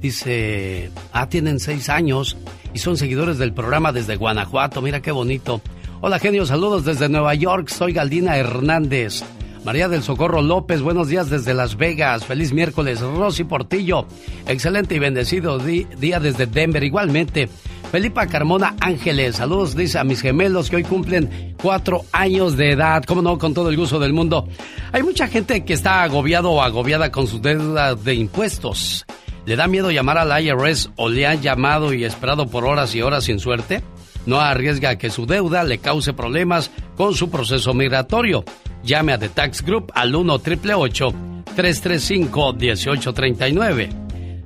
Dice, 0.00 0.90
ah, 1.12 1.28
tienen 1.28 1.58
seis 1.58 1.88
años 1.88 2.36
y 2.74 2.78
son 2.78 2.98
seguidores 2.98 3.38
del 3.38 3.54
programa 3.54 3.92
desde 3.92 4.16
Guanajuato, 4.16 4.82
mira 4.82 5.00
qué 5.00 5.10
bonito. 5.10 5.62
Hola 6.02 6.18
genio, 6.18 6.44
saludos 6.44 6.84
desde 6.84 7.08
Nueva 7.08 7.34
York, 7.34 7.68
soy 7.68 7.94
Galdina 7.94 8.36
Hernández. 8.36 9.24
María 9.64 9.88
del 9.88 10.02
Socorro 10.02 10.42
López, 10.42 10.82
buenos 10.82 11.08
días 11.08 11.30
desde 11.30 11.54
Las 11.54 11.78
Vegas, 11.78 12.26
feliz 12.26 12.52
miércoles. 12.52 13.00
Rosy 13.00 13.44
Portillo, 13.44 14.06
excelente 14.46 14.94
y 14.94 14.98
bendecido 14.98 15.58
día 15.58 16.20
desde 16.20 16.46
Denver, 16.46 16.84
igualmente. 16.84 17.48
Felipa 17.90 18.26
Carmona 18.26 18.76
Ángeles, 18.78 19.36
saludos, 19.36 19.74
dice 19.74 19.98
a 19.98 20.04
mis 20.04 20.20
gemelos 20.20 20.68
que 20.68 20.76
hoy 20.76 20.84
cumplen 20.84 21.54
cuatro 21.60 22.04
años 22.12 22.58
de 22.58 22.72
edad, 22.72 23.02
cómo 23.04 23.22
no, 23.22 23.38
con 23.38 23.54
todo 23.54 23.70
el 23.70 23.76
gusto 23.78 23.98
del 23.98 24.12
mundo. 24.12 24.46
Hay 24.92 25.02
mucha 25.02 25.28
gente 25.28 25.64
que 25.64 25.72
está 25.72 26.02
agobiado 26.02 26.50
o 26.50 26.60
agobiada 26.60 27.10
con 27.10 27.26
su 27.26 27.40
deuda 27.40 27.94
de 27.94 28.14
impuestos. 28.14 29.06
¿Le 29.46 29.56
da 29.56 29.66
miedo 29.66 29.90
llamar 29.90 30.18
al 30.18 30.44
IRS 30.44 30.90
o 30.96 31.08
le 31.08 31.26
han 31.26 31.40
llamado 31.40 31.94
y 31.94 32.04
esperado 32.04 32.46
por 32.48 32.66
horas 32.66 32.94
y 32.94 33.00
horas 33.00 33.24
sin 33.24 33.38
suerte? 33.38 33.82
No 34.26 34.40
arriesga 34.40 34.96
que 34.96 35.10
su 35.10 35.24
deuda 35.24 35.64
le 35.64 35.78
cause 35.78 36.12
problemas 36.12 36.70
con 36.96 37.14
su 37.14 37.30
proceso 37.30 37.72
migratorio. 37.72 38.44
Llame 38.82 39.12
a 39.12 39.18
The 39.18 39.28
Tax 39.28 39.62
Group 39.62 39.92
al 39.94 40.14
1 40.14 40.32
888 40.34 41.14
335 41.54 42.52
1839 42.52 43.88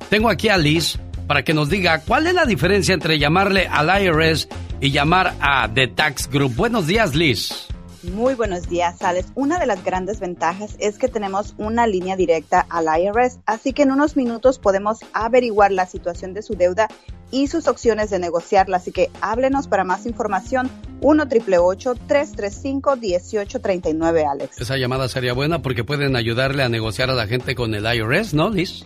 Tengo 0.09 0.29
aquí 0.29 0.49
a 0.49 0.57
Liz 0.57 0.99
para 1.27 1.43
que 1.43 1.55
nos 1.55 1.69
diga 1.69 2.01
cuál 2.01 2.27
es 2.27 2.35
la 2.35 2.45
diferencia 2.45 2.95
entre 2.95 3.19
llamarle 3.19 3.69
al 3.69 4.03
IRS 4.03 4.49
y 4.81 4.91
llamar 4.91 5.35
a 5.41 5.69
The 5.73 5.89
Tax 5.89 6.29
Group. 6.29 6.57
Buenos 6.57 6.87
días, 6.87 7.15
Liz. 7.15 7.69
Muy 8.03 8.35
buenos 8.35 8.69
días, 8.69 9.03
Alex. 9.03 9.31
Una 9.35 9.59
de 9.59 9.67
las 9.67 9.85
grandes 9.85 10.21
ventajas 10.21 10.75
es 10.79 10.99
que 10.99 11.07
tenemos 11.07 11.55
una 11.59 11.87
línea 11.87 12.17
directa 12.17 12.67
al 12.69 12.87
IRS, 12.87 13.41
así 13.45 13.73
que 13.75 13.83
en 13.83 13.93
unos 13.93 14.17
minutos 14.17 14.59
podemos 14.59 15.01
averiguar 15.13 15.71
la 15.71 15.87
situación 15.87 16.33
de 16.33 16.43
su 16.43 16.55
deuda 16.55 16.89
y 17.31 17.47
sus 17.49 17.69
opciones 17.69 18.11
de 18.11 18.19
negociarla. 18.19 18.79
Así 18.79 18.93
que 18.93 19.11
háblenos 19.21 19.69
para 19.69 19.85
más 19.85 20.07
información 20.07 20.71
1 21.01 21.29
335 21.29 22.97
1839 22.97 24.25
Alex. 24.25 24.61
Esa 24.61 24.77
llamada 24.77 25.09
sería 25.09 25.33
buena 25.33 25.63
porque 25.63 25.85
pueden 25.85 26.17
ayudarle 26.17 26.63
a 26.63 26.69
negociar 26.69 27.11
a 27.11 27.15
la 27.15 27.27
gente 27.27 27.55
con 27.55 27.75
el 27.75 27.85
IRS, 27.85 28.35
¿no, 28.35 28.51
Liz? 28.51 28.85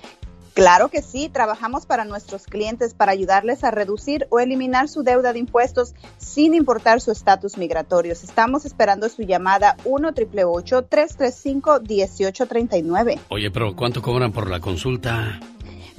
Claro 0.54 0.88
que 0.88 1.02
sí, 1.02 1.28
trabajamos 1.28 1.84
para 1.84 2.04
nuestros 2.04 2.44
clientes 2.46 2.94
para 2.94 3.10
ayudarles 3.10 3.64
a 3.64 3.72
reducir 3.72 4.28
o 4.30 4.38
eliminar 4.38 4.88
su 4.88 5.02
deuda 5.02 5.32
de 5.32 5.40
impuestos 5.40 5.94
sin 6.16 6.54
importar 6.54 7.00
su 7.00 7.10
estatus 7.10 7.58
migratorio. 7.58 8.12
Estamos 8.12 8.64
esperando 8.64 9.08
su 9.08 9.22
llamada 9.22 9.76
1 9.84 10.14
335 10.14 11.80
1839 11.80 13.18
Oye, 13.30 13.50
pero 13.50 13.74
¿cuánto 13.74 14.00
cobran 14.00 14.30
por 14.30 14.48
la 14.48 14.60
consulta? 14.60 15.40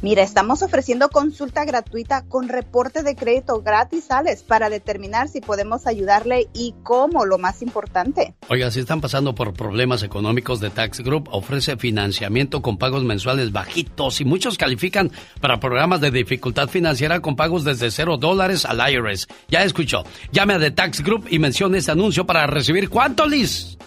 Mira, 0.02 0.24
estamos 0.24 0.62
ofreciendo 0.62 1.10
consulta 1.10 1.64
gratuita 1.64 2.26
con 2.28 2.50
reporte 2.50 3.02
de 3.02 3.16
crédito 3.16 3.62
gratis, 3.62 4.12
Alex, 4.12 4.44
para 4.44 4.70
determinar 4.70 5.30
si 5.30 5.42
podemos 5.42 5.88
ayudarle 5.88 6.48
y 6.54 6.76
cómo, 6.84 7.26
lo 7.26 7.38
más 7.38 7.62
importante. 7.62 8.36
Oiga, 8.50 8.70
si 8.72 8.82
están 8.82 9.02
pasando 9.02 9.34
por 9.34 9.54
problemas 9.54 10.04
económicos 10.04 10.60
de 10.60 10.70
Tax 10.70 11.00
Group, 11.00 11.30
ofrece 11.32 11.78
financiamiento 11.78 12.62
con 12.62 12.78
pagos 12.78 13.04
mensuales 13.04 13.52
bajitos 13.52 14.20
y 14.20 14.26
muchos 14.26 14.58
califican 14.58 15.12
para 15.40 15.60
programas 15.60 16.02
de 16.02 16.12
dificultad 16.12 16.68
financiera 16.68 17.22
con 17.22 17.36
pagos 17.36 17.64
desde 17.64 17.90
cero 17.90 18.18
dólares 18.18 18.66
al 18.66 18.82
IRS. 18.92 19.28
Ya 19.48 19.64
escuchó. 19.64 20.04
Llame 20.32 20.56
a 20.56 20.60
The 20.60 20.72
Tax 20.72 21.02
Group 21.02 21.28
y 21.30 21.40
mencione 21.40 21.78
este 21.78 21.92
anuncio 21.92 22.26
para 22.26 22.48
recibir 22.48 22.90
cuánto, 22.90 23.26
Liz. 23.26 23.78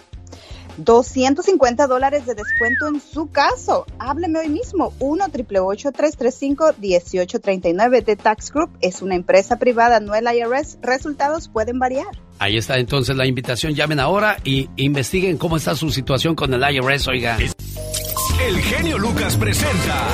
250 0.83 1.87
dólares 1.87 2.25
de 2.25 2.35
descuento 2.35 2.87
en 2.87 3.01
su 3.01 3.29
caso. 3.31 3.85
Hábleme 3.99 4.39
hoy 4.39 4.49
mismo. 4.49 4.93
1 4.99 5.29
335 5.29 6.73
1839 6.77 8.01
The 8.01 8.15
Tax 8.15 8.51
Group 8.51 8.71
es 8.81 9.01
una 9.01 9.15
empresa 9.15 9.57
privada, 9.57 9.99
no 9.99 10.15
el 10.15 10.25
IRS. 10.25 10.77
Resultados 10.81 11.49
pueden 11.49 11.79
variar. 11.79 12.07
Ahí 12.39 12.57
está 12.57 12.77
entonces 12.77 13.15
la 13.15 13.25
invitación. 13.25 13.75
Llamen 13.75 13.99
ahora 13.99 14.37
y 14.43 14.69
investiguen 14.77 15.37
cómo 15.37 15.57
está 15.57 15.75
su 15.75 15.89
situación 15.91 16.35
con 16.35 16.53
el 16.53 16.61
IRS, 16.61 17.07
oiga. 17.09 17.37
El 17.37 18.57
genio 18.61 18.97
Lucas 18.97 19.35
presenta 19.35 20.07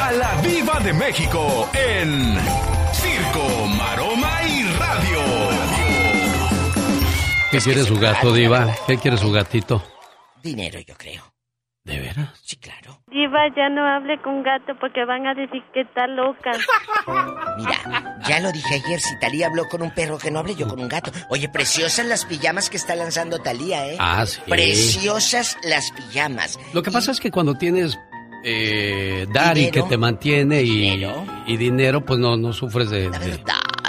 a 0.00 0.12
la 0.12 0.40
Viva 0.40 0.80
de 0.80 0.94
México 0.94 1.68
en 1.74 2.36
¿Qué 7.50 7.58
quiere 7.58 7.82
su 7.84 7.98
gato, 7.98 8.32
Diva? 8.32 8.74
¿Qué 8.86 8.98
quiere 8.98 9.16
su 9.16 9.30
gatito? 9.32 9.82
Dinero, 10.42 10.78
yo 10.80 10.94
creo. 10.96 11.22
¿De 11.84 11.98
veras? 11.98 12.28
Sí, 12.44 12.56
claro. 12.56 13.00
Diva, 13.10 13.38
ya 13.56 13.70
no 13.70 13.82
hable 13.86 14.20
con 14.22 14.42
gato 14.42 14.74
porque 14.78 15.04
van 15.06 15.26
a 15.26 15.32
decir 15.34 15.62
que 15.72 15.80
está 15.80 16.06
loca. 16.06 16.50
Mira, 17.56 18.18
ya 18.28 18.40
lo 18.40 18.52
dije 18.52 18.74
ayer, 18.84 19.00
si 19.00 19.18
Talía 19.18 19.46
habló 19.46 19.64
con 19.68 19.80
un 19.80 19.90
perro 19.92 20.18
que 20.18 20.30
no 20.30 20.40
hable 20.40 20.54
yo 20.54 20.68
con 20.68 20.78
un 20.78 20.88
gato. 20.88 21.10
Oye, 21.30 21.48
preciosas 21.48 22.04
las 22.04 22.26
pijamas 22.26 22.68
que 22.68 22.76
está 22.76 22.94
lanzando 22.94 23.38
Talía, 23.38 23.86
¿eh? 23.90 23.96
Ah, 23.98 24.26
sí. 24.26 24.38
Preciosas 24.46 25.56
las 25.64 25.90
pijamas. 25.92 26.58
Lo 26.74 26.82
que 26.82 26.90
pasa 26.90 27.10
es 27.12 27.20
que 27.20 27.30
cuando 27.30 27.54
tienes 27.54 27.98
eh, 28.44 29.26
Dari 29.32 29.60
Dinero. 29.66 29.84
que 29.84 29.88
te 29.88 29.96
mantiene 29.96 30.62
y 30.62 31.02
y 31.46 31.56
dinero, 31.56 32.04
pues 32.04 32.18
no, 32.18 32.36
no 32.36 32.52
sufres 32.52 32.90
de, 32.90 33.08
de- 33.08 33.42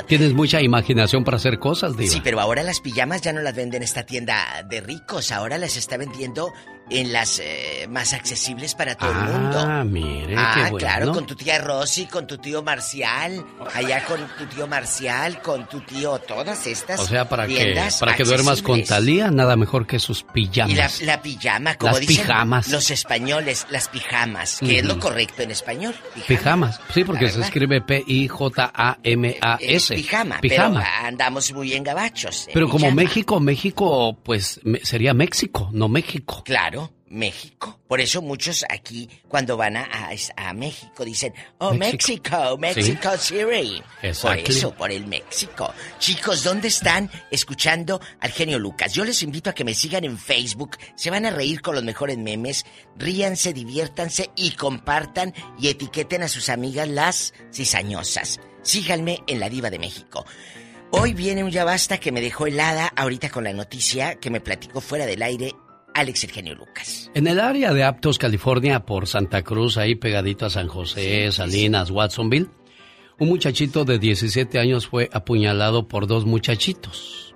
Tienes 0.09 0.33
mucha 0.33 0.59
imaginación 0.59 1.23
para 1.23 1.37
hacer 1.37 1.59
cosas, 1.59 1.95
Diva. 1.95 2.11
Sí, 2.11 2.19
pero 2.23 2.39
ahora 2.39 2.63
las 2.63 2.79
pijamas 2.79 3.21
ya 3.21 3.31
no 3.31 3.41
las 3.41 3.55
venden 3.55 3.83
en 3.83 3.83
esta 3.83 4.07
tienda 4.07 4.65
de 4.67 4.81
ricos, 4.81 5.31
ahora 5.31 5.59
las 5.59 5.77
está 5.77 5.97
vendiendo 5.97 6.51
en 6.89 7.13
las 7.13 7.39
eh, 7.39 7.87
más 7.89 8.13
accesibles 8.13 8.75
para 8.75 8.95
todo 8.95 9.11
el 9.11 9.17
mundo. 9.17 9.59
Ah, 9.59 9.83
mire, 9.83 10.35
Ah, 10.37 10.51
qué 10.55 10.61
bueno. 10.71 10.77
claro, 10.77 11.11
con 11.13 11.25
tu 11.25 11.35
tía 11.35 11.59
Rosy, 11.59 12.05
con 12.07 12.25
tu 12.27 12.37
tío 12.37 12.63
Marcial, 12.63 13.45
allá 13.73 14.03
con 14.05 14.19
tu 14.37 14.45
tío 14.47 14.67
Marcial, 14.67 15.41
con 15.41 15.67
tu 15.67 15.81
tío, 15.81 16.17
todas 16.19 16.65
estas 16.67 16.99
O 16.99 17.05
sea, 17.05 17.27
para 17.29 17.45
que, 17.47 17.79
para 17.99 18.15
que 18.15 18.23
duermas 18.23 18.61
con. 18.61 18.83
Talía, 18.83 19.29
nada 19.29 19.55
mejor 19.55 19.85
que 19.85 19.99
sus 19.99 20.23
pijamas. 20.23 20.71
Y 20.71 20.75
la, 21.05 21.13
la 21.13 21.21
pijama, 21.21 21.75
como 21.75 21.91
Las 21.91 21.99
dicen 22.01 22.25
pijamas. 22.25 22.67
los 22.69 22.89
españoles, 22.91 23.67
las 23.69 23.87
pijamas, 23.87 24.59
que 24.59 24.79
es 24.79 24.85
lo 24.85 24.99
correcto 24.99 25.43
en 25.43 25.51
español. 25.51 25.95
Pijamas. 26.27 26.79
Sí, 26.93 27.03
porque 27.03 27.29
se 27.29 27.41
escribe 27.41 27.81
P-I-J-A-M-A-S. 28.63 29.93
Es 29.93 30.01
pijama, 30.01 30.39
Pijama. 30.41 30.79
pero 30.81 31.07
andamos 31.07 31.51
muy 31.53 31.73
en 31.73 31.83
gabachos. 31.83 32.47
en 32.47 32.53
Pero 32.53 32.67
como 32.67 32.85
pijama. 32.85 33.01
México, 33.01 33.39
México, 33.39 34.17
pues 34.23 34.59
sería 34.83 35.13
México, 35.13 35.69
no 35.73 35.87
México. 35.87 36.43
Claro, 36.45 36.78
México. 37.09 37.79
Por 37.87 37.99
eso 38.01 38.21
muchos 38.21 38.63
aquí, 38.69 39.09
cuando 39.27 39.57
van 39.57 39.77
a, 39.77 39.83
a- 39.83 40.49
a 40.49 40.53
México, 40.53 41.03
dicen, 41.03 41.33
oh, 41.57 41.73
México. 41.73 41.97
México, 42.07 42.57
México 42.57 43.17
City. 43.17 43.81
Por 44.01 44.05
Exactly. 44.09 44.55
eso, 44.55 44.73
por 44.75 44.91
el 44.91 45.07
México. 45.07 45.73
Chicos, 45.97 46.43
¿dónde 46.43 46.67
están 46.67 47.09
escuchando 47.31 47.99
al 48.19 48.31
genio 48.31 48.59
Lucas? 48.59 48.93
Yo 48.93 49.03
les 49.05 49.21
invito 49.23 49.49
a 49.49 49.53
que 49.53 49.63
me 49.63 49.73
sigan 49.73 50.03
en 50.03 50.17
Facebook. 50.17 50.77
Se 50.95 51.09
van 51.09 51.25
a 51.25 51.31
reír 51.31 51.61
con 51.61 51.75
los 51.75 51.83
mejores 51.83 52.17
memes. 52.17 52.65
Ríanse, 52.97 53.53
diviértanse 53.53 54.29
y 54.35 54.51
compartan 54.51 55.33
y 55.59 55.69
etiqueten 55.69 56.23
a 56.23 56.27
sus 56.27 56.49
amigas 56.49 56.87
las 56.87 57.33
cizañosas. 57.51 58.39
Síganme 58.61 59.19
en 59.27 59.39
La 59.39 59.49
Diva 59.49 59.69
de 59.69 59.79
México. 59.79 60.25
Hoy 60.91 61.13
viene 61.13 61.43
un 61.43 61.51
ya 61.51 61.63
basta 61.65 61.99
que 61.99 62.11
me 62.11 62.19
dejó 62.21 62.47
helada 62.47 62.87
ahorita 62.95 63.29
con 63.29 63.43
la 63.43 63.53
noticia 63.53 64.15
que 64.15 64.29
me 64.31 64.41
platicó 64.41 64.81
fuera 64.81 65.05
del 65.05 65.21
aire 65.21 65.53
Alex 65.93 66.23
el 66.23 66.31
genio 66.31 66.55
Lucas. 66.55 67.11
En 67.13 67.27
el 67.27 67.39
área 67.39 67.73
de 67.73 67.83
Aptos, 67.83 68.17
California, 68.17 68.85
por 68.85 69.07
Santa 69.07 69.41
Cruz, 69.41 69.77
ahí 69.77 69.95
pegadito 69.95 70.45
a 70.45 70.49
San 70.49 70.67
José, 70.67 71.31
Salinas, 71.31 71.91
Watsonville, 71.91 72.49
un 73.19 73.27
muchachito 73.27 73.83
de 73.83 73.99
17 73.99 74.59
años 74.59 74.87
fue 74.87 75.09
apuñalado 75.11 75.87
por 75.87 76.07
dos 76.07 76.25
muchachitos. 76.25 77.35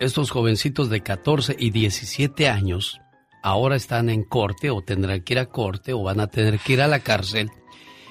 Estos 0.00 0.30
jovencitos 0.30 0.90
de 0.90 1.00
14 1.00 1.54
y 1.58 1.70
17 1.70 2.48
años 2.48 3.00
ahora 3.42 3.76
están 3.76 4.10
en 4.10 4.24
corte 4.24 4.70
o 4.70 4.82
tendrán 4.82 5.22
que 5.22 5.34
ir 5.34 5.38
a 5.38 5.46
corte 5.46 5.92
o 5.92 6.02
van 6.02 6.18
a 6.18 6.26
tener 6.26 6.58
que 6.58 6.72
ir 6.72 6.82
a 6.82 6.88
la 6.88 6.98
cárcel. 6.98 7.50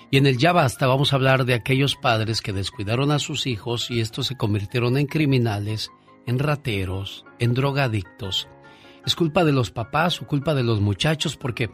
Y 0.09 0.17
en 0.17 0.25
el 0.25 0.37
Ya 0.37 0.53
Basta 0.53 0.87
vamos 0.87 1.11
a 1.11 1.17
hablar 1.17 1.43
de 1.43 1.53
aquellos 1.53 1.95
padres 1.95 2.41
que 2.41 2.53
descuidaron 2.53 3.11
a 3.11 3.19
sus 3.19 3.45
hijos 3.45 3.91
y 3.91 3.99
estos 3.99 4.27
se 4.27 4.37
convirtieron 4.37 4.97
en 4.97 5.07
criminales, 5.07 5.91
en 6.25 6.39
rateros, 6.39 7.25
en 7.39 7.53
drogadictos. 7.53 8.47
¿Es 9.05 9.15
culpa 9.15 9.43
de 9.43 9.51
los 9.51 9.71
papás 9.71 10.21
o 10.21 10.27
culpa 10.27 10.53
de 10.53 10.63
los 10.63 10.81
muchachos? 10.81 11.35
Porque 11.37 11.69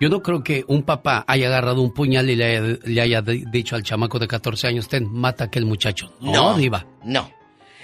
yo 0.00 0.08
no 0.08 0.22
creo 0.22 0.42
que 0.44 0.64
un 0.68 0.82
papá 0.82 1.24
haya 1.26 1.46
agarrado 1.46 1.80
un 1.80 1.92
puñal 1.94 2.28
y 2.28 2.36
le 2.36 2.44
haya, 2.56 2.78
le 2.84 3.00
haya 3.00 3.22
di- 3.22 3.44
dicho 3.50 3.76
al 3.76 3.82
chamaco 3.82 4.18
de 4.18 4.28
14 4.28 4.66
años, 4.68 4.88
ten, 4.88 5.10
mata 5.10 5.44
a 5.44 5.46
aquel 5.46 5.64
muchacho. 5.64 6.12
No, 6.20 6.54
diva. 6.56 6.86
No. 7.04 7.30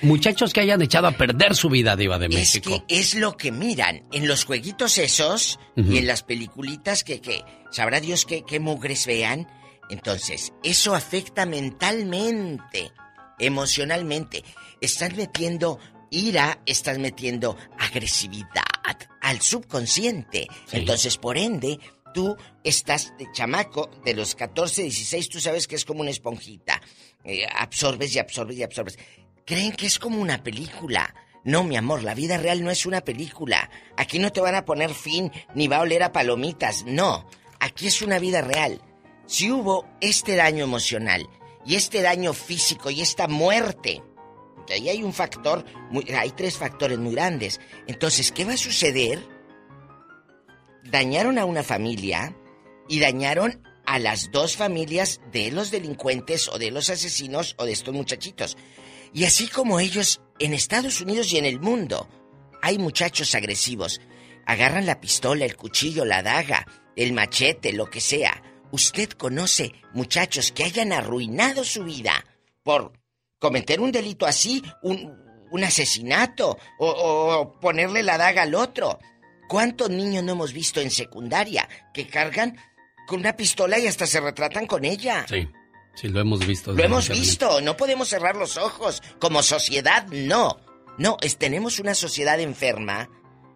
muchachos 0.02 0.52
que 0.52 0.60
hayan 0.60 0.82
echado 0.82 1.06
a 1.06 1.12
perder 1.12 1.54
su 1.54 1.68
vida, 1.70 1.94
Diva 1.96 2.18
de 2.18 2.26
Es 2.26 2.34
México. 2.34 2.84
que 2.88 2.98
es 3.00 3.14
lo 3.14 3.36
que 3.36 3.52
miran 3.52 4.02
en 4.12 4.26
los 4.28 4.44
jueguitos 4.44 4.98
esos 4.98 5.58
y 5.76 5.96
en 5.96 6.06
las 6.06 6.22
peliculitas 6.22 7.04
que, 7.04 7.20
que 7.20 7.44
sabrá 7.70 8.00
Dios 8.00 8.26
qué, 8.26 8.42
qué 8.44 8.58
mugres 8.60 9.06
vean. 9.06 9.46
Entonces, 9.88 10.52
eso 10.64 10.94
afecta 10.94 11.46
mentalmente, 11.46 12.90
emocionalmente. 13.38 14.42
Estás 14.80 15.14
metiendo 15.16 15.78
ira, 16.10 16.58
estás 16.66 16.98
metiendo 16.98 17.56
agresividad 17.78 18.62
al 19.20 19.40
subconsciente. 19.40 20.48
Entonces, 20.72 21.16
por 21.18 21.38
ende, 21.38 21.78
tú 22.12 22.36
estás 22.64 23.12
de 23.18 23.26
chamaco, 23.32 23.90
de 24.04 24.14
los 24.14 24.34
14, 24.34 24.82
16, 24.82 25.28
tú 25.28 25.40
sabes 25.40 25.66
que 25.66 25.76
es 25.76 25.84
como 25.84 26.00
una 26.00 26.10
esponjita. 26.10 26.80
Eh, 27.24 27.46
absorbes 27.54 28.14
y 28.14 28.18
absorbes 28.18 28.58
y 28.58 28.62
absorbes. 28.62 28.98
Creen 29.44 29.72
que 29.72 29.86
es 29.86 29.98
como 29.98 30.20
una 30.20 30.42
película. 30.42 31.14
No, 31.44 31.64
mi 31.64 31.76
amor, 31.76 32.02
la 32.04 32.14
vida 32.14 32.36
real 32.36 32.62
no 32.62 32.70
es 32.70 32.86
una 32.86 33.00
película. 33.00 33.68
Aquí 33.96 34.18
no 34.18 34.30
te 34.30 34.40
van 34.40 34.54
a 34.54 34.64
poner 34.64 34.94
fin 34.94 35.32
ni 35.54 35.66
va 35.66 35.78
a 35.78 35.82
oler 35.82 36.02
a 36.02 36.12
palomitas. 36.12 36.84
No, 36.86 37.26
aquí 37.58 37.88
es 37.88 38.02
una 38.02 38.18
vida 38.18 38.42
real. 38.42 38.80
Si 39.26 39.50
hubo 39.50 39.88
este 40.00 40.36
daño 40.36 40.64
emocional 40.64 41.28
y 41.66 41.74
este 41.76 42.02
daño 42.02 42.32
físico 42.32 42.90
y 42.90 43.00
esta 43.00 43.26
muerte, 43.28 44.02
ahí 44.70 44.88
hay 44.88 45.02
un 45.02 45.12
factor, 45.12 45.64
hay 46.16 46.30
tres 46.30 46.56
factores 46.56 46.98
muy 46.98 47.14
grandes. 47.14 47.60
Entonces, 47.86 48.32
¿qué 48.32 48.44
va 48.44 48.54
a 48.54 48.56
suceder? 48.56 49.22
Dañaron 50.84 51.38
a 51.38 51.44
una 51.44 51.62
familia 51.62 52.36
y 52.88 53.00
dañaron 53.00 53.62
a 53.86 53.98
las 53.98 54.30
dos 54.30 54.56
familias 54.56 55.20
de 55.32 55.50
los 55.50 55.70
delincuentes 55.70 56.48
o 56.48 56.58
de 56.58 56.70
los 56.70 56.90
asesinos 56.90 57.54
o 57.58 57.64
de 57.64 57.72
estos 57.72 57.94
muchachitos. 57.94 58.56
Y 59.12 59.24
así 59.24 59.48
como 59.48 59.80
ellos 59.80 60.20
en 60.38 60.54
Estados 60.54 61.00
Unidos 61.00 61.32
y 61.32 61.38
en 61.38 61.44
el 61.44 61.60
mundo, 61.60 62.08
hay 62.62 62.78
muchachos 62.78 63.34
agresivos. 63.34 64.00
Agarran 64.46 64.86
la 64.86 65.00
pistola, 65.00 65.44
el 65.44 65.56
cuchillo, 65.56 66.04
la 66.04 66.22
daga, 66.22 66.66
el 66.96 67.12
machete, 67.12 67.72
lo 67.72 67.90
que 67.90 68.00
sea. 68.00 68.42
Usted 68.70 69.10
conoce 69.10 69.72
muchachos 69.92 70.52
que 70.52 70.64
hayan 70.64 70.92
arruinado 70.92 71.64
su 71.64 71.84
vida 71.84 72.24
por 72.62 72.92
cometer 73.42 73.80
un 73.80 73.90
delito 73.90 74.24
así, 74.24 74.62
un, 74.82 75.18
un 75.50 75.64
asesinato 75.64 76.56
o, 76.78 76.86
o 76.88 77.60
ponerle 77.60 78.04
la 78.04 78.16
daga 78.16 78.42
al 78.42 78.54
otro. 78.54 79.00
¿Cuántos 79.48 79.90
niños 79.90 80.22
no 80.22 80.32
hemos 80.32 80.52
visto 80.52 80.80
en 80.80 80.90
secundaria 80.92 81.68
que 81.92 82.06
cargan 82.06 82.56
con 83.08 83.18
una 83.20 83.36
pistola 83.36 83.78
y 83.80 83.88
hasta 83.88 84.06
se 84.06 84.20
retratan 84.20 84.66
con 84.68 84.84
ella? 84.84 85.26
Sí, 85.28 85.48
sí, 85.96 86.08
lo 86.08 86.20
hemos 86.20 86.46
visto. 86.46 86.72
Lo 86.72 86.82
hemos 86.84 87.08
visto, 87.08 87.60
no 87.60 87.76
podemos 87.76 88.08
cerrar 88.08 88.36
los 88.36 88.56
ojos. 88.56 89.02
Como 89.18 89.42
sociedad, 89.42 90.06
no. 90.06 90.58
No, 90.98 91.16
es- 91.20 91.36
tenemos 91.36 91.80
una 91.80 91.94
sociedad 91.96 92.38
enferma, 92.38 93.10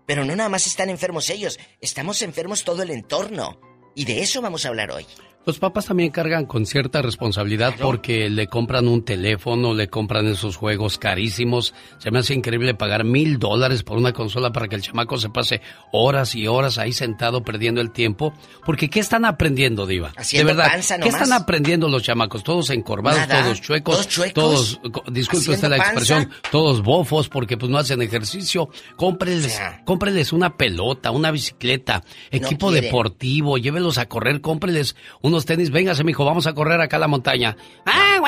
pero 0.04 0.24
no 0.24 0.34
nada 0.34 0.48
más 0.48 0.66
están 0.66 0.90
enfermos 0.90 1.30
ellos, 1.30 1.58
estamos 1.80 2.20
enfermos 2.22 2.64
todo 2.64 2.82
el 2.82 2.90
entorno. 2.90 3.60
Y 3.94 4.04
de 4.04 4.20
eso 4.20 4.42
vamos 4.42 4.64
a 4.66 4.68
hablar 4.68 4.90
hoy. 4.90 5.06
Los 5.46 5.60
papás 5.60 5.86
también 5.86 6.10
cargan 6.10 6.44
con 6.44 6.66
cierta 6.66 7.02
responsabilidad 7.02 7.74
porque 7.80 8.28
le 8.28 8.48
compran 8.48 8.88
un 8.88 9.04
teléfono, 9.04 9.74
le 9.74 9.86
compran 9.86 10.26
esos 10.26 10.56
juegos 10.56 10.98
carísimos. 10.98 11.72
Se 11.98 12.10
me 12.10 12.18
hace 12.18 12.34
increíble 12.34 12.74
pagar 12.74 13.04
mil 13.04 13.38
dólares 13.38 13.84
por 13.84 13.96
una 13.96 14.12
consola 14.12 14.50
para 14.50 14.66
que 14.66 14.74
el 14.74 14.82
chamaco 14.82 15.18
se 15.18 15.28
pase 15.30 15.60
horas 15.92 16.34
y 16.34 16.48
horas 16.48 16.78
ahí 16.78 16.92
sentado 16.92 17.44
perdiendo 17.44 17.80
el 17.80 17.92
tiempo. 17.92 18.34
Porque 18.64 18.90
¿qué 18.90 18.98
están 18.98 19.24
aprendiendo, 19.24 19.86
Diva? 19.86 20.12
Haciendo 20.16 20.48
de 20.48 20.54
verdad, 20.56 20.72
panza 20.72 20.98
¿qué 20.98 21.10
están 21.10 21.32
aprendiendo 21.32 21.88
los 21.88 22.02
chamacos? 22.02 22.42
Todos 22.42 22.70
encorvados, 22.70 23.28
Nada. 23.28 23.44
todos 23.44 23.60
chuecos, 23.60 23.94
¿Todos 23.94 24.08
chuecos? 24.08 24.34
todos, 24.34 24.80
disculpe 25.12 25.52
usted 25.52 25.68
la 25.68 25.76
¿Haciendo 25.76 25.84
expresión, 26.00 26.24
panza? 26.24 26.50
todos 26.50 26.82
bofos 26.82 27.28
porque 27.28 27.56
pues 27.56 27.70
no 27.70 27.78
hacen 27.78 28.02
ejercicio. 28.02 28.68
Cómpreles, 28.96 29.60
cómpreles 29.84 30.32
una 30.32 30.56
pelota, 30.56 31.12
una 31.12 31.30
bicicleta, 31.30 32.02
equipo 32.32 32.72
deportivo, 32.72 33.58
llévelos 33.58 33.98
a 33.98 34.06
correr, 34.06 34.40
cómpreles 34.40 34.96
unos 35.22 35.35
tenis, 35.44 35.70
véngase 35.70 36.04
mijo, 36.04 36.24
vamos 36.24 36.46
a 36.46 36.54
correr 36.54 36.80
acá 36.80 36.96
a 36.96 37.00
la 37.00 37.08
montaña. 37.08 37.56
Ah, 37.84 38.18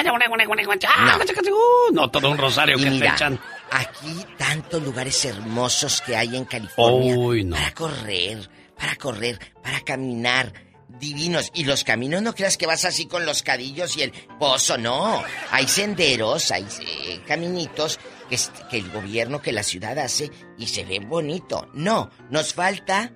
no, 1.93 2.11
todo 2.11 2.31
un 2.31 2.39
rosario 2.39 2.77
Y 2.79 2.83
que 2.83 2.91
mira, 2.91 3.09
te 3.09 3.15
echan. 3.15 3.41
Aquí 3.71 4.27
tantos 4.37 4.83
lugares 4.83 5.25
hermosos 5.25 6.01
que 6.03 6.17
hay 6.17 6.37
en 6.37 6.45
California 6.45 7.17
Uy, 7.17 7.45
no. 7.45 7.57
para 7.57 7.73
correr, 7.73 8.51
para 8.77 8.97
correr, 8.97 9.39
para 9.63 9.81
caminar. 9.81 10.53
Divinos. 10.89 11.51
Y 11.55 11.65
los 11.65 11.85
caminos 11.85 12.23
no 12.23 12.35
creas 12.35 12.57
que 12.57 12.67
vas 12.67 12.85
así 12.85 13.07
con 13.07 13.25
los 13.27 13.43
cadillos 13.43 13.97
y 13.97 14.03
el 14.03 14.13
pozo, 14.39 14.79
no. 14.79 15.23
Hay 15.51 15.69
senderos, 15.69 16.51
hay 16.51 16.67
eh, 16.81 17.21
caminitos 17.27 18.01
que, 18.29 18.39
que 18.71 18.79
el 18.79 18.91
gobierno, 18.91 19.41
que 19.41 19.53
la 19.53 19.63
ciudad 19.63 19.99
hace 19.99 20.31
y 20.57 20.67
se 20.67 20.85
ve 20.85 20.99
bonito. 20.99 21.69
No, 21.75 22.11
nos 22.31 22.55
falta 22.55 23.13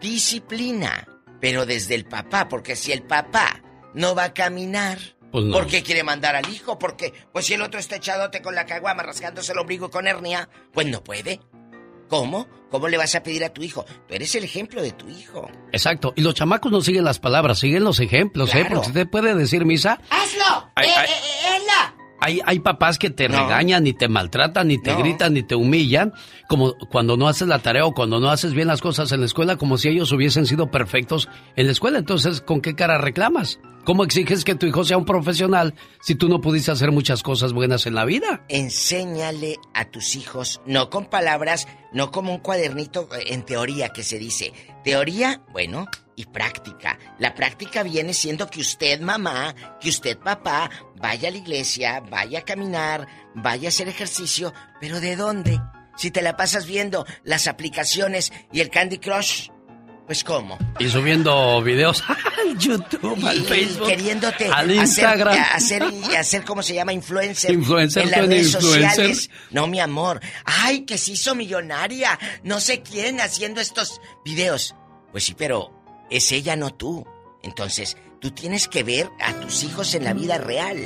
disciplina. 0.00 1.06
Pero 1.40 1.66
desde 1.66 1.94
el 1.94 2.04
papá, 2.04 2.48
porque 2.48 2.76
si 2.76 2.92
el 2.92 3.02
papá 3.02 3.62
no 3.94 4.14
va 4.14 4.24
a 4.24 4.34
caminar, 4.34 4.98
Pues 5.32 5.44
no. 5.44 5.52
¿por 5.52 5.66
qué 5.66 5.82
quiere 5.82 6.02
mandar 6.02 6.36
al 6.36 6.48
hijo? 6.52 6.78
Porque, 6.78 7.12
pues 7.32 7.46
si 7.46 7.54
el 7.54 7.62
otro 7.62 7.80
está 7.80 7.96
echadote 7.96 8.42
con 8.42 8.54
la 8.54 8.66
caguama 8.66 9.02
rasgándose 9.02 9.52
el 9.52 9.58
ombligo 9.58 9.90
con 9.90 10.06
hernia, 10.06 10.48
pues 10.72 10.86
no 10.86 11.02
puede. 11.02 11.40
¿Cómo? 12.08 12.48
¿Cómo 12.70 12.88
le 12.88 12.96
vas 12.96 13.14
a 13.14 13.22
pedir 13.22 13.44
a 13.44 13.50
tu 13.52 13.62
hijo? 13.62 13.84
Tú 14.08 14.14
eres 14.14 14.34
el 14.34 14.42
ejemplo 14.42 14.82
de 14.82 14.90
tu 14.90 15.08
hijo. 15.08 15.48
Exacto, 15.72 16.12
y 16.16 16.22
los 16.22 16.34
chamacos 16.34 16.72
no 16.72 16.80
siguen 16.80 17.04
las 17.04 17.20
palabras, 17.20 17.60
siguen 17.60 17.84
los 17.84 18.00
ejemplos, 18.00 18.52
¿eh? 18.54 18.64
Porque 18.68 18.88
usted 18.88 19.08
puede 19.08 19.34
decir 19.36 19.64
misa, 19.64 20.00
¡Hazlo! 20.10 20.70
Ay, 20.74 20.88
¡Eh, 20.88 20.92
ay. 20.96 21.08
eh, 21.08 21.12
eh, 21.12 21.46
hazla! 21.56 21.94
Hay, 22.20 22.40
hay 22.44 22.58
papás 22.60 22.98
que 22.98 23.10
te 23.10 23.28
No. 23.28 23.38
regañan, 23.38 23.84
ni 23.84 23.92
te 23.92 24.08
maltratan, 24.08 24.68
ni 24.68 24.78
te 24.78 24.92
No. 24.92 24.98
gritan, 24.98 25.34
ni 25.34 25.42
te 25.42 25.54
humillan, 25.54 26.12
como 26.48 26.74
cuando 26.90 27.16
no 27.16 27.28
haces 27.28 27.48
la 27.48 27.60
tarea 27.60 27.84
o 27.86 27.92
cuando 27.92 28.20
no 28.20 28.30
haces 28.30 28.52
bien 28.54 28.68
las 28.68 28.80
cosas 28.80 29.10
en 29.12 29.20
la 29.20 29.26
escuela, 29.26 29.56
como 29.56 29.78
si 29.78 29.88
ellos 29.88 30.12
hubiesen 30.12 30.46
sido 30.46 30.70
perfectos 30.70 31.28
en 31.56 31.66
la 31.66 31.72
escuela. 31.72 31.98
Entonces, 31.98 32.40
¿con 32.40 32.60
qué 32.60 32.74
cara 32.74 32.98
reclamas? 32.98 33.58
¿Cómo 33.84 34.04
exiges 34.04 34.44
que 34.44 34.54
tu 34.54 34.66
hijo 34.66 34.84
sea 34.84 34.98
un 34.98 35.06
profesional 35.06 35.74
si 36.02 36.14
tú 36.14 36.28
no 36.28 36.42
pudiste 36.42 36.70
hacer 36.70 36.92
muchas 36.92 37.22
cosas 37.22 37.54
buenas 37.54 37.86
en 37.86 37.94
la 37.94 38.04
vida? 38.04 38.44
Enséñale 38.48 39.56
a 39.74 39.86
tus 39.90 40.16
hijos, 40.16 40.60
no 40.66 40.90
con 40.90 41.06
palabras, 41.06 41.66
no 41.92 42.10
como 42.10 42.32
un 42.34 42.40
cuadernito 42.40 43.08
eh, 43.14 43.24
en 43.28 43.42
teoría 43.44 43.88
que 43.88 44.02
se 44.02 44.18
dice. 44.18 44.52
Teoría, 44.84 45.42
bueno, 45.52 45.86
y 46.20 46.26
práctica. 46.26 46.98
La 47.18 47.34
práctica 47.34 47.82
viene 47.82 48.12
siendo 48.12 48.48
que 48.50 48.60
usted, 48.60 49.00
mamá, 49.00 49.54
que 49.80 49.88
usted, 49.88 50.18
papá, 50.18 50.68
vaya 50.96 51.28
a 51.28 51.32
la 51.32 51.38
iglesia, 51.38 52.00
vaya 52.00 52.40
a 52.40 52.42
caminar, 52.42 53.06
vaya 53.34 53.68
a 53.68 53.70
hacer 53.70 53.88
ejercicio, 53.88 54.52
pero 54.80 55.00
¿de 55.00 55.16
dónde? 55.16 55.60
Si 55.96 56.10
te 56.10 56.22
la 56.22 56.36
pasas 56.36 56.66
viendo 56.66 57.06
las 57.24 57.46
aplicaciones 57.46 58.32
y 58.52 58.60
el 58.60 58.70
Candy 58.70 58.98
Crush, 58.98 59.48
pues 60.06 60.24
¿cómo? 60.24 60.58
Y 60.78 60.88
subiendo 60.88 61.62
videos 61.62 62.02
al 62.08 62.58
YouTube, 62.58 63.24
al 63.26 63.36
Y- 63.38 63.40
y 63.40 63.44
Facebook, 63.44 63.86
queriéndote 63.88 64.46
al 64.46 64.70
hacer- 64.70 64.76
Instagram. 64.76 65.38
hacer, 65.54 65.84
y 65.92 66.16
hacer 66.16 66.44
cómo 66.44 66.62
se 66.62 66.74
llama 66.74 66.92
influencer, 66.92 67.52
Influencer, 67.52 68.02
en 68.04 68.10
las 68.10 68.20
redes 68.20 68.54
influencer. 68.54 68.90
sociales. 68.90 69.30
No, 69.50 69.66
mi 69.68 69.78
amor. 69.80 70.20
Ay, 70.44 70.80
que 70.84 70.98
se 70.98 71.12
hizo 71.12 71.34
millonaria. 71.34 72.18
No 72.42 72.60
sé 72.60 72.82
quién 72.82 73.20
haciendo 73.20 73.60
estos 73.60 74.00
videos. 74.24 74.74
Pues 75.12 75.24
sí, 75.24 75.34
pero 75.36 75.79
es 76.10 76.32
ella, 76.32 76.56
no 76.56 76.70
tú. 76.74 77.04
Entonces, 77.42 77.96
tú 78.20 78.30
tienes 78.32 78.68
que 78.68 78.82
ver 78.82 79.08
a 79.20 79.32
tus 79.40 79.64
hijos 79.64 79.94
en 79.94 80.04
la 80.04 80.12
vida 80.14 80.38
real. 80.38 80.76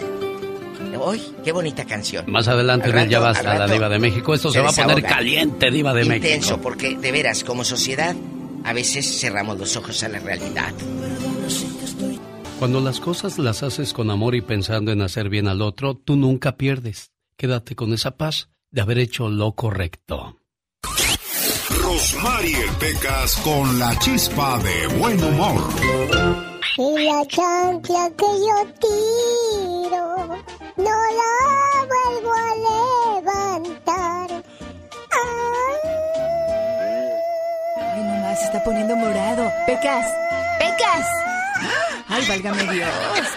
Uy, 1.06 1.20
qué 1.44 1.51
bonita 1.52 1.84
canción. 1.84 2.24
Más 2.30 2.46
adelante 2.46 2.88
el 2.90 3.09
Ya 3.09 3.18
rato- 3.18 3.22
Basta, 3.22 3.42
la 3.42 3.59
rato 3.60 3.72
Diva 3.72 3.88
de 3.88 3.98
México. 3.98 4.34
Esto 4.34 4.51
se, 4.52 4.60
va 4.60 4.70
a 4.70 4.72
poner 4.72 5.02
caliente, 5.02 5.70
Diva 5.70 5.92
de 5.92 6.02
Intenso, 6.05 6.51
México. 6.52 6.60
porque 6.62 6.96
de 6.96 7.12
veras, 7.12 7.42
como 7.42 7.64
sociedad, 7.64 8.14
a 8.64 8.72
veces 8.72 9.18
cerramos 9.20 9.59
los 9.59 9.76
ojos 9.76 10.02
a 10.05 10.09
la 10.09 10.20
realidad. 10.20 10.72
Cuando 12.59 12.80
las 12.80 13.01
cosas 13.01 13.38
las 13.38 13.62
haces 13.62 13.92
con 13.92 14.10
amor 14.10 14.34
y 14.34 14.40
pensando 14.40 14.92
en 14.92 15.02
hacer 15.02 15.28
bien 15.28 15.48
al 15.48 15.60
otro, 15.62 15.94
tú 15.96 16.16
nunca 16.16 16.56
pierdes. 16.56 17.10
Quédate 17.36 17.74
con 17.74 17.92
esa 17.92 18.16
paz 18.16 18.48
de 18.70 18.80
haber 18.80 18.98
hecho 18.98 19.28
lo 19.28 19.52
correcto. 19.52 20.38
Rosmarie 21.94 22.66
Pecas 22.80 23.36
con 23.44 23.78
la 23.78 23.96
chispa 24.00 24.58
de 24.58 24.88
buen 24.98 25.22
humor. 25.22 25.62
Y 26.76 27.04
la 27.06 27.24
chancla 27.26 28.10
que 28.18 28.26
yo 28.26 28.66
tiro, 28.82 30.26
no 30.76 30.96
la 31.20 31.34
vuelvo 31.92 32.32
a 32.32 32.50
levantar. 33.22 34.42
Ay, 37.78 38.02
nomás 38.02 38.40
se 38.40 38.46
está 38.46 38.64
poniendo 38.64 38.96
morado. 38.96 39.48
Pecas, 39.64 40.06
Pecas. 40.58 41.06
Ay, 42.09 42.24
válgame 42.28 42.62
Dios. 42.72 42.90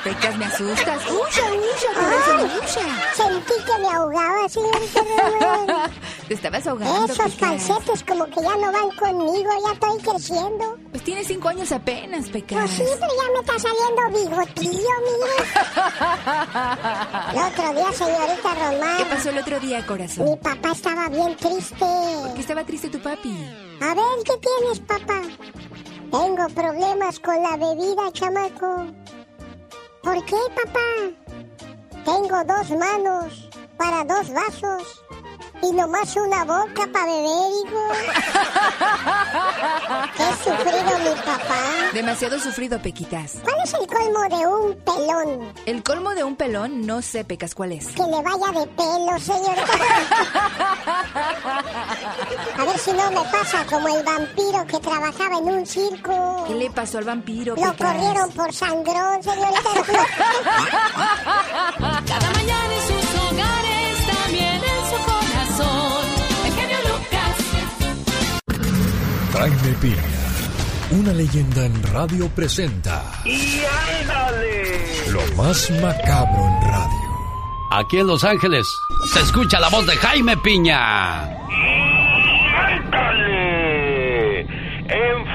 Pecas, 0.03 0.37
me 0.37 0.45
asustas. 0.45 1.01
Huya, 1.09 1.51
huya, 1.51 1.93
corazón, 1.95 2.51
huya. 2.51 3.13
Sentí 3.15 3.53
que 3.65 3.79
me 3.81 3.87
ahogaba, 3.89 4.49
señorita 4.49 5.01
Román. 5.39 5.91
Te 6.27 6.33
estabas 6.33 6.67
ahogando. 6.67 7.05
Esos 7.13 7.17
Pecas. 7.17 7.39
calcetes 7.39 8.03
como 8.03 8.25
que 8.25 8.41
ya 8.41 8.55
no 8.57 8.71
van 8.71 8.91
conmigo, 8.97 9.49
ya 9.65 9.71
estoy 9.73 9.97
creciendo. 10.01 10.77
Pues 10.91 11.03
tienes 11.03 11.27
cinco 11.27 11.47
años 11.49 11.71
apenas, 11.71 12.27
Pecas. 12.29 12.59
Pues 12.59 12.71
sí, 12.71 12.83
pero 12.99 13.11
ya 13.15 13.31
me 13.33 13.39
está 13.39 13.59
saliendo 13.59 14.01
bigotillo, 14.19 14.89
mire. 15.05 15.37
El 17.33 17.39
otro 17.39 17.73
día, 17.73 17.91
señorita 17.93 18.53
Román. 18.55 18.97
¿Qué 18.97 19.05
pasó 19.05 19.29
el 19.29 19.37
otro 19.37 19.59
día, 19.59 19.85
corazón? 19.85 20.25
Mi 20.29 20.35
papá 20.35 20.71
estaba 20.73 21.07
bien 21.09 21.35
triste. 21.37 21.75
¿Por 22.21 22.33
qué 22.33 22.41
estaba 22.41 22.63
triste 22.65 22.89
tu 22.89 22.99
papi? 22.99 23.33
A 23.81 23.93
ver, 23.93 24.05
¿qué 24.25 24.33
tienes, 24.37 24.79
papá? 24.81 25.21
Tengo 26.11 26.47
problemas 26.55 27.19
con 27.19 27.41
la 27.43 27.57
bebida, 27.57 28.11
chamaco. 28.13 28.85
¿Por 30.01 30.23
qué, 30.25 30.37
papá? 30.55 30.79
Tengo 32.05 32.43
dos 32.45 32.69
manos 32.71 33.49
para 33.77 34.05
dos 34.05 34.29
vasos 34.31 35.03
y 35.61 35.71
nomás 35.71 36.15
una 36.15 36.43
boca 36.43 36.87
para 36.91 37.05
beber, 37.05 37.51
hijo. 37.65 37.87
Qué 40.17 40.23
sufrido 40.43 40.97
mi 40.99 41.15
papá. 41.21 41.61
Demasiado 41.93 42.39
sufrido, 42.39 42.81
Pequitas. 42.81 43.35
¿Cuál 43.43 43.55
es 43.63 43.73
el 43.73 43.87
colmo 43.87 44.21
de 44.29 44.45
un 44.47 44.75
pelón? 44.83 45.53
El 45.65 45.83
colmo 45.83 46.11
de 46.11 46.23
un 46.23 46.35
pelón, 46.35 46.85
no 46.85 47.01
sé, 47.01 47.23
Pecas, 47.25 47.55
¿cuál 47.55 47.71
es? 47.73 47.87
Que 47.87 48.03
le 48.03 48.21
vaya 48.21 48.51
de 48.59 48.67
pelo, 48.67 49.19
señor. 49.19 49.55
A 52.57 52.63
ver 52.65 52.77
si 52.79 52.91
no 52.93 53.09
me 53.11 53.21
pasa 53.29 53.65
como 53.69 53.87
el 53.87 54.03
vampiro 54.03 54.65
que 54.67 54.79
trabajaba 54.79 55.37
en 55.39 55.45
un 55.45 55.65
circo. 55.65 56.43
¿Qué 56.47 56.53
le 56.55 56.69
pasó 56.71 56.97
al 56.99 57.03
vampiro, 57.05 57.55
Lo 57.55 57.71
Pecas? 57.71 57.93
corrieron 57.93 58.31
por 58.31 58.53
sangrón, 58.53 59.23
señorita. 59.23 59.61
Cada 62.07 62.31
mañana 62.31 62.73
en 62.75 62.87
sus 63.01 63.06
Jaime 69.37 69.73
Piña, 69.81 69.95
una 70.91 71.13
leyenda 71.13 71.65
en 71.65 71.83
radio 71.93 72.27
presenta 72.29 73.03
¡Y 73.23 73.61
ándale! 74.01 75.11
lo 75.11 75.21
más 75.35 75.69
macabro 75.81 76.43
en 76.47 76.61
radio. 76.67 77.07
Aquí 77.71 77.99
en 77.99 78.07
Los 78.07 78.23
Ángeles 78.23 78.67
se 79.13 79.19
escucha 79.19 79.59
la 79.59 79.69
voz 79.69 79.85
de 79.85 79.95
Jaime 79.97 80.37
Piña. 80.37 81.21
¡Ándale! 82.55 84.39
En 84.41 85.25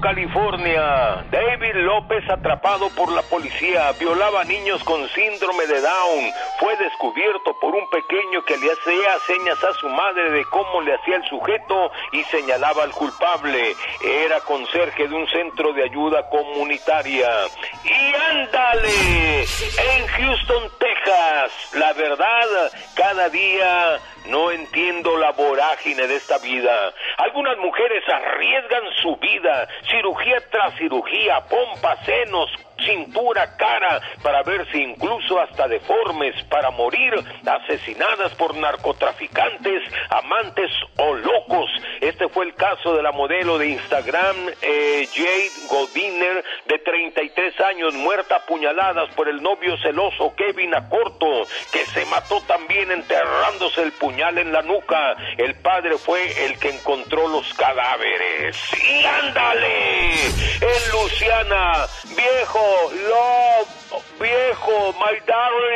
California, 0.00 1.24
David 1.30 1.74
López, 1.74 2.28
atrapado 2.30 2.88
por 2.90 3.12
la 3.12 3.22
policía, 3.22 3.92
violaba 3.98 4.42
a 4.42 4.44
niños 4.44 4.82
con 4.84 5.08
síndrome 5.10 5.66
de 5.66 5.80
Down. 5.80 6.32
Fue 6.58 6.76
descubierto 6.76 7.58
por 7.60 7.74
un 7.74 7.88
pequeño 7.90 8.44
que 8.44 8.56
le 8.56 8.70
hacía 8.72 9.18
señas 9.26 9.62
a 9.64 9.72
su 9.74 9.88
madre 9.88 10.30
de 10.30 10.44
cómo 10.46 10.80
le 10.82 10.94
hacía 10.94 11.16
el 11.16 11.24
sujeto 11.28 11.90
y 12.12 12.22
señalaba 12.24 12.84
al 12.84 12.92
culpable. 12.92 13.74
Era 14.02 14.40
conserje 14.40 15.08
de 15.08 15.14
un 15.14 15.26
centro 15.28 15.72
de 15.72 15.84
ayuda 15.84 16.28
comunitaria. 16.28 17.28
¡Y 17.84 18.14
ándale! 18.30 19.40
En 19.42 20.06
Houston, 20.06 20.70
Texas, 20.78 21.52
la 21.74 21.92
verdad, 21.92 22.72
cada 22.94 23.28
día 23.28 23.98
no 24.26 24.50
entiendo 24.50 25.16
la 25.16 25.32
vorágine 25.32 26.06
de 26.06 26.16
esta 26.16 26.38
vida. 26.38 26.92
Algunas 27.18 27.58
mujeres 27.58 28.02
arriesgan 28.08 28.82
su 29.02 29.16
vida, 29.16 29.68
cirugía 29.90 30.40
tras 30.50 30.74
cirugía, 30.76 31.40
pompa, 31.48 31.96
senos, 32.04 32.50
cintura, 32.84 33.56
cara, 33.56 34.00
para 34.22 34.42
verse 34.42 34.78
incluso 34.78 35.40
hasta 35.40 35.68
deformes, 35.68 36.34
para 36.44 36.70
morir 36.70 37.14
asesinadas 37.46 38.34
por 38.34 38.54
narcotraficantes, 38.54 39.82
amantes 40.10 40.70
o 40.96 41.14
locos. 41.14 41.70
Este 42.00 42.28
fue 42.28 42.46
el 42.46 42.54
caso 42.54 42.94
de 42.94 43.02
la 43.02 43.12
modelo 43.12 43.58
de 43.58 43.68
Instagram, 43.68 44.36
eh, 44.60 45.08
Jade 45.12 45.50
Godiner, 45.68 46.44
de 46.66 46.78
33 46.78 47.60
años, 47.60 47.94
muerta 47.94 48.36
a 48.36 48.46
puñaladas 48.46 49.12
por 49.14 49.28
el 49.28 49.42
novio 49.42 49.76
celoso 49.78 50.34
Kevin 50.36 50.74
Acorto, 50.74 51.46
que 51.72 51.86
se 51.86 52.04
mató 52.06 52.40
también 52.42 52.90
enterrándose 52.90 53.82
el 53.82 53.92
puñal 53.92 54.38
en 54.38 54.52
la 54.52 54.62
nuca. 54.62 55.16
El 55.36 55.54
padre 55.56 55.98
fue 55.98 56.44
el 56.46 56.58
que 56.58 56.70
encontró 56.70 57.28
los 57.28 57.52
cadáveres. 57.54 58.56
¡Y 58.72 59.04
ándale! 59.04 60.12
En 60.60 60.90
Luciana, 60.92 61.86
viejo, 62.16 62.71
love, 63.08 63.68
viejo, 64.20 64.94
my 64.94 65.18
darling. 65.26 65.72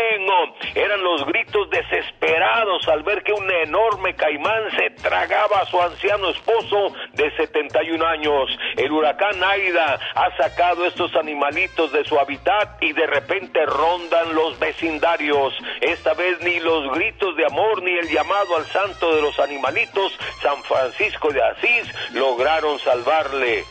Eran 0.74 1.02
los 1.02 1.24
gritos 1.26 1.70
desesperados 1.70 2.86
al 2.88 3.02
ver 3.02 3.22
que 3.22 3.32
un 3.32 3.50
enorme 3.50 4.14
caimán 4.14 4.70
se 4.76 4.90
tragaba 5.02 5.60
a 5.60 5.66
su 5.66 5.80
anciano 5.80 6.30
esposo 6.30 6.92
de 7.14 7.30
71 7.36 8.04
años. 8.06 8.50
El 8.76 8.92
huracán 8.92 9.42
Aida 9.42 9.98
ha 10.14 10.36
sacado 10.36 10.86
estos 10.86 11.14
animalitos 11.16 11.92
de 11.92 12.04
su 12.04 12.18
hábitat 12.18 12.82
y 12.82 12.92
de 12.92 13.06
repente 13.06 13.64
rondan 13.66 14.34
los 14.34 14.58
vecindarios. 14.58 15.54
Esta 15.80 16.14
vez 16.14 16.40
ni 16.42 16.60
los 16.60 16.92
gritos 16.94 17.36
de 17.36 17.46
amor 17.46 17.82
ni 17.82 17.92
el 17.92 18.08
llamado 18.08 18.56
al 18.56 18.66
santo 18.66 19.14
de 19.14 19.22
los 19.22 19.38
animalitos, 19.38 20.12
San 20.42 20.62
Francisco 20.64 21.32
de 21.32 21.42
Asís, 21.42 22.12
lograron 22.12 22.78
salvarle. 22.80 23.64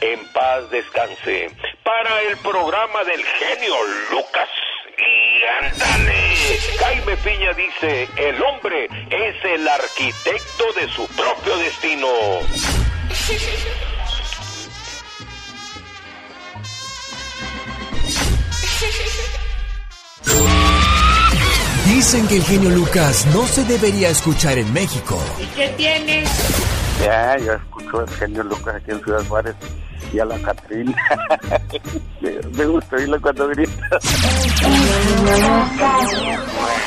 En 0.00 0.18
paz 0.32 0.68
descanse. 0.70 1.50
Para 1.84 2.22
el 2.22 2.36
programa 2.38 3.02
del 3.04 3.22
genio 3.24 3.74
Lucas. 4.10 4.48
Y 4.98 5.64
ándale. 5.64 6.58
Jaime 6.78 7.16
Piña 7.18 7.52
dice, 7.54 8.08
el 8.16 8.42
hombre 8.42 8.88
es 9.10 9.44
el 9.44 9.66
arquitecto 9.66 10.72
de 10.76 10.88
su 10.88 11.06
propio 11.08 11.56
destino. 11.58 12.08
Dicen 21.86 22.28
que 22.28 22.36
el 22.36 22.44
genio 22.44 22.70
Lucas 22.70 23.26
no 23.34 23.46
se 23.46 23.64
debería 23.64 24.08
escuchar 24.08 24.58
en 24.58 24.72
México. 24.72 25.18
¿Y 25.40 25.46
qué 25.56 25.68
tienes? 25.76 26.28
Ya, 27.04 27.36
yo 27.38 27.54
escucho 27.54 28.02
el 28.02 28.10
genio 28.10 28.42
Lucas 28.44 28.76
aquí 28.76 28.90
en 28.92 29.02
Ciudad 29.02 29.24
Juárez 29.26 29.54
y 30.12 30.18
a 30.18 30.24
la 30.24 30.38
Catrina. 30.38 30.94
me, 32.56 32.66
gusta 32.66 32.96
oírlo 32.96 33.20
cuando 33.20 33.48
grita. 33.48 33.72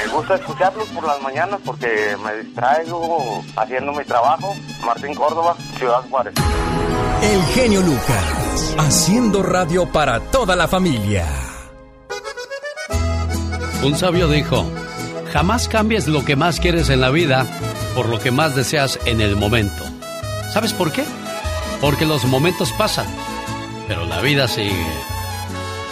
me 0.06 0.14
gusta 0.14 0.35
escucharlos 0.35 0.88
por 0.89 1.06
las 1.06 1.22
mañanas 1.22 1.60
porque 1.65 2.15
me 2.23 2.43
distraigo 2.43 3.43
haciendo 3.56 3.93
mi 3.93 4.03
trabajo. 4.06 4.53
Martín 4.85 5.15
Córdoba, 5.15 5.56
Ciudad 5.77 6.02
Juárez. 6.10 6.34
El 7.22 7.41
genio 7.53 7.81
Lucas, 7.81 8.76
haciendo 8.77 9.41
radio 9.41 9.91
para 9.91 10.19
toda 10.19 10.56
la 10.56 10.68
familia. 10.68 11.26
Un 13.84 13.95
sabio 13.95 14.27
dijo, 14.27 14.65
jamás 15.31 15.68
cambies 15.68 16.07
lo 16.07 16.23
que 16.26 16.35
más 16.35 16.60
quieres 16.60 16.89
en 16.89 17.02
la 17.02 17.10
vida 17.10 17.45
por 17.95 18.10
lo 18.10 18.19
que 18.19 18.30
más 18.30 18.56
deseas 18.56 18.99
en 19.06 19.22
el 19.22 19.38
momento. 19.38 19.84
¿Sabes 20.52 20.73
por 20.73 20.91
qué? 20.91 21.06
Porque 21.81 22.06
los 22.06 22.26
momentos 22.26 22.72
pasan, 22.73 23.07
pero 23.88 24.06
la 24.06 24.22
vida 24.22 24.47
sigue. 24.47 24.88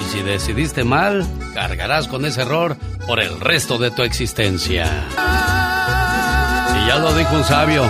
Y 0.02 0.10
si 0.10 0.22
decidiste 0.22 0.84
mal, 0.84 1.26
cargarás 1.54 2.08
con 2.08 2.26
ese 2.26 2.42
error 2.42 2.78
por 3.08 3.20
el 3.20 3.40
resto 3.40 3.78
de 3.78 3.92
tu 3.92 4.02
existencia. 4.04 4.86
Y 6.76 6.88
ya 6.88 6.98
lo 7.00 7.14
dijo 7.14 7.36
un 7.36 7.44
sabio, 7.44 7.84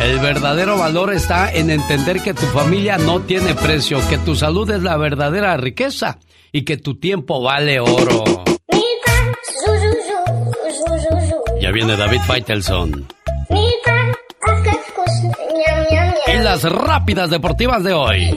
el 0.00 0.18
verdadero 0.20 0.78
valor 0.78 1.12
está 1.12 1.52
en 1.52 1.70
entender 1.70 2.20
que 2.22 2.34
tu 2.34 2.46
familia 2.46 2.98
no 2.98 3.20
tiene 3.20 3.54
precio, 3.54 4.00
que 4.08 4.18
tu 4.18 4.36
salud 4.36 4.70
es 4.70 4.82
la 4.82 4.96
verdadera 4.96 5.56
riqueza 5.56 6.18
y 6.52 6.62
que 6.62 6.76
tu 6.76 6.98
tiempo 6.98 7.42
vale 7.42 7.80
oro. 7.80 8.24
Ya 11.60 11.72
viene 11.72 11.96
David 11.96 12.20
Faitelson. 12.26 13.08
Y 16.34 16.38
las 16.38 16.62
rápidas 16.62 17.30
deportivas 17.30 17.82
de 17.82 17.94
hoy. 17.94 18.30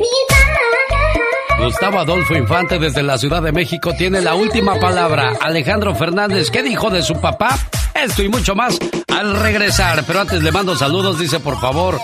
Gustavo 1.59 1.99
Adolfo 1.99 2.35
Infante 2.35 2.80
desde 2.80 3.03
la 3.03 3.18
Ciudad 3.18 3.41
de 3.41 3.51
México 3.51 3.91
tiene 3.97 4.22
la 4.22 4.34
última 4.34 4.80
palabra. 4.80 5.34
Alejandro 5.41 5.93
Fernández, 5.93 6.49
¿qué 6.49 6.63
dijo 6.63 6.89
de 6.89 7.01
su 7.01 7.19
papá? 7.19 7.57
Esto 7.93 8.23
y 8.23 8.30
mucho 8.30 8.55
más 8.55 8.80
al 9.13 9.39
regresar. 9.39 10.03
Pero 10.07 10.22
antes 10.22 10.41
le 10.41 10.51
mando 10.51 10.76
saludos, 10.76 11.19
dice 11.19 11.39
por 11.39 11.59
favor. 11.59 11.99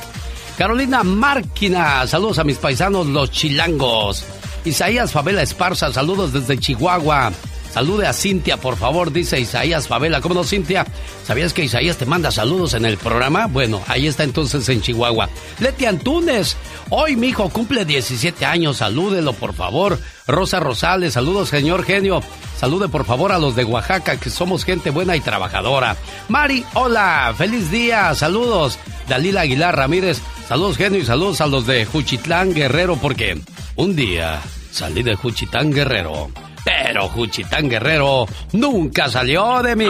Carolina 0.58 1.04
Márquina, 1.04 2.06
saludos 2.08 2.40
a 2.40 2.44
mis 2.44 2.58
paisanos 2.58 3.08
los 3.08 3.32
chilangos. 3.32 4.26
Isaías 4.66 5.12
Favela 5.12 5.42
Esparza, 5.42 5.94
saludos 5.94 6.34
desde 6.34 6.58
Chihuahua. 6.58 7.32
Salude 7.78 8.08
a 8.08 8.14
Cintia, 8.14 8.58
por 8.58 8.76
favor, 8.76 9.12
dice 9.12 9.40
Isaías 9.40 9.88
Favela. 9.88 10.20
¿Cómo 10.20 10.34
no, 10.34 10.44
Cintia? 10.44 10.84
¿Sabías 11.24 11.54
que 11.54 11.64
Isaías 11.64 11.96
te 11.96 12.08
manda 12.08 12.32
saludos 12.32 12.74
en 12.74 12.86
el 12.86 12.98
programa? 12.98 13.46
Bueno, 13.46 13.84
ahí 13.86 14.08
está 14.08 14.24
entonces 14.24 14.68
en 14.70 14.82
Chihuahua. 14.82 15.30
Leti 15.60 15.86
Antunes, 15.86 16.58
hoy 16.90 17.16
mi 17.16 17.28
hijo 17.28 17.50
cumple 17.50 17.86
17 17.86 18.48
años, 18.48 18.78
salúdelo, 18.78 19.34
por 19.34 19.54
favor. 19.54 20.00
Rosa 20.26 20.60
Rosales, 20.60 21.14
saludos, 21.14 21.50
señor 21.50 21.84
genio. 21.84 22.24
Salude, 22.60 22.90
por 22.90 23.06
favor, 23.06 23.32
a 23.32 23.38
los 23.38 23.56
de 23.56 23.64
Oaxaca, 23.64 24.20
que 24.20 24.32
somos 24.32 24.66
gente 24.66 24.90
buena 24.90 25.16
y 25.16 25.20
trabajadora. 25.20 25.98
Mari, 26.30 26.66
hola, 26.74 27.32
feliz 27.38 27.70
día, 27.70 28.16
saludos. 28.16 28.80
Dalila 29.08 29.42
Aguilar 29.42 29.76
Ramírez, 29.76 30.20
saludos, 30.48 30.78
genio, 30.78 31.00
y 31.00 31.06
saludos 31.06 31.42
a 31.42 31.46
los 31.46 31.68
de 31.68 31.86
Juchitlán 31.86 32.56
Guerrero, 32.56 32.96
porque 32.96 33.40
un 33.76 33.96
día 33.96 34.42
salí 34.72 35.04
de 35.04 35.14
Juchitán 35.14 35.72
Guerrero. 35.72 36.32
Pero 36.68 37.08
Juchitán 37.08 37.70
Guerrero 37.70 38.26
nunca 38.52 39.08
salió 39.08 39.64
de 39.64 39.74
mí. 39.74 39.88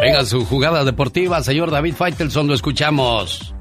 Venga 0.00 0.24
su 0.24 0.44
jugada 0.44 0.82
deportiva, 0.84 1.40
señor 1.44 1.70
David 1.70 1.94
Faitelson, 1.94 2.48
lo 2.48 2.54
escuchamos. 2.54 3.54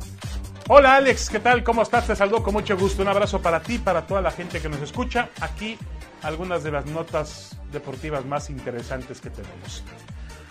Hola 0.68 0.96
Alex, 0.96 1.30
¿qué 1.30 1.40
tal? 1.40 1.64
¿Cómo 1.64 1.84
estás? 1.84 2.08
Te 2.08 2.16
saludo 2.16 2.42
con 2.42 2.54
mucho 2.54 2.76
gusto. 2.76 3.04
Un 3.04 3.10
abrazo 3.10 3.40
para 3.40 3.60
ti, 3.60 3.78
para 3.78 4.08
toda 4.08 4.22
la 4.22 4.32
gente 4.32 4.60
que 4.60 4.68
nos 4.68 4.82
escucha. 4.82 5.30
Aquí 5.40 5.78
algunas 6.24 6.64
de 6.64 6.72
las 6.72 6.88
notas 6.88 7.56
deportivas 7.72 8.26
más 8.26 8.50
interesantes 8.50 9.22
que 9.22 9.30
tenemos. 9.30 9.84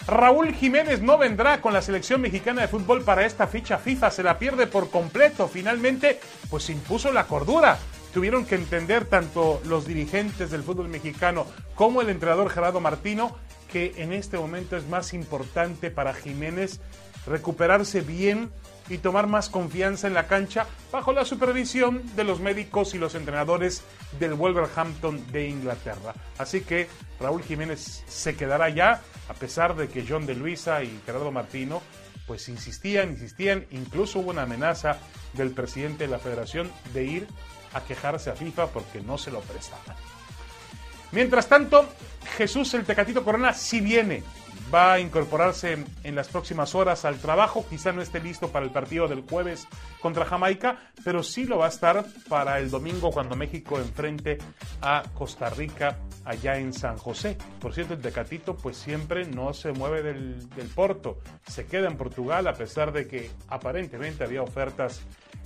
Raúl 0.07 0.53
Jiménez 0.53 1.01
no 1.01 1.17
vendrá 1.17 1.61
con 1.61 1.73
la 1.73 1.81
selección 1.81 2.21
mexicana 2.21 2.63
de 2.63 2.69
fútbol 2.69 3.03
para 3.05 3.25
esta 3.25 3.47
ficha 3.47 3.79
FIFA, 3.79 4.11
se 4.11 4.23
la 4.23 4.39
pierde 4.39 4.67
por 4.67 4.91
completo. 4.91 5.47
Finalmente, 5.49 6.19
pues 6.51 6.69
impuso 6.71 7.13
la 7.13 7.27
cordura. 7.27 7.79
Tuvieron 8.13 8.45
que 8.45 8.57
entender 8.57 9.05
tanto 9.05 9.63
los 9.65 9.87
dirigentes 9.87 10.51
del 10.51 10.63
fútbol 10.63 10.89
mexicano 10.89 11.47
como 11.75 12.03
el 12.03 12.11
entrenador 12.11 12.51
Gerardo 12.51 12.81
Martino 12.81 13.37
que 13.73 13.95
en 13.97 14.13
este 14.13 14.37
momento 14.37 14.77
es 14.77 14.87
más 14.87 15.15
importante 15.15 15.91
para 15.91 16.13
Jiménez 16.13 16.81
recuperarse 17.27 18.03
bien 18.03 18.51
y 18.89 18.99
tomar 18.99 19.27
más 19.27 19.49
confianza 19.49 20.07
en 20.07 20.15
la 20.15 20.27
cancha 20.27 20.67
bajo 20.91 21.13
la 21.13 21.25
supervisión 21.25 22.03
de 22.17 22.25
los 22.25 22.41
médicos 22.41 22.95
y 22.95 22.99
los 22.99 23.15
entrenadores 23.15 23.83
del 24.19 24.35
Wolverhampton 24.35 25.31
de 25.33 25.49
Inglaterra. 25.49 26.15
Así 26.39 26.63
que 26.63 26.89
Raúl 27.21 27.43
Jiménez 27.43 28.05
se 28.07 28.37
quedará 28.37 28.69
ya, 28.69 29.01
a 29.29 29.35
pesar 29.35 29.77
de 29.77 29.89
que 29.89 30.05
John 30.07 30.27
de 30.27 30.35
Luisa 30.35 30.83
y 30.83 31.01
Gerardo 31.07 31.31
Martino 31.31 31.83
pues 32.27 32.49
insistían, 32.49 33.11
insistían, 33.11 33.67
incluso 33.71 34.21
hubo 34.21 34.31
una 34.31 34.43
amenaza 34.43 34.99
del 35.35 35.51
presidente 35.51 36.05
de 36.05 36.11
la 36.11 36.19
federación 36.19 36.71
de 36.95 37.05
ir 37.05 37.27
a 37.75 37.81
quejarse 37.81 38.31
a 38.31 38.35
FIFA 38.35 38.69
porque 38.69 39.01
no 39.01 39.19
se 39.19 39.31
lo 39.31 39.41
prestaban. 39.41 39.97
Mientras 41.11 41.49
tanto, 41.49 41.87
Jesús 42.37 42.73
el 42.75 42.85
Tecatito 42.85 43.25
Corona 43.25 43.53
sí 43.53 43.81
viene, 43.81 44.23
va 44.73 44.95
a 44.95 45.01
incorporarse 45.01 45.85
en 46.03 46.15
las 46.15 46.29
próximas 46.29 46.75
horas 46.75 47.05
al 47.05 47.19
trabajo. 47.19 47.67
Quizá 47.69 47.93
no 47.93 48.03
esté 48.03 48.21
listo 48.21 48.49
para 48.49 48.65
el 48.65 48.73
partido 48.73 49.09
del 49.09 49.23
jueves 49.23 49.67
contra 50.01 50.25
Jamaica, 50.25 50.79
pero 51.05 51.23
sí 51.23 51.45
lo 51.45 51.59
va 51.59 51.67
a 51.67 51.69
estar 51.69 52.05
para 52.29 52.59
el 52.59 52.71
domingo 52.71 53.11
cuando 53.11 53.37
México 53.37 53.79
enfrente 53.79 54.39
a 54.81 55.03
Costa 55.15 55.51
Rica 55.51 55.99
allá 56.25 56.59
en 56.59 56.73
San 56.73 56.97
José. 56.97 57.37
Por 57.61 57.75
cierto, 57.75 57.95
el 57.95 58.01
Tecatito 58.01 58.57
pues 58.57 58.77
siempre 58.77 59.27
no 59.27 59.53
se 59.53 59.73
mueve 59.73 60.03
del, 60.03 60.49
del 60.51 60.69
Porto, 60.69 61.19
se 61.47 61.67
queda 61.67 61.89
en 61.89 61.97
Portugal 61.97 62.47
a 62.47 62.55
pesar 62.55 62.93
de 62.93 63.07
que 63.07 63.31
aparentemente 63.49 64.25
había 64.25 64.43
ofertas 64.43 65.03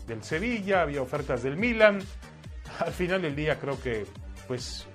del 0.06 0.22
Sevilla, 0.22 0.82
había 0.82 1.02
ofertas 1.02 1.42
del 1.42 1.56
Milan. 1.56 2.00
Al 2.78 2.92
final 2.92 3.22
del 3.22 3.34
día 3.34 3.58
creo 3.58 3.80
que 3.80 4.06
pues 4.46 4.86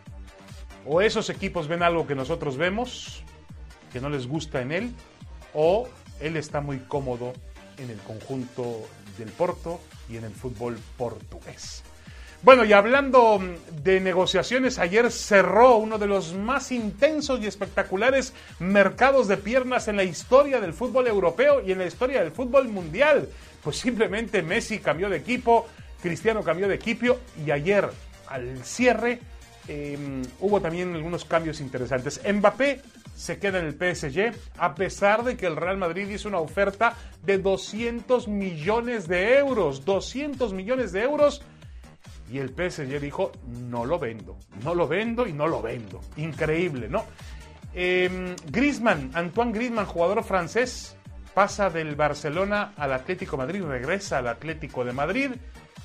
o 0.86 1.02
esos 1.02 1.30
equipos 1.30 1.68
ven 1.68 1.84
algo 1.84 2.08
que 2.08 2.16
nosotros 2.16 2.58
vemos, 2.58 3.24
que 3.92 4.02
no 4.02 4.10
les 4.10 4.28
gusta 4.28 4.62
en 4.62 4.72
él, 4.72 4.92
o 5.54 5.88
él 6.20 6.38
está 6.38 6.62
muy 6.62 6.80
cómodo 6.80 7.34
en 7.78 7.90
el 7.90 7.98
conjunto 8.00 8.88
del 9.18 9.30
Porto 9.30 9.82
y 10.10 10.18
en 10.18 10.26
el 10.26 10.34
fútbol 10.34 10.78
portugués. 10.98 11.84
Bueno, 12.44 12.66
y 12.66 12.74
hablando 12.74 13.40
de 13.84 14.00
negociaciones, 14.00 14.80
ayer 14.80 15.12
cerró 15.12 15.78
uno 15.78 16.00
de 16.00 16.08
los 16.08 16.34
más 16.34 16.72
intensos 16.72 17.40
y 17.40 17.46
espectaculares 17.46 18.34
mercados 18.58 19.28
de 19.28 19.38
piernas 19.38 19.88
en 19.88 19.98
la 19.98 20.04
historia 20.04 20.60
del 20.60 20.74
fútbol 20.74 21.06
europeo 21.06 21.62
y 21.62 21.72
en 21.72 21.78
la 21.78 21.86
historia 21.86 22.24
del 22.24 22.32
fútbol 22.32 22.68
mundial. 22.68 23.30
Pues 23.64 23.78
simplemente 23.78 24.42
Messi 24.42 24.80
cambió 24.80 25.08
de 25.08 25.18
equipo, 25.18 25.68
Cristiano 26.02 26.42
cambió 26.42 26.68
de 26.68 26.74
equipo 26.74 27.20
y 27.46 27.52
ayer 27.52 27.88
al 28.28 28.64
cierre 28.64 29.20
eh, 29.68 30.24
hubo 30.40 30.60
también 30.60 30.96
algunos 30.96 31.26
cambios 31.26 31.62
interesantes. 31.62 32.20
Mbappé 32.28 32.82
se 33.16 33.38
queda 33.40 33.60
en 33.60 33.66
el 33.66 33.74
PSG 33.74 34.34
a 34.58 34.76
pesar 34.76 35.24
de 35.24 35.38
que 35.38 35.46
el 35.46 35.56
Real 35.56 35.78
Madrid 35.78 36.10
hizo 36.10 36.28
una 36.28 36.40
oferta 36.40 36.96
de 37.24 37.38
200 37.38 38.28
millones 38.28 39.08
de 39.08 39.38
euros. 39.38 39.86
200 39.86 40.54
millones 40.54 40.92
de 40.92 41.04
euros. 41.04 41.42
Y 42.32 42.40
el 42.40 42.50
PSG 42.50 43.00
dijo, 43.00 43.32
no 43.70 43.86
lo 43.86 44.00
vendo, 44.00 44.38
no 44.64 44.74
lo 44.74 44.88
vendo 44.88 45.28
y 45.28 45.34
no 45.34 45.48
lo 45.48 45.62
vendo. 45.62 46.00
Increíble, 46.16 46.88
¿no? 46.88 47.06
Eh, 47.74 48.36
Griezmann, 48.48 49.12
Antoine 49.14 49.52
Griezmann, 49.52 49.86
jugador 49.86 50.24
francés, 50.24 50.96
pasa 51.34 51.70
del 51.70 51.96
Barcelona 51.96 52.74
al 52.78 52.94
Atlético 52.94 53.38
Madrid, 53.38 53.64
regresa 53.64 54.20
al 54.20 54.28
Atlético 54.28 54.86
de 54.86 54.94
Madrid 54.94 55.32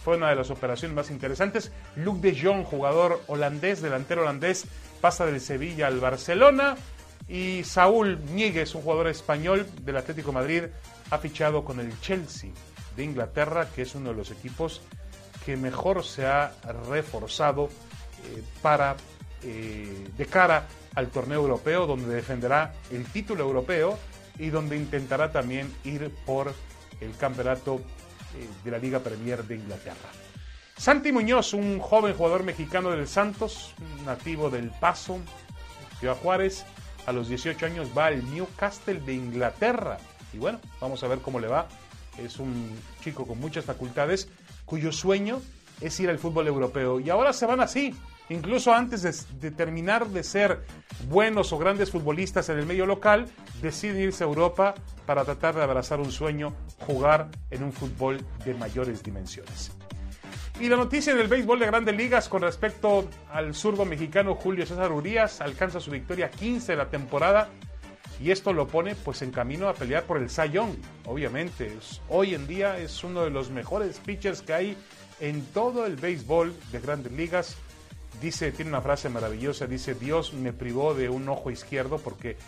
fue 0.06 0.18
una 0.18 0.30
de 0.30 0.36
las 0.36 0.50
operaciones 0.50 0.94
más 0.94 1.10
interesantes. 1.10 1.72
Luc 1.96 2.20
de 2.20 2.40
Jong, 2.40 2.62
jugador 2.62 3.20
holandés, 3.26 3.82
delantero 3.82 4.22
holandés, 4.22 4.64
pasa 5.00 5.26
del 5.26 5.40
Sevilla 5.40 5.88
al 5.88 5.98
Barcelona. 5.98 6.76
Y 7.28 7.64
Saúl 7.64 8.20
Ñíguez, 8.32 8.74
un 8.74 8.82
jugador 8.82 9.08
español 9.08 9.66
del 9.82 9.96
Atlético 9.96 10.32
Madrid, 10.32 10.64
ha 11.10 11.18
fichado 11.18 11.64
con 11.64 11.80
el 11.80 11.98
Chelsea 12.00 12.50
de 12.96 13.04
Inglaterra, 13.04 13.68
que 13.74 13.82
es 13.82 13.94
uno 13.94 14.10
de 14.10 14.16
los 14.16 14.30
equipos 14.30 14.80
que 15.44 15.56
mejor 15.56 16.04
se 16.04 16.26
ha 16.26 16.52
reforzado 16.88 17.66
eh, 17.66 18.42
para 18.62 18.96
eh, 19.42 20.08
de 20.16 20.26
cara 20.26 20.66
al 20.94 21.08
torneo 21.08 21.40
europeo, 21.40 21.86
donde 21.86 22.14
defenderá 22.14 22.72
el 22.90 23.04
título 23.04 23.44
europeo 23.44 23.98
y 24.38 24.48
donde 24.48 24.76
intentará 24.76 25.30
también 25.30 25.72
ir 25.84 26.10
por 26.24 26.52
el 27.00 27.16
campeonato 27.16 27.76
eh, 27.76 28.48
de 28.64 28.70
la 28.70 28.78
Liga 28.78 29.00
Premier 29.00 29.44
de 29.44 29.56
Inglaterra. 29.56 30.10
Santi 30.76 31.12
Muñoz, 31.12 31.54
un 31.54 31.78
joven 31.78 32.14
jugador 32.14 32.42
mexicano 32.42 32.90
del 32.90 33.08
Santos, 33.08 33.74
nativo 34.04 34.50
del 34.50 34.70
Paso, 34.70 35.18
Ciudad 36.00 36.16
Juárez, 36.16 36.66
a 37.06 37.12
los 37.12 37.28
18 37.28 37.66
años 37.66 37.90
va 37.96 38.06
al 38.06 38.28
Newcastle 38.32 39.00
de 39.00 39.14
Inglaterra. 39.14 39.98
Y 40.32 40.38
bueno, 40.38 40.60
vamos 40.80 41.02
a 41.02 41.08
ver 41.08 41.20
cómo 41.20 41.40
le 41.40 41.48
va. 41.48 41.68
Es 42.18 42.38
un 42.38 42.70
chico 43.02 43.26
con 43.26 43.38
muchas 43.38 43.64
facultades 43.64 44.28
cuyo 44.64 44.92
sueño 44.92 45.40
es 45.80 45.98
ir 46.00 46.10
al 46.10 46.18
fútbol 46.18 46.48
europeo. 46.48 47.00
Y 47.00 47.10
ahora 47.10 47.32
se 47.32 47.46
van 47.46 47.60
así. 47.60 47.94
Incluso 48.28 48.74
antes 48.74 49.02
de, 49.02 49.14
de, 49.40 49.50
terminar 49.52 50.08
de 50.08 50.24
ser 50.24 50.64
buenos 51.08 51.52
o 51.52 51.58
grandes 51.58 51.92
futbolistas 51.92 52.48
en 52.48 52.58
el 52.58 52.66
medio 52.66 52.84
local, 52.84 53.28
deciden 53.62 54.02
irse 54.02 54.24
a 54.24 54.26
Europa 54.26 54.74
para 55.06 55.24
tratar 55.24 55.54
de 55.54 55.62
abrazar 55.62 56.00
un 56.00 56.10
sueño, 56.10 56.52
jugar 56.86 57.28
en 57.50 57.62
un 57.62 57.72
fútbol 57.72 58.18
de 58.44 58.54
mayores 58.54 59.04
dimensiones. 59.04 59.70
Y 60.58 60.68
la 60.70 60.76
noticia 60.76 61.14
del 61.14 61.28
béisbol 61.28 61.58
de 61.58 61.66
grandes 61.66 61.94
ligas 61.94 62.30
con 62.30 62.40
respecto 62.40 63.06
al 63.30 63.54
zurdo 63.54 63.84
mexicano 63.84 64.34
Julio 64.34 64.64
César 64.64 64.90
Urias 64.90 65.42
alcanza 65.42 65.80
su 65.80 65.90
victoria 65.90 66.30
15 66.30 66.72
de 66.72 66.76
la 66.76 66.88
temporada 66.88 67.50
y 68.22 68.30
esto 68.30 68.54
lo 68.54 68.66
pone 68.66 68.94
pues 68.94 69.20
en 69.20 69.32
camino 69.32 69.68
a 69.68 69.74
pelear 69.74 70.04
por 70.04 70.16
el 70.16 70.30
Cy 70.30 70.48
Young, 70.52 70.70
obviamente. 71.04 71.76
Hoy 72.08 72.34
en 72.34 72.46
día 72.46 72.78
es 72.78 73.04
uno 73.04 73.22
de 73.22 73.30
los 73.30 73.50
mejores 73.50 73.98
pitchers 73.98 74.40
que 74.40 74.54
hay 74.54 74.76
en 75.20 75.44
todo 75.46 75.84
el 75.84 75.96
béisbol 75.96 76.54
de 76.72 76.80
grandes 76.80 77.12
ligas. 77.12 77.56
Dice, 78.22 78.50
tiene 78.50 78.70
una 78.70 78.80
frase 78.80 79.10
maravillosa, 79.10 79.66
dice, 79.66 79.94
Dios 79.94 80.32
me 80.32 80.54
privó 80.54 80.94
de 80.94 81.10
un 81.10 81.28
ojo 81.28 81.50
izquierdo 81.50 81.98
porque 81.98 82.38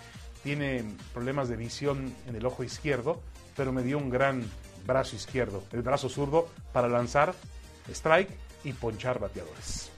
tiene 0.43 0.82
problemas 1.12 1.51
de 1.51 1.56
visión 1.56 2.14
en 2.26 2.36
el 2.36 2.47
ojo 2.47 2.64
izquierdo, 2.64 3.20
pero 3.55 3.70
me 3.70 3.82
dio 3.82 3.98
un 3.98 4.09
gran 4.09 4.43
brazo 4.86 5.14
izquierdo, 5.14 5.62
el 5.72 5.82
brazo 5.82 6.09
zurdo, 6.09 6.48
para 6.72 6.89
lanzar 6.89 7.35
strike 7.93 8.31
y 8.65 8.73
ponchar 8.73 9.19
bateadores. 9.19 9.90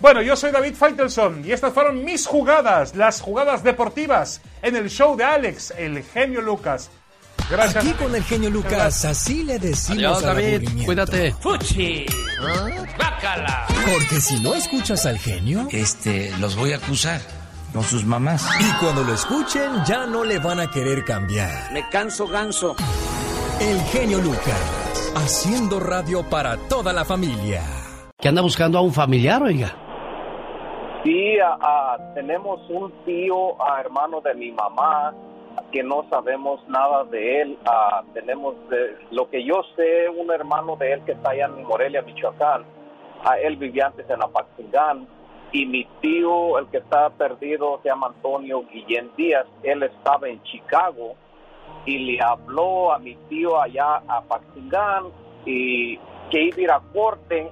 Bueno, 0.00 0.22
yo 0.22 0.36
soy 0.36 0.52
David 0.52 0.74
Faitelson 0.74 1.44
y 1.44 1.50
estas 1.50 1.72
fueron 1.72 2.04
mis 2.04 2.26
jugadas, 2.26 2.94
las 2.94 3.20
jugadas 3.20 3.64
deportivas 3.64 4.40
en 4.62 4.76
el 4.76 4.88
show 4.88 5.16
de 5.16 5.24
Alex, 5.24 5.72
el 5.76 6.04
genio 6.04 6.40
Lucas. 6.40 6.90
Gracias. 7.50 7.84
Aquí 7.84 7.94
con 7.94 8.14
el 8.14 8.22
genio 8.22 8.50
Lucas, 8.50 9.04
así 9.04 9.42
le 9.42 9.58
decimos 9.58 10.18
Adiós, 10.18 10.24
al 10.24 10.36
David. 10.36 10.84
Cuídate. 10.84 11.34
¡Fuchi! 11.40 12.06
¡Bácala! 12.98 13.66
Porque 13.90 14.20
si 14.20 14.38
no 14.40 14.54
escuchas 14.54 15.06
al 15.06 15.18
genio... 15.18 15.66
Este, 15.72 16.30
los 16.38 16.56
voy 16.56 16.72
a 16.72 16.76
acusar 16.76 17.20
con 17.72 17.82
sus 17.82 18.04
mamás. 18.04 18.44
Y 18.60 18.70
cuando 18.80 19.02
lo 19.02 19.14
escuchen, 19.14 19.84
ya 19.86 20.06
no 20.06 20.24
le 20.24 20.38
van 20.38 20.60
a 20.60 20.70
querer 20.70 21.04
cambiar. 21.04 21.72
Me 21.72 21.88
canso 21.88 22.26
ganso. 22.28 22.76
El 23.60 23.80
genio 23.84 24.18
Lucas, 24.18 24.60
haciendo 25.14 25.80
radio 25.80 26.22
para 26.28 26.56
toda 26.68 26.92
la 26.92 27.04
familia. 27.04 27.62
Que 28.18 28.28
anda 28.28 28.42
buscando 28.42 28.78
a 28.78 28.82
un 28.82 28.92
familiar, 28.92 29.42
oiga. 29.42 29.68
Sí, 31.04 31.36
ah, 31.40 31.96
tenemos 32.14 32.60
un 32.68 32.90
tío, 33.04 33.60
ah, 33.62 33.80
hermano 33.80 34.20
de 34.20 34.34
mi 34.34 34.50
mamá, 34.50 35.14
que 35.72 35.82
no 35.82 36.04
sabemos 36.10 36.60
nada 36.68 37.04
de 37.04 37.42
él. 37.42 37.58
Ah, 37.64 38.02
tenemos, 38.12 38.54
de- 38.68 38.96
lo 39.12 39.30
que 39.30 39.44
yo 39.44 39.62
sé, 39.76 40.08
un 40.08 40.30
hermano 40.32 40.76
de 40.76 40.92
él 40.94 41.04
que 41.04 41.12
está 41.12 41.30
allá 41.30 41.46
en 41.46 41.64
Morelia, 41.64 42.02
Michoacán. 42.02 42.64
Ah, 43.24 43.38
él 43.38 43.56
vivía 43.56 43.86
antes 43.86 44.08
en 44.10 44.22
Apaxingán. 44.22 45.06
Y 45.52 45.64
mi 45.66 45.84
tío, 46.02 46.58
el 46.58 46.66
que 46.66 46.78
está 46.78 47.08
perdido, 47.10 47.80
se 47.82 47.88
llama 47.88 48.08
Antonio 48.08 48.64
Guillén 48.70 49.10
Díaz. 49.16 49.46
Él 49.62 49.82
estaba 49.84 50.28
en 50.28 50.42
Chicago 50.42 51.14
y 51.86 51.98
le 51.98 52.20
habló 52.22 52.92
a 52.92 52.98
mi 52.98 53.14
tío 53.28 53.60
allá 53.60 54.02
a 54.08 54.22
Paxingán 54.22 55.04
y 55.44 55.96
que 56.30 56.42
iba 56.42 56.56
a 56.56 56.60
ir 56.60 56.70
a 56.70 56.80
corte 56.92 57.50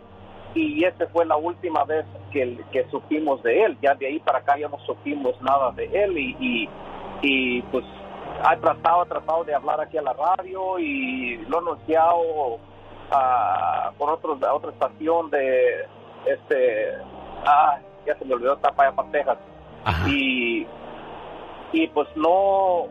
y 0.55 0.84
esa 0.84 1.06
fue 1.09 1.26
la 1.26 1.36
última 1.36 1.84
vez 1.84 2.05
que, 2.32 2.59
que 2.72 2.88
supimos 2.90 3.43
de 3.43 3.64
él. 3.64 3.78
Ya 3.82 3.94
de 3.94 4.06
ahí 4.06 4.18
para 4.20 4.38
acá 4.38 4.59
ya 4.59 4.68
no 4.68 4.78
supimos 4.86 5.40
nada 5.43 5.70
de 5.72 5.84
él 5.84 6.16
y, 6.18 6.36
y, 6.40 6.68
y, 7.22 7.62
pues 7.62 7.84
ha 8.43 8.56
tratado, 8.56 9.02
ha 9.02 9.06
tratado 9.06 9.44
de 9.44 9.55
hablar 9.55 9.80
aquí 9.80 9.98
a 9.98 10.02
la 10.02 10.14
radio 10.14 10.78
y 10.78 11.36
lo 11.48 11.59
ha 11.59 11.60
anunciado 11.60 12.59
ah, 13.10 13.93
por 13.98 14.10
otros, 14.10 14.43
a 14.43 14.55
otra 14.55 14.70
estación 14.70 15.30
de 15.30 15.86
este, 16.26 16.93
ah, 17.47 17.78
ya 18.06 18.18
se 18.18 18.24
me 18.24 18.34
olvidó, 18.34 18.55
está 18.55 18.72
para 18.72 18.88
allá 18.88 18.97
para 18.97 19.10
Texas. 19.10 19.38
Y, 20.09 20.66
y 21.72 21.86
pues 21.88 22.09
no, 22.16 22.86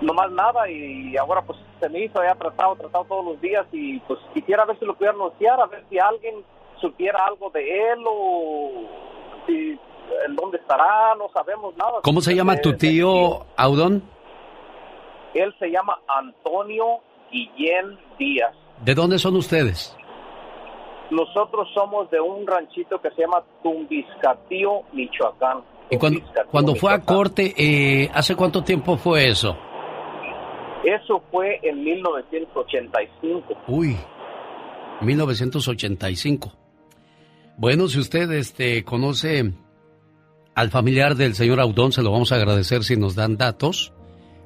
no 0.00 0.12
más 0.14 0.30
nada 0.32 0.68
y 0.70 1.16
ahora 1.16 1.42
pues 1.42 1.58
se 1.80 1.88
me 1.88 2.04
hizo, 2.04 2.20
ha 2.20 2.34
tratado, 2.34 2.76
tratado 2.76 3.04
todos 3.04 3.24
los 3.24 3.40
días 3.40 3.66
y 3.72 3.98
pues 4.00 4.18
quisiera 4.34 4.64
ver 4.64 4.78
si 4.78 4.84
lo 4.84 4.94
pudiera 4.94 5.14
anunciar, 5.14 5.60
a 5.60 5.66
ver 5.66 5.84
si 5.90 5.98
alguien 5.98 6.36
supiera 6.80 7.24
algo 7.26 7.50
de 7.50 7.92
él 7.92 7.98
o 8.06 8.70
si 9.46 9.78
en 10.26 10.36
dónde 10.36 10.58
estará, 10.58 11.14
no 11.16 11.28
sabemos 11.32 11.74
nada. 11.76 12.00
¿Cómo 12.02 12.20
se 12.20 12.34
llama 12.34 12.56
De- 12.56 12.60
tu 12.60 12.70
de- 12.72 12.76
tío, 12.78 13.46
Audón? 13.56 14.02
Él 15.34 15.54
se 15.58 15.68
llama 15.70 15.98
Antonio 16.06 17.00
Guillén 17.30 17.98
Díaz. 18.18 18.54
¿De 18.84 18.94
dónde 18.94 19.18
son 19.18 19.36
ustedes? 19.36 19.96
Nosotros 21.10 21.68
somos 21.74 22.10
de 22.10 22.20
un 22.20 22.46
ranchito 22.46 23.00
que 23.00 23.10
se 23.10 23.22
llama 23.22 23.42
Tumbiscatío, 23.62 24.82
Michoacán. 24.92 25.62
Y 25.90 25.98
cuando, 25.98 26.20
cuando 26.50 26.74
fue 26.74 26.92
a 26.92 27.00
corte, 27.00 27.52
eh, 27.56 28.10
¿hace 28.14 28.34
cuánto 28.34 28.62
tiempo 28.64 28.96
fue 28.96 29.28
eso? 29.28 29.56
Eso 30.84 31.22
fue 31.30 31.58
en 31.62 31.82
1985. 31.84 33.54
Uy, 33.68 33.96
1985. 35.00 36.52
Bueno, 37.56 37.88
si 37.88 38.00
usted 38.00 38.30
este, 38.32 38.84
conoce 38.84 39.52
al 40.54 40.70
familiar 40.70 41.14
del 41.14 41.34
señor 41.34 41.60
Audón, 41.60 41.92
se 41.92 42.02
lo 42.02 42.10
vamos 42.12 42.32
a 42.32 42.36
agradecer 42.36 42.82
si 42.84 42.96
nos 42.96 43.14
dan 43.14 43.36
datos, 43.36 43.92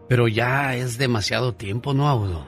pero 0.09 0.28
ya 0.28 0.74
es 0.74 0.98
demasiado 0.98 1.55
tiempo, 1.55 1.94
¿no, 1.94 2.09
Audón? 2.09 2.44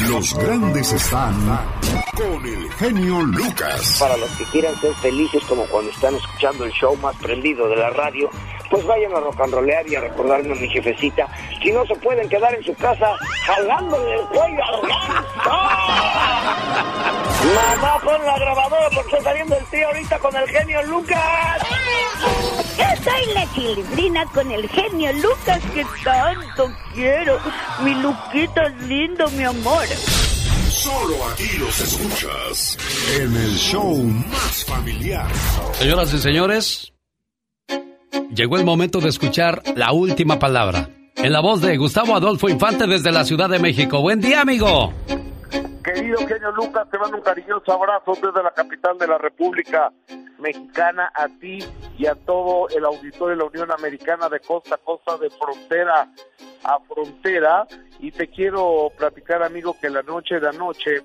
Los 0.04 0.38
grandes 0.38 0.92
están 0.92 1.34
con 2.16 2.46
el 2.46 2.70
genio 2.72 3.22
Lucas. 3.22 3.96
Para 3.98 4.16
los 4.18 4.30
que 4.36 4.44
quieran 4.44 4.78
ser 4.80 4.94
felices 4.94 5.42
como 5.48 5.64
cuando 5.66 5.90
están 5.90 6.14
escuchando 6.14 6.64
el 6.64 6.70
show 6.72 6.96
más 6.98 7.16
prendido 7.16 7.68
de 7.68 7.76
la 7.76 7.90
radio, 7.90 8.30
pues 8.70 8.86
vayan 8.86 9.12
a 9.14 9.20
rollear 9.46 9.88
y 9.88 9.96
a 9.96 10.00
recordarme 10.00 10.52
a 10.52 10.60
mi 10.60 10.68
jefecita. 10.68 11.26
Si 11.62 11.72
no 11.72 11.84
se 11.86 11.96
pueden 11.96 12.28
quedar 12.28 12.54
en 12.54 12.62
su 12.62 12.74
casa 12.74 13.16
jalándole 13.46 14.14
el 14.14 14.20
cuello 14.26 14.62
ganso. 14.82 15.24
Mamá, 17.44 17.98
pon 18.02 18.24
la 18.24 18.38
grabadora 18.38 18.88
porque 18.94 19.16
está 19.16 19.30
saliendo 19.30 19.56
el 19.56 19.64
tío 19.66 19.86
ahorita 19.86 20.18
con 20.18 20.36
el 20.36 20.48
genio 20.48 20.82
Lucas. 20.84 21.62
Yo 22.78 22.84
soy 23.04 23.34
la 23.34 23.52
chilindrina 23.52 24.24
con 24.26 24.50
el 24.50 24.68
genio 24.68 25.12
Lucas 25.14 25.62
que 25.74 25.84
tanto 26.02 26.70
quiero. 26.94 27.38
Mi 27.82 27.94
Luquita 27.94 28.64
es 28.66 28.82
lindo, 28.82 29.28
mi 29.30 29.44
amor. 29.44 29.86
Solo 30.70 31.24
aquí 31.32 31.56
los 31.58 31.80
escuchas 31.80 32.78
en 33.18 33.36
el 33.36 33.56
show 33.56 33.96
más 33.96 34.64
familiar. 34.64 35.26
Señoras 35.74 36.12
y 36.12 36.18
señores, 36.18 36.92
llegó 38.34 38.56
el 38.56 38.64
momento 38.64 39.00
de 39.00 39.08
escuchar 39.08 39.62
la 39.74 39.92
última 39.92 40.38
palabra. 40.38 40.90
En 41.16 41.32
la 41.32 41.40
voz 41.40 41.60
de 41.60 41.76
Gustavo 41.76 42.14
Adolfo 42.14 42.48
Infante 42.48 42.86
desde 42.86 43.10
la 43.10 43.24
Ciudad 43.24 43.48
de 43.48 43.58
México. 43.58 44.00
Buen 44.00 44.20
día, 44.20 44.42
amigo. 44.42 44.92
Querido 45.84 46.18
genio 46.26 46.50
Lucas, 46.52 46.88
te 46.90 46.98
mando 46.98 47.16
un 47.16 47.22
cariñoso 47.22 47.72
abrazo 47.72 48.12
desde 48.20 48.42
la 48.42 48.50
capital 48.52 48.98
de 48.98 49.06
la 49.06 49.18
República 49.18 49.92
Mexicana 50.38 51.10
a 51.14 51.28
ti 51.40 51.58
y 51.98 52.06
a 52.06 52.14
todo 52.14 52.68
el 52.70 52.84
auditorio 52.84 53.36
de 53.36 53.42
la 53.42 53.44
Unión 53.44 53.70
Americana 53.72 54.28
de 54.28 54.40
costa 54.40 54.74
a 54.74 54.78
costa, 54.78 55.16
de 55.16 55.30
frontera 55.30 56.08
a 56.64 56.78
frontera. 56.88 57.66
Y 58.00 58.10
te 58.10 58.28
quiero 58.28 58.90
platicar, 58.98 59.42
amigo, 59.42 59.76
que 59.80 59.88
la 59.88 60.02
noche 60.02 60.38
de 60.40 60.48
anoche, 60.48 61.02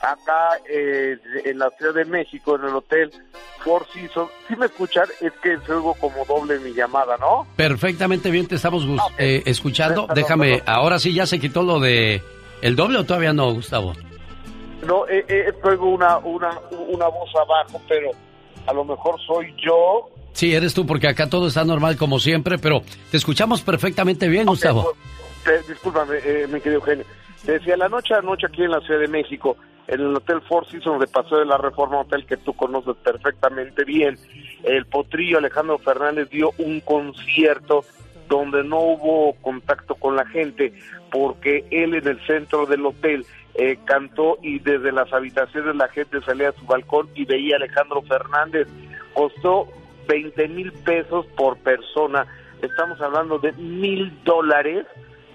acá 0.00 0.58
eh, 0.68 1.16
en 1.44 1.58
la 1.58 1.70
Ciudad 1.70 1.94
de 1.94 2.04
México, 2.06 2.56
en 2.56 2.64
el 2.64 2.74
Hotel 2.74 3.10
Four 3.62 3.86
Seasons, 3.92 4.30
si 4.48 4.56
me 4.56 4.66
escuchan, 4.66 5.04
es 5.20 5.32
que 5.42 5.56
se 5.58 5.72
oigo 5.72 5.94
como 6.00 6.24
doble 6.24 6.58
mi 6.58 6.72
llamada, 6.72 7.16
¿no? 7.18 7.46
Perfectamente 7.54 8.30
bien, 8.30 8.48
te 8.48 8.56
estamos 8.56 8.84
gus- 8.86 9.00
eh, 9.18 9.42
escuchando. 9.46 10.08
Déjame, 10.12 10.62
ahora 10.66 10.98
sí 10.98 11.14
ya 11.14 11.26
se 11.26 11.38
quitó 11.38 11.62
lo 11.62 11.78
de 11.78 12.20
el 12.62 12.76
doble 12.76 12.98
o 12.98 13.04
todavía 13.04 13.32
no, 13.32 13.52
Gustavo. 13.52 13.92
No, 14.86 15.06
eh, 15.06 15.24
eh, 15.28 15.52
traigo 15.62 15.90
una, 15.90 16.18
una, 16.18 16.58
una 16.88 17.08
voz 17.08 17.30
abajo, 17.36 17.80
pero 17.88 18.10
a 18.66 18.72
lo 18.72 18.84
mejor 18.84 19.20
soy 19.26 19.54
yo. 19.58 20.08
Sí, 20.32 20.54
eres 20.54 20.74
tú, 20.74 20.86
porque 20.86 21.08
acá 21.08 21.28
todo 21.28 21.48
está 21.48 21.64
normal 21.64 21.96
como 21.96 22.18
siempre, 22.18 22.58
pero 22.58 22.82
te 23.10 23.16
escuchamos 23.16 23.62
perfectamente 23.62 24.28
bien, 24.28 24.46
Gustavo. 24.46 24.92
Eh, 25.46 25.60
discúlpame, 25.68 26.16
eh, 26.24 26.46
mi 26.48 26.60
querido 26.60 26.80
Eugenio. 26.80 27.04
Te 27.44 27.52
decía, 27.52 27.76
la 27.76 27.88
noche 27.88 28.14
a 28.14 28.22
noche 28.22 28.46
aquí 28.46 28.62
en 28.62 28.70
la 28.70 28.80
Ciudad 28.80 29.00
de 29.00 29.08
México, 29.08 29.56
en 29.88 30.00
el 30.00 30.16
Hotel 30.16 30.40
Four 30.48 30.68
Seasons 30.68 31.00
de 31.00 31.06
Paseo 31.08 31.38
de 31.38 31.46
la 31.46 31.58
Reforma, 31.58 32.00
hotel 32.00 32.24
que 32.24 32.36
tú 32.36 32.54
conoces 32.54 32.94
perfectamente 33.02 33.84
bien, 33.84 34.16
el 34.62 34.86
potrillo 34.86 35.38
Alejandro 35.38 35.78
Fernández 35.78 36.30
dio 36.30 36.52
un 36.58 36.80
concierto 36.80 37.84
donde 38.28 38.62
no 38.62 38.78
hubo 38.78 39.34
contacto 39.42 39.96
con 39.96 40.16
la 40.16 40.24
gente, 40.26 40.72
porque 41.12 41.66
él 41.70 41.94
en 41.94 42.08
el 42.08 42.26
centro 42.26 42.64
del 42.64 42.86
hotel 42.86 43.26
eh, 43.54 43.78
cantó 43.84 44.38
y 44.42 44.58
desde 44.58 44.90
las 44.90 45.12
habitaciones 45.12 45.76
la 45.76 45.88
gente 45.88 46.22
salía 46.22 46.48
a 46.48 46.52
su 46.52 46.64
balcón 46.64 47.08
y 47.14 47.26
veía 47.26 47.56
a 47.56 47.58
Alejandro 47.58 48.00
Fernández. 48.02 48.66
Costó 49.12 49.68
20 50.08 50.48
mil 50.48 50.72
pesos 50.72 51.26
por 51.36 51.58
persona, 51.58 52.26
estamos 52.62 53.00
hablando 53.02 53.38
de 53.38 53.52
mil 53.52 54.10
dólares, 54.24 54.86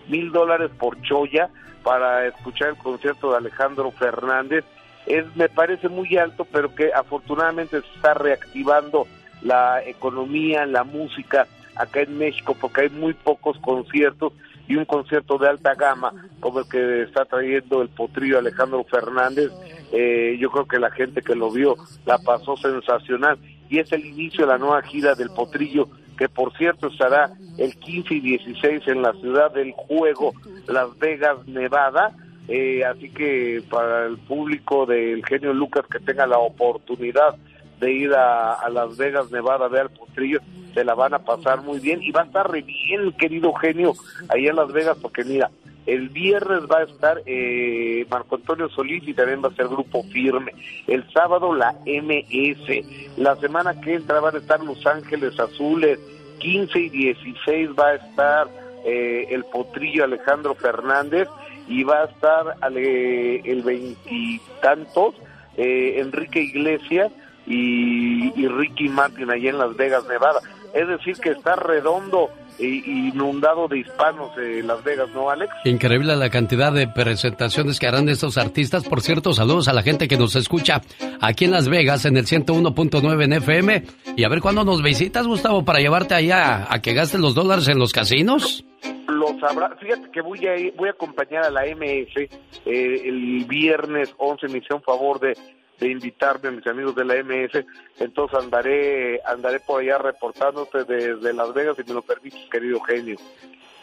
mil 0.08 0.32
dólares 0.32 0.72
por 0.80 1.00
choya 1.04 1.50
para 1.84 2.26
escuchar 2.26 2.70
el 2.70 2.78
concierto 2.78 3.32
de 3.32 3.38
Alejandro 3.38 3.92
Fernández. 3.92 4.66
Es, 5.06 5.24
me 5.36 5.48
parece 5.48 5.90
muy 5.90 6.18
alto, 6.18 6.46
pero 6.52 6.74
que 6.74 6.92
afortunadamente 6.92 7.80
se 7.82 7.88
está 7.96 8.16
reactivando 8.16 9.08
la 9.44 9.84
economía, 9.86 10.66
la 10.66 10.84
música 10.84 11.48
acá 11.76 12.02
en 12.02 12.18
México, 12.18 12.58
porque 12.60 12.82
hay 12.82 12.90
muy 12.90 13.14
pocos 13.14 13.58
conciertos 13.60 14.34
y 14.68 14.76
un 14.76 14.86
concierto 14.86 15.38
de 15.38 15.48
alta 15.48 15.74
gama 15.76 16.12
como 16.40 16.60
el 16.60 16.70
que 16.70 17.04
está 17.04 17.26
trayendo 17.26 17.82
el 17.82 17.90
potrillo 17.90 18.40
Alejandro 18.40 18.84
Fernández. 18.84 19.52
Eh, 19.92 20.38
yo 20.40 20.52
creo 20.52 20.66
que 20.66 20.80
la 20.80 20.92
gente 20.92 21.22
que 21.22 21.36
lo 21.36 21.52
vio 21.52 21.76
la 22.06 22.18
pasó 22.20 22.58
sensacional 22.58 23.38
y 23.70 23.80
es 23.80 23.92
el 23.92 24.06
inicio 24.06 24.46
de 24.46 24.52
la 24.52 24.58
nueva 24.58 24.82
gira 24.82 25.16
del 25.16 25.30
potrillo 25.30 25.88
que 26.18 26.28
por 26.28 26.56
cierto 26.58 26.88
estará 26.88 27.32
el 27.58 27.76
15 27.78 28.16
y 28.16 28.20
16 28.20 28.88
en 28.88 29.02
la 29.02 29.14
ciudad 29.14 29.52
del 29.52 29.72
juego 29.72 30.34
Las 30.68 30.98
Vegas, 31.00 31.48
Nevada. 31.48 32.12
Eh, 32.50 32.84
así 32.86 33.10
que 33.10 33.62
para 33.70 34.06
el 34.06 34.18
público 34.18 34.86
del 34.86 35.24
genio 35.26 35.54
Lucas 35.54 35.86
que 35.92 36.00
tenga 36.00 36.26
la 36.26 36.40
oportunidad 36.40 37.36
de 37.80 37.92
ir 37.92 38.14
a, 38.14 38.54
a 38.54 38.70
Las 38.70 38.98
Vegas, 38.98 39.32
Nevada, 39.32 39.66
a 39.66 39.70
ver 39.70 39.82
al 39.82 39.90
potrillo, 39.90 40.40
se 40.78 40.86
la 40.86 40.94
van 40.94 41.16
a 41.16 41.26
pasar 41.26 41.64
muy 41.64 41.80
bien 41.80 42.04
y 42.04 42.12
va 42.12 42.22
a 42.22 42.26
estar 42.26 42.52
re 42.52 42.62
bien, 42.62 43.12
querido 43.14 43.52
genio, 43.54 43.96
ahí 44.30 44.46
en 44.46 44.56
Las 44.56 44.72
Vegas, 44.72 44.96
porque 45.02 45.24
mira, 45.24 45.50
el 45.88 46.10
viernes 46.10 46.70
va 46.72 46.82
a 46.82 46.84
estar 46.84 47.24
eh, 47.26 48.06
Marco 48.12 48.36
Antonio 48.36 48.70
Solís 48.70 49.02
y 49.08 49.16
también 49.16 49.42
va 49.44 49.48
a 49.48 49.56
ser 49.56 49.70
Grupo 49.70 50.04
Firme. 50.04 50.52
El 50.86 51.04
sábado 51.12 51.56
la 51.56 51.72
MS. 51.88 53.18
La 53.18 53.36
semana 53.38 53.82
que 53.82 53.96
entra 53.96 54.20
van 54.20 54.36
a 54.36 54.38
estar 54.38 54.64
Los 54.64 54.86
Ángeles 54.86 55.40
Azules. 55.40 55.98
15 56.38 56.80
y 56.80 56.90
16 56.90 57.70
va 57.72 57.88
a 57.88 57.96
estar 57.96 58.48
eh, 58.86 59.30
el 59.32 59.46
Potrillo 59.46 60.04
Alejandro 60.04 60.54
Fernández 60.54 61.28
y 61.68 61.84
va 61.84 62.02
a 62.02 62.06
estar 62.06 62.56
el 62.72 63.64
veintitantos 63.64 65.16
eh, 65.58 65.96
Enrique 65.98 66.42
Iglesias 66.42 67.12
y, 67.48 68.40
y 68.40 68.48
Ricky 68.48 68.90
Martin 68.90 69.32
allá 69.32 69.50
en 69.50 69.58
Las 69.58 69.76
Vegas, 69.76 70.06
Nevada. 70.08 70.42
Es 70.74 70.88
decir, 70.88 71.16
que 71.18 71.32
está 71.32 71.56
redondo 71.56 72.30
e 72.60 72.66
inundado 72.66 73.68
de 73.68 73.80
hispanos 73.80 74.32
eh, 74.38 74.62
Las 74.64 74.84
Vegas, 74.84 75.10
¿no, 75.14 75.30
Alex? 75.30 75.54
Increíble 75.66 76.16
la 76.16 76.30
cantidad 76.30 76.72
de 76.72 76.88
presentaciones 76.88 77.80
que 77.80 77.88
harán 77.88 78.10
estos 78.10 78.38
artistas. 78.38 78.84
Por 78.88 79.02
cierto, 79.02 79.34
saludos 79.34 79.68
a 79.68 79.74
la 79.74 79.84
gente 79.84 80.08
que 80.08 80.18
nos 80.18 80.36
escucha 80.36 80.82
aquí 81.22 81.46
en 81.46 81.52
Las 81.52 81.70
Vegas 81.70 82.06
en 82.06 82.18
el 82.18 82.26
101.9 82.26 83.24
en 83.24 83.34
FM. 83.34 83.84
Y 84.16 84.24
a 84.24 84.30
ver 84.30 84.42
cuándo 84.42 84.64
nos 84.64 84.82
visitas, 84.82 85.28
Gustavo, 85.28 85.64
para 85.64 85.80
llevarte 85.80 86.16
allá 86.16 86.68
a 86.70 86.82
que 86.82 86.94
gastes 86.94 87.20
los 87.20 87.36
dólares 87.36 87.68
en 87.68 87.78
los 87.78 87.94
casinos. 87.94 88.66
Lo 89.08 89.40
sabrá. 89.40 89.76
Fíjate 89.78 90.10
que 90.12 90.22
voy 90.22 90.40
a, 90.48 90.54
voy 90.76 90.90
a 90.90 90.92
acompañar 90.92 91.44
a 91.44 91.52
la 91.52 91.64
MS 91.64 92.18
eh, 92.18 92.30
el 92.66 93.46
viernes 93.46 94.14
11. 94.18 94.48
Me 94.48 94.58
hicieron 94.58 94.82
favor 94.82 95.20
de, 95.20 95.34
de 95.80 95.92
invitarme 95.92 96.50
a 96.50 96.52
mis 96.52 96.68
amigos 96.68 96.96
de 96.96 97.06
la 97.06 97.16
MS. 97.24 97.66
Entonces 98.00 98.38
andaré 98.40 99.20
andaré 99.26 99.60
por 99.60 99.82
allá 99.82 99.98
reportándote 99.98 100.84
desde 100.84 101.34
Las 101.34 101.54
Vegas, 101.54 101.78
si 101.78 101.84
me 101.84 101.94
lo 101.94 102.02
permites, 102.02 102.50
querido 102.50 102.80
genio. 102.82 103.18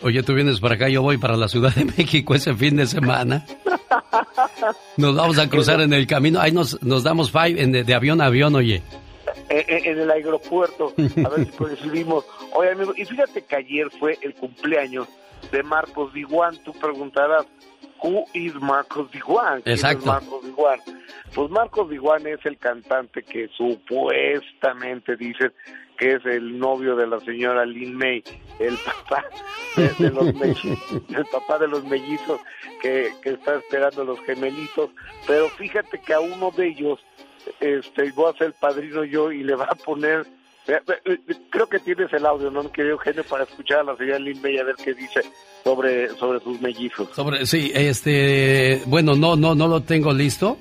Oye, 0.02 0.22
tú 0.22 0.34
vienes 0.34 0.60
para 0.60 0.74
acá, 0.74 0.88
yo 0.88 1.02
voy 1.02 1.18
para 1.18 1.36
la 1.36 1.48
Ciudad 1.48 1.74
de 1.74 1.84
México 1.96 2.34
ese 2.34 2.54
fin 2.54 2.76
de 2.76 2.86
semana. 2.86 3.46
Nos 4.96 5.16
vamos 5.16 5.38
a 5.38 5.48
cruzar 5.48 5.80
en 5.80 5.92
el 5.92 6.06
camino. 6.06 6.40
Ahí 6.40 6.52
nos, 6.52 6.82
nos 6.82 7.02
damos 7.02 7.30
five 7.30 7.60
en 7.62 7.72
de, 7.72 7.84
de 7.84 7.94
avión 7.94 8.20
a 8.20 8.26
avión, 8.26 8.54
oye. 8.54 8.82
Eh, 9.48 9.64
eh, 9.68 9.82
en 9.84 10.00
el 10.00 10.10
aeropuerto, 10.10 10.94
a 10.96 11.28
ver 11.28 11.46
si 11.46 11.52
coincidimos. 11.56 12.24
Oye, 12.52 12.70
amigo, 12.70 12.92
y 12.96 13.04
fíjate 13.04 13.42
que 13.42 13.56
ayer 13.56 13.90
fue 13.98 14.18
el 14.22 14.34
cumpleaños 14.34 15.08
de 15.52 15.62
Marcos 15.62 16.12
Diguán. 16.12 16.56
Tú 16.64 16.72
preguntarás, 16.72 17.46
¿who 18.04 18.24
is 18.34 18.54
Marcos? 18.56 19.08
¿Quién 19.10 19.62
Exacto. 19.64 19.98
es 20.00 20.06
Marcos 20.06 20.44
Diguán? 20.44 20.80
Pues 21.34 21.50
Marcos 21.50 21.90
Diguán 21.90 22.26
es 22.26 22.44
el 22.44 22.58
cantante 22.58 23.22
que 23.22 23.48
supuestamente 23.56 25.16
dicen 25.16 25.52
que 25.96 26.14
es 26.14 26.26
el 26.26 26.58
novio 26.58 26.96
de 26.96 27.06
la 27.06 27.18
señora 27.20 27.64
Lin 27.64 27.96
May, 27.96 28.22
el 28.58 28.76
papá 28.78 29.24
de, 29.76 29.88
de 29.98 30.10
los 30.10 30.34
mellizos, 30.34 31.02
el 31.08 31.24
papá 31.26 31.58
de 31.58 31.68
los 31.68 31.84
mellizos 31.84 32.40
que, 32.82 33.12
que 33.22 33.30
está 33.30 33.56
esperando 33.56 34.04
los 34.04 34.20
gemelitos. 34.20 34.90
Pero 35.26 35.48
fíjate 35.50 36.00
que 36.00 36.12
a 36.12 36.20
uno 36.20 36.50
de 36.50 36.68
ellos 36.68 37.00
este 37.60 38.10
voy 38.12 38.30
a 38.30 38.38
ser 38.38 38.48
el 38.48 38.52
padrino 38.54 39.04
yo 39.04 39.32
y 39.32 39.42
le 39.42 39.54
va 39.54 39.66
a 39.66 39.74
poner 39.74 40.26
creo 41.50 41.66
que 41.68 41.78
tienes 41.80 42.12
el 42.12 42.24
audio 42.26 42.50
no 42.50 42.70
querido 42.72 42.94
Eugenio 42.94 43.24
para 43.24 43.44
escuchar 43.44 43.80
a 43.80 43.84
la 43.84 43.96
señora 43.96 44.18
Lin 44.18 44.40
May 44.42 44.58
a 44.58 44.64
ver 44.64 44.76
qué 44.76 44.94
dice 44.94 45.20
sobre 45.62 46.08
sobre 46.16 46.40
sus 46.40 46.60
mellizos 46.60 47.08
Sobre, 47.14 47.44
sí, 47.46 47.70
este, 47.74 48.82
bueno, 48.86 49.14
no, 49.14 49.36
no, 49.36 49.54
no 49.54 49.68
lo 49.68 49.82
tengo 49.82 50.12
listo. 50.12 50.56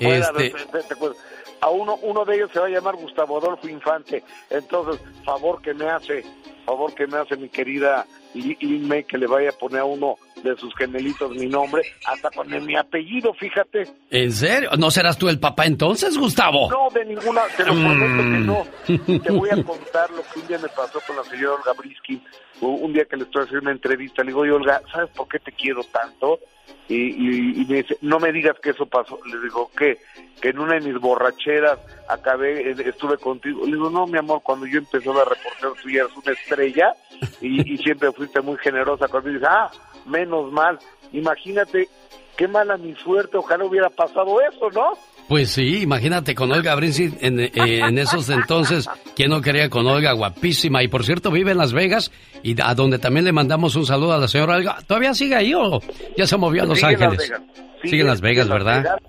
Bueno, 0.00 0.24
Este, 0.38 0.50
te- 0.50 0.82
te 0.82 0.94
acuerdas. 0.94 1.18
A 1.60 1.68
uno 1.70 1.96
uno 2.02 2.24
de 2.24 2.36
ellos 2.36 2.50
se 2.52 2.60
va 2.60 2.66
a 2.66 2.70
llamar 2.70 2.96
Gustavo 2.96 3.38
Adolfo 3.38 3.68
Infante 3.68 4.22
entonces 4.50 5.00
favor 5.24 5.60
que 5.62 5.74
me 5.74 5.88
hace 5.88 6.24
favor 6.64 6.94
que 6.94 7.06
me 7.06 7.18
hace 7.18 7.36
mi 7.36 7.48
querida 7.48 8.06
May 8.34 9.04
que 9.04 9.16
le 9.18 9.26
vaya 9.26 9.50
a 9.50 9.52
poner 9.52 9.80
a 9.80 9.84
uno 9.84 10.16
de 10.42 10.54
sus 10.56 10.74
gemelitos 10.76 11.30
mi 11.32 11.46
nombre 11.46 11.82
hasta 12.06 12.30
poner 12.30 12.60
mi 12.62 12.76
apellido 12.76 13.32
fíjate 13.34 13.88
¿en 14.10 14.32
serio? 14.32 14.70
¿No 14.78 14.90
serás 14.90 15.18
tú 15.18 15.28
el 15.28 15.40
papá 15.40 15.64
entonces, 15.66 16.16
Gustavo? 16.16 16.70
No, 16.70 16.88
de 16.94 17.04
ninguna, 17.06 17.42
te 17.56 17.64
lo 17.64 17.72
prometo 17.72 18.16
que 18.16 18.38
Mm. 18.38 18.46
no. 18.46 18.66
Te 19.22 19.32
voy 19.32 19.50
a 19.50 19.62
contar 19.64 20.10
lo 20.10 20.22
que 20.22 20.40
un 20.40 20.46
día 20.46 20.58
me 20.58 20.68
pasó 20.68 21.00
con 21.06 21.16
la 21.16 21.24
señora 21.24 21.54
Olga 21.56 21.72
Briskin. 21.72 22.22
Un 22.60 22.92
día 22.92 23.04
que 23.04 23.16
le 23.16 23.24
estoy 23.24 23.42
haciendo 23.44 23.62
una 23.62 23.72
entrevista, 23.72 24.22
le 24.22 24.28
digo, 24.28 24.40
oye, 24.40 24.52
Olga, 24.52 24.80
¿sabes 24.92 25.10
por 25.10 25.28
qué 25.28 25.38
te 25.38 25.52
quiero 25.52 25.82
tanto? 25.84 26.40
Y, 26.88 26.94
y- 26.96 27.62
y 27.62 27.64
me 27.66 27.82
dice, 27.82 27.96
no 28.00 28.18
me 28.18 28.32
digas 28.32 28.56
que 28.60 28.70
eso 28.70 28.86
pasó. 28.86 29.18
Le 29.26 29.38
digo, 29.40 29.70
¿qué? 29.76 29.98
Que 30.40 30.48
en 30.50 30.58
una 30.58 30.74
de 30.74 30.80
mis 30.80 30.98
borracheras 31.00 31.78
acabé, 32.08 32.70
estuve 32.70 33.16
contigo. 33.18 33.64
Le 33.64 33.72
digo, 33.76 33.90
no, 33.90 34.06
mi 34.06 34.18
amor, 34.18 34.40
cuando 34.42 34.66
yo 34.66 34.78
empecé 34.78 35.08
a 35.10 35.12
reportero, 35.24 35.74
tú 35.82 35.88
ya 35.90 36.02
eres 36.02 36.16
una 36.16 36.32
estrella 36.32 36.94
y, 37.40 37.74
y 37.74 37.78
siempre 37.78 38.10
fuiste 38.12 38.40
muy 38.40 38.56
generosa 38.58 39.06
conmigo. 39.08 39.30
Y 39.30 39.34
dice, 39.40 39.46
ah, 39.48 39.70
menos 40.06 40.50
mal. 40.50 40.78
Imagínate 41.12 41.88
qué 42.36 42.48
mala 42.48 42.76
mi 42.76 42.94
suerte, 42.96 43.36
ojalá 43.36 43.64
hubiera 43.64 43.90
pasado 43.90 44.40
eso, 44.40 44.70
¿no? 44.70 44.92
Pues 45.28 45.50
sí, 45.50 45.82
imagínate 45.82 46.34
con 46.34 46.50
Olga 46.50 46.74
Brinzi 46.74 47.12
en, 47.20 47.38
eh, 47.40 47.50
en 47.54 47.98
esos 47.98 48.30
entonces, 48.30 48.88
¿quién 49.14 49.28
no 49.28 49.42
quería 49.42 49.68
con 49.68 49.86
Olga? 49.86 50.12
Guapísima. 50.12 50.82
Y 50.82 50.88
por 50.88 51.04
cierto, 51.04 51.30
vive 51.30 51.52
en 51.52 51.58
Las 51.58 51.74
Vegas 51.74 52.10
y 52.42 52.58
a 52.62 52.74
donde 52.74 52.98
también 52.98 53.26
le 53.26 53.32
mandamos 53.32 53.76
un 53.76 53.84
saludo 53.84 54.14
a 54.14 54.18
la 54.18 54.26
señora 54.26 54.56
Olga. 54.56 54.78
¿Todavía 54.86 55.12
sigue 55.12 55.34
ahí 55.34 55.52
o 55.54 55.80
ya 56.16 56.26
se 56.26 56.36
movió 56.38 56.62
a 56.62 56.66
Los 56.66 56.78
Sigue 56.78 56.92
en 56.94 57.00
Las 57.00 57.10
Ángeles? 57.10 57.30
Vegas. 57.30 57.42
Sigue 57.82 58.00
en 58.00 58.06
Las 58.06 58.20
Vegas, 58.22 58.46
en 58.46 58.50
Las 58.50 58.58
¿verdad? 58.58 58.82
Vegas, 58.82 59.02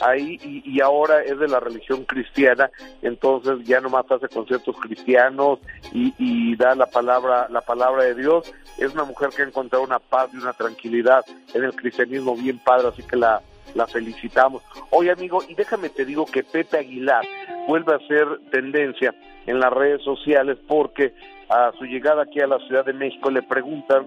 Ahí 0.00 0.38
y, 0.44 0.62
y 0.76 0.80
ahora 0.80 1.22
es 1.22 1.38
de 1.38 1.46
la 1.46 1.60
religión 1.60 2.04
cristiana, 2.04 2.68
entonces 3.00 3.64
ya 3.64 3.80
nomás 3.80 4.04
hace 4.10 4.28
conciertos 4.28 4.74
cristianos 4.80 5.60
y, 5.92 6.12
y 6.18 6.56
da 6.56 6.74
la 6.74 6.86
palabra 6.86 7.46
la 7.48 7.60
palabra 7.60 8.02
de 8.04 8.16
Dios. 8.16 8.52
Es 8.78 8.92
una 8.92 9.04
mujer 9.04 9.30
que 9.30 9.42
ha 9.42 9.46
encontrado 9.46 9.84
una 9.84 10.00
paz 10.00 10.30
y 10.34 10.38
una 10.38 10.52
tranquilidad 10.52 11.24
en 11.54 11.62
el 11.62 11.74
cristianismo 11.76 12.36
bien 12.36 12.58
padre, 12.58 12.88
así 12.88 13.04
que 13.04 13.16
la 13.16 13.40
la 13.74 13.86
felicitamos. 13.86 14.62
Oye 14.90 15.10
amigo, 15.10 15.42
y 15.48 15.54
déjame 15.54 15.88
te 15.88 16.04
digo 16.04 16.26
que 16.26 16.42
Pepe 16.42 16.78
Aguilar 16.78 17.24
vuelve 17.66 17.94
a 17.94 18.06
ser 18.06 18.26
tendencia 18.50 19.14
en 19.46 19.60
las 19.60 19.72
redes 19.72 20.02
sociales 20.02 20.58
porque 20.66 21.14
a 21.48 21.72
su 21.78 21.84
llegada 21.84 22.22
aquí 22.22 22.40
a 22.40 22.46
la 22.46 22.58
Ciudad 22.66 22.84
de 22.84 22.92
México 22.92 23.30
le 23.30 23.42
preguntan 23.42 24.06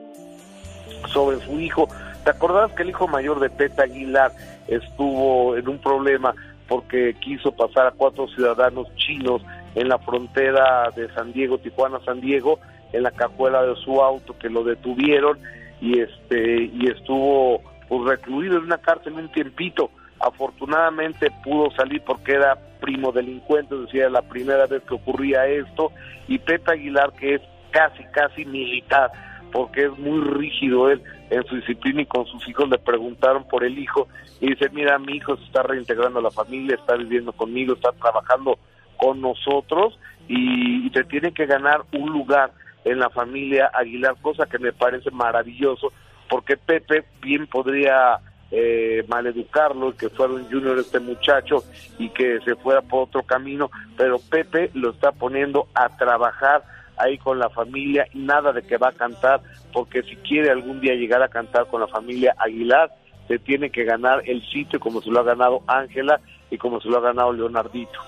sobre 1.14 1.40
su 1.40 1.60
hijo. 1.60 1.88
¿Te 2.24 2.32
acordás 2.32 2.72
que 2.74 2.84
el 2.84 2.90
hijo 2.90 3.08
mayor 3.08 3.40
de 3.40 3.50
Pepe 3.50 3.84
Aguilar 3.84 4.32
estuvo 4.68 5.56
en 5.56 5.68
un 5.68 5.80
problema 5.80 6.34
porque 6.68 7.16
quiso 7.22 7.52
pasar 7.52 7.88
a 7.88 7.92
cuatro 7.92 8.28
ciudadanos 8.28 8.88
chinos 8.96 9.42
en 9.76 9.88
la 9.88 9.98
frontera 10.00 10.92
de 10.96 11.10
San 11.14 11.32
Diego, 11.32 11.58
Tijuana, 11.60 12.00
San 12.04 12.20
Diego, 12.20 12.60
en 12.92 13.04
la 13.04 13.12
cajuela 13.12 13.64
de 13.64 13.76
su 13.76 14.02
auto 14.02 14.38
que 14.38 14.50
lo 14.50 14.64
detuvieron 14.64 15.40
y 15.80 16.00
este 16.00 16.64
y 16.74 16.90
estuvo 16.90 17.62
pues 17.88 18.04
recluido 18.04 18.58
en 18.58 18.66
una 18.66 18.78
cárcel 18.78 19.14
un 19.14 19.32
tiempito. 19.32 19.92
Afortunadamente 20.20 21.32
pudo 21.44 21.72
salir 21.72 22.02
porque 22.04 22.34
era 22.34 22.58
primo 22.80 23.12
delincuente, 23.12 23.76
es 23.76 23.82
decir, 23.82 24.02
era 24.02 24.10
la 24.10 24.22
primera 24.22 24.66
vez 24.66 24.84
que 24.84 24.96
ocurría 24.96 25.46
esto 25.46 25.92
y 26.28 26.40
Pepe 26.40 26.74
Aguilar 26.74 27.14
que 27.14 27.36
es 27.36 27.42
casi 27.72 28.04
casi 28.14 28.46
militar 28.46 29.12
porque 29.52 29.86
es 29.86 29.98
muy 29.98 30.22
rígido 30.22 30.90
él 30.90 31.02
en 31.30 31.46
su 31.46 31.56
disciplina 31.56 32.02
y 32.02 32.06
con 32.06 32.26
sus 32.26 32.48
hijos 32.48 32.70
le 32.70 32.78
preguntaron 32.78 33.48
por 33.48 33.64
el 33.64 33.78
hijo 33.78 34.08
y 34.40 34.50
dice, 34.50 34.70
mira, 34.70 34.98
mi 35.00 35.18
hijo 35.18 35.36
se 35.38 35.44
está 35.46 35.64
reintegrando 35.64 36.20
a 36.20 36.24
la 36.24 36.32
familia, 36.32 36.76
está 36.76 36.96
viviendo 36.96 37.32
conmigo, 37.34 37.74
está 37.74 37.92
trabajando 37.94 38.60
con 38.98 39.22
nosotros 39.22 39.98
y, 40.28 40.90
te 40.92 41.04
tiene 41.04 41.32
que 41.32 41.46
ganar 41.46 41.84
un 41.94 42.12
lugar 42.12 42.52
en 42.86 43.00
la 43.00 43.10
familia 43.10 43.70
Aguilar, 43.74 44.16
cosa 44.22 44.46
que 44.46 44.58
me 44.58 44.72
parece 44.72 45.12
maravilloso, 45.12 45.92
porque 46.30 46.58
Pepe 46.58 47.06
bien 47.22 47.48
podría 47.48 48.20
eh, 48.52 49.04
maleducarlo, 49.08 49.96
que 49.96 50.10
fuera 50.10 50.34
un 50.34 50.50
junior 50.50 50.80
este 50.80 51.00
muchacho 51.00 51.64
y 51.98 52.10
que 52.10 52.40
se 52.46 52.56
fuera 52.56 52.82
por 52.82 53.04
otro 53.04 53.24
camino, 53.24 53.70
pero 53.98 54.20
Pepe 54.20 54.72
lo 54.74 54.92
está 54.92 55.12
poniendo 55.12 55.68
a 55.74 55.90
trabajar 55.98 56.64
ahí 56.98 57.18
con 57.18 57.40
la 57.40 57.50
familia, 57.50 58.08
nada 58.14 58.54
de 58.54 58.64
que 58.64 58.78
va 58.78 58.90
a 58.90 58.94
cantar, 58.94 59.42
porque 59.74 60.02
si 60.04 60.16
quiere 60.18 60.50
algún 60.50 60.80
día 60.80 60.96
llegar 60.96 61.22
a 61.22 61.28
cantar 61.28 61.68
con 61.68 61.82
la 61.82 61.88
familia 61.88 62.36
Aguilar, 62.38 62.92
se 63.28 63.38
tiene 63.40 63.70
que 63.70 63.84
ganar 63.84 64.24
el 64.26 64.42
sitio 64.50 64.80
como 64.80 65.02
se 65.02 65.10
lo 65.10 65.20
ha 65.20 65.24
ganado 65.24 65.62
Ángela 65.68 66.20
y 66.50 66.58
como 66.58 66.80
se 66.80 66.88
lo 66.88 66.98
ha 66.98 67.02
ganado 67.02 67.34
Leonardito. 67.34 68.00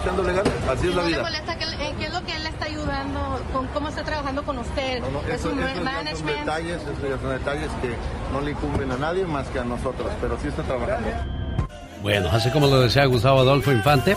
Echándole 0.00 0.32
ganas, 0.32 0.52
así 0.70 0.88
es 0.88 0.94
la 0.94 1.02
¿No 1.02 1.08
le 1.08 1.14
vida. 1.14 1.22
molesta 1.22 1.58
que, 1.58 1.64
en 1.64 1.96
qué 1.96 2.04
es 2.06 2.12
lo 2.14 2.24
que 2.24 2.36
él 2.36 2.42
le 2.44 2.48
está 2.50 2.64
ayudando, 2.66 3.40
con 3.52 3.66
cómo 3.68 3.88
está 3.88 4.02
trabajando 4.04 4.42
con 4.44 4.58
usted? 4.58 5.00
No, 5.00 5.10
no, 5.10 5.20
es 5.22 5.34
eso- 5.40 5.50
un 5.50 5.58
esos 5.60 5.68
ya 5.70 5.74
son 5.76 5.84
management. 5.84 6.38
detalles, 6.40 6.82
esos 6.82 7.02
ya 7.10 7.18
son 7.20 7.30
detalles 7.30 7.70
que 7.82 7.94
no 8.32 8.40
le 8.40 8.50
incumben 8.52 8.92
a 8.92 8.96
nadie 8.96 9.24
más 9.26 9.46
que 9.48 9.58
a 9.58 9.64
nosotros, 9.64 10.10
pero 10.20 10.38
sí 10.40 10.48
está 10.48 10.62
trabajando. 10.62 11.08
Bueno, 12.02 12.28
así 12.32 12.50
como 12.50 12.66
lo 12.66 12.80
decía 12.80 13.04
Gustavo 13.06 13.40
Adolfo 13.40 13.72
Infante, 13.72 14.16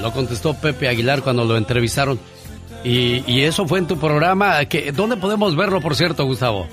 lo 0.00 0.10
contestó 0.12 0.54
Pepe 0.54 0.88
Aguilar 0.88 1.22
cuando 1.22 1.44
lo 1.44 1.56
entrevistaron. 1.56 2.18
Y, 2.82 3.24
y 3.30 3.42
eso 3.44 3.66
fue 3.66 3.78
en 3.80 3.86
tu 3.86 3.98
programa. 3.98 4.64
Que, 4.66 4.92
¿Dónde 4.92 5.16
podemos 5.16 5.56
verlo, 5.56 5.80
por 5.80 5.94
cierto, 5.96 6.24
Gustavo? 6.24 6.66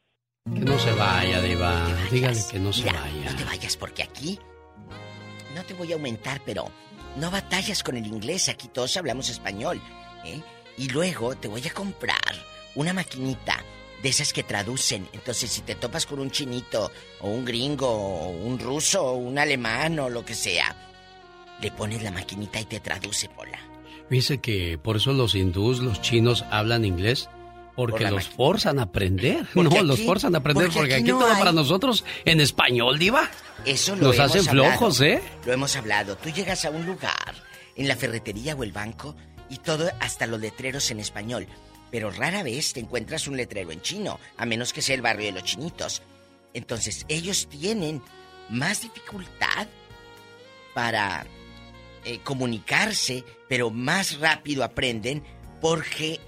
Que 0.46 0.60
no 0.60 0.78
se 0.78 0.92
vaya, 0.92 1.42
Diva. 1.42 1.94
Dígale 2.10 2.40
que 2.50 2.58
no 2.58 2.72
se 2.72 2.84
Mira, 2.84 3.02
vaya. 3.02 3.30
No 3.30 3.36
te 3.36 3.44
vayas 3.44 3.76
porque 3.76 4.02
aquí 4.02 4.38
no 5.54 5.62
te 5.64 5.74
voy 5.74 5.92
a 5.92 5.96
aumentar, 5.96 6.40
pero 6.46 6.64
no 7.18 7.30
batallas 7.30 7.82
con 7.82 7.98
el 7.98 8.06
inglés. 8.06 8.48
Aquí 8.48 8.68
todos 8.68 8.96
hablamos 8.96 9.28
español. 9.28 9.78
¿eh? 10.24 10.40
Y 10.78 10.88
luego 10.88 11.36
te 11.36 11.48
voy 11.48 11.66
a 11.68 11.74
comprar 11.74 12.16
una 12.76 12.94
maquinita 12.94 13.62
de 14.04 14.10
esas 14.10 14.32
que 14.34 14.42
traducen. 14.44 15.08
Entonces, 15.14 15.50
si 15.50 15.62
te 15.62 15.74
topas 15.74 16.04
con 16.06 16.20
un 16.20 16.30
chinito, 16.30 16.92
o 17.22 17.30
un 17.30 17.44
gringo, 17.44 17.88
o 17.88 18.28
un 18.28 18.58
ruso, 18.58 19.02
o 19.02 19.14
un 19.16 19.38
alemán, 19.38 19.98
o 19.98 20.08
lo 20.10 20.24
que 20.24 20.34
sea, 20.34 20.76
le 21.60 21.70
pones 21.72 22.02
la 22.02 22.10
maquinita 22.10 22.60
y 22.60 22.66
te 22.66 22.80
traduce, 22.80 23.28
Pola. 23.30 23.58
Dice 24.10 24.38
que 24.38 24.76
por 24.76 24.96
eso 24.98 25.14
los 25.14 25.34
hindús, 25.34 25.78
los 25.80 26.02
chinos 26.02 26.44
hablan 26.50 26.84
inglés. 26.84 27.30
Por 27.74 27.90
Porque 27.90 28.08
los 28.10 28.28
forzan 28.28 28.78
a 28.78 28.82
aprender. 28.82 29.46
Porque 29.54 29.78
no, 29.78 29.82
los 29.82 30.00
forzan 30.02 30.34
a 30.34 30.38
aprender 30.38 30.66
porque 30.66 30.78
porque 30.78 30.94
aquí 30.94 31.02
aquí 31.04 31.10
no 31.12 31.18
todo 31.18 31.32
hay- 31.32 31.38
para 31.38 31.50
nosotros 31.52 32.04
en 32.26 32.40
español, 32.40 32.98
Diva. 33.00 33.28
Eso 33.64 33.96
lo 33.96 34.02
Nos 34.08 34.16
hemos 34.16 34.30
hacen 34.36 34.48
hablado. 34.50 34.70
flojos, 34.78 35.00
¿eh? 35.00 35.20
Lo 35.44 35.52
hemos 35.54 35.74
hablado. 35.74 36.16
Tú 36.18 36.28
llegas 36.28 36.64
a 36.66 36.70
un 36.70 36.86
lugar, 36.86 37.34
en 37.74 37.88
la 37.88 37.96
ferretería 37.96 38.54
o 38.54 38.62
el 38.62 38.70
banco, 38.70 39.16
y 39.50 39.56
todo, 39.56 39.90
hasta 39.98 40.26
los 40.28 40.38
letreros 40.40 40.88
en 40.92 41.00
español. 41.00 41.48
Pero 41.94 42.10
rara 42.10 42.42
vez 42.42 42.72
te 42.72 42.80
encuentras 42.80 43.28
un 43.28 43.36
letrero 43.36 43.70
en 43.70 43.80
chino, 43.80 44.18
a 44.36 44.44
menos 44.46 44.72
que 44.72 44.82
sea 44.82 44.96
el 44.96 45.00
barrio 45.00 45.26
de 45.26 45.32
los 45.32 45.44
chinitos. 45.44 46.02
Entonces, 46.52 47.06
ellos 47.06 47.46
tienen 47.48 48.02
más 48.48 48.82
dificultad 48.82 49.68
para 50.74 51.24
eh, 52.04 52.18
comunicarse, 52.24 53.22
pero 53.48 53.70
más 53.70 54.18
rápido 54.18 54.64
aprenden 54.64 55.22
porque 55.60 56.18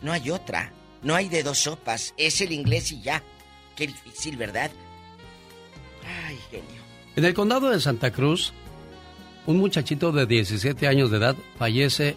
no 0.00 0.12
hay 0.12 0.30
otra. 0.30 0.72
No 1.02 1.14
hay 1.14 1.28
de 1.28 1.42
dos 1.42 1.58
sopas. 1.58 2.14
Es 2.16 2.40
el 2.40 2.50
inglés 2.50 2.90
y 2.90 3.02
ya. 3.02 3.22
Qué 3.76 3.88
difícil, 3.88 4.38
¿verdad? 4.38 4.70
Ay, 6.26 6.38
genio. 6.50 6.80
En 7.16 7.26
el 7.26 7.34
condado 7.34 7.68
de 7.68 7.80
Santa 7.80 8.10
Cruz, 8.12 8.54
un 9.44 9.58
muchachito 9.58 10.10
de 10.10 10.24
17 10.24 10.88
años 10.88 11.10
de 11.10 11.18
edad 11.18 11.36
fallece 11.58 12.16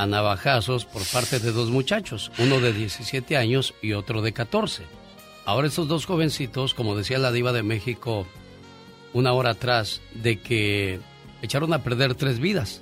a 0.00 0.06
navajazos 0.06 0.86
por 0.86 1.02
parte 1.04 1.40
de 1.40 1.52
dos 1.52 1.68
muchachos, 1.68 2.32
uno 2.38 2.58
de 2.60 2.72
17 2.72 3.36
años 3.36 3.74
y 3.82 3.92
otro 3.92 4.22
de 4.22 4.32
14. 4.32 4.84
Ahora 5.44 5.68
estos 5.68 5.88
dos 5.88 6.06
jovencitos, 6.06 6.72
como 6.72 6.96
decía 6.96 7.18
la 7.18 7.32
diva 7.32 7.52
de 7.52 7.62
México 7.62 8.26
una 9.12 9.32
hora 9.32 9.50
atrás, 9.50 10.00
de 10.14 10.40
que 10.40 11.00
echaron 11.42 11.74
a 11.74 11.82
perder 11.82 12.14
tres 12.14 12.38
vidas. 12.38 12.80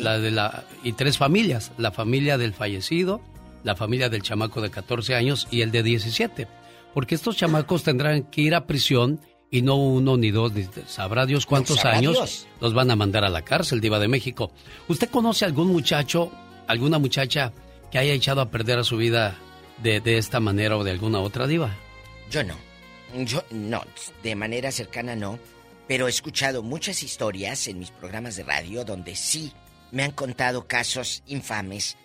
La 0.00 0.18
de 0.18 0.30
la, 0.30 0.64
y 0.82 0.92
tres 0.92 1.16
familias, 1.16 1.72
la 1.78 1.92
familia 1.92 2.36
del 2.36 2.52
fallecido, 2.52 3.22
la 3.64 3.74
familia 3.74 4.10
del 4.10 4.22
chamaco 4.22 4.60
de 4.60 4.70
14 4.70 5.14
años 5.14 5.48
y 5.50 5.62
el 5.62 5.70
de 5.70 5.82
17. 5.82 6.46
Porque 6.92 7.14
estos 7.14 7.36
chamacos 7.36 7.84
tendrán 7.84 8.24
que 8.24 8.42
ir 8.42 8.54
a 8.54 8.66
prisión 8.66 9.20
y 9.50 9.62
no 9.62 9.76
uno 9.76 10.16
ni 10.16 10.30
dos, 10.30 10.52
ni 10.52 10.66
sabrá 10.86 11.24
Dios 11.24 11.46
cuántos 11.46 11.76
sabrá 11.76 11.98
años 11.98 12.14
Dios. 12.14 12.46
los 12.60 12.74
van 12.74 12.90
a 12.90 12.96
mandar 12.96 13.24
a 13.24 13.30
la 13.30 13.42
cárcel, 13.42 13.80
Diva 13.80 13.98
de 13.98 14.08
México. 14.08 14.50
¿Usted 14.88 15.08
conoce 15.08 15.46
algún 15.46 15.68
muchacho, 15.68 16.30
alguna 16.68 16.98
muchacha 16.98 17.52
que 17.90 17.98
haya 17.98 18.12
echado 18.12 18.40
a 18.40 18.50
perder 18.50 18.78
a 18.78 18.84
su 18.84 18.96
vida 18.96 19.36
de, 19.82 20.00
de 20.00 20.18
esta 20.18 20.38
manera 20.38 20.76
o 20.76 20.84
de 20.84 20.92
alguna 20.92 21.18
otra 21.20 21.46
diva? 21.46 21.74
Yo 22.30 22.44
no. 22.44 22.54
Yo 23.24 23.42
no, 23.50 23.82
de 24.22 24.34
manera 24.36 24.70
cercana 24.70 25.16
no. 25.16 25.38
Pero 25.88 26.06
he 26.06 26.10
escuchado 26.10 26.62
muchas 26.62 27.02
historias 27.02 27.66
en 27.66 27.78
mis 27.78 27.90
programas 27.90 28.36
de 28.36 28.44
radio 28.44 28.84
donde 28.84 29.16
sí 29.16 29.52
me 29.90 30.04
han 30.04 30.12
contado 30.12 30.66
casos 30.66 31.22
infames. 31.26 31.96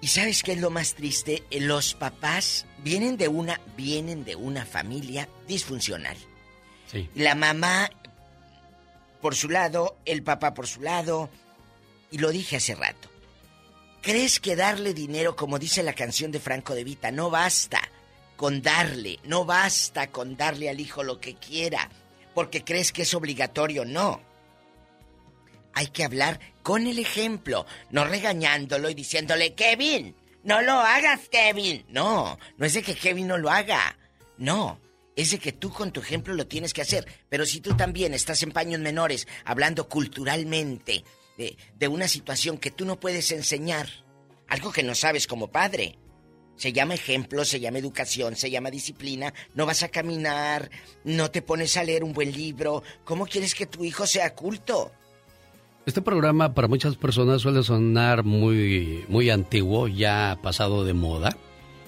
¿Y 0.00 0.06
sabes 0.06 0.42
qué 0.42 0.52
es 0.52 0.60
lo 0.60 0.70
más 0.70 0.94
triste? 0.94 1.42
Los 1.50 1.92
papás 1.92 2.64
vienen 2.82 3.18
de 3.18 3.28
una, 3.28 3.60
vienen 3.76 4.24
de 4.24 4.34
una 4.34 4.64
familia 4.64 5.28
disfuncional. 5.46 6.16
Sí. 6.90 7.08
La 7.14 7.34
mamá 7.34 7.90
por 9.20 9.34
su 9.34 9.50
lado, 9.50 9.98
el 10.06 10.22
papá 10.22 10.54
por 10.54 10.66
su 10.66 10.80
lado. 10.80 11.28
Y 12.10 12.18
lo 12.18 12.30
dije 12.30 12.56
hace 12.56 12.74
rato. 12.74 13.09
¿Crees 14.02 14.40
que 14.40 14.56
darle 14.56 14.94
dinero, 14.94 15.36
como 15.36 15.58
dice 15.58 15.82
la 15.82 15.92
canción 15.92 16.32
de 16.32 16.40
Franco 16.40 16.74
de 16.74 16.84
Vita, 16.84 17.10
no 17.10 17.28
basta 17.28 17.80
con 18.36 18.62
darle, 18.62 19.18
no 19.24 19.44
basta 19.44 20.10
con 20.10 20.38
darle 20.38 20.70
al 20.70 20.80
hijo 20.80 21.02
lo 21.02 21.20
que 21.20 21.34
quiera, 21.34 21.90
porque 22.34 22.64
crees 22.64 22.92
que 22.92 23.02
es 23.02 23.12
obligatorio? 23.12 23.84
No. 23.84 24.22
Hay 25.74 25.88
que 25.88 26.04
hablar 26.04 26.40
con 26.62 26.86
el 26.86 26.98
ejemplo, 26.98 27.66
no 27.90 28.04
regañándolo 28.04 28.88
y 28.88 28.94
diciéndole, 28.94 29.54
Kevin, 29.54 30.16
no 30.44 30.62
lo 30.62 30.72
hagas, 30.72 31.28
Kevin. 31.28 31.84
No, 31.90 32.38
no 32.56 32.66
es 32.66 32.72
de 32.72 32.82
que 32.82 32.94
Kevin 32.94 33.26
no 33.26 33.36
lo 33.36 33.50
haga. 33.50 33.98
No, 34.38 34.80
es 35.14 35.32
de 35.32 35.38
que 35.38 35.52
tú 35.52 35.70
con 35.70 35.92
tu 35.92 36.00
ejemplo 36.00 36.32
lo 36.32 36.46
tienes 36.46 36.72
que 36.72 36.80
hacer. 36.80 37.06
Pero 37.28 37.44
si 37.44 37.60
tú 37.60 37.76
también 37.76 38.14
estás 38.14 38.42
en 38.42 38.52
paños 38.52 38.80
menores, 38.80 39.28
hablando 39.44 39.88
culturalmente 39.88 41.04
de, 41.40 41.56
de 41.78 41.88
una 41.88 42.06
situación 42.06 42.58
que 42.58 42.70
tú 42.70 42.84
no 42.84 43.00
puedes 43.00 43.32
enseñar, 43.32 43.88
algo 44.46 44.70
que 44.70 44.82
no 44.82 44.94
sabes 44.94 45.26
como 45.26 45.48
padre, 45.48 45.98
se 46.56 46.74
llama 46.74 46.92
ejemplo, 46.92 47.46
se 47.46 47.58
llama 47.58 47.78
educación, 47.78 48.36
se 48.36 48.50
llama 48.50 48.70
disciplina. 48.70 49.32
No 49.54 49.64
vas 49.64 49.82
a 49.82 49.88
caminar, 49.88 50.70
no 51.04 51.30
te 51.30 51.40
pones 51.40 51.78
a 51.78 51.84
leer 51.84 52.04
un 52.04 52.12
buen 52.12 52.32
libro. 52.32 52.82
¿Cómo 53.04 53.24
quieres 53.24 53.54
que 53.54 53.64
tu 53.64 53.82
hijo 53.82 54.06
sea 54.06 54.34
culto? 54.34 54.92
Este 55.86 56.02
programa 56.02 56.52
para 56.52 56.68
muchas 56.68 56.96
personas 56.96 57.40
suele 57.40 57.62
sonar 57.62 58.24
muy, 58.24 59.06
muy 59.08 59.30
antiguo, 59.30 59.88
ya 59.88 60.38
pasado 60.42 60.84
de 60.84 60.92
moda. 60.92 61.34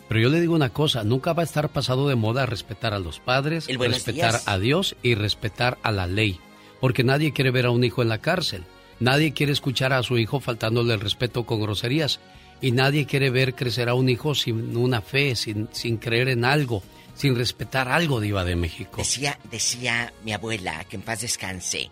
Pero 0.08 0.20
yo 0.20 0.30
le 0.30 0.40
digo 0.40 0.54
una 0.54 0.70
cosa, 0.70 1.04
nunca 1.04 1.34
va 1.34 1.42
a 1.42 1.44
estar 1.44 1.68
pasado 1.68 2.08
de 2.08 2.14
moda 2.14 2.46
respetar 2.46 2.94
a 2.94 2.98
los 2.98 3.20
padres, 3.20 3.66
respetar 3.66 4.32
días. 4.32 4.48
a 4.48 4.58
Dios 4.58 4.96
y 5.02 5.14
respetar 5.14 5.76
a 5.82 5.92
la 5.92 6.06
ley. 6.06 6.40
porque 6.80 7.04
nadie 7.04 7.34
quiere 7.34 7.50
ver 7.50 7.66
a 7.66 7.70
un 7.70 7.84
hijo 7.84 8.00
en 8.00 8.08
la 8.08 8.18
cárcel. 8.18 8.64
Nadie 9.02 9.32
quiere 9.32 9.50
escuchar 9.50 9.92
a 9.92 10.04
su 10.04 10.16
hijo 10.16 10.38
faltándole 10.38 10.94
el 10.94 11.00
respeto 11.00 11.44
con 11.44 11.60
groserías. 11.60 12.20
Y 12.60 12.70
nadie 12.70 13.04
quiere 13.04 13.30
ver 13.30 13.56
crecer 13.56 13.88
a 13.88 13.94
un 13.94 14.08
hijo 14.08 14.36
sin 14.36 14.76
una 14.76 15.00
fe, 15.00 15.34
sin, 15.34 15.68
sin 15.72 15.96
creer 15.96 16.28
en 16.28 16.44
algo, 16.44 16.84
sin 17.16 17.34
respetar 17.34 17.88
algo, 17.88 18.20
Diva 18.20 18.44
de 18.44 18.54
México. 18.54 18.98
Decía, 18.98 19.40
decía 19.50 20.12
mi 20.24 20.32
abuela, 20.32 20.84
que 20.84 20.94
en 20.94 21.02
paz 21.02 21.22
descanse, 21.22 21.90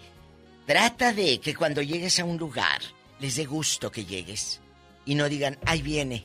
trata 0.66 1.12
de 1.12 1.40
que 1.40 1.52
cuando 1.52 1.82
llegues 1.82 2.20
a 2.20 2.24
un 2.24 2.36
lugar 2.36 2.80
les 3.18 3.34
dé 3.34 3.44
gusto 3.44 3.90
que 3.90 4.04
llegues 4.04 4.60
y 5.04 5.16
no 5.16 5.28
digan, 5.28 5.58
ahí 5.66 5.82
viene, 5.82 6.24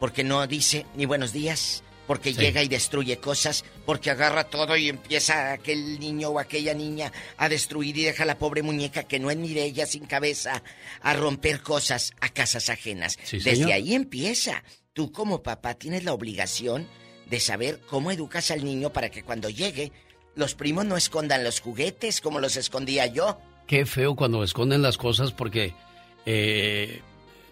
porque 0.00 0.24
no 0.24 0.46
dice 0.46 0.86
ni 0.96 1.04
buenos 1.04 1.34
días, 1.34 1.84
porque 2.06 2.32
Sí. 2.32 2.40
llega 2.40 2.62
y 2.62 2.68
destruye 2.68 3.18
cosas, 3.18 3.64
porque 3.84 4.10
agarra 4.10 4.44
todo 4.44 4.76
y 4.76 4.88
empieza 4.88 5.52
aquel 5.52 5.98
niño 5.98 6.28
o 6.30 6.38
aquella 6.38 6.74
niña 6.74 7.12
a 7.36 7.48
destruir 7.48 7.96
y 7.98 8.04
deja 8.04 8.22
a 8.22 8.26
la 8.26 8.38
pobre 8.38 8.62
muñeca 8.62 9.02
que 9.04 9.18
no 9.18 9.30
es 9.30 9.36
ni 9.36 9.52
de 9.54 9.64
ella 9.64 9.86
sin 9.86 10.06
cabeza 10.06 10.62
a 11.02 11.14
romper 11.14 11.60
cosas 11.62 12.12
a 12.20 12.28
casas 12.28 12.68
ajenas. 12.70 13.18
Sí, 13.24 13.36
Desde 13.38 13.52
señor. 13.56 13.72
ahí 13.72 13.94
empieza. 13.94 14.62
Tú 14.92 15.12
como 15.12 15.42
papá 15.42 15.74
tienes 15.74 16.04
la 16.04 16.12
obligación 16.12 16.86
de 17.28 17.40
saber 17.40 17.80
cómo 17.88 18.10
educas 18.12 18.50
al 18.50 18.64
niño 18.64 18.92
para 18.92 19.10
que 19.10 19.22
cuando 19.22 19.50
llegue 19.50 19.92
los 20.36 20.54
primos 20.54 20.84
no 20.84 20.96
escondan 20.96 21.42
los 21.44 21.60
juguetes 21.60 22.20
como 22.20 22.40
los 22.40 22.56
escondía 22.56 23.06
yo. 23.06 23.38
Qué 23.66 23.84
feo 23.84 24.14
cuando 24.14 24.44
esconden 24.44 24.80
las 24.82 24.96
cosas 24.96 25.32
porque 25.32 25.74
eh, 26.24 27.00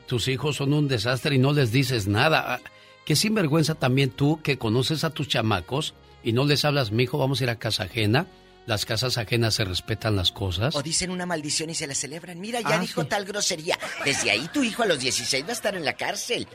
tus 0.06 0.28
hijos 0.28 0.56
son 0.56 0.72
un 0.72 0.86
desastre 0.88 1.34
y 1.34 1.38
no 1.38 1.52
les 1.52 1.72
dices 1.72 2.06
nada. 2.06 2.60
Qué 3.04 3.16
sinvergüenza 3.16 3.74
también 3.74 4.10
tú 4.10 4.40
que 4.42 4.58
conoces 4.58 5.04
a 5.04 5.10
tus 5.10 5.28
chamacos 5.28 5.94
y 6.22 6.32
no 6.32 6.44
les 6.46 6.64
hablas, 6.64 6.90
mi 6.90 7.02
hijo, 7.04 7.18
vamos 7.18 7.40
a 7.40 7.44
ir 7.44 7.50
a 7.50 7.58
casa 7.58 7.84
ajena. 7.84 8.26
Las 8.66 8.86
casas 8.86 9.18
ajenas 9.18 9.54
se 9.54 9.64
respetan 9.64 10.16
las 10.16 10.32
cosas. 10.32 10.74
O 10.74 10.82
dicen 10.82 11.10
una 11.10 11.26
maldición 11.26 11.68
y 11.68 11.74
se 11.74 11.86
la 11.86 11.94
celebran. 11.94 12.40
Mira, 12.40 12.62
ya 12.62 12.76
Ah, 12.76 12.78
dijo 12.78 13.02
sí. 13.02 13.08
tal 13.08 13.26
grosería. 13.26 13.78
Desde 14.06 14.30
ahí 14.30 14.48
tu 14.54 14.62
hijo 14.64 14.82
a 14.82 14.86
los 14.86 15.00
16 15.00 15.44
va 15.44 15.50
a 15.50 15.52
estar 15.52 15.76
en 15.76 15.84
la 15.84 15.92
cárcel. 15.92 16.48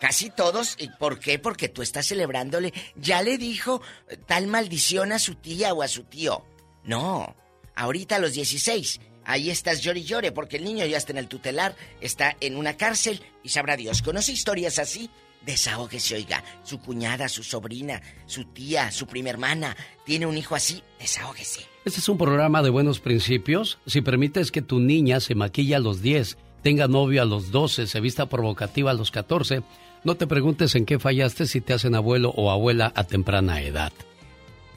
Casi 0.00 0.30
todos. 0.30 0.74
¿Y 0.80 0.88
¿Por 0.88 1.20
qué? 1.20 1.38
Porque 1.38 1.68
tú 1.68 1.80
estás 1.82 2.06
celebrándole. 2.08 2.74
Ya 2.96 3.22
le 3.22 3.38
dijo 3.38 3.80
eh, 4.08 4.16
tal 4.26 4.48
maldición 4.48 5.12
a 5.12 5.20
su 5.20 5.36
tía 5.36 5.72
o 5.74 5.82
a 5.82 5.86
su 5.88 6.02
tío. 6.02 6.44
No. 6.82 7.36
Ahorita 7.76 8.16
a 8.16 8.18
los 8.18 8.32
16. 8.32 9.00
Ahí 9.24 9.48
estás 9.48 9.80
llore 9.80 10.00
y 10.00 10.04
llore 10.04 10.32
porque 10.32 10.56
el 10.56 10.64
niño 10.64 10.84
ya 10.86 10.96
está 10.96 11.12
en 11.12 11.18
el 11.18 11.28
tutelar, 11.28 11.76
está 12.00 12.36
en 12.40 12.56
una 12.56 12.76
cárcel 12.76 13.22
y 13.44 13.50
sabrá 13.50 13.76
Dios. 13.76 14.02
¿Conoce 14.02 14.32
historias 14.32 14.80
así? 14.80 15.08
Desahógese, 15.44 16.14
oiga. 16.14 16.42
Su 16.62 16.78
cuñada, 16.80 17.28
su 17.28 17.42
sobrina, 17.42 18.00
su 18.26 18.44
tía, 18.44 18.90
su 18.90 19.06
prima 19.06 19.30
hermana 19.30 19.76
tiene 20.04 20.26
un 20.26 20.36
hijo 20.38 20.54
así. 20.54 20.82
Desahógese. 20.98 21.60
Este 21.84 22.00
es 22.00 22.08
un 22.08 22.16
programa 22.18 22.62
de 22.62 22.70
buenos 22.70 23.00
principios. 23.00 23.78
Si 23.86 24.00
permites 24.00 24.50
que 24.50 24.62
tu 24.62 24.80
niña 24.80 25.20
se 25.20 25.34
maquille 25.34 25.74
a 25.74 25.80
los 25.80 26.00
10, 26.00 26.38
tenga 26.62 26.88
novio 26.88 27.20
a 27.22 27.26
los 27.26 27.50
12, 27.50 27.86
se 27.86 28.00
vista 28.00 28.26
provocativa 28.26 28.90
a 28.90 28.94
los 28.94 29.10
14, 29.10 29.62
no 30.02 30.14
te 30.16 30.26
preguntes 30.26 30.74
en 30.74 30.86
qué 30.86 30.98
fallaste 30.98 31.46
si 31.46 31.60
te 31.60 31.74
hacen 31.74 31.94
abuelo 31.94 32.30
o 32.36 32.50
abuela 32.50 32.92
a 32.94 33.04
temprana 33.04 33.60
edad. 33.60 33.92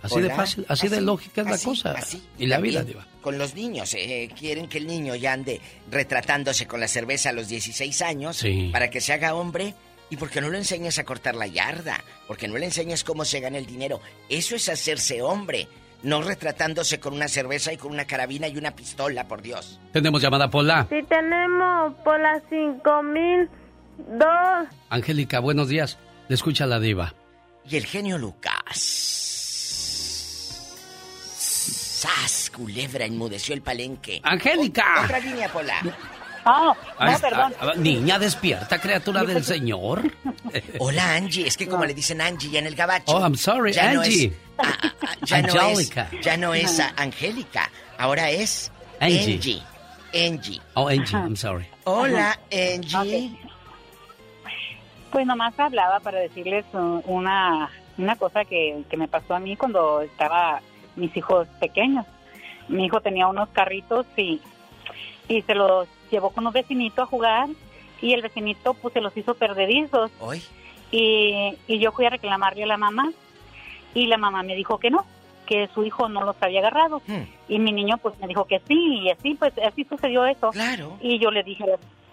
Así 0.01 0.21
de 0.21 0.29
fácil, 0.29 0.65
así, 0.69 0.87
de 0.89 1.01
lógica 1.01 1.41
es 1.41 1.47
así, 1.47 1.65
la 1.65 1.69
cosa. 1.71 1.91
así. 1.93 2.21
Y 2.37 2.45
la 2.45 2.59
vida, 2.59 2.83
Diva. 2.83 3.05
Con 3.21 3.37
los 3.37 3.55
niños, 3.55 3.93
eh, 3.93 4.29
quieren 4.37 4.67
que 4.69 4.77
el 4.77 4.87
niño 4.87 5.15
ya 5.15 5.33
ande 5.33 5.59
retratándose 5.91 6.67
con 6.67 6.79
la 6.79 6.87
cerveza 6.87 7.29
a 7.29 7.33
los 7.33 7.47
16 7.47 8.01
años 8.03 8.37
Sí. 8.37 8.69
para 8.71 8.89
que 8.89 9.01
se 9.01 9.11
haga 9.13 9.33
hombre. 9.33 9.73
¿Y 10.09 10.17
porque 10.17 10.39
no 10.41 10.49
le 10.49 10.57
enseñas 10.57 10.97
a 10.99 11.03
cortar 11.03 11.35
la 11.35 11.47
yarda? 11.47 12.01
Porque 12.27 12.47
no 12.47 12.57
le 12.57 12.65
enseñas 12.65 13.03
cómo 13.03 13.25
se 13.25 13.39
gana 13.41 13.57
el 13.57 13.65
dinero. 13.65 13.99
Eso 14.29 14.55
es 14.55 14.69
hacerse 14.69 15.21
hombre. 15.21 15.67
No 16.03 16.21
retratándose 16.21 16.99
con 16.99 17.13
una 17.13 17.27
cerveza 17.27 17.73
y 17.73 17.77
con 17.77 17.91
una 17.91 18.05
carabina 18.05 18.47
y 18.47 18.55
una 18.57 18.75
pistola, 18.75 19.27
por 19.27 19.41
Dios. 19.41 19.79
Tenemos 19.91 20.21
llamada 20.21 20.49
Pola. 20.49 20.87
Si 20.89 21.01
tenemos 21.03 21.93
por 22.05 22.19
las 22.19 22.41
5002. 22.49 24.67
Angélica, 24.89 25.39
buenos 25.39 25.67
días. 25.69 25.97
Le 26.29 26.35
escucha 26.35 26.65
la 26.67 26.79
diva. 26.79 27.13
Y 27.69 27.75
el 27.77 27.85
genio 27.85 28.17
Lucas. 28.17 28.77
¡Sas! 31.99 32.51
Culebra 32.55 33.05
enmudeció 33.05 33.55
el 33.55 33.61
palenque. 33.61 34.21
¡Angélica! 34.23 35.01
O- 35.01 35.05
otra 35.05 35.19
línea, 35.19 35.51
Pola. 35.51 35.81
Ah, 36.49 36.73
Ah, 36.97 37.11
está- 37.11 37.51
ah, 37.59 37.73
niña, 37.75 38.17
despierta, 38.17 38.79
criatura 38.79 39.23
del 39.23 39.43
Señor. 39.43 40.01
Hola, 40.79 41.15
Angie. 41.15 41.45
Es 41.47 41.57
que 41.57 41.67
como 41.67 41.85
le 41.85 41.93
dicen 41.93 42.21
Angie 42.21 42.49
ya 42.49 42.59
en 42.59 42.67
el 42.67 42.75
gabacho. 42.75 43.15
Oh, 43.15 43.19
I'm 43.19 43.35
sorry, 43.35 43.73
ya 43.73 43.89
Angie. 43.89 43.97
No 43.97 44.03
es, 44.03 44.31
ah, 44.59 44.91
ya, 45.23 45.41
no 45.41 45.47
es, 45.47 45.57
Angélica. 45.57 46.09
ya 46.21 46.37
no 46.37 46.53
es 46.53 46.79
ah, 46.79 46.93
Angélica. 46.97 47.69
Ahora 47.97 48.29
es 48.31 48.71
Angie. 48.99 49.33
Angie. 49.35 49.63
Angie. 50.13 50.61
Oh, 50.75 50.87
Angie, 50.87 51.13
I'm 51.17 51.35
sorry. 51.35 51.67
Hola, 51.83 52.39
Angie. 52.51 53.37
Pues 55.11 55.25
nomás 55.25 55.57
hablaba 55.59 55.99
para 55.99 56.19
decirles 56.19 56.65
una, 56.73 57.69
una 57.97 58.15
cosa 58.15 58.43
que, 58.45 58.83
que 58.89 58.97
me 58.97 59.07
pasó 59.07 59.35
a 59.35 59.39
mí 59.39 59.55
cuando 59.55 60.01
estaba 60.01 60.61
mis 60.95 61.15
hijos 61.15 61.47
pequeños. 61.59 62.05
Mi 62.67 62.85
hijo 62.85 62.99
tenía 63.01 63.27
unos 63.27 63.49
carritos 63.49 64.05
y, 64.17 64.41
y 65.29 65.41
se 65.43 65.55
los 65.55 65.87
llevó 66.09 66.29
con 66.31 66.45
un 66.47 66.53
vecinito 66.53 67.01
a 67.01 67.05
jugar 67.05 67.47
y 68.01 68.13
el 68.13 68.21
vecinito 68.21 68.73
pues 68.75 68.93
se 68.93 69.01
los 69.01 69.15
hizo 69.17 69.33
perdedizos. 69.35 70.11
Hoy. 70.19 70.41
Y, 70.91 71.53
y 71.67 71.79
yo 71.79 71.91
fui 71.91 72.05
a 72.05 72.09
reclamarle 72.09 72.63
a 72.63 72.67
la 72.67 72.77
mamá 72.77 73.11
y 73.93 74.07
la 74.07 74.17
mamá 74.17 74.43
me 74.43 74.55
dijo 74.55 74.77
que 74.79 74.89
no, 74.89 75.05
que 75.45 75.67
su 75.73 75.83
hijo 75.83 76.07
no 76.09 76.23
los 76.23 76.35
había 76.41 76.59
agarrado. 76.59 77.01
Hmm. 77.07 77.23
Y 77.49 77.59
mi 77.59 77.71
niño 77.71 77.97
pues 77.97 78.17
me 78.19 78.27
dijo 78.27 78.45
que 78.45 78.59
sí 78.67 78.99
y 79.03 79.09
así 79.09 79.35
pues 79.35 79.53
así 79.65 79.83
sucedió 79.85 80.25
eso. 80.25 80.51
Claro. 80.51 80.97
Y 81.01 81.19
yo 81.19 81.31
le 81.31 81.43
dije, 81.43 81.65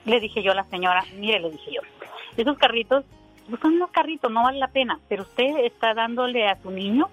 le 0.04 0.20
dije 0.20 0.42
yo 0.42 0.52
a 0.52 0.56
la 0.56 0.64
señora, 0.64 1.04
mire, 1.18 1.40
le 1.40 1.50
dije 1.50 1.72
yo, 1.72 1.80
esos 2.36 2.56
carritos 2.58 3.04
pues, 3.48 3.60
son 3.60 3.74
unos 3.74 3.90
carritos, 3.90 4.30
no 4.32 4.42
vale 4.42 4.58
la 4.58 4.68
pena, 4.68 4.98
pero 5.08 5.22
usted 5.22 5.58
está 5.64 5.94
dándole 5.94 6.48
a 6.48 6.60
su 6.62 6.70
niño 6.70 7.08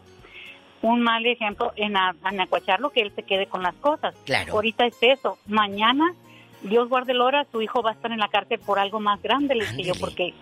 un 0.82 1.02
mal 1.02 1.24
ejemplo 1.28 1.74
en, 1.76 1.96
a- 1.96 2.16
en 2.32 2.42
acuacharlo, 2.42 2.90
que 2.90 3.02
él 3.02 3.12
se 3.16 3.22
quede 3.24 3.46
con 3.46 3.62
las 3.62 3.76
cosas. 3.76 4.16
Claro. 4.26 4.54
Ahorita 4.54 4.86
es 4.88 4.98
eso, 5.02 5.38
mañana, 5.46 6.14
Dios 6.64 6.90
guarde 6.90 7.12
el 7.14 7.22
hora, 7.22 7.46
su 7.52 7.62
hijo 7.62 7.82
va 7.82 7.92
a 7.92 7.94
estar 7.94 8.12
en 8.12 8.20
la 8.20 8.28
cárcel 8.30 8.60
por 8.60 8.80
algo 8.80 9.00
más 9.00 9.22
grande, 9.22 9.56
le 9.56 9.66
dije 9.66 9.84
yo, 9.84 9.94
porque 10.00 10.34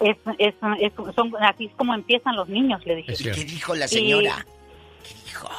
es, 0.00 0.16
es, 0.38 0.54
es- 0.80 0.92
son, 1.14 1.32
así 1.40 1.66
es 1.66 1.72
como 1.76 1.94
empiezan 1.94 2.34
los 2.36 2.48
niños, 2.48 2.84
le 2.84 2.96
dije. 2.96 3.12
¿Y 3.18 3.24
qué 3.24 3.44
dijo 3.44 3.74
la 3.74 3.84
Y- 3.86 3.88
señora? 3.88 4.44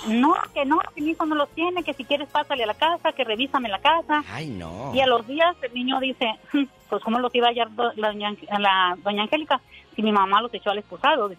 no, 0.08 0.36
que 0.54 0.66
no, 0.66 0.80
que 0.96 1.02
mi 1.02 1.12
hijo 1.12 1.26
no 1.26 1.36
los 1.36 1.50
tiene, 1.50 1.84
que 1.84 1.94
si 1.94 2.04
quieres 2.06 2.30
pásale 2.30 2.64
a 2.64 2.68
la 2.68 2.74
casa, 2.74 3.12
que 3.12 3.24
revísame 3.24 3.68
la 3.70 3.80
casa. 3.80 4.24
Ay, 4.30 4.48
no. 4.50 4.92
Y 4.96 5.02
a 5.02 5.08
los 5.08 5.26
días 5.28 5.56
el 5.62 5.74
niño 5.74 6.00
dice, 6.00 6.26
"Hmm, 6.54 6.64
pues 6.90 7.04
cómo 7.04 7.20
los 7.20 7.34
iba 7.36 7.48
a 7.48 7.50
hallar 7.50 7.74
do- 7.76 7.92
la, 7.96 8.10
doña, 8.10 8.34
la 8.60 8.98
doña 9.04 9.24
Angélica 9.24 9.60
si 9.96 10.02
mi 10.02 10.12
mamá 10.12 10.42
los 10.42 10.54
echó 10.54 10.70
al 10.72 10.78
expulsado. 10.80 11.32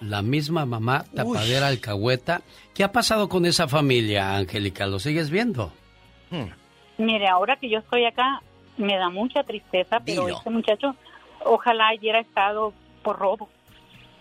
La 0.00 0.20
misma 0.22 0.64
mamá, 0.66 1.04
tapadera 1.14 1.68
alcahueta. 1.68 2.42
¿Qué 2.74 2.84
ha 2.84 2.90
pasado 2.92 3.28
con 3.28 3.44
esa 3.46 3.68
familia, 3.68 4.34
Angélica? 4.36 4.86
¿Lo 4.86 4.98
sigues 4.98 5.30
viendo? 5.30 5.72
Mire, 6.98 7.28
ahora 7.28 7.56
que 7.56 7.68
yo 7.68 7.78
estoy 7.78 8.04
acá, 8.04 8.42
me 8.76 8.96
da 8.96 9.08
mucha 9.10 9.42
tristeza, 9.44 10.00
pero 10.00 10.26
Dilo. 10.26 10.38
este 10.38 10.50
muchacho, 10.50 10.94
ojalá 11.44 11.90
hubiera 11.98 12.20
estado 12.20 12.72
por 13.02 13.18
robo. 13.18 13.48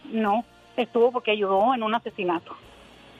No, 0.06 0.43
estuvo 0.77 1.11
porque 1.11 1.31
ayudó 1.31 1.73
en 1.73 1.84
un 1.84 1.93
asesinato. 1.93 2.56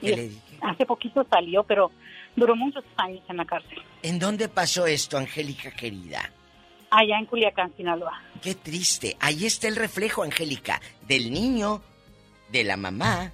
Y 0.00 0.06
¿Qué 0.06 0.16
le 0.16 0.28
dije? 0.28 0.58
hace 0.62 0.84
poquito 0.86 1.24
salió, 1.30 1.62
pero 1.64 1.90
duró 2.34 2.56
muchos 2.56 2.84
años 2.96 3.22
en 3.28 3.36
la 3.36 3.44
cárcel, 3.44 3.80
¿En 4.02 4.18
dónde 4.18 4.48
pasó 4.48 4.86
esto, 4.86 5.16
Angélica 5.18 5.70
querida? 5.70 6.30
allá 6.90 7.18
en 7.18 7.24
Culiacán, 7.24 7.72
Sinaloa. 7.74 8.20
Qué 8.42 8.54
triste. 8.54 9.16
Ahí 9.18 9.46
está 9.46 9.66
el 9.68 9.76
reflejo, 9.76 10.22
Angélica, 10.24 10.78
del 11.06 11.32
niño, 11.32 11.80
de 12.50 12.64
la 12.64 12.76
mamá. 12.76 13.32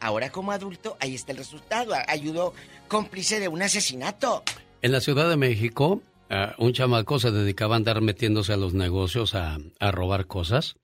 Ahora 0.00 0.30
como 0.30 0.52
adulto, 0.52 0.96
ahí 1.00 1.16
está 1.16 1.32
el 1.32 1.38
resultado. 1.38 1.92
Ayudó 2.06 2.54
cómplice 2.86 3.40
de 3.40 3.48
un 3.48 3.62
asesinato. 3.62 4.44
En 4.82 4.92
la 4.92 5.00
Ciudad 5.00 5.28
de 5.28 5.36
México, 5.36 6.02
ah, 6.30 6.54
un 6.58 6.72
chamaco 6.72 7.18
se 7.18 7.30
dedicaba 7.30 7.74
a 7.74 7.78
andar 7.78 8.00
metiéndose 8.00 8.52
a 8.52 8.56
los 8.56 8.72
negocios 8.74 9.34
a, 9.34 9.58
a 9.78 9.90
robar 9.90 10.26
cosas. 10.26 10.76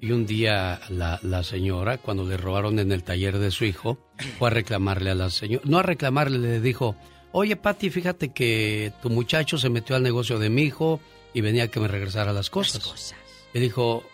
Y 0.00 0.12
un 0.12 0.26
día 0.26 0.80
la, 0.88 1.18
la 1.22 1.42
señora, 1.42 1.98
cuando 1.98 2.24
le 2.24 2.36
robaron 2.36 2.78
en 2.78 2.90
el 2.92 3.02
taller 3.04 3.38
de 3.38 3.50
su 3.50 3.64
hijo, 3.64 3.98
fue 4.38 4.48
a 4.48 4.50
reclamarle 4.50 5.10
a 5.10 5.14
la 5.14 5.30
señora. 5.30 5.62
No 5.66 5.78
a 5.78 5.82
reclamarle, 5.82 6.38
le 6.38 6.60
dijo, 6.60 6.96
oye 7.32 7.56
Pati, 7.56 7.90
fíjate 7.90 8.32
que 8.32 8.92
tu 9.02 9.10
muchacho 9.10 9.58
se 9.58 9.68
metió 9.70 9.94
al 9.96 10.02
negocio 10.02 10.38
de 10.38 10.50
mi 10.50 10.62
hijo 10.62 11.00
y 11.34 11.40
venía 11.42 11.64
a 11.64 11.68
que 11.68 11.80
me 11.80 11.88
regresara 11.88 12.32
las 12.32 12.50
cosas. 12.50 13.14
Le 13.52 13.60
dijo, 13.60 14.04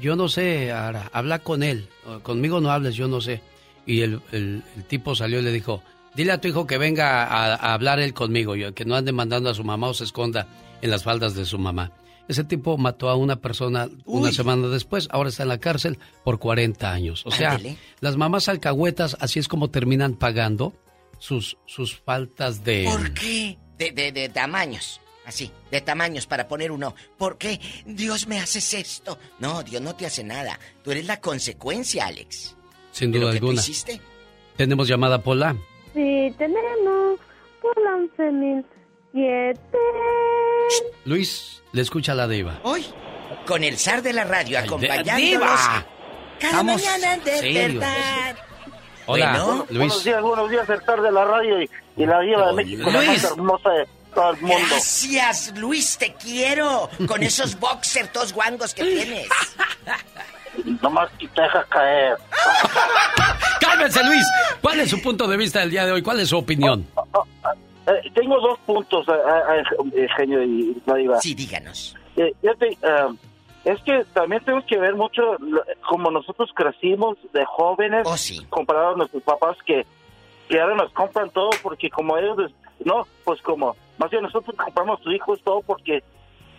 yo 0.00 0.16
no 0.16 0.28
sé, 0.28 0.72
Ara, 0.72 1.10
habla 1.12 1.38
con 1.40 1.62
él. 1.62 1.88
Conmigo 2.22 2.60
no 2.60 2.70
hables, 2.70 2.94
yo 2.94 3.06
no 3.08 3.20
sé. 3.20 3.42
Y 3.86 4.00
el, 4.00 4.20
el- 4.32 4.62
el 4.76 4.84
tipo 4.84 5.14
salió 5.14 5.40
y 5.40 5.42
le 5.42 5.52
dijo, 5.52 5.82
dile 6.14 6.32
a 6.32 6.40
tu 6.40 6.48
hijo 6.48 6.66
que 6.66 6.78
venga 6.78 7.24
a, 7.24 7.54
a 7.54 7.74
hablar 7.74 8.00
él 8.00 8.14
conmigo, 8.14 8.56
yo, 8.56 8.74
que 8.74 8.84
no 8.84 8.94
ande 8.96 9.12
mandando 9.12 9.50
a 9.50 9.54
su 9.54 9.64
mamá 9.64 9.88
o 9.88 9.94
se 9.94 10.04
esconda 10.04 10.48
en 10.80 10.90
las 10.90 11.02
faldas 11.04 11.34
de 11.34 11.44
su 11.44 11.58
mamá. 11.58 11.92
Ese 12.28 12.44
tipo 12.44 12.78
mató 12.78 13.08
a 13.10 13.16
una 13.16 13.36
persona 13.36 13.88
una 14.04 14.28
Uy. 14.28 14.32
semana 14.34 14.68
después, 14.68 15.08
ahora 15.10 15.28
está 15.28 15.42
en 15.42 15.48
la 15.48 15.58
cárcel 15.58 15.98
por 16.24 16.38
40 16.38 16.90
años. 16.90 17.22
O 17.26 17.30
sea, 17.32 17.58
las 18.00 18.16
mamás 18.16 18.48
alcahuetas, 18.48 19.16
así 19.20 19.38
es 19.40 19.48
como 19.48 19.70
terminan 19.70 20.14
pagando 20.14 20.72
sus, 21.18 21.58
sus 21.66 21.96
faltas 22.00 22.62
de... 22.64 22.84
¿Por 22.88 23.12
qué? 23.12 23.58
De, 23.76 23.90
de, 23.90 24.12
de 24.12 24.28
tamaños. 24.28 25.00
Así, 25.26 25.50
de 25.70 25.80
tamaños 25.80 26.26
para 26.26 26.48
poner 26.48 26.72
uno. 26.72 26.94
¿Por 27.18 27.38
qué 27.38 27.60
Dios 27.86 28.26
me 28.26 28.38
haces 28.40 28.72
esto? 28.74 29.18
No, 29.38 29.62
Dios 29.62 29.82
no 29.82 29.94
te 29.94 30.06
hace 30.06 30.24
nada. 30.24 30.58
Tú 30.82 30.90
eres 30.92 31.06
la 31.06 31.20
consecuencia, 31.20 32.06
Alex. 32.06 32.56
Sin 32.92 33.10
¿De 33.12 33.18
lo 33.18 33.26
duda 33.26 33.34
que 33.34 33.40
tú 33.40 33.46
alguna. 33.46 33.60
hiciste? 33.62 34.00
Tenemos 34.56 34.88
llamada 34.88 35.22
Pola. 35.22 35.56
Sí, 35.94 36.34
tenemos 36.38 37.18
por 37.60 37.76
la 37.82 37.90
11.007. 39.12 39.58
Luis, 41.04 41.62
le 41.72 41.82
escucha 41.82 42.14
la 42.14 42.26
diva. 42.28 42.58
Hoy, 42.62 42.86
con 43.46 43.62
el 43.64 43.76
zar 43.78 44.02
de 44.02 44.12
la 44.12 44.24
radio 44.24 44.58
acompañándolos. 44.58 45.16
¡Diva! 45.16 45.86
Cada 46.40 46.60
Estamos 46.60 46.82
mañana 46.82 47.16
de 47.18 47.38
serios. 47.38 47.74
despertar. 47.80 48.36
Hola, 49.06 49.30
Bueno, 49.32 49.54
Luis. 49.68 49.78
Buenos 49.78 50.04
días, 50.04 50.22
buenos 50.22 50.50
días, 50.50 50.68
el 50.70 50.80
zar 50.82 51.02
de 51.02 51.12
la 51.12 51.24
radio 51.24 51.62
y, 51.62 51.70
y 51.96 52.06
la 52.06 52.20
diva 52.20 52.46
de 52.48 52.52
México, 52.54 52.90
Luis. 52.90 53.24
hermosa 53.24 53.70
de 53.70 53.88
todo 54.14 54.30
el 54.30 54.40
mundo. 54.40 54.56
Gracias, 54.70 55.52
Luis, 55.58 55.98
te 55.98 56.14
quiero. 56.14 56.88
Con 57.06 57.22
esos 57.24 57.58
boxers 57.58 58.10
todos 58.12 58.32
guangos 58.32 58.72
que 58.74 58.82
tienes. 58.84 59.28
Nomás 60.82 61.10
te 61.18 61.26
dejas 61.42 61.66
caer. 61.66 62.16
¡Cálmense, 63.82 64.04
Luis! 64.04 64.26
¿Cuál 64.60 64.80
es 64.80 64.90
su 64.90 65.02
punto 65.02 65.26
de 65.26 65.36
vista 65.36 65.60
del 65.60 65.70
día 65.70 65.84
de 65.86 65.92
hoy? 65.92 66.02
¿Cuál 66.02 66.20
es 66.20 66.28
su 66.28 66.38
opinión? 66.38 66.86
Eh, 67.86 68.10
tengo 68.14 68.40
dos 68.40 68.58
puntos, 68.60 69.06
eh, 69.08 69.12
eh, 69.12 69.62
eh, 70.04 70.06
genio 70.16 70.42
y 70.42 70.80
la 70.86 70.94
diva. 70.94 71.20
Sí, 71.20 71.34
díganos. 71.34 71.96
Eh, 72.16 72.32
eh, 72.42 73.06
es 73.64 73.80
que 73.82 74.04
también 74.12 74.42
tenemos 74.44 74.64
que 74.66 74.78
ver 74.78 74.94
mucho 74.94 75.36
lo- 75.40 75.64
como 75.88 76.10
nosotros 76.10 76.50
crecimos 76.54 77.16
de 77.32 77.44
jóvenes 77.44 78.06
comparado 78.50 78.94
a 78.94 78.96
nuestros 78.96 79.22
papás 79.24 79.56
que, 79.66 79.84
que 80.48 80.60
ahora 80.60 80.76
nos 80.76 80.92
compran 80.92 81.30
todo 81.30 81.50
porque 81.62 81.90
como 81.90 82.16
ellos, 82.18 82.52
no, 82.84 83.06
pues 83.24 83.40
como, 83.42 83.74
más 83.98 84.10
bien 84.10 84.22
nosotros 84.22 84.54
compramos 84.56 85.00
a 85.00 85.02
sus 85.04 85.14
hijos 85.14 85.40
todo 85.44 85.60
porque 85.62 86.02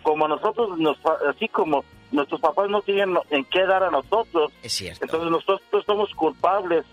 como 0.02 0.28
nosotros, 0.28 0.78
nos, 0.78 0.98
así 1.28 1.48
como 1.48 1.84
nuestros 2.12 2.40
papás 2.40 2.68
no 2.68 2.82
tienen 2.82 3.16
en 3.30 3.44
qué 3.46 3.64
dar 3.66 3.82
a 3.82 3.90
nosotros, 3.90 4.52
es 4.62 4.72
cierto. 4.72 5.04
entonces 5.04 5.30
nosotros 5.30 5.84
somos 5.86 6.10
culpables 6.14 6.84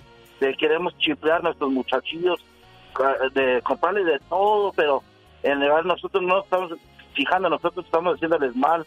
de 0.41 0.55
queremos 0.55 0.97
chiflar 0.97 1.39
a 1.39 1.43
nuestros 1.43 1.71
muchachillos, 1.71 2.43
de 3.33 3.61
comprarles 3.61 4.05
de 4.05 4.19
todo, 4.27 4.73
pero 4.73 5.03
en 5.43 5.59
realidad 5.59 5.83
nosotros 5.83 6.21
no 6.23 6.41
estamos 6.41 6.73
fijando, 7.13 7.49
nosotros 7.49 7.85
estamos 7.85 8.15
haciéndoles 8.15 8.55
mal, 8.55 8.85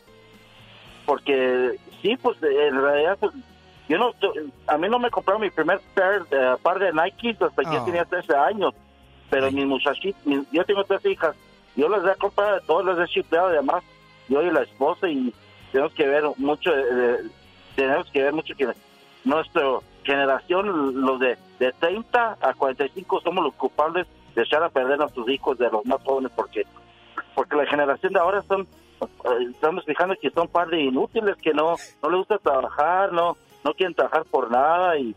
porque 1.06 1.76
sí, 2.02 2.16
pues 2.20 2.36
en 2.42 2.80
realidad, 2.80 3.16
pues, 3.20 3.32
yo 3.88 3.98
no, 3.98 4.12
a 4.66 4.78
mí 4.78 4.88
no 4.88 4.98
me 4.98 5.10
compraron 5.10 5.42
mi 5.42 5.50
primer 5.50 5.80
par 5.94 6.26
de, 6.28 6.56
par 6.62 6.78
de 6.80 6.92
Nikes 6.92 7.40
hasta 7.40 7.62
que 7.62 7.70
yo 7.70 7.82
Oh. 7.82 7.84
tenía 7.84 8.04
13 8.04 8.34
años, 8.36 8.74
pero 9.30 9.50
mis 9.52 9.64
muchachitos, 9.66 10.20
yo 10.50 10.64
tengo 10.64 10.84
tres 10.84 11.04
hijas, 11.06 11.36
yo 11.76 11.88
les 11.88 12.04
he 12.04 12.18
comprado 12.18 12.56
de 12.56 12.60
todo, 12.66 12.94
les 12.94 13.08
he 13.08 13.12
chiflado 13.12 13.48
además, 13.48 13.84
yo 14.28 14.42
y 14.42 14.50
la 14.50 14.62
esposa, 14.62 15.08
y 15.08 15.32
tenemos 15.70 15.92
que 15.94 16.08
ver 16.08 16.24
mucho, 16.36 16.70
eh, 16.76 17.18
tenemos 17.76 18.10
que 18.10 18.22
ver 18.22 18.32
mucho 18.32 18.54
que 18.56 18.68
nuestra 19.24 19.62
generación, 20.04 21.00
los 21.00 21.18
de, 21.20 21.36
de 21.58 21.72
30 21.72 22.38
a 22.40 22.54
45, 22.54 23.20
somos 23.22 23.44
los 23.44 23.54
culpables 23.54 24.06
de 24.34 24.42
echar 24.42 24.62
a 24.62 24.68
perder 24.68 24.94
a 24.94 24.96
nuestros 25.04 25.28
hijos 25.28 25.58
de 25.58 25.70
los 25.70 25.84
más 25.86 26.02
jóvenes, 26.02 26.32
porque 26.34 26.62
porque 27.34 27.56
la 27.56 27.66
generación 27.66 28.12
de 28.12 28.20
ahora 28.20 28.42
son, 28.46 28.62
eh, 29.00 29.06
estamos 29.50 29.84
fijando 29.84 30.14
que 30.20 30.30
son 30.30 30.46
par 30.48 30.68
de 30.68 30.80
inútiles, 30.82 31.36
que 31.42 31.52
no, 31.52 31.74
no 32.02 32.10
les 32.10 32.18
gusta 32.18 32.38
trabajar, 32.38 33.12
no, 33.12 33.36
no 33.64 33.74
quieren 33.74 33.94
trabajar 33.94 34.24
por 34.26 34.50
nada, 34.50 34.96
y, 34.98 35.14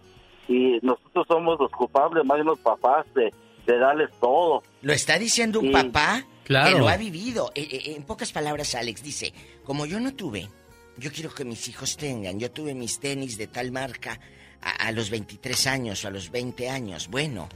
y 0.47 0.79
nosotros 0.81 1.27
somos 1.27 1.59
los 1.59 1.71
culpables, 1.71 2.25
más 2.25 2.37
bien 2.37 2.47
los 2.47 2.59
papás, 2.59 3.05
de, 3.13 3.31
de 3.67 3.77
darles 3.77 4.09
todo. 4.19 4.63
Lo 4.81 4.93
está 4.93 5.19
diciendo 5.19 5.59
un 5.59 5.71
papá 5.71 6.23
Claro. 6.43 6.71
que 6.73 6.79
lo 6.79 6.87
ha 6.87 6.95
vivido. 6.97 7.51
Eh, 7.55 7.67
eh, 7.69 7.93
en 7.97 8.03
pocas 8.03 8.31
palabras, 8.31 8.73
Alex 8.73 9.03
dice, 9.03 9.33
como 9.63 9.85
yo 9.85 9.99
no 9.99 10.13
tuve, 10.15 10.47
yo 10.97 11.11
quiero 11.11 11.29
que 11.33 11.43
mis 11.45 11.67
hijos 11.67 11.97
tengan. 11.97 12.39
Yo 12.39 12.49
tuve 12.49 12.73
mis 12.73 12.99
tenis 12.99 13.37
de 13.37 13.47
tal 13.47 13.71
marca 13.71 14.17
a, 14.61 14.87
a 14.87 14.91
los 14.91 15.09
23 15.09 15.67
años 15.67 16.03
o 16.03 16.07
a 16.07 16.11
los 16.11 16.31
20 16.31 16.69
años. 16.69 17.07
Bueno, 17.09 17.47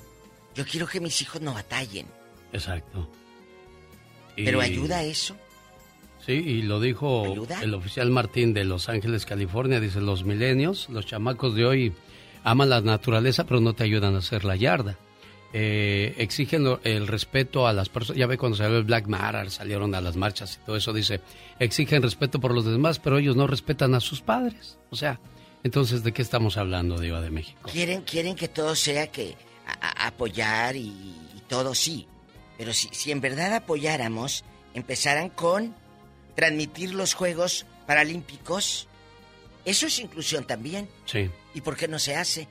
yo 0.56 0.66
quiero 0.66 0.88
que 0.88 1.00
mis 1.00 1.22
hijos 1.22 1.42
no 1.42 1.54
batallen. 1.54 2.08
Exacto. 2.54 3.10
Y- 4.36 4.46
Pero 4.46 4.62
ayuda 4.62 5.04
eso. 5.04 5.36
Sí, 6.26 6.34
y 6.34 6.62
lo 6.62 6.80
dijo 6.80 7.34
el 7.64 7.74
oficial 7.74 8.12
Martín 8.12 8.54
de 8.54 8.64
Los 8.64 8.90
Ángeles, 8.90 9.26
California. 9.26 9.80
Dice, 9.80 10.02
los 10.02 10.24
milenios, 10.24 10.88
los 10.90 11.06
chamacos 11.08 11.56
de 11.56 11.66
hoy 11.66 11.94
aman 12.44 12.70
la 12.70 12.80
naturaleza, 12.82 13.46
pero 13.46 13.60
no 13.60 13.74
te 13.74 13.84
ayudan 13.86 14.14
a 14.16 14.20
hacer 14.20 14.46
la 14.46 14.56
yarda. 14.56 14.98
Eh, 15.54 16.14
exigen 16.20 16.66
el 16.84 17.08
respeto 17.08 17.66
a 17.68 17.74
las 17.74 17.90
personas. 17.90 18.20
Ya 18.20 18.28
ve 18.28 18.38
cuando 18.38 18.56
salió 18.56 18.78
el 18.78 18.84
Black 18.84 19.08
Matter, 19.08 19.50
salieron 19.50 19.96
a 19.96 20.02
las 20.02 20.16
marchas 20.16 20.60
y 20.62 20.66
todo 20.66 20.76
eso. 20.78 20.94
Dice, 20.94 21.22
exigen 21.60 22.04
respeto 22.04 22.40
por 22.40 22.54
los 22.54 22.66
demás, 22.66 23.00
pero 23.00 23.18
ellos 23.18 23.36
no 23.36 23.48
respetan 23.48 23.96
a 23.96 24.00
sus 24.00 24.22
padres. 24.22 24.78
O 24.92 24.96
sea, 24.96 25.20
entonces, 25.64 26.04
¿de 26.04 26.12
qué 26.12 26.22
estamos 26.22 26.58
hablando, 26.58 27.00
Diva 27.00 27.22
de 27.22 27.30
México? 27.32 27.70
Quieren, 27.72 28.02
quieren 28.02 28.36
que 28.36 28.48
todo 28.48 28.76
sea 28.76 29.08
que 29.12 29.36
a- 29.68 29.88
a- 30.04 30.08
apoyar 30.08 30.76
y, 30.76 30.88
y 30.88 31.44
todo 31.48 31.76
sí. 31.76 32.08
Pero 32.58 32.74
si, 32.74 32.90
si 32.92 33.12
en 33.12 33.22
verdad 33.22 33.54
apoyáramos, 33.56 34.44
empezaran 34.74 35.30
con 35.30 35.76
transmitir 36.36 36.94
los 36.94 37.14
Juegos 37.14 37.66
Paralímpicos. 37.88 38.88
Eso 39.66 39.86
es 39.88 40.00
inclusión 40.00 40.46
también. 40.46 40.88
Sí. 41.06 41.30
¿Y 41.54 41.62
por 41.62 41.76
qué 41.78 41.88
no 41.88 42.00
se 42.00 42.16
hace? 42.16 42.48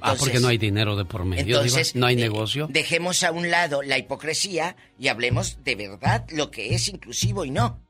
ah, 0.00 0.14
porque 0.18 0.38
no 0.40 0.48
hay 0.48 0.58
dinero 0.58 0.96
de 0.96 1.04
por 1.04 1.24
medio, 1.24 1.56
entonces, 1.60 1.94
No 1.96 2.06
hay 2.06 2.16
de- 2.16 2.22
negocio. 2.22 2.66
Dejemos 2.70 3.22
a 3.22 3.32
un 3.32 3.50
lado 3.50 3.82
la 3.82 3.98
hipocresía 3.98 4.76
y 4.98 5.08
hablemos 5.08 5.58
de 5.64 5.76
verdad 5.76 6.26
lo 6.30 6.50
que 6.50 6.74
es 6.74 6.88
inclusivo 6.88 7.44
y 7.44 7.50
no. 7.50 7.80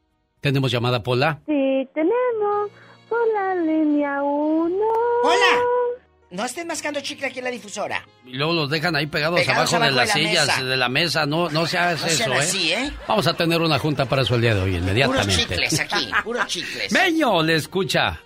Tenemos 0.40 0.70
llamada 0.70 1.03
Pola. 1.03 1.40
Sí, 1.47 1.89
tenemos 1.95 2.70
por 3.09 3.18
la 3.32 3.55
línea 3.55 4.22
1. 4.22 4.76
¡Hola! 5.24 5.62
No 6.30 6.44
estén 6.44 6.66
mascando 6.66 7.01
chicle 7.01 7.26
aquí 7.26 7.39
en 7.39 7.47
la 7.47 7.51
difusora. 7.51 8.06
Y 8.26 8.35
luego 8.35 8.52
los 8.52 8.68
dejan 8.70 8.94
ahí 8.94 9.06
pegados, 9.06 9.40
Pegados 9.40 9.72
abajo, 9.72 9.86
de 9.86 9.90
las 9.93 10.12
de 10.14 10.20
la 10.22 10.28
sillas, 10.28 10.47
mesa. 10.47 10.62
de 10.64 10.76
la 10.76 10.89
mesa. 10.90 11.26
No, 11.26 11.48
no 11.48 11.66
se 11.66 11.78
hace 11.78 12.05
No 12.05 12.10
sean 12.10 12.32
eso, 12.32 12.32
¿eh? 12.35 12.39
así, 12.44 12.72
¿eh? 12.72 12.93
Vamos 13.06 13.26
a 13.26 13.35
tener 13.35 13.62
una 13.62 13.78
junta 13.78 14.05
para 14.05 14.22
eso 14.22 14.35
el 14.35 14.43
día 14.43 14.55
de 14.55 14.60
hoy, 14.60 14.76
inmediatamente. 14.76 15.24
Puros 15.32 15.36
chicles 15.48 15.80
aquí, 15.80 16.10
puros 16.22 16.47
chicles. 16.47 16.93
Meño, 16.93 17.43
le 17.43 17.55
escucha. 17.55 18.20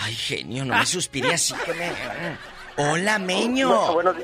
Ay, 0.00 0.14
genio, 0.14 0.64
no 0.64 0.76
me 0.76 0.86
suspire 0.86 1.34
así 1.34 1.54
que 1.64 1.74
me... 1.74 1.90
Hola, 2.76 3.18
Meño. 3.18 3.68
Bueno, 3.68 3.92
buenos, 4.12 4.16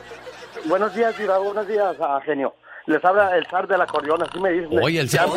buenos 0.66 0.94
días, 0.94 1.18
Diva, 1.18 1.38
buenos 1.38 1.66
días, 1.66 1.96
a 2.00 2.20
genio. 2.20 2.54
Les 2.86 3.02
habla 3.04 3.34
el 3.36 3.46
zar 3.46 3.66
del 3.66 3.80
acordeón, 3.80 4.22
así 4.22 4.38
me 4.38 4.50
dicen. 4.50 4.78
Oye, 4.82 5.00
el 5.00 5.08
zar-. 5.08 5.28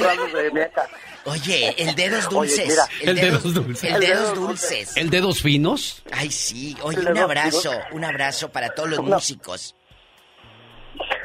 Oye, 1.25 1.75
el 1.77 1.95
dedos 1.95 2.27
Oye, 2.27 2.35
dulces. 2.35 2.67
mira. 2.67 3.11
El 3.11 3.15
dedos 3.15 3.53
dulces. 3.53 3.93
El 3.93 3.99
dedos 4.01 4.33
dulces. 4.35 4.97
¿El 4.97 5.09
dedos 5.09 5.41
finos? 5.41 6.03
Ay, 6.11 6.29
sí. 6.31 6.75
Oye, 6.83 6.99
un 6.99 7.17
abrazo, 7.17 7.71
finos. 7.71 7.85
un 7.91 8.03
abrazo 8.03 8.49
para 8.49 8.69
todos 8.69 8.89
los 8.89 8.99
Una- 8.99 9.15
músicos. 9.15 9.75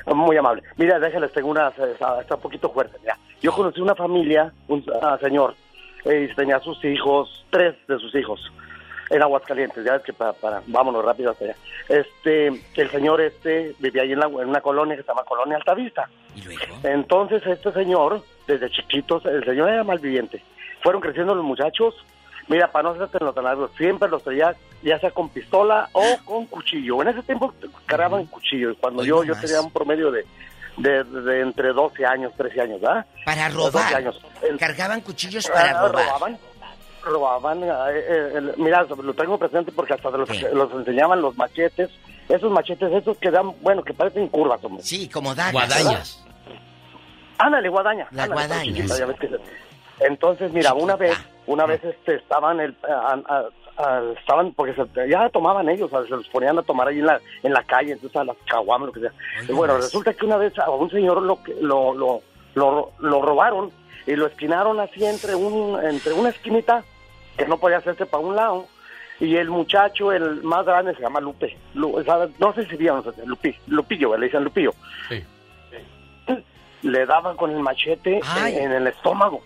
Muy 0.07 0.37
amable. 0.37 0.63
Mira, 0.77 0.99
déjenles, 0.99 1.33
tengo 1.33 1.49
una, 1.49 1.69
está, 1.69 2.21
está 2.21 2.35
un 2.35 2.41
poquito 2.41 2.71
fuerte. 2.71 2.99
Mira, 3.01 3.19
yo 3.41 3.53
conocí 3.53 3.81
una 3.81 3.95
familia, 3.95 4.53
un 4.69 4.85
ah, 5.01 5.17
señor, 5.21 5.55
eh, 6.05 6.29
y 6.31 6.35
tenía 6.35 6.61
sus 6.61 6.85
hijos, 6.85 7.45
tres 7.51 7.75
de 7.89 7.99
sus 7.99 8.15
hijos, 8.15 8.41
en 9.13 9.23
Aguascalientes, 9.23 9.85
ya 9.85 9.93
ves 9.93 10.03
que 10.03 10.13
para, 10.13 10.33
para 10.33 10.63
vámonos 10.67 11.05
rápido 11.05 11.31
hasta 11.31 11.45
allá. 11.45 11.57
Este, 11.89 12.47
el 12.49 12.91
señor 12.91 13.21
este 13.21 13.75
vivía 13.79 14.03
ahí 14.03 14.13
en, 14.13 14.19
la- 14.21 14.27
en 14.27 14.49
una 14.49 14.61
colonia 14.61 14.97
que 14.97 15.03
se 15.03 15.09
llama 15.09 15.23
Colonia 15.25 15.57
Altavista. 15.57 16.09
Entonces 16.83 17.43
este 17.47 17.73
señor, 17.73 18.23
desde 18.47 18.71
chiquitos, 18.71 19.25
el 19.27 19.45
señor 19.45 19.69
era 19.71 19.85
malviviente. 19.85 20.43
Fueron 20.83 21.01
creciendo 21.01 21.35
los 21.35 21.45
muchachos. 21.45 21.95
Mira, 22.49 22.71
para 22.73 22.83
no 22.85 22.91
hacerte 22.91 23.19
tan 23.33 23.45
largo, 23.45 23.69
siempre 23.77 24.09
los 24.09 24.23
traía 24.25 24.55
ya 24.83 24.99
sea 24.99 25.13
con 25.13 25.29
pistola 25.29 25.89
o 25.93 26.03
con 26.25 26.47
cuchillo. 26.47 27.01
En 27.03 27.09
ese 27.09 27.23
tiempo 27.23 27.55
cargaban 27.87 28.27
cuchillo. 28.27 28.71
Y 28.73 28.75
cuando 28.77 29.03
Hoy 29.03 29.09
yo, 29.09 29.23
yo 29.25 29.35
tenía 29.41 29.61
un 29.61 29.71
promedio 29.71 30.11
de, 30.11 30.27
de, 30.77 31.05
de 31.05 31.41
entre 31.41 31.73
12 31.73 32.05
años, 32.05 32.33
13 32.37 32.61
años, 32.63 32.81
¿verdad? 32.81 33.07
Para 33.25 33.49
De 33.49 33.55
12 33.55 33.71
robar. 33.79 33.95
años. 33.95 34.21
Cargaban 34.59 35.01
cuchillos 35.03 35.47
para 35.49 35.71
Ah, 35.79 35.87
robar. 35.89 36.05
robaban 36.07 36.39
robaban 37.05 37.63
eh, 37.65 37.69
eh, 37.93 38.33
el- 38.35 38.55
mira 38.59 38.83
lo 38.85 39.15
tengo 39.15 39.39
presente 39.39 39.73
porque 39.73 39.95
hasta 39.95 40.11
los, 40.11 40.29
los 40.53 40.73
enseñaban 40.73 41.21
los 41.23 41.37
machetes 41.37 41.91
esos 42.29 42.51
machetes 42.51 42.93
esos 42.93 43.17
que 43.19 43.31
dan 43.31 43.53
bueno 43.61 43.83
que 43.83 43.93
parecen 43.95 44.29
curvas 44.29 44.63
hombre. 44.65 44.83
Sí, 44.83 45.09
como 45.09 45.35
dagas. 45.35 45.53
Guadañas. 45.53 46.25
ándale 47.39 47.69
guadaña 47.69 48.07
La 48.13 48.25
ándale, 48.25 48.47
guadaña, 48.47 48.65
chiquita, 49.09 49.37
entonces 50.01 50.53
mira 50.53 50.75
una 50.75 50.97
vez 50.97 51.17
una 51.47 51.67
vez 51.67 51.83
este 51.85 52.17
estaban 52.17 52.61
el 52.61 52.77
a- 52.89 53.17
a- 53.29 53.49
a- 53.79 54.03
estaban 54.19 54.53
porque 54.53 54.75
se- 54.75 55.09
ya 55.09 55.29
tomaban 55.31 55.69
ellos 55.69 55.91
se 55.91 56.09
los 56.09 56.29
ponían 56.29 56.59
a 56.59 56.63
tomar 56.63 56.89
ahí 56.89 56.99
en 57.01 57.07
la 57.07 57.21
en 57.43 57.53
la 57.53 57.63
calle 57.65 57.93
entonces 57.93 58.17
a 58.17 58.25
las 58.25 58.37
caguamas 58.47 58.87
lo 58.89 58.93
que 58.93 59.01
sea. 59.01 59.13
Y 59.49 59.53
bueno 59.53 59.77
resulta 59.77 60.13
que 60.15 60.27
una 60.27 60.37
vez 60.37 60.57
a 60.59 60.71
un 60.71 60.91
señor 60.91 61.21
lo 61.23 61.43
que- 61.43 61.55
lo 61.61 61.93
lo, 61.95 62.21
lo, 62.55 62.93
lo 63.01 63.23
robaron 63.23 63.71
y 64.07 64.17
lo 64.17 64.27
esquinaron 64.27 64.81
así 64.81 65.05
entre 65.05 65.35
un 65.35 65.79
entre 65.85 66.13
una 66.13 66.31
esquinita 66.31 66.85
que 67.37 67.47
no 67.47 67.59
podía 67.59 67.79
hacerse 67.79 68.05
para 68.07 68.23
un 68.23 68.37
lado 68.37 68.67
Y 69.21 69.37
el 69.37 69.51
muchacho, 69.51 70.11
el 70.11 70.43
más 70.43 70.65
grande, 70.67 70.95
se 70.97 71.03
llama 71.03 71.21
Lupe. 71.21 71.57
Lu- 71.75 72.03
no 72.41 72.53
sé 72.55 72.67
si 72.67 72.77
vieron, 72.77 73.05
Lupi, 73.25 73.55
Lupillo, 73.69 74.17
le 74.17 74.27
dicen 74.27 74.43
Lupillo. 74.43 74.73
Le 76.83 77.07
daban 77.07 77.37
con 77.37 77.51
el 77.53 77.61
machete 77.61 78.19
Ay. 78.25 78.57
en, 78.57 78.65
en 78.65 78.73
el 78.73 78.87
estómago. 78.89 79.41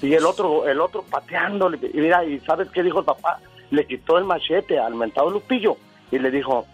Y 0.00 0.14
el 0.14 0.24
otro, 0.24 0.68
el 0.68 0.80
otro 0.80 1.02
pateándole. 1.02 1.78
Y 1.92 1.96
mira, 1.98 2.24
¿y 2.24 2.38
sabes 2.40 2.68
qué 2.70 2.84
dijo 2.84 3.00
el 3.00 3.04
papá? 3.04 3.40
Le 3.72 3.84
quitó 3.86 4.18
el 4.18 4.24
machete 4.24 4.78
al 4.78 4.94
mentado 4.94 5.28
Lupillo 5.30 5.76
y 6.12 6.20
le 6.20 6.30
dijo, 6.30 6.64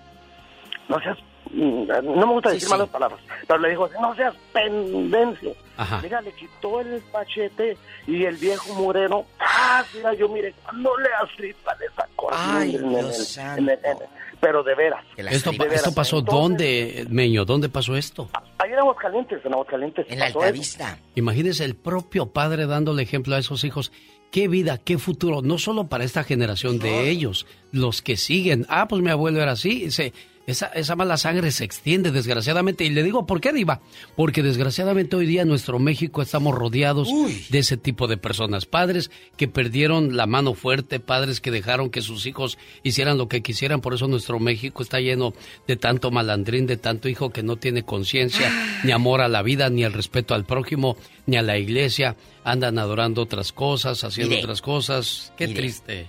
no 0.89 1.01
seas, 1.01 1.17
no 1.53 2.27
me 2.27 2.33
gusta 2.33 2.51
Sí, 2.51 2.55
decir 2.57 2.69
sí. 2.69 2.73
malas 2.73 2.89
palabras, 2.89 3.21
pero 3.47 3.59
le 3.61 3.71
dijo, 3.71 3.89
no 4.01 4.15
seas 4.15 4.35
pendencio. 4.53 5.55
Ajá. 5.77 6.01
Mira, 6.03 6.21
le 6.21 6.33
quitó 6.33 6.81
el 6.81 7.03
machete 7.13 7.77
y 8.07 8.25
el 8.25 8.37
viejo 8.37 8.75
moreno, 8.75 9.25
¡ah! 9.41 9.85
Mira, 9.95 10.15
yo 10.15 10.29
mire, 10.29 10.55
no 10.75 10.97
le 10.99 11.09
asripa 11.23 11.75
de 11.77 11.87
esa 11.87 12.07
cosa. 12.17 12.59
Ay, 12.59 12.77
en 12.77 12.89
Dios 12.89 13.39
el- 13.39 13.59
en 13.59 13.69
el- 13.69 13.79
en 13.85 13.91
el- 13.99 14.09
pero 14.41 14.63
de 14.63 14.75
veras. 14.75 15.05
Esto, 15.17 15.51
de 15.53 15.57
pa- 15.59 15.65
veras. 15.65 15.79
esto 15.81 15.95
pasó 15.95 16.19
Entonces, 16.19 16.41
dónde, 16.43 17.07
Meño? 17.11 17.45
¿Dónde 17.45 17.69
pasó 17.69 17.97
esto? 17.97 18.29
Ahí 18.59 18.73
en 18.73 18.79
Aguascalientes, 18.81 19.45
en 19.45 19.53
Aguascalientes. 19.53 20.07
En 20.09 20.19
la. 20.19 20.27
Altavista. 20.27 20.99
Imagínese 21.15 21.65
el 21.65 21.75
propio 21.77 22.27
padre 22.27 22.67
dándole 22.67 23.03
ejemplo 23.03 23.35
a 23.35 23.39
esos 23.39 23.63
hijos. 23.65 23.93
Qué 24.33 24.49
vida, 24.49 24.79
qué 24.79 24.97
futuro, 24.99 25.43
no 25.43 25.59
solo 25.59 25.85
para 25.89 26.05
esta 26.05 26.25
generación 26.25 26.79
de 26.79 27.11
ellos, 27.11 27.47
los 27.71 28.01
que 28.03 28.17
siguen. 28.17 28.65
Ah, 28.69 28.89
pues 28.89 29.03
mi 29.03 29.11
abuelo 29.11 29.43
era 29.43 29.53
así. 29.53 29.91
Se, 29.91 30.13
esa, 30.47 30.67
esa 30.67 30.97
mala 30.97 31.17
sangre 31.17 31.51
se 31.53 31.65
extiende 31.65 32.11
desgraciadamente. 32.11 32.85
Y 32.85 32.91
le 32.91 33.03
digo, 33.03 33.27
¿por 33.27 33.41
qué, 33.41 33.53
Diva? 33.53 33.81
Porque 34.17 34.43
desgraciadamente 34.43 35.15
hoy 35.17 35.27
día 35.27 35.43
en 35.43 35.49
nuestro 35.49 35.79
México 35.79 36.21
estamos 36.21 36.55
rodeados 36.55 37.09
de 37.49 37.59
ese 37.59 37.77
tipo 37.77 38.09
de 38.09 38.17
personas. 38.17 38.67
Padres 38.67 39.11
que 39.37 39.49
perdieron 39.49 40.17
la 40.17 40.27
mano 40.27 40.55
fuerte, 40.55 41.01
padres 41.01 41.41
que 41.41 41.51
dejaron 41.51 41.91
que 41.91 42.03
sus 42.03 42.27
hijos 42.27 42.59
hicieran 42.83 43.19
lo 43.19 43.29
que 43.29 43.43
quisieran. 43.43 43.81
Por 43.81 43.95
eso 43.95 44.09
nuestro 44.09 44.39
México 44.41 44.83
está 44.83 45.01
lleno 45.01 45.33
de 45.69 45.77
tanto 45.77 46.11
malandrín, 46.11 46.67
de 46.67 46.77
tanto 46.77 47.09
hijo 47.09 47.31
que 47.31 47.43
no 47.43 47.57
tiene 47.57 47.85
conciencia, 47.85 48.51
ni 48.85 48.93
amor 48.93 49.21
a 49.21 49.29
la 49.29 49.43
vida, 49.43 49.71
ni 49.71 49.85
el 49.85 49.93
respeto 49.93 50.35
al 50.35 50.45
prójimo, 50.45 50.97
ni 51.27 51.37
a 51.37 51.43
la 51.43 51.57
iglesia. 51.59 52.17
Andan 52.45 52.79
adorando 52.79 53.23
otras 53.23 53.53
cosas, 53.53 54.03
haciendo 54.03 54.31
Mire, 54.31 54.43
otras 54.43 54.61
cosas. 54.61 55.33
Qué 55.37 55.47
mire. 55.47 55.61
triste. 55.61 56.07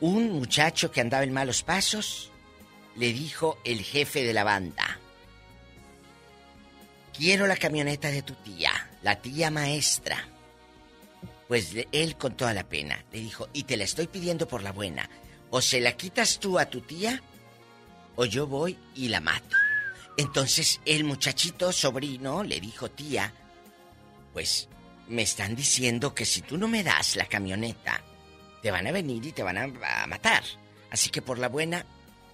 Un 0.00 0.30
muchacho 0.30 0.90
que 0.90 1.00
andaba 1.00 1.24
en 1.24 1.32
malos 1.32 1.62
pasos 1.62 2.31
le 2.96 3.12
dijo 3.12 3.58
el 3.64 3.82
jefe 3.82 4.22
de 4.22 4.32
la 4.32 4.44
banda. 4.44 4.98
Quiero 7.16 7.46
la 7.46 7.56
camioneta 7.56 8.10
de 8.10 8.22
tu 8.22 8.34
tía, 8.34 8.90
la 9.02 9.20
tía 9.20 9.50
maestra. 9.50 10.26
Pues 11.48 11.74
él 11.92 12.16
con 12.16 12.36
toda 12.36 12.54
la 12.54 12.64
pena 12.64 13.04
le 13.12 13.20
dijo, 13.20 13.48
y 13.52 13.64
te 13.64 13.76
la 13.76 13.84
estoy 13.84 14.06
pidiendo 14.06 14.48
por 14.48 14.62
la 14.62 14.72
buena. 14.72 15.08
O 15.50 15.60
se 15.60 15.80
la 15.80 15.92
quitas 15.92 16.38
tú 16.38 16.58
a 16.58 16.66
tu 16.66 16.80
tía, 16.80 17.22
o 18.16 18.24
yo 18.24 18.46
voy 18.46 18.78
y 18.94 19.08
la 19.08 19.20
mato. 19.20 19.56
Entonces 20.16 20.80
el 20.86 21.04
muchachito 21.04 21.72
sobrino 21.72 22.42
le 22.42 22.60
dijo, 22.60 22.90
tía, 22.90 23.32
pues 24.32 24.68
me 25.08 25.22
están 25.22 25.54
diciendo 25.54 26.14
que 26.14 26.24
si 26.24 26.40
tú 26.40 26.56
no 26.56 26.68
me 26.68 26.82
das 26.82 27.16
la 27.16 27.26
camioneta, 27.26 28.02
te 28.62 28.70
van 28.70 28.86
a 28.86 28.92
venir 28.92 29.24
y 29.26 29.32
te 29.32 29.42
van 29.42 29.58
a 29.58 30.06
matar. 30.06 30.42
Así 30.90 31.10
que 31.10 31.20
por 31.20 31.38
la 31.38 31.48
buena, 31.48 31.84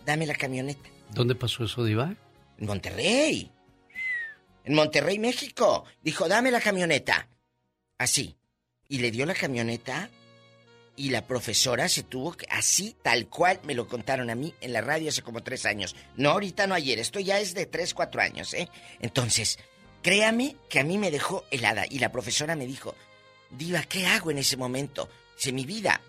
dame 0.08 0.24
la 0.26 0.34
camioneta. 0.34 0.88
¿Dónde 1.10 1.34
pasó 1.34 1.64
eso, 1.64 1.84
Diva? 1.84 2.16
En 2.56 2.66
Monterrey. 2.66 3.52
En 4.64 4.74
Monterrey, 4.74 5.18
México. 5.18 5.84
Dijo, 6.02 6.28
dame 6.28 6.50
la 6.50 6.62
camioneta. 6.62 7.28
Así. 7.98 8.34
Y 8.88 9.00
le 9.00 9.10
dio 9.10 9.26
la 9.26 9.34
camioneta 9.34 10.08
y 10.96 11.10
la 11.10 11.26
profesora 11.26 11.90
se 11.90 12.04
tuvo 12.04 12.32
que, 12.32 12.46
así, 12.48 12.96
tal 13.02 13.28
cual, 13.28 13.60
me 13.64 13.74
lo 13.74 13.86
contaron 13.86 14.30
a 14.30 14.34
mí 14.34 14.54
en 14.62 14.72
la 14.72 14.80
radio 14.80 15.10
hace 15.10 15.20
como 15.20 15.42
tres 15.42 15.66
años. 15.66 15.94
No 16.16 16.30
ahorita, 16.30 16.66
no 16.66 16.74
ayer. 16.74 16.98
Esto 16.98 17.20
ya 17.20 17.38
es 17.38 17.52
de 17.52 17.66
tres, 17.66 17.92
cuatro 17.92 18.22
años, 18.22 18.54
¿eh? 18.54 18.70
Entonces, 19.00 19.58
créame 20.00 20.56
que 20.70 20.80
a 20.80 20.84
mí 20.84 20.96
me 20.96 21.10
dejó 21.10 21.44
helada. 21.50 21.84
Y 21.86 21.98
la 21.98 22.10
profesora 22.10 22.56
me 22.56 22.66
dijo, 22.66 22.94
Diva, 23.50 23.82
¿qué 23.82 24.06
hago 24.06 24.30
en 24.30 24.38
ese 24.38 24.56
momento? 24.56 25.10
Dice, 25.36 25.52
mi 25.52 25.66
vida. 25.66 26.00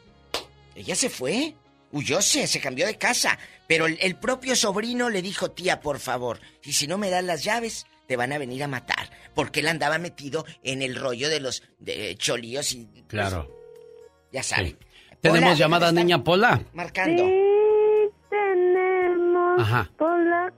Ella 0.73 0.95
se 0.95 1.09
fue. 1.09 1.53
Huyóse, 1.91 2.47
se 2.47 2.59
cambió 2.59 2.85
de 2.85 2.97
casa. 2.97 3.37
Pero 3.67 3.85
el, 3.85 3.97
el 4.01 4.15
propio 4.15 4.55
sobrino 4.55 5.09
le 5.09 5.21
dijo, 5.21 5.51
tía, 5.51 5.79
por 5.79 5.99
favor, 5.99 6.39
y 6.63 6.73
si 6.73 6.87
no 6.87 6.97
me 6.97 7.09
das 7.09 7.23
las 7.23 7.43
llaves, 7.43 7.85
te 8.09 8.17
van 8.17 8.33
a 8.33 8.39
venir 8.39 8.63
a 8.63 8.67
matar. 8.67 9.11
Porque 9.35 9.59
él 9.59 9.67
andaba 9.67 9.99
metido 9.99 10.43
en 10.63 10.81
el 10.81 10.95
rollo 10.95 11.29
de 11.29 11.39
los 11.39 11.61
de, 11.77 12.15
cholíos 12.17 12.71
y... 12.73 12.87
Claro. 13.07 13.55
Ya 14.31 14.41
saben. 14.41 14.77
Sí. 14.79 14.87
Tenemos 15.21 15.55
llamada 15.57 15.87
¿dónde 15.87 16.03
niña 16.03 16.23
Pola. 16.23 16.61
Marcando. 16.73 17.23
Sí, 17.23 18.09
tenemos 18.29 19.61
Ajá. 19.61 19.91
por 19.97 20.23
la 20.25 20.51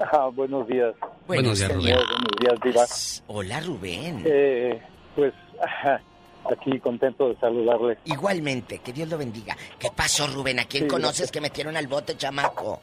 Ah, 0.00 0.28
buenos 0.32 0.66
días. 0.66 0.94
Buenos 1.26 1.58
días, 1.58 1.72
Rubén. 1.72 1.94
Buenos 1.94 2.36
días, 2.40 2.54
Diva. 2.64 2.84
Hola, 3.28 3.60
Rubén. 3.60 4.22
Eh, 4.26 4.82
pues 5.14 5.32
aquí 6.50 6.78
contento 6.80 7.28
de 7.28 7.36
saludarle. 7.36 7.98
Igualmente, 8.06 8.78
que 8.80 8.92
Dios 8.92 9.08
lo 9.08 9.16
bendiga. 9.16 9.56
¿Qué 9.78 9.88
pasó, 9.94 10.26
Rubén? 10.26 10.58
¿A 10.58 10.64
quién 10.64 10.84
Sí, 10.84 10.88
conoces 10.88 11.30
que 11.30 11.40
metieron 11.40 11.76
al 11.76 11.86
bote, 11.86 12.16
chamaco? 12.16 12.80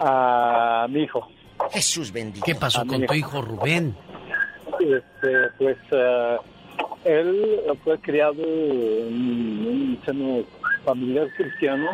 A 0.00 0.86
mi 0.88 1.02
hijo. 1.02 1.28
Jesús 1.72 2.12
bendito. 2.12 2.44
¿Qué 2.44 2.54
pasó 2.54 2.80
A 2.82 2.84
con 2.86 3.04
tu 3.06 3.14
hijo. 3.14 3.36
hijo 3.36 3.42
Rubén? 3.42 3.96
Este, 4.80 5.48
pues 5.58 5.76
eh, 5.90 6.36
él 7.04 7.60
fue 7.82 7.98
criado 8.00 8.42
en 8.42 9.66
un 9.66 10.02
seno 10.04 10.44
familiar 10.84 11.28
cristiano, 11.36 11.88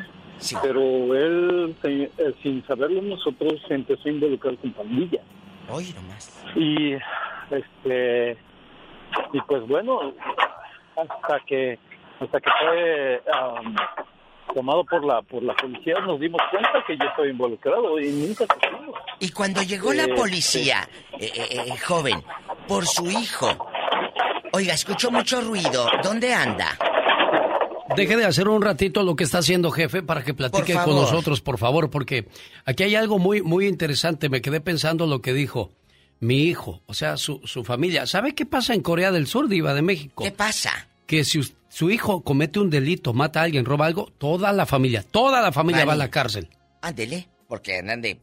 pero 0.63 1.15
él, 1.15 1.75
eh, 1.85 2.11
sin 2.43 2.65
saberlo 2.67 3.03
nosotros, 3.03 3.61
se 3.69 3.75
empezó 3.75 4.09
a 4.09 4.13
involucrar 4.13 4.57
con 4.59 4.73
pandillas. 4.73 5.23
Hoy 5.69 5.93
nomás. 5.95 6.43
Y, 6.57 6.95
este, 7.51 8.37
y 9.33 9.41
pues 9.47 9.67
bueno, 9.69 10.13
hasta 10.97 11.41
que, 11.47 11.79
hasta 12.21 12.41
que 12.41 12.51
fue 12.61 13.23
am, 13.33 13.77
tomado 14.55 14.85
por 14.85 15.05
la, 15.05 15.23
por 15.23 15.43
la 15.43 15.55
policía, 15.55 16.01
nos 16.01 16.19
dimos 16.19 16.41
cuenta 16.51 16.83
que 16.87 16.97
yo 16.97 17.05
estaba 17.05 17.29
involucrado 17.29 18.01
y 18.01 18.11
nunca 18.11 18.45
supimos. 18.53 18.97
Y 19.21 19.31
cuando 19.31 19.63
llegó 19.63 19.93
la 19.93 20.05
Eh, 20.05 20.15
policía, 20.17 20.89
eh, 21.19 21.31
eh, 21.35 21.65
eh, 21.69 21.79
joven, 21.79 22.23
por 22.67 22.87
su 22.87 23.09
hijo, 23.11 23.69
oiga, 24.53 24.75
escucho 24.75 25.11
mucho 25.11 25.41
ruido. 25.41 25.87
¿Dónde 26.03 26.35
anda? 26.35 26.77
Deje 27.97 28.17
de 28.17 28.25
hacer 28.25 28.49
un 28.49 28.63
ratito 28.63 29.03
lo 29.03 29.17
que 29.17 29.25
está 29.25 29.39
haciendo 29.39 29.71
jefe 29.71 30.03
para 30.03 30.23
que 30.23 30.35
platique 30.35 30.75
con 30.75 30.95
nosotros, 30.95 31.41
por 31.41 31.59
favor, 31.59 31.91
porque 31.91 32.29
aquí 32.65 32.85
hay 32.85 32.95
algo 32.95 33.19
muy, 33.19 33.43
muy 33.43 33.67
interesante. 33.67 34.29
Me 34.29 34.41
quedé 34.41 34.61
pensando 34.61 35.07
lo 35.07 35.21
que 35.21 35.33
dijo 35.33 35.73
mi 36.21 36.43
hijo, 36.45 36.83
o 36.87 36.95
sea, 36.95 37.17
su, 37.17 37.41
su 37.45 37.65
familia. 37.65 38.07
¿Sabe 38.07 38.35
qué 38.35 38.47
pasa 38.47 38.75
en 38.75 38.83
Corea 38.83 39.11
del 39.11 39.27
Sur, 39.27 39.49
Diva 39.49 39.75
de 39.75 39.83
México? 39.83 40.23
¿Qué 40.23 40.31
pasa? 40.31 40.89
Que 41.07 41.25
si 41.25 41.41
su 41.69 41.91
hijo 41.91 42.23
comete 42.23 42.61
un 42.61 42.71
delito, 42.71 43.13
mata 43.13 43.41
a 43.41 43.45
alguien, 43.45 43.65
roba 43.65 43.87
algo, 43.87 44.13
toda 44.19 44.53
la 44.53 44.67
familia, 44.67 45.03
toda 45.03 45.41
la 45.41 45.51
familia 45.51 45.85
va 45.85 45.95
a 45.95 45.97
la 45.97 46.11
cárcel. 46.11 46.49
Ándele, 46.83 47.29
porque 47.49 47.79
andan 47.79 48.03
de 48.03 48.21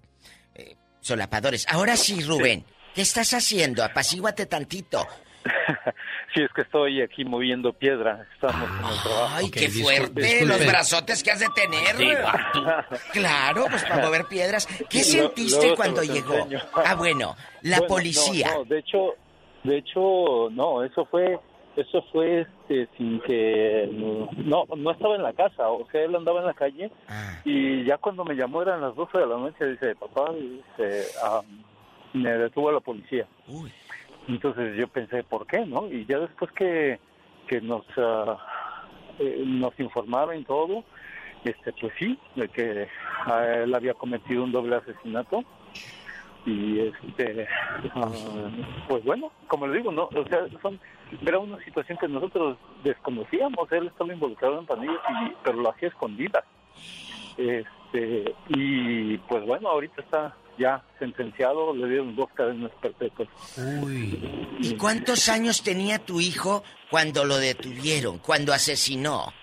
eh, 0.55 0.75
solapadores. 1.01 1.65
Ahora 1.69 1.97
sí, 1.97 2.21
Rubén, 2.21 2.63
¿qué 2.93 3.01
estás 3.01 3.33
haciendo? 3.33 3.83
Apacíguate 3.83 4.45
tantito. 4.45 5.05
Sí, 6.33 6.41
es 6.43 6.51
que 6.53 6.61
estoy 6.61 7.01
aquí 7.01 7.25
moviendo 7.25 7.73
piedra. 7.73 8.27
Estamos 8.33 8.69
en 8.69 8.75
el 8.85 9.01
trabajo. 9.01 9.29
Ay, 9.35 9.49
qué 9.49 9.69
fuerte, 9.69 10.45
los 10.45 10.65
brazotes 10.67 11.23
que 11.23 11.31
has 11.31 11.39
de 11.39 11.47
tener. 11.55 11.95
Claro, 13.11 13.65
pues 13.69 13.83
para 13.83 14.05
mover 14.05 14.25
piedras. 14.25 14.67
¿Qué 14.89 14.99
Lo- 14.99 15.03
sentiste 15.03 15.69
se 15.69 15.75
cuando 15.75 16.03
llegó? 16.03 16.33
enseño. 16.35 16.59
Ah, 16.73 16.95
bueno, 16.95 17.35
la 17.63 17.77
Bueno, 17.79 17.93
policía. 17.95 18.49
No, 18.51 18.59
no, 18.59 18.65
de 18.65 18.79
hecho, 18.79 19.13
de 19.63 19.77
hecho, 19.77 20.49
no, 20.51 20.83
eso 20.83 21.05
fue, 21.05 21.39
eso 21.75 22.03
fue, 22.11 22.41
este, 22.41 22.87
sin 22.97 23.19
que, 23.21 23.89
no, 23.91 24.65
no 24.75 24.91
estaba 24.91 25.15
en 25.15 25.23
la 25.23 25.33
casa, 25.33 25.69
o 25.69 25.87
sea, 25.91 26.03
él 26.03 26.15
andaba 26.15 26.39
en 26.41 26.45
la 26.47 26.53
calle 26.53 26.91
Ah. 27.07 27.39
y 27.45 27.83
ya 27.85 27.97
cuando 27.97 28.23
me 28.25 28.35
llamó 28.35 28.61
eran 28.61 28.81
las 28.81 28.95
12 28.95 29.17
de 29.17 29.25
la 29.27 29.37
noche, 29.37 29.65
dice, 29.65 29.95
papá, 29.95 30.31
dice, 30.33 31.03
ah, 31.23 31.41
me 32.13 32.29
detuvo 32.31 32.71
la 32.71 32.79
policía. 32.79 33.27
Entonces 34.27 34.75
yo 34.75 34.87
pensé, 34.87 35.23
¿por 35.23 35.47
qué, 35.47 35.65
no? 35.65 35.87
Y 35.87 36.05
ya 36.05 36.19
después 36.19 36.51
que, 36.51 36.99
que 37.47 37.61
nos, 37.61 37.85
eh, 39.19 39.43
nos 39.45 39.79
informaron 39.79 40.37
y 40.37 40.43
todo, 40.43 40.83
este, 41.43 41.73
pues 41.79 41.93
sí, 41.97 42.19
de 42.35 42.49
que 42.49 42.87
ah, 43.25 43.45
él 43.63 43.73
había 43.73 43.93
cometido 43.93 44.43
un 44.43 44.51
doble 44.51 44.75
asesinato. 44.75 45.43
Y 46.45 46.79
este 46.79 47.45
ah, 47.93 48.09
pues 48.87 49.03
bueno 49.03 49.33
como 49.47 49.67
le 49.67 49.79
digo 49.79 49.91
no 49.91 50.03
o 50.03 50.25
sea 50.29 50.47
son 50.61 50.79
era 51.25 51.39
una 51.39 51.61
situación 51.65 51.97
que 51.97 52.07
nosotros 52.07 52.57
desconocíamos. 52.85 53.69
Él 53.71 53.87
estaba 53.87 54.13
involucrado 54.13 54.59
en 54.59 54.65
pandillas 54.65 55.01
y, 55.25 55.33
pero 55.43 55.57
lo 55.57 55.69
hacía 55.69 55.89
escondida 55.89 56.45
Este, 57.37 58.33
y 58.47 59.17
pues 59.17 59.45
bueno, 59.45 59.69
ahorita 59.69 60.01
está 60.01 60.35
ya 60.57 60.83
sentenciado, 60.99 61.73
le 61.73 61.87
dieron 61.87 62.15
dos 62.15 62.29
cadenas 62.33 62.71
perpetuas. 62.81 63.29
Uy. 63.83 64.19
¿Y 64.59 64.75
cuántos 64.75 65.29
años 65.29 65.61
tenía 65.61 65.99
tu 65.99 66.19
hijo 66.19 66.63
cuando 66.89 67.25
lo 67.25 67.37
detuvieron, 67.37 68.17
cuando 68.19 68.53
asesinó? 68.53 69.33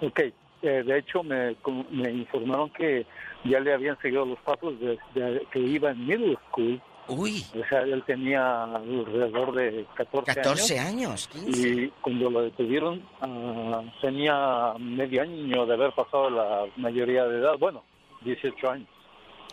Ok, 0.00 0.20
eh, 0.20 0.82
de 0.84 0.98
hecho 0.98 1.22
me, 1.22 1.56
me 1.90 2.10
informaron 2.10 2.70
que 2.70 3.06
ya 3.44 3.60
le 3.60 3.72
habían 3.72 3.98
seguido 4.00 4.24
los 4.24 4.38
pasos 4.40 4.74
desde 4.80 5.46
que 5.52 5.58
iba 5.58 5.90
en 5.90 6.06
middle 6.06 6.38
school. 6.48 6.80
Uy. 7.06 7.44
O 7.54 7.68
sea, 7.68 7.80
él 7.80 8.02
tenía 8.06 8.64
alrededor 8.64 9.54
de 9.54 9.86
14, 9.94 10.34
14 10.34 10.78
años, 10.78 11.28
15. 11.28 11.68
Y 11.68 11.92
cuando 12.00 12.30
lo 12.30 12.42
detuvieron 12.42 13.02
ah, 13.20 13.82
tenía 14.00 14.72
medio 14.78 15.20
año 15.20 15.66
de 15.66 15.74
haber 15.74 15.92
pasado 15.92 16.30
la 16.30 16.64
mayoría 16.76 17.26
de 17.26 17.40
edad. 17.40 17.58
Bueno, 17.58 17.84
18 18.22 18.70
años. 18.70 18.88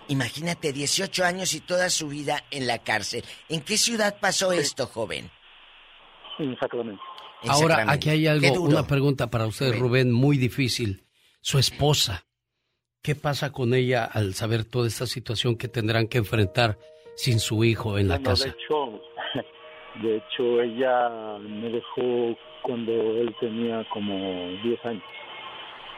Imagínate, 0.08 0.74
18 0.74 1.24
años 1.24 1.54
y 1.54 1.62
toda 1.62 1.90
su 1.90 2.10
vida 2.10 2.44
en 2.52 2.68
la 2.68 2.80
cárcel. 2.80 3.24
¿En 3.50 3.62
qué 3.62 3.78
ciudad 3.78 4.18
pasó 4.20 4.52
esto, 4.52 4.88
joven? 4.88 5.30
En 6.40 6.58
Sacramento. 6.60 7.02
En 7.44 7.50
Ahora, 7.52 7.76
Sacramento. 7.76 7.94
aquí 7.94 8.10
hay 8.10 8.28
algo, 8.28 8.62
una 8.62 8.86
pregunta 8.88 9.30
para 9.30 9.46
usted, 9.48 9.74
Rubén, 9.78 10.12
muy 10.12 10.38
difícil. 10.38 11.04
Su 11.42 11.58
esposa, 11.60 12.26
¿qué 13.02 13.16
pasa 13.16 13.52
con 13.52 13.74
ella 13.74 14.06
al 14.06 14.34
saber 14.34 14.66
toda 14.66 14.88
esta 14.88 15.06
situación 15.08 15.56
que 15.58 15.68
tendrán 15.68 16.08
que 16.08 16.18
enfrentar 16.20 16.78
sin 17.16 17.40
su 17.40 17.64
hijo 17.64 17.98
en 17.98 18.08
la 18.10 18.16
Bueno, 18.16 18.30
casa? 18.32 18.46
De 18.46 18.52
hecho, 18.52 19.02
de 20.04 20.18
hecho, 20.18 20.62
ella 20.62 21.38
me 21.40 21.70
dejó 21.70 22.38
cuando 22.64 22.92
él 22.92 23.34
tenía 23.40 23.84
como 23.92 24.16
10 24.64 24.86
años. 24.86 25.04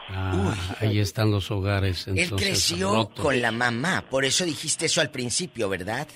Ah, 0.10 0.54
ahí 0.82 1.00
están 1.00 1.32
los 1.32 1.50
hogares, 1.52 2.08
Él 2.08 2.30
creció 2.36 2.94
rotos. 2.94 3.24
con 3.24 3.42
la 3.42 3.52
mamá, 3.52 4.04
por 4.10 4.26
eso 4.26 4.44
dijiste 4.46 4.86
eso 4.86 5.02
al 5.02 5.10
principio, 5.12 5.70
¿verdad? 5.70 6.08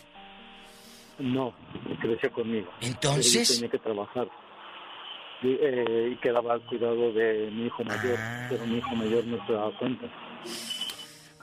No, 1.19 1.53
creció 2.01 2.31
conmigo. 2.31 2.69
Entonces- 2.81 3.47
yo 3.49 3.55
tenía 3.55 3.69
que 3.71 3.79
trabajar. 3.79 4.27
Y, 5.41 5.49
eh, 5.61 6.09
y 6.13 6.15
quedaba 6.17 6.53
al 6.53 6.65
cuidado 6.65 7.11
de 7.13 7.49
mi 7.51 7.65
hijo 7.67 7.83
mayor, 7.83 8.15
Ah. 8.19 8.47
pero 8.49 8.65
mi 8.65 8.77
hijo 8.77 8.95
mayor 8.95 9.25
no 9.25 9.45
se 9.47 9.53
daba 9.53 9.77
cuenta. 9.77 10.05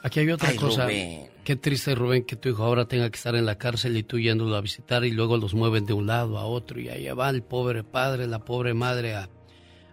Aquí 0.02 0.20
hay 0.20 0.30
otra 0.30 0.50
Ay, 0.50 0.56
cosa. 0.56 0.84
Rubén. 0.84 1.30
Qué 1.44 1.56
triste, 1.56 1.94
Rubén, 1.94 2.24
que 2.24 2.36
tu 2.36 2.50
hijo 2.50 2.62
ahora 2.64 2.86
tenga 2.86 3.08
que 3.08 3.16
estar 3.16 3.34
en 3.36 3.46
la 3.46 3.56
cárcel 3.56 3.96
y 3.96 4.02
tú 4.02 4.18
yéndolo 4.18 4.54
a 4.56 4.60
visitar 4.60 5.04
y 5.04 5.12
luego 5.12 5.36
los 5.38 5.54
mueven 5.54 5.86
de 5.86 5.92
un 5.94 6.06
lado 6.06 6.38
a 6.38 6.44
otro 6.44 6.78
y 6.80 6.88
allá 6.90 7.14
va 7.14 7.30
el 7.30 7.42
pobre 7.42 7.84
padre, 7.84 8.26
la 8.26 8.40
pobre 8.44 8.74
madre 8.74 9.14
a, 9.14 9.28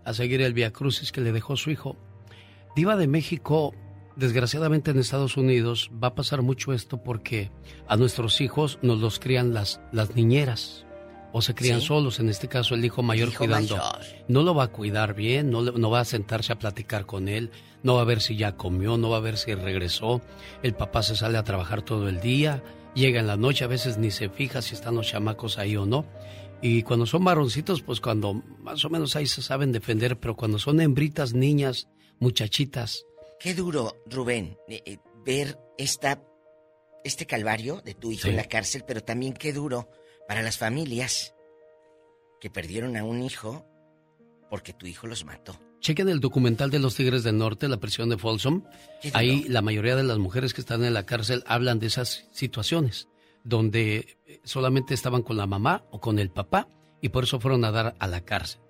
a 0.03 0.14
seguir 0.14 0.41
el 0.41 0.53
Via 0.53 0.72
Crucis 0.73 1.11
que 1.11 1.22
le 1.22 1.32
dejó 1.32 1.56
su 1.56 1.69
hijo. 1.72 1.95
Diva 2.76 2.95
de 2.95 3.07
México, 3.07 3.73
desgraciadamente 4.15 4.91
en 4.91 4.99
Estados 4.99 5.38
Unidos 5.38 5.91
va 6.02 6.10
a 6.10 6.15
pasar 6.15 6.41
mucho 6.41 6.73
esto 6.73 6.98
porque 7.03 7.52
a 7.88 7.98
nuestros 7.98 8.39
hijos 8.41 8.80
nos 8.81 8.99
los 8.99 9.19
crían 9.19 9.53
las, 9.53 9.81
las 9.91 10.15
niñeras 10.15 10.85
o 11.34 11.41
se 11.41 11.53
crían 11.56 11.80
Sí. 11.81 11.88
solos, 11.88 12.19
en 12.19 12.30
este 12.30 12.48
caso 12.48 12.76
el 12.76 12.84
hijo 12.84 13.03
mayor 13.03 13.30
hijo 13.30 13.39
cuidando. 13.45 13.77
mayor. 13.77 13.99
No 14.27 14.43
lo 14.43 14.53
va 14.56 14.65
a 14.65 14.68
cuidar 14.68 15.14
bien, 15.15 15.49
no, 15.49 15.61
no 15.64 15.89
va 15.89 16.02
a 16.02 16.06
sentarse 16.06 16.52
a 16.53 16.60
platicar 16.60 17.06
con 17.06 17.27
él, 17.30 17.52
no 17.84 17.95
va 17.95 18.02
a 18.02 18.06
ver 18.06 18.22
si 18.22 18.35
ya 18.35 18.56
comió, 18.57 18.98
no 18.98 19.10
va 19.10 19.18
a 19.18 19.22
ver 19.22 19.38
si 19.38 19.53
regresó. 19.56 20.22
El 20.64 20.73
papá 20.73 21.03
se 21.03 21.15
sale 21.15 21.38
a 21.38 21.43
trabajar 21.43 21.81
todo 21.84 22.10
el 22.10 22.19
día, 22.19 22.61
llega 22.95 23.19
en 23.22 23.27
la 23.27 23.38
noche, 23.38 23.64
a 23.64 23.68
veces 23.68 23.98
ni 23.98 24.11
se 24.11 24.30
fija 24.30 24.61
si 24.61 24.76
están 24.76 24.95
los 24.95 25.07
chamacos 25.07 25.57
ahí 25.57 25.76
o 25.77 25.85
no. 25.85 26.06
Y 26.61 26.84
cuando 26.84 27.06
son 27.06 27.23
varoncitos, 27.23 27.81
pues 27.81 28.02
cuando 28.02 28.43
más 28.60 28.84
o 28.85 28.89
menos 28.89 29.15
ahí 29.15 29.26
se 29.26 29.41
saben 29.41 29.72
defender, 29.72 30.19
pero 30.19 30.35
cuando 30.35 30.60
son 30.60 30.80
hembritas, 30.81 31.34
niñas, 31.34 31.88
muchachitas, 32.22 33.06
Qué 33.39 33.56
duro, 33.56 33.95
Rubén, 34.06 34.56
eh, 34.68 34.84
eh, 34.85 34.98
ver 35.26 35.57
esta, 35.80 36.22
este 37.03 37.26
calvario 37.26 37.81
de 37.81 37.95
tu 37.95 38.11
hijo 38.11 38.23
Sí. 38.23 38.30
en 38.30 38.35
la 38.35 38.43
cárcel, 38.45 38.84
pero 38.88 39.02
también 39.02 39.34
qué 39.34 39.52
duro 39.52 39.89
para 40.27 40.43
las 40.43 40.60
familias 40.60 41.34
que 42.39 42.52
perdieron 42.52 42.95
a 42.98 43.03
un 43.03 43.23
hijo 43.23 43.65
porque 44.49 44.73
tu 44.73 44.85
hijo 44.85 45.07
los 45.07 45.26
mató. 45.26 45.60
Chequen 45.80 46.07
el 46.10 46.19
documental 46.19 46.69
de 46.69 46.77
los 46.77 46.93
Tigres 46.95 47.23
del 47.23 47.39
Norte, 47.39 47.68
la 47.68 47.77
prisión 47.77 48.10
de 48.10 48.18
Folsom. 48.19 48.64
Ahí 49.14 49.43
la 49.49 49.64
mayoría 49.64 49.95
de 49.95 50.03
las 50.03 50.19
mujeres 50.19 50.53
que 50.53 50.61
están 50.61 50.84
en 50.84 50.93
la 50.93 51.07
cárcel 51.07 51.43
hablan 51.48 51.80
de 51.80 51.88
esas 51.88 52.27
situaciones, 52.31 53.07
donde 53.43 54.18
eh, 54.27 54.39
solamente 54.43 54.93
estaban 54.93 55.23
con 55.23 55.35
la 55.38 55.48
mamá 55.48 55.84
o 55.89 55.99
con 55.99 56.19
el 56.19 56.30
papá 56.30 56.68
y 57.02 57.10
por 57.10 57.23
eso 57.23 57.39
fueron 57.39 57.65
a 57.65 57.72
dar 57.72 57.95
a 57.98 58.06
la 58.07 58.22
cárcel. 58.22 58.61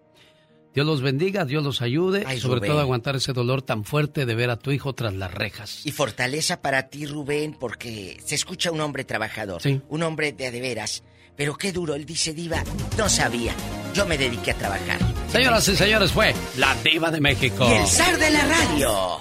Dios 0.74 0.86
los 0.86 1.02
bendiga, 1.02 1.44
Dios 1.46 1.64
los 1.64 1.82
ayude, 1.82 2.24
Ay, 2.26 2.40
sobre 2.40 2.60
Rubén. 2.60 2.72
todo 2.72 2.80
aguantar 2.82 3.16
ese 3.18 3.34
dolor 3.34 3.62
tan 3.62 3.84
fuerte 3.84 4.26
de 4.26 4.36
ver 4.36 4.50
a 4.50 4.56
tu 4.58 4.72
hijo 4.72 4.94
tras 4.94 5.14
las 5.14 5.34
rejas. 5.34 5.86
Y 5.86 5.92
fortaleza 5.92 6.62
para 6.62 6.88
ti, 6.90 7.06
Rubén, 7.06 7.56
porque 7.60 8.18
se 8.26 8.36
escucha 8.36 8.72
un 8.72 8.80
hombre 8.82 9.04
trabajador, 9.04 9.62
Sí. 9.62 9.82
un 9.90 10.04
hombre 10.04 10.32
de 10.32 10.50
de 10.52 10.62
veras. 10.62 11.04
Pero 11.36 11.56
qué 11.58 11.72
duro, 11.72 11.96
él 11.96 12.06
dice, 12.06 12.34
Diva, 12.34 12.64
no 12.98 13.10
sabía, 13.10 13.54
yo 13.94 14.06
me 14.06 14.18
dediqué 14.18 14.52
a 14.52 14.58
trabajar. 14.58 15.00
Señoras 15.30 15.68
y 15.70 15.76
señores, 15.76 16.12
fue 16.12 16.34
la 16.58 16.76
diva 16.84 17.10
de 17.10 17.22
México. 17.22 17.66
Y 17.70 17.74
el 17.74 17.88
zar 17.88 18.18
de 18.18 18.30
la 18.30 18.46
radio. 18.46 19.18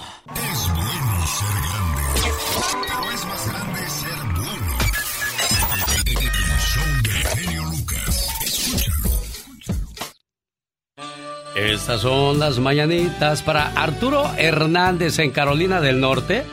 Estas 11.55 12.01
son 12.01 12.39
las 12.39 12.59
mañanitas 12.59 13.43
para 13.43 13.67
Arturo 13.73 14.23
Hernández 14.37 15.19
en 15.19 15.31
Carolina 15.31 15.81
del 15.81 15.99
Norte. 15.99 16.43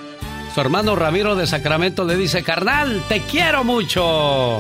Su 0.53 0.61
hermano 0.61 0.97
Ramiro 0.97 1.37
de 1.37 1.47
Sacramento 1.47 2.05
le 2.05 2.17
dice, 2.17 2.43
carnal, 2.43 3.01
te 3.09 3.21
quiero 3.21 3.63
mucho. 3.63 4.59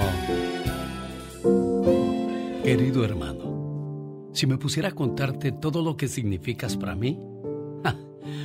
Querido 2.62 3.04
hermano, 3.04 4.30
si 4.32 4.46
me 4.46 4.58
pusiera 4.58 4.90
a 4.90 4.94
contarte 4.94 5.50
todo 5.50 5.82
lo 5.82 5.96
que 5.96 6.06
significas 6.06 6.76
para 6.76 6.94
mí, 6.94 7.18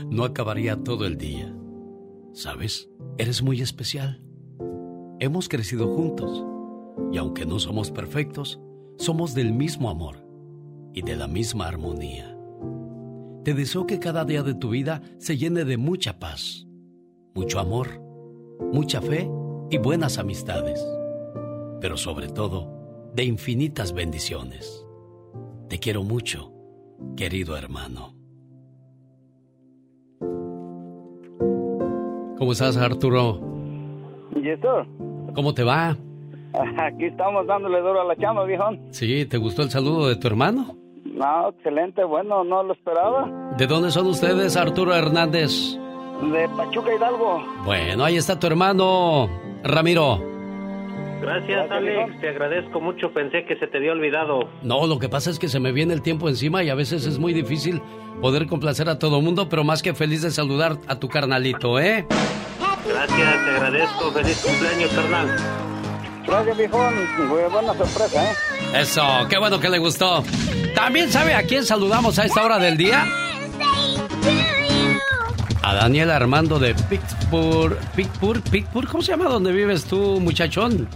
no 0.10 0.24
acabaría 0.24 0.78
todo 0.78 1.06
el 1.06 1.15
día. 1.20 1.53
¿Sabes? 2.34 2.90
Eres 3.20 3.44
muy 3.44 3.61
especial. 3.61 4.20
Hemos 5.20 5.48
crecido 5.48 5.94
juntos 5.94 6.44
y 7.11 7.18
aunque 7.18 7.45
no 7.45 7.60
somos 7.60 7.91
perfectos, 7.91 8.60
somos 8.98 9.36
del 9.36 9.53
mismo 9.53 9.91
amor 9.91 10.23
y 10.94 11.02
de 11.02 11.15
la 11.15 11.28
misma 11.28 11.68
armonía. 11.68 12.38
Te 13.44 13.53
deseo 13.53 13.86
que 13.86 13.99
cada 13.99 14.24
día 14.24 14.44
de 14.44 14.53
tu 14.53 14.70
vida 14.70 15.02
se 15.18 15.38
llene 15.38 15.65
de 15.65 15.78
mucha 15.78 16.20
paz, 16.20 16.65
mucho 17.34 17.60
amor, 17.60 17.99
mucha 18.72 19.02
fe 19.02 19.30
y 19.70 19.78
buenas 19.78 20.18
amistades, 20.18 20.86
pero 21.82 21.98
sobre 21.98 22.30
todo 22.30 23.11
de 23.14 23.24
infinitas 23.24 23.94
bendiciones. 23.94 24.86
Te 25.68 25.80
quiero 25.80 26.04
mucho, 26.04 26.54
querido 27.18 27.57
hermano. 27.57 28.13
¿Cómo 32.38 32.52
estás, 32.52 32.78
Arturo? 32.78 33.39
¿Y 34.36 34.49
esto? 34.49 34.86
¿Cómo 35.36 35.54
te 35.54 35.63
va? 35.63 35.97
Aquí 36.78 37.05
estamos 37.05 37.47
dándole 37.47 37.80
duro 37.80 38.02
a 38.02 38.05
la 38.05 38.15
chama, 38.15 38.44
viejón. 38.46 38.80
Sí, 38.91 39.26
¿te 39.26 39.38
gustó 39.38 39.63
el 39.63 39.70
saludo 39.70 40.07
de 40.07 40.15
tu 40.15 40.28
hermano? 40.28 40.82
No, 41.14 41.50
excelente, 41.50 42.04
bueno, 42.04 42.44
no 42.44 42.64
lo 42.64 42.74
esperaba. 42.74 43.30
¿De 43.58 43.68
dónde 43.68 43.92
son 43.92 44.08
ustedes, 44.08 44.58
Arturo 44.58 44.96
Hernández? 44.96 45.78
De 46.22 46.50
Pachuca 46.58 46.94
Hidalgo. 46.94 47.44
Bueno, 47.66 48.04
ahí 48.04 48.18
está 48.18 48.40
tu 48.40 48.48
hermano, 48.48 49.30
Ramiro. 49.64 50.20
Gracias, 51.22 51.72
Alex. 51.72 52.20
Te 52.20 52.30
agradezco 52.30 52.82
mucho. 52.82 53.14
Pensé 53.14 53.46
que 53.46 53.56
se 53.58 53.68
te 53.68 53.78
había 53.78 53.94
olvidado. 53.94 54.50
No, 54.62 54.88
lo 54.88 55.00
que 55.00 55.08
pasa 55.08 55.30
es 55.30 55.40
que 55.40 55.48
se 55.48 55.60
me 55.60 55.72
viene 55.72 55.94
el 55.94 56.02
tiempo 56.02 56.28
encima 56.28 56.64
y 56.64 56.70
a 56.70 56.76
veces 56.76 57.06
es 57.06 57.18
muy 57.18 57.34
difícil 57.34 57.82
poder 58.22 58.48
complacer 58.48 58.90
a 58.90 59.00
todo 59.00 59.22
mundo, 59.22 59.48
pero 59.48 59.64
más 59.64 59.82
que 59.82 59.94
feliz 59.94 60.22
de 60.22 60.32
saludar 60.32 60.78
a 60.88 61.00
tu 61.00 61.08
carnalito, 61.08 61.80
¿eh? 61.80 62.06
Gracias, 62.88 63.46
te 63.46 63.52
agradezco. 63.52 64.12
Feliz 64.12 64.46
cumpleaños, 64.46 64.92
carnal. 64.92 65.28
Gracias, 66.28 66.58
viejón. 66.58 66.94
Buena 67.30 67.74
sorpresa, 67.74 68.32
¿eh? 68.32 68.36
Eso, 68.82 69.04
qué 69.30 69.38
bueno 69.38 69.60
que 69.60 69.70
le 69.70 69.78
gustó. 69.78 70.24
¿También 70.84 71.10
sabe 71.10 71.34
a 71.34 71.44
quién 71.44 71.65
saludamos 71.65 72.20
a 72.20 72.26
esta 72.26 72.44
hora 72.44 72.60
del 72.60 72.76
día? 72.76 73.05
A 75.62 75.73
Daniel 75.76 76.12
Armando 76.12 76.60
de 76.60 76.76
Pittsburgh, 76.76 77.78
Pittsburgh, 77.95 78.41
Pittsburgh, 78.52 78.89
¿cómo 78.89 79.02
se 79.02 79.12
llama 79.13 79.29
donde 79.29 79.53
vives 79.53 79.86
tú, 79.86 80.20
muchachón? 80.20 80.89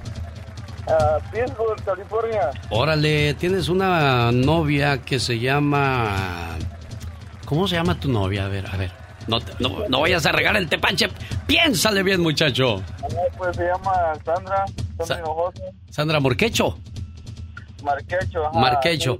Ah, 0.90 1.18
Pittsburgh, 1.32 1.82
California. 1.86 2.50
Órale, 2.70 3.34
tienes 3.36 3.70
una 3.70 4.30
novia 4.34 4.98
que 5.00 5.20
se 5.22 5.40
llama... 5.40 6.58
¿Cómo 7.46 7.66
se 7.66 7.76
llama 7.76 7.98
tu 7.98 8.10
novia? 8.12 8.44
A 8.46 8.50
ver, 8.50 8.68
a 8.70 8.76
ver. 8.76 8.92
No, 9.28 9.40
te- 9.40 9.54
no, 9.60 9.88
no 9.88 10.02
vayas 10.02 10.26
a 10.26 10.34
regar 10.34 10.58
el 10.58 10.68
tepanche. 10.68 11.08
Piénsale 11.48 12.04
bien, 12.04 12.20
muchacho. 12.22 12.84
Ah, 13.02 13.08
Pues 13.38 13.56
se 13.56 13.64
llama 13.66 13.94
Sandra, 14.26 14.66
Sandra 14.98 15.20
Hinojosa. 15.20 15.62
Sandra 15.90 16.20
Morquecho. 16.20 16.78
Marquecho, 17.84 18.46
ajá. 18.48 18.60
Marquecho. 18.60 19.20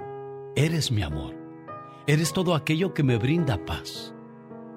eres 0.55 0.91
mi 0.91 1.01
amor, 1.01 1.35
eres 2.07 2.33
todo 2.33 2.55
aquello 2.55 2.93
que 2.93 3.03
me 3.03 3.17
brinda 3.17 3.63
paz. 3.65 4.13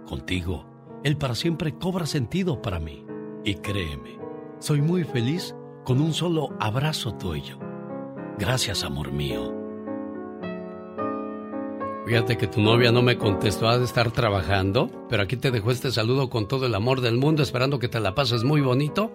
Contigo, 0.07 0.67
el 1.03 1.17
para 1.17 1.35
siempre 1.35 1.77
cobra 1.77 2.07
sentido 2.07 2.63
para 2.63 2.79
mí. 2.79 3.05
Y 3.45 3.57
créeme, 3.57 4.19
soy 4.59 4.81
muy 4.81 5.05
feliz 5.05 5.55
con 5.85 6.01
un 6.01 6.13
solo 6.13 6.51
abrazo 6.61 7.15
tuyo. 7.15 7.59
Gracias, 8.39 8.85
amor 8.85 9.13
mío. 9.13 9.55
Fíjate 12.07 12.37
que 12.37 12.47
tu 12.47 12.61
novia 12.61 12.93
no 12.93 13.01
me 13.01 13.17
contestó, 13.17 13.67
ha 13.67 13.79
de 13.79 13.85
estar 13.85 14.11
trabajando, 14.11 14.91
pero 15.09 15.23
aquí 15.23 15.37
te 15.37 15.51
dejo 15.51 15.71
este 15.71 15.91
saludo 15.91 16.29
con 16.29 16.49
todo 16.49 16.67
el 16.67 16.75
amor 16.75 17.01
del 17.01 17.17
mundo, 17.17 17.43
esperando 17.43 17.79
que 17.79 17.89
te 17.89 17.99
la 17.99 18.15
pases 18.15 18.45
muy 18.45 18.61
bonito 18.61 19.11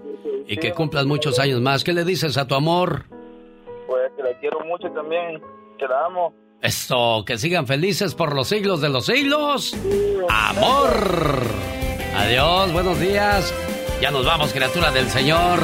y 0.48 0.58
que 0.58 0.74
cumplas 0.74 1.06
muchos 1.06 1.38
años 1.38 1.62
más. 1.62 1.84
¿Qué 1.84 1.94
le 1.94 2.04
dices 2.04 2.38
a 2.38 2.48
tu 2.48 2.56
amor? 2.56 3.06
Pues 3.88 4.12
que 4.18 4.24
la 4.24 4.40
quiero 4.40 4.60
mucho 4.66 4.90
también, 4.92 5.40
que 5.78 5.88
la 5.88 6.06
amo. 6.06 6.34
Esto, 6.62 7.24
que 7.26 7.38
sigan 7.38 7.68
felices 7.68 8.16
por 8.16 8.36
los 8.36 8.50
siglos 8.50 8.82
de 8.82 8.90
los 8.90 9.06
siglos. 9.06 9.76
Amor. 10.30 11.42
Adiós, 12.18 12.74
buenos 12.74 13.00
días. 13.00 13.54
Ya 14.02 14.12
nos 14.12 14.26
vamos, 14.26 14.52
criatura 14.52 14.92
del 14.92 15.10
Señor. 15.10 15.60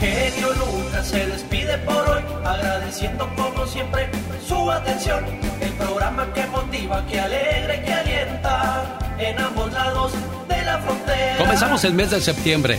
genio 0.00 0.52
Lucas 0.52 1.08
se 1.08 1.26
despide 1.26 1.78
por 1.78 2.08
hoy, 2.10 2.22
agradeciendo 2.44 3.26
como 3.36 3.66
siempre 3.66 4.10
su 4.46 4.70
atención. 4.70 5.24
El 5.62 5.72
programa 5.72 6.30
que 6.34 6.46
motiva, 6.46 7.06
que 7.06 7.20
alegra 7.20 7.82
que 7.82 7.92
alienta 7.92 8.98
en 9.18 9.38
ambos 9.38 9.72
lados 9.72 10.12
de 10.48 10.62
la 10.62 10.78
frontera. 10.78 11.38
Comenzamos 11.38 11.84
el 11.84 11.94
mes 11.94 12.10
de 12.10 12.20
septiembre. 12.20 12.78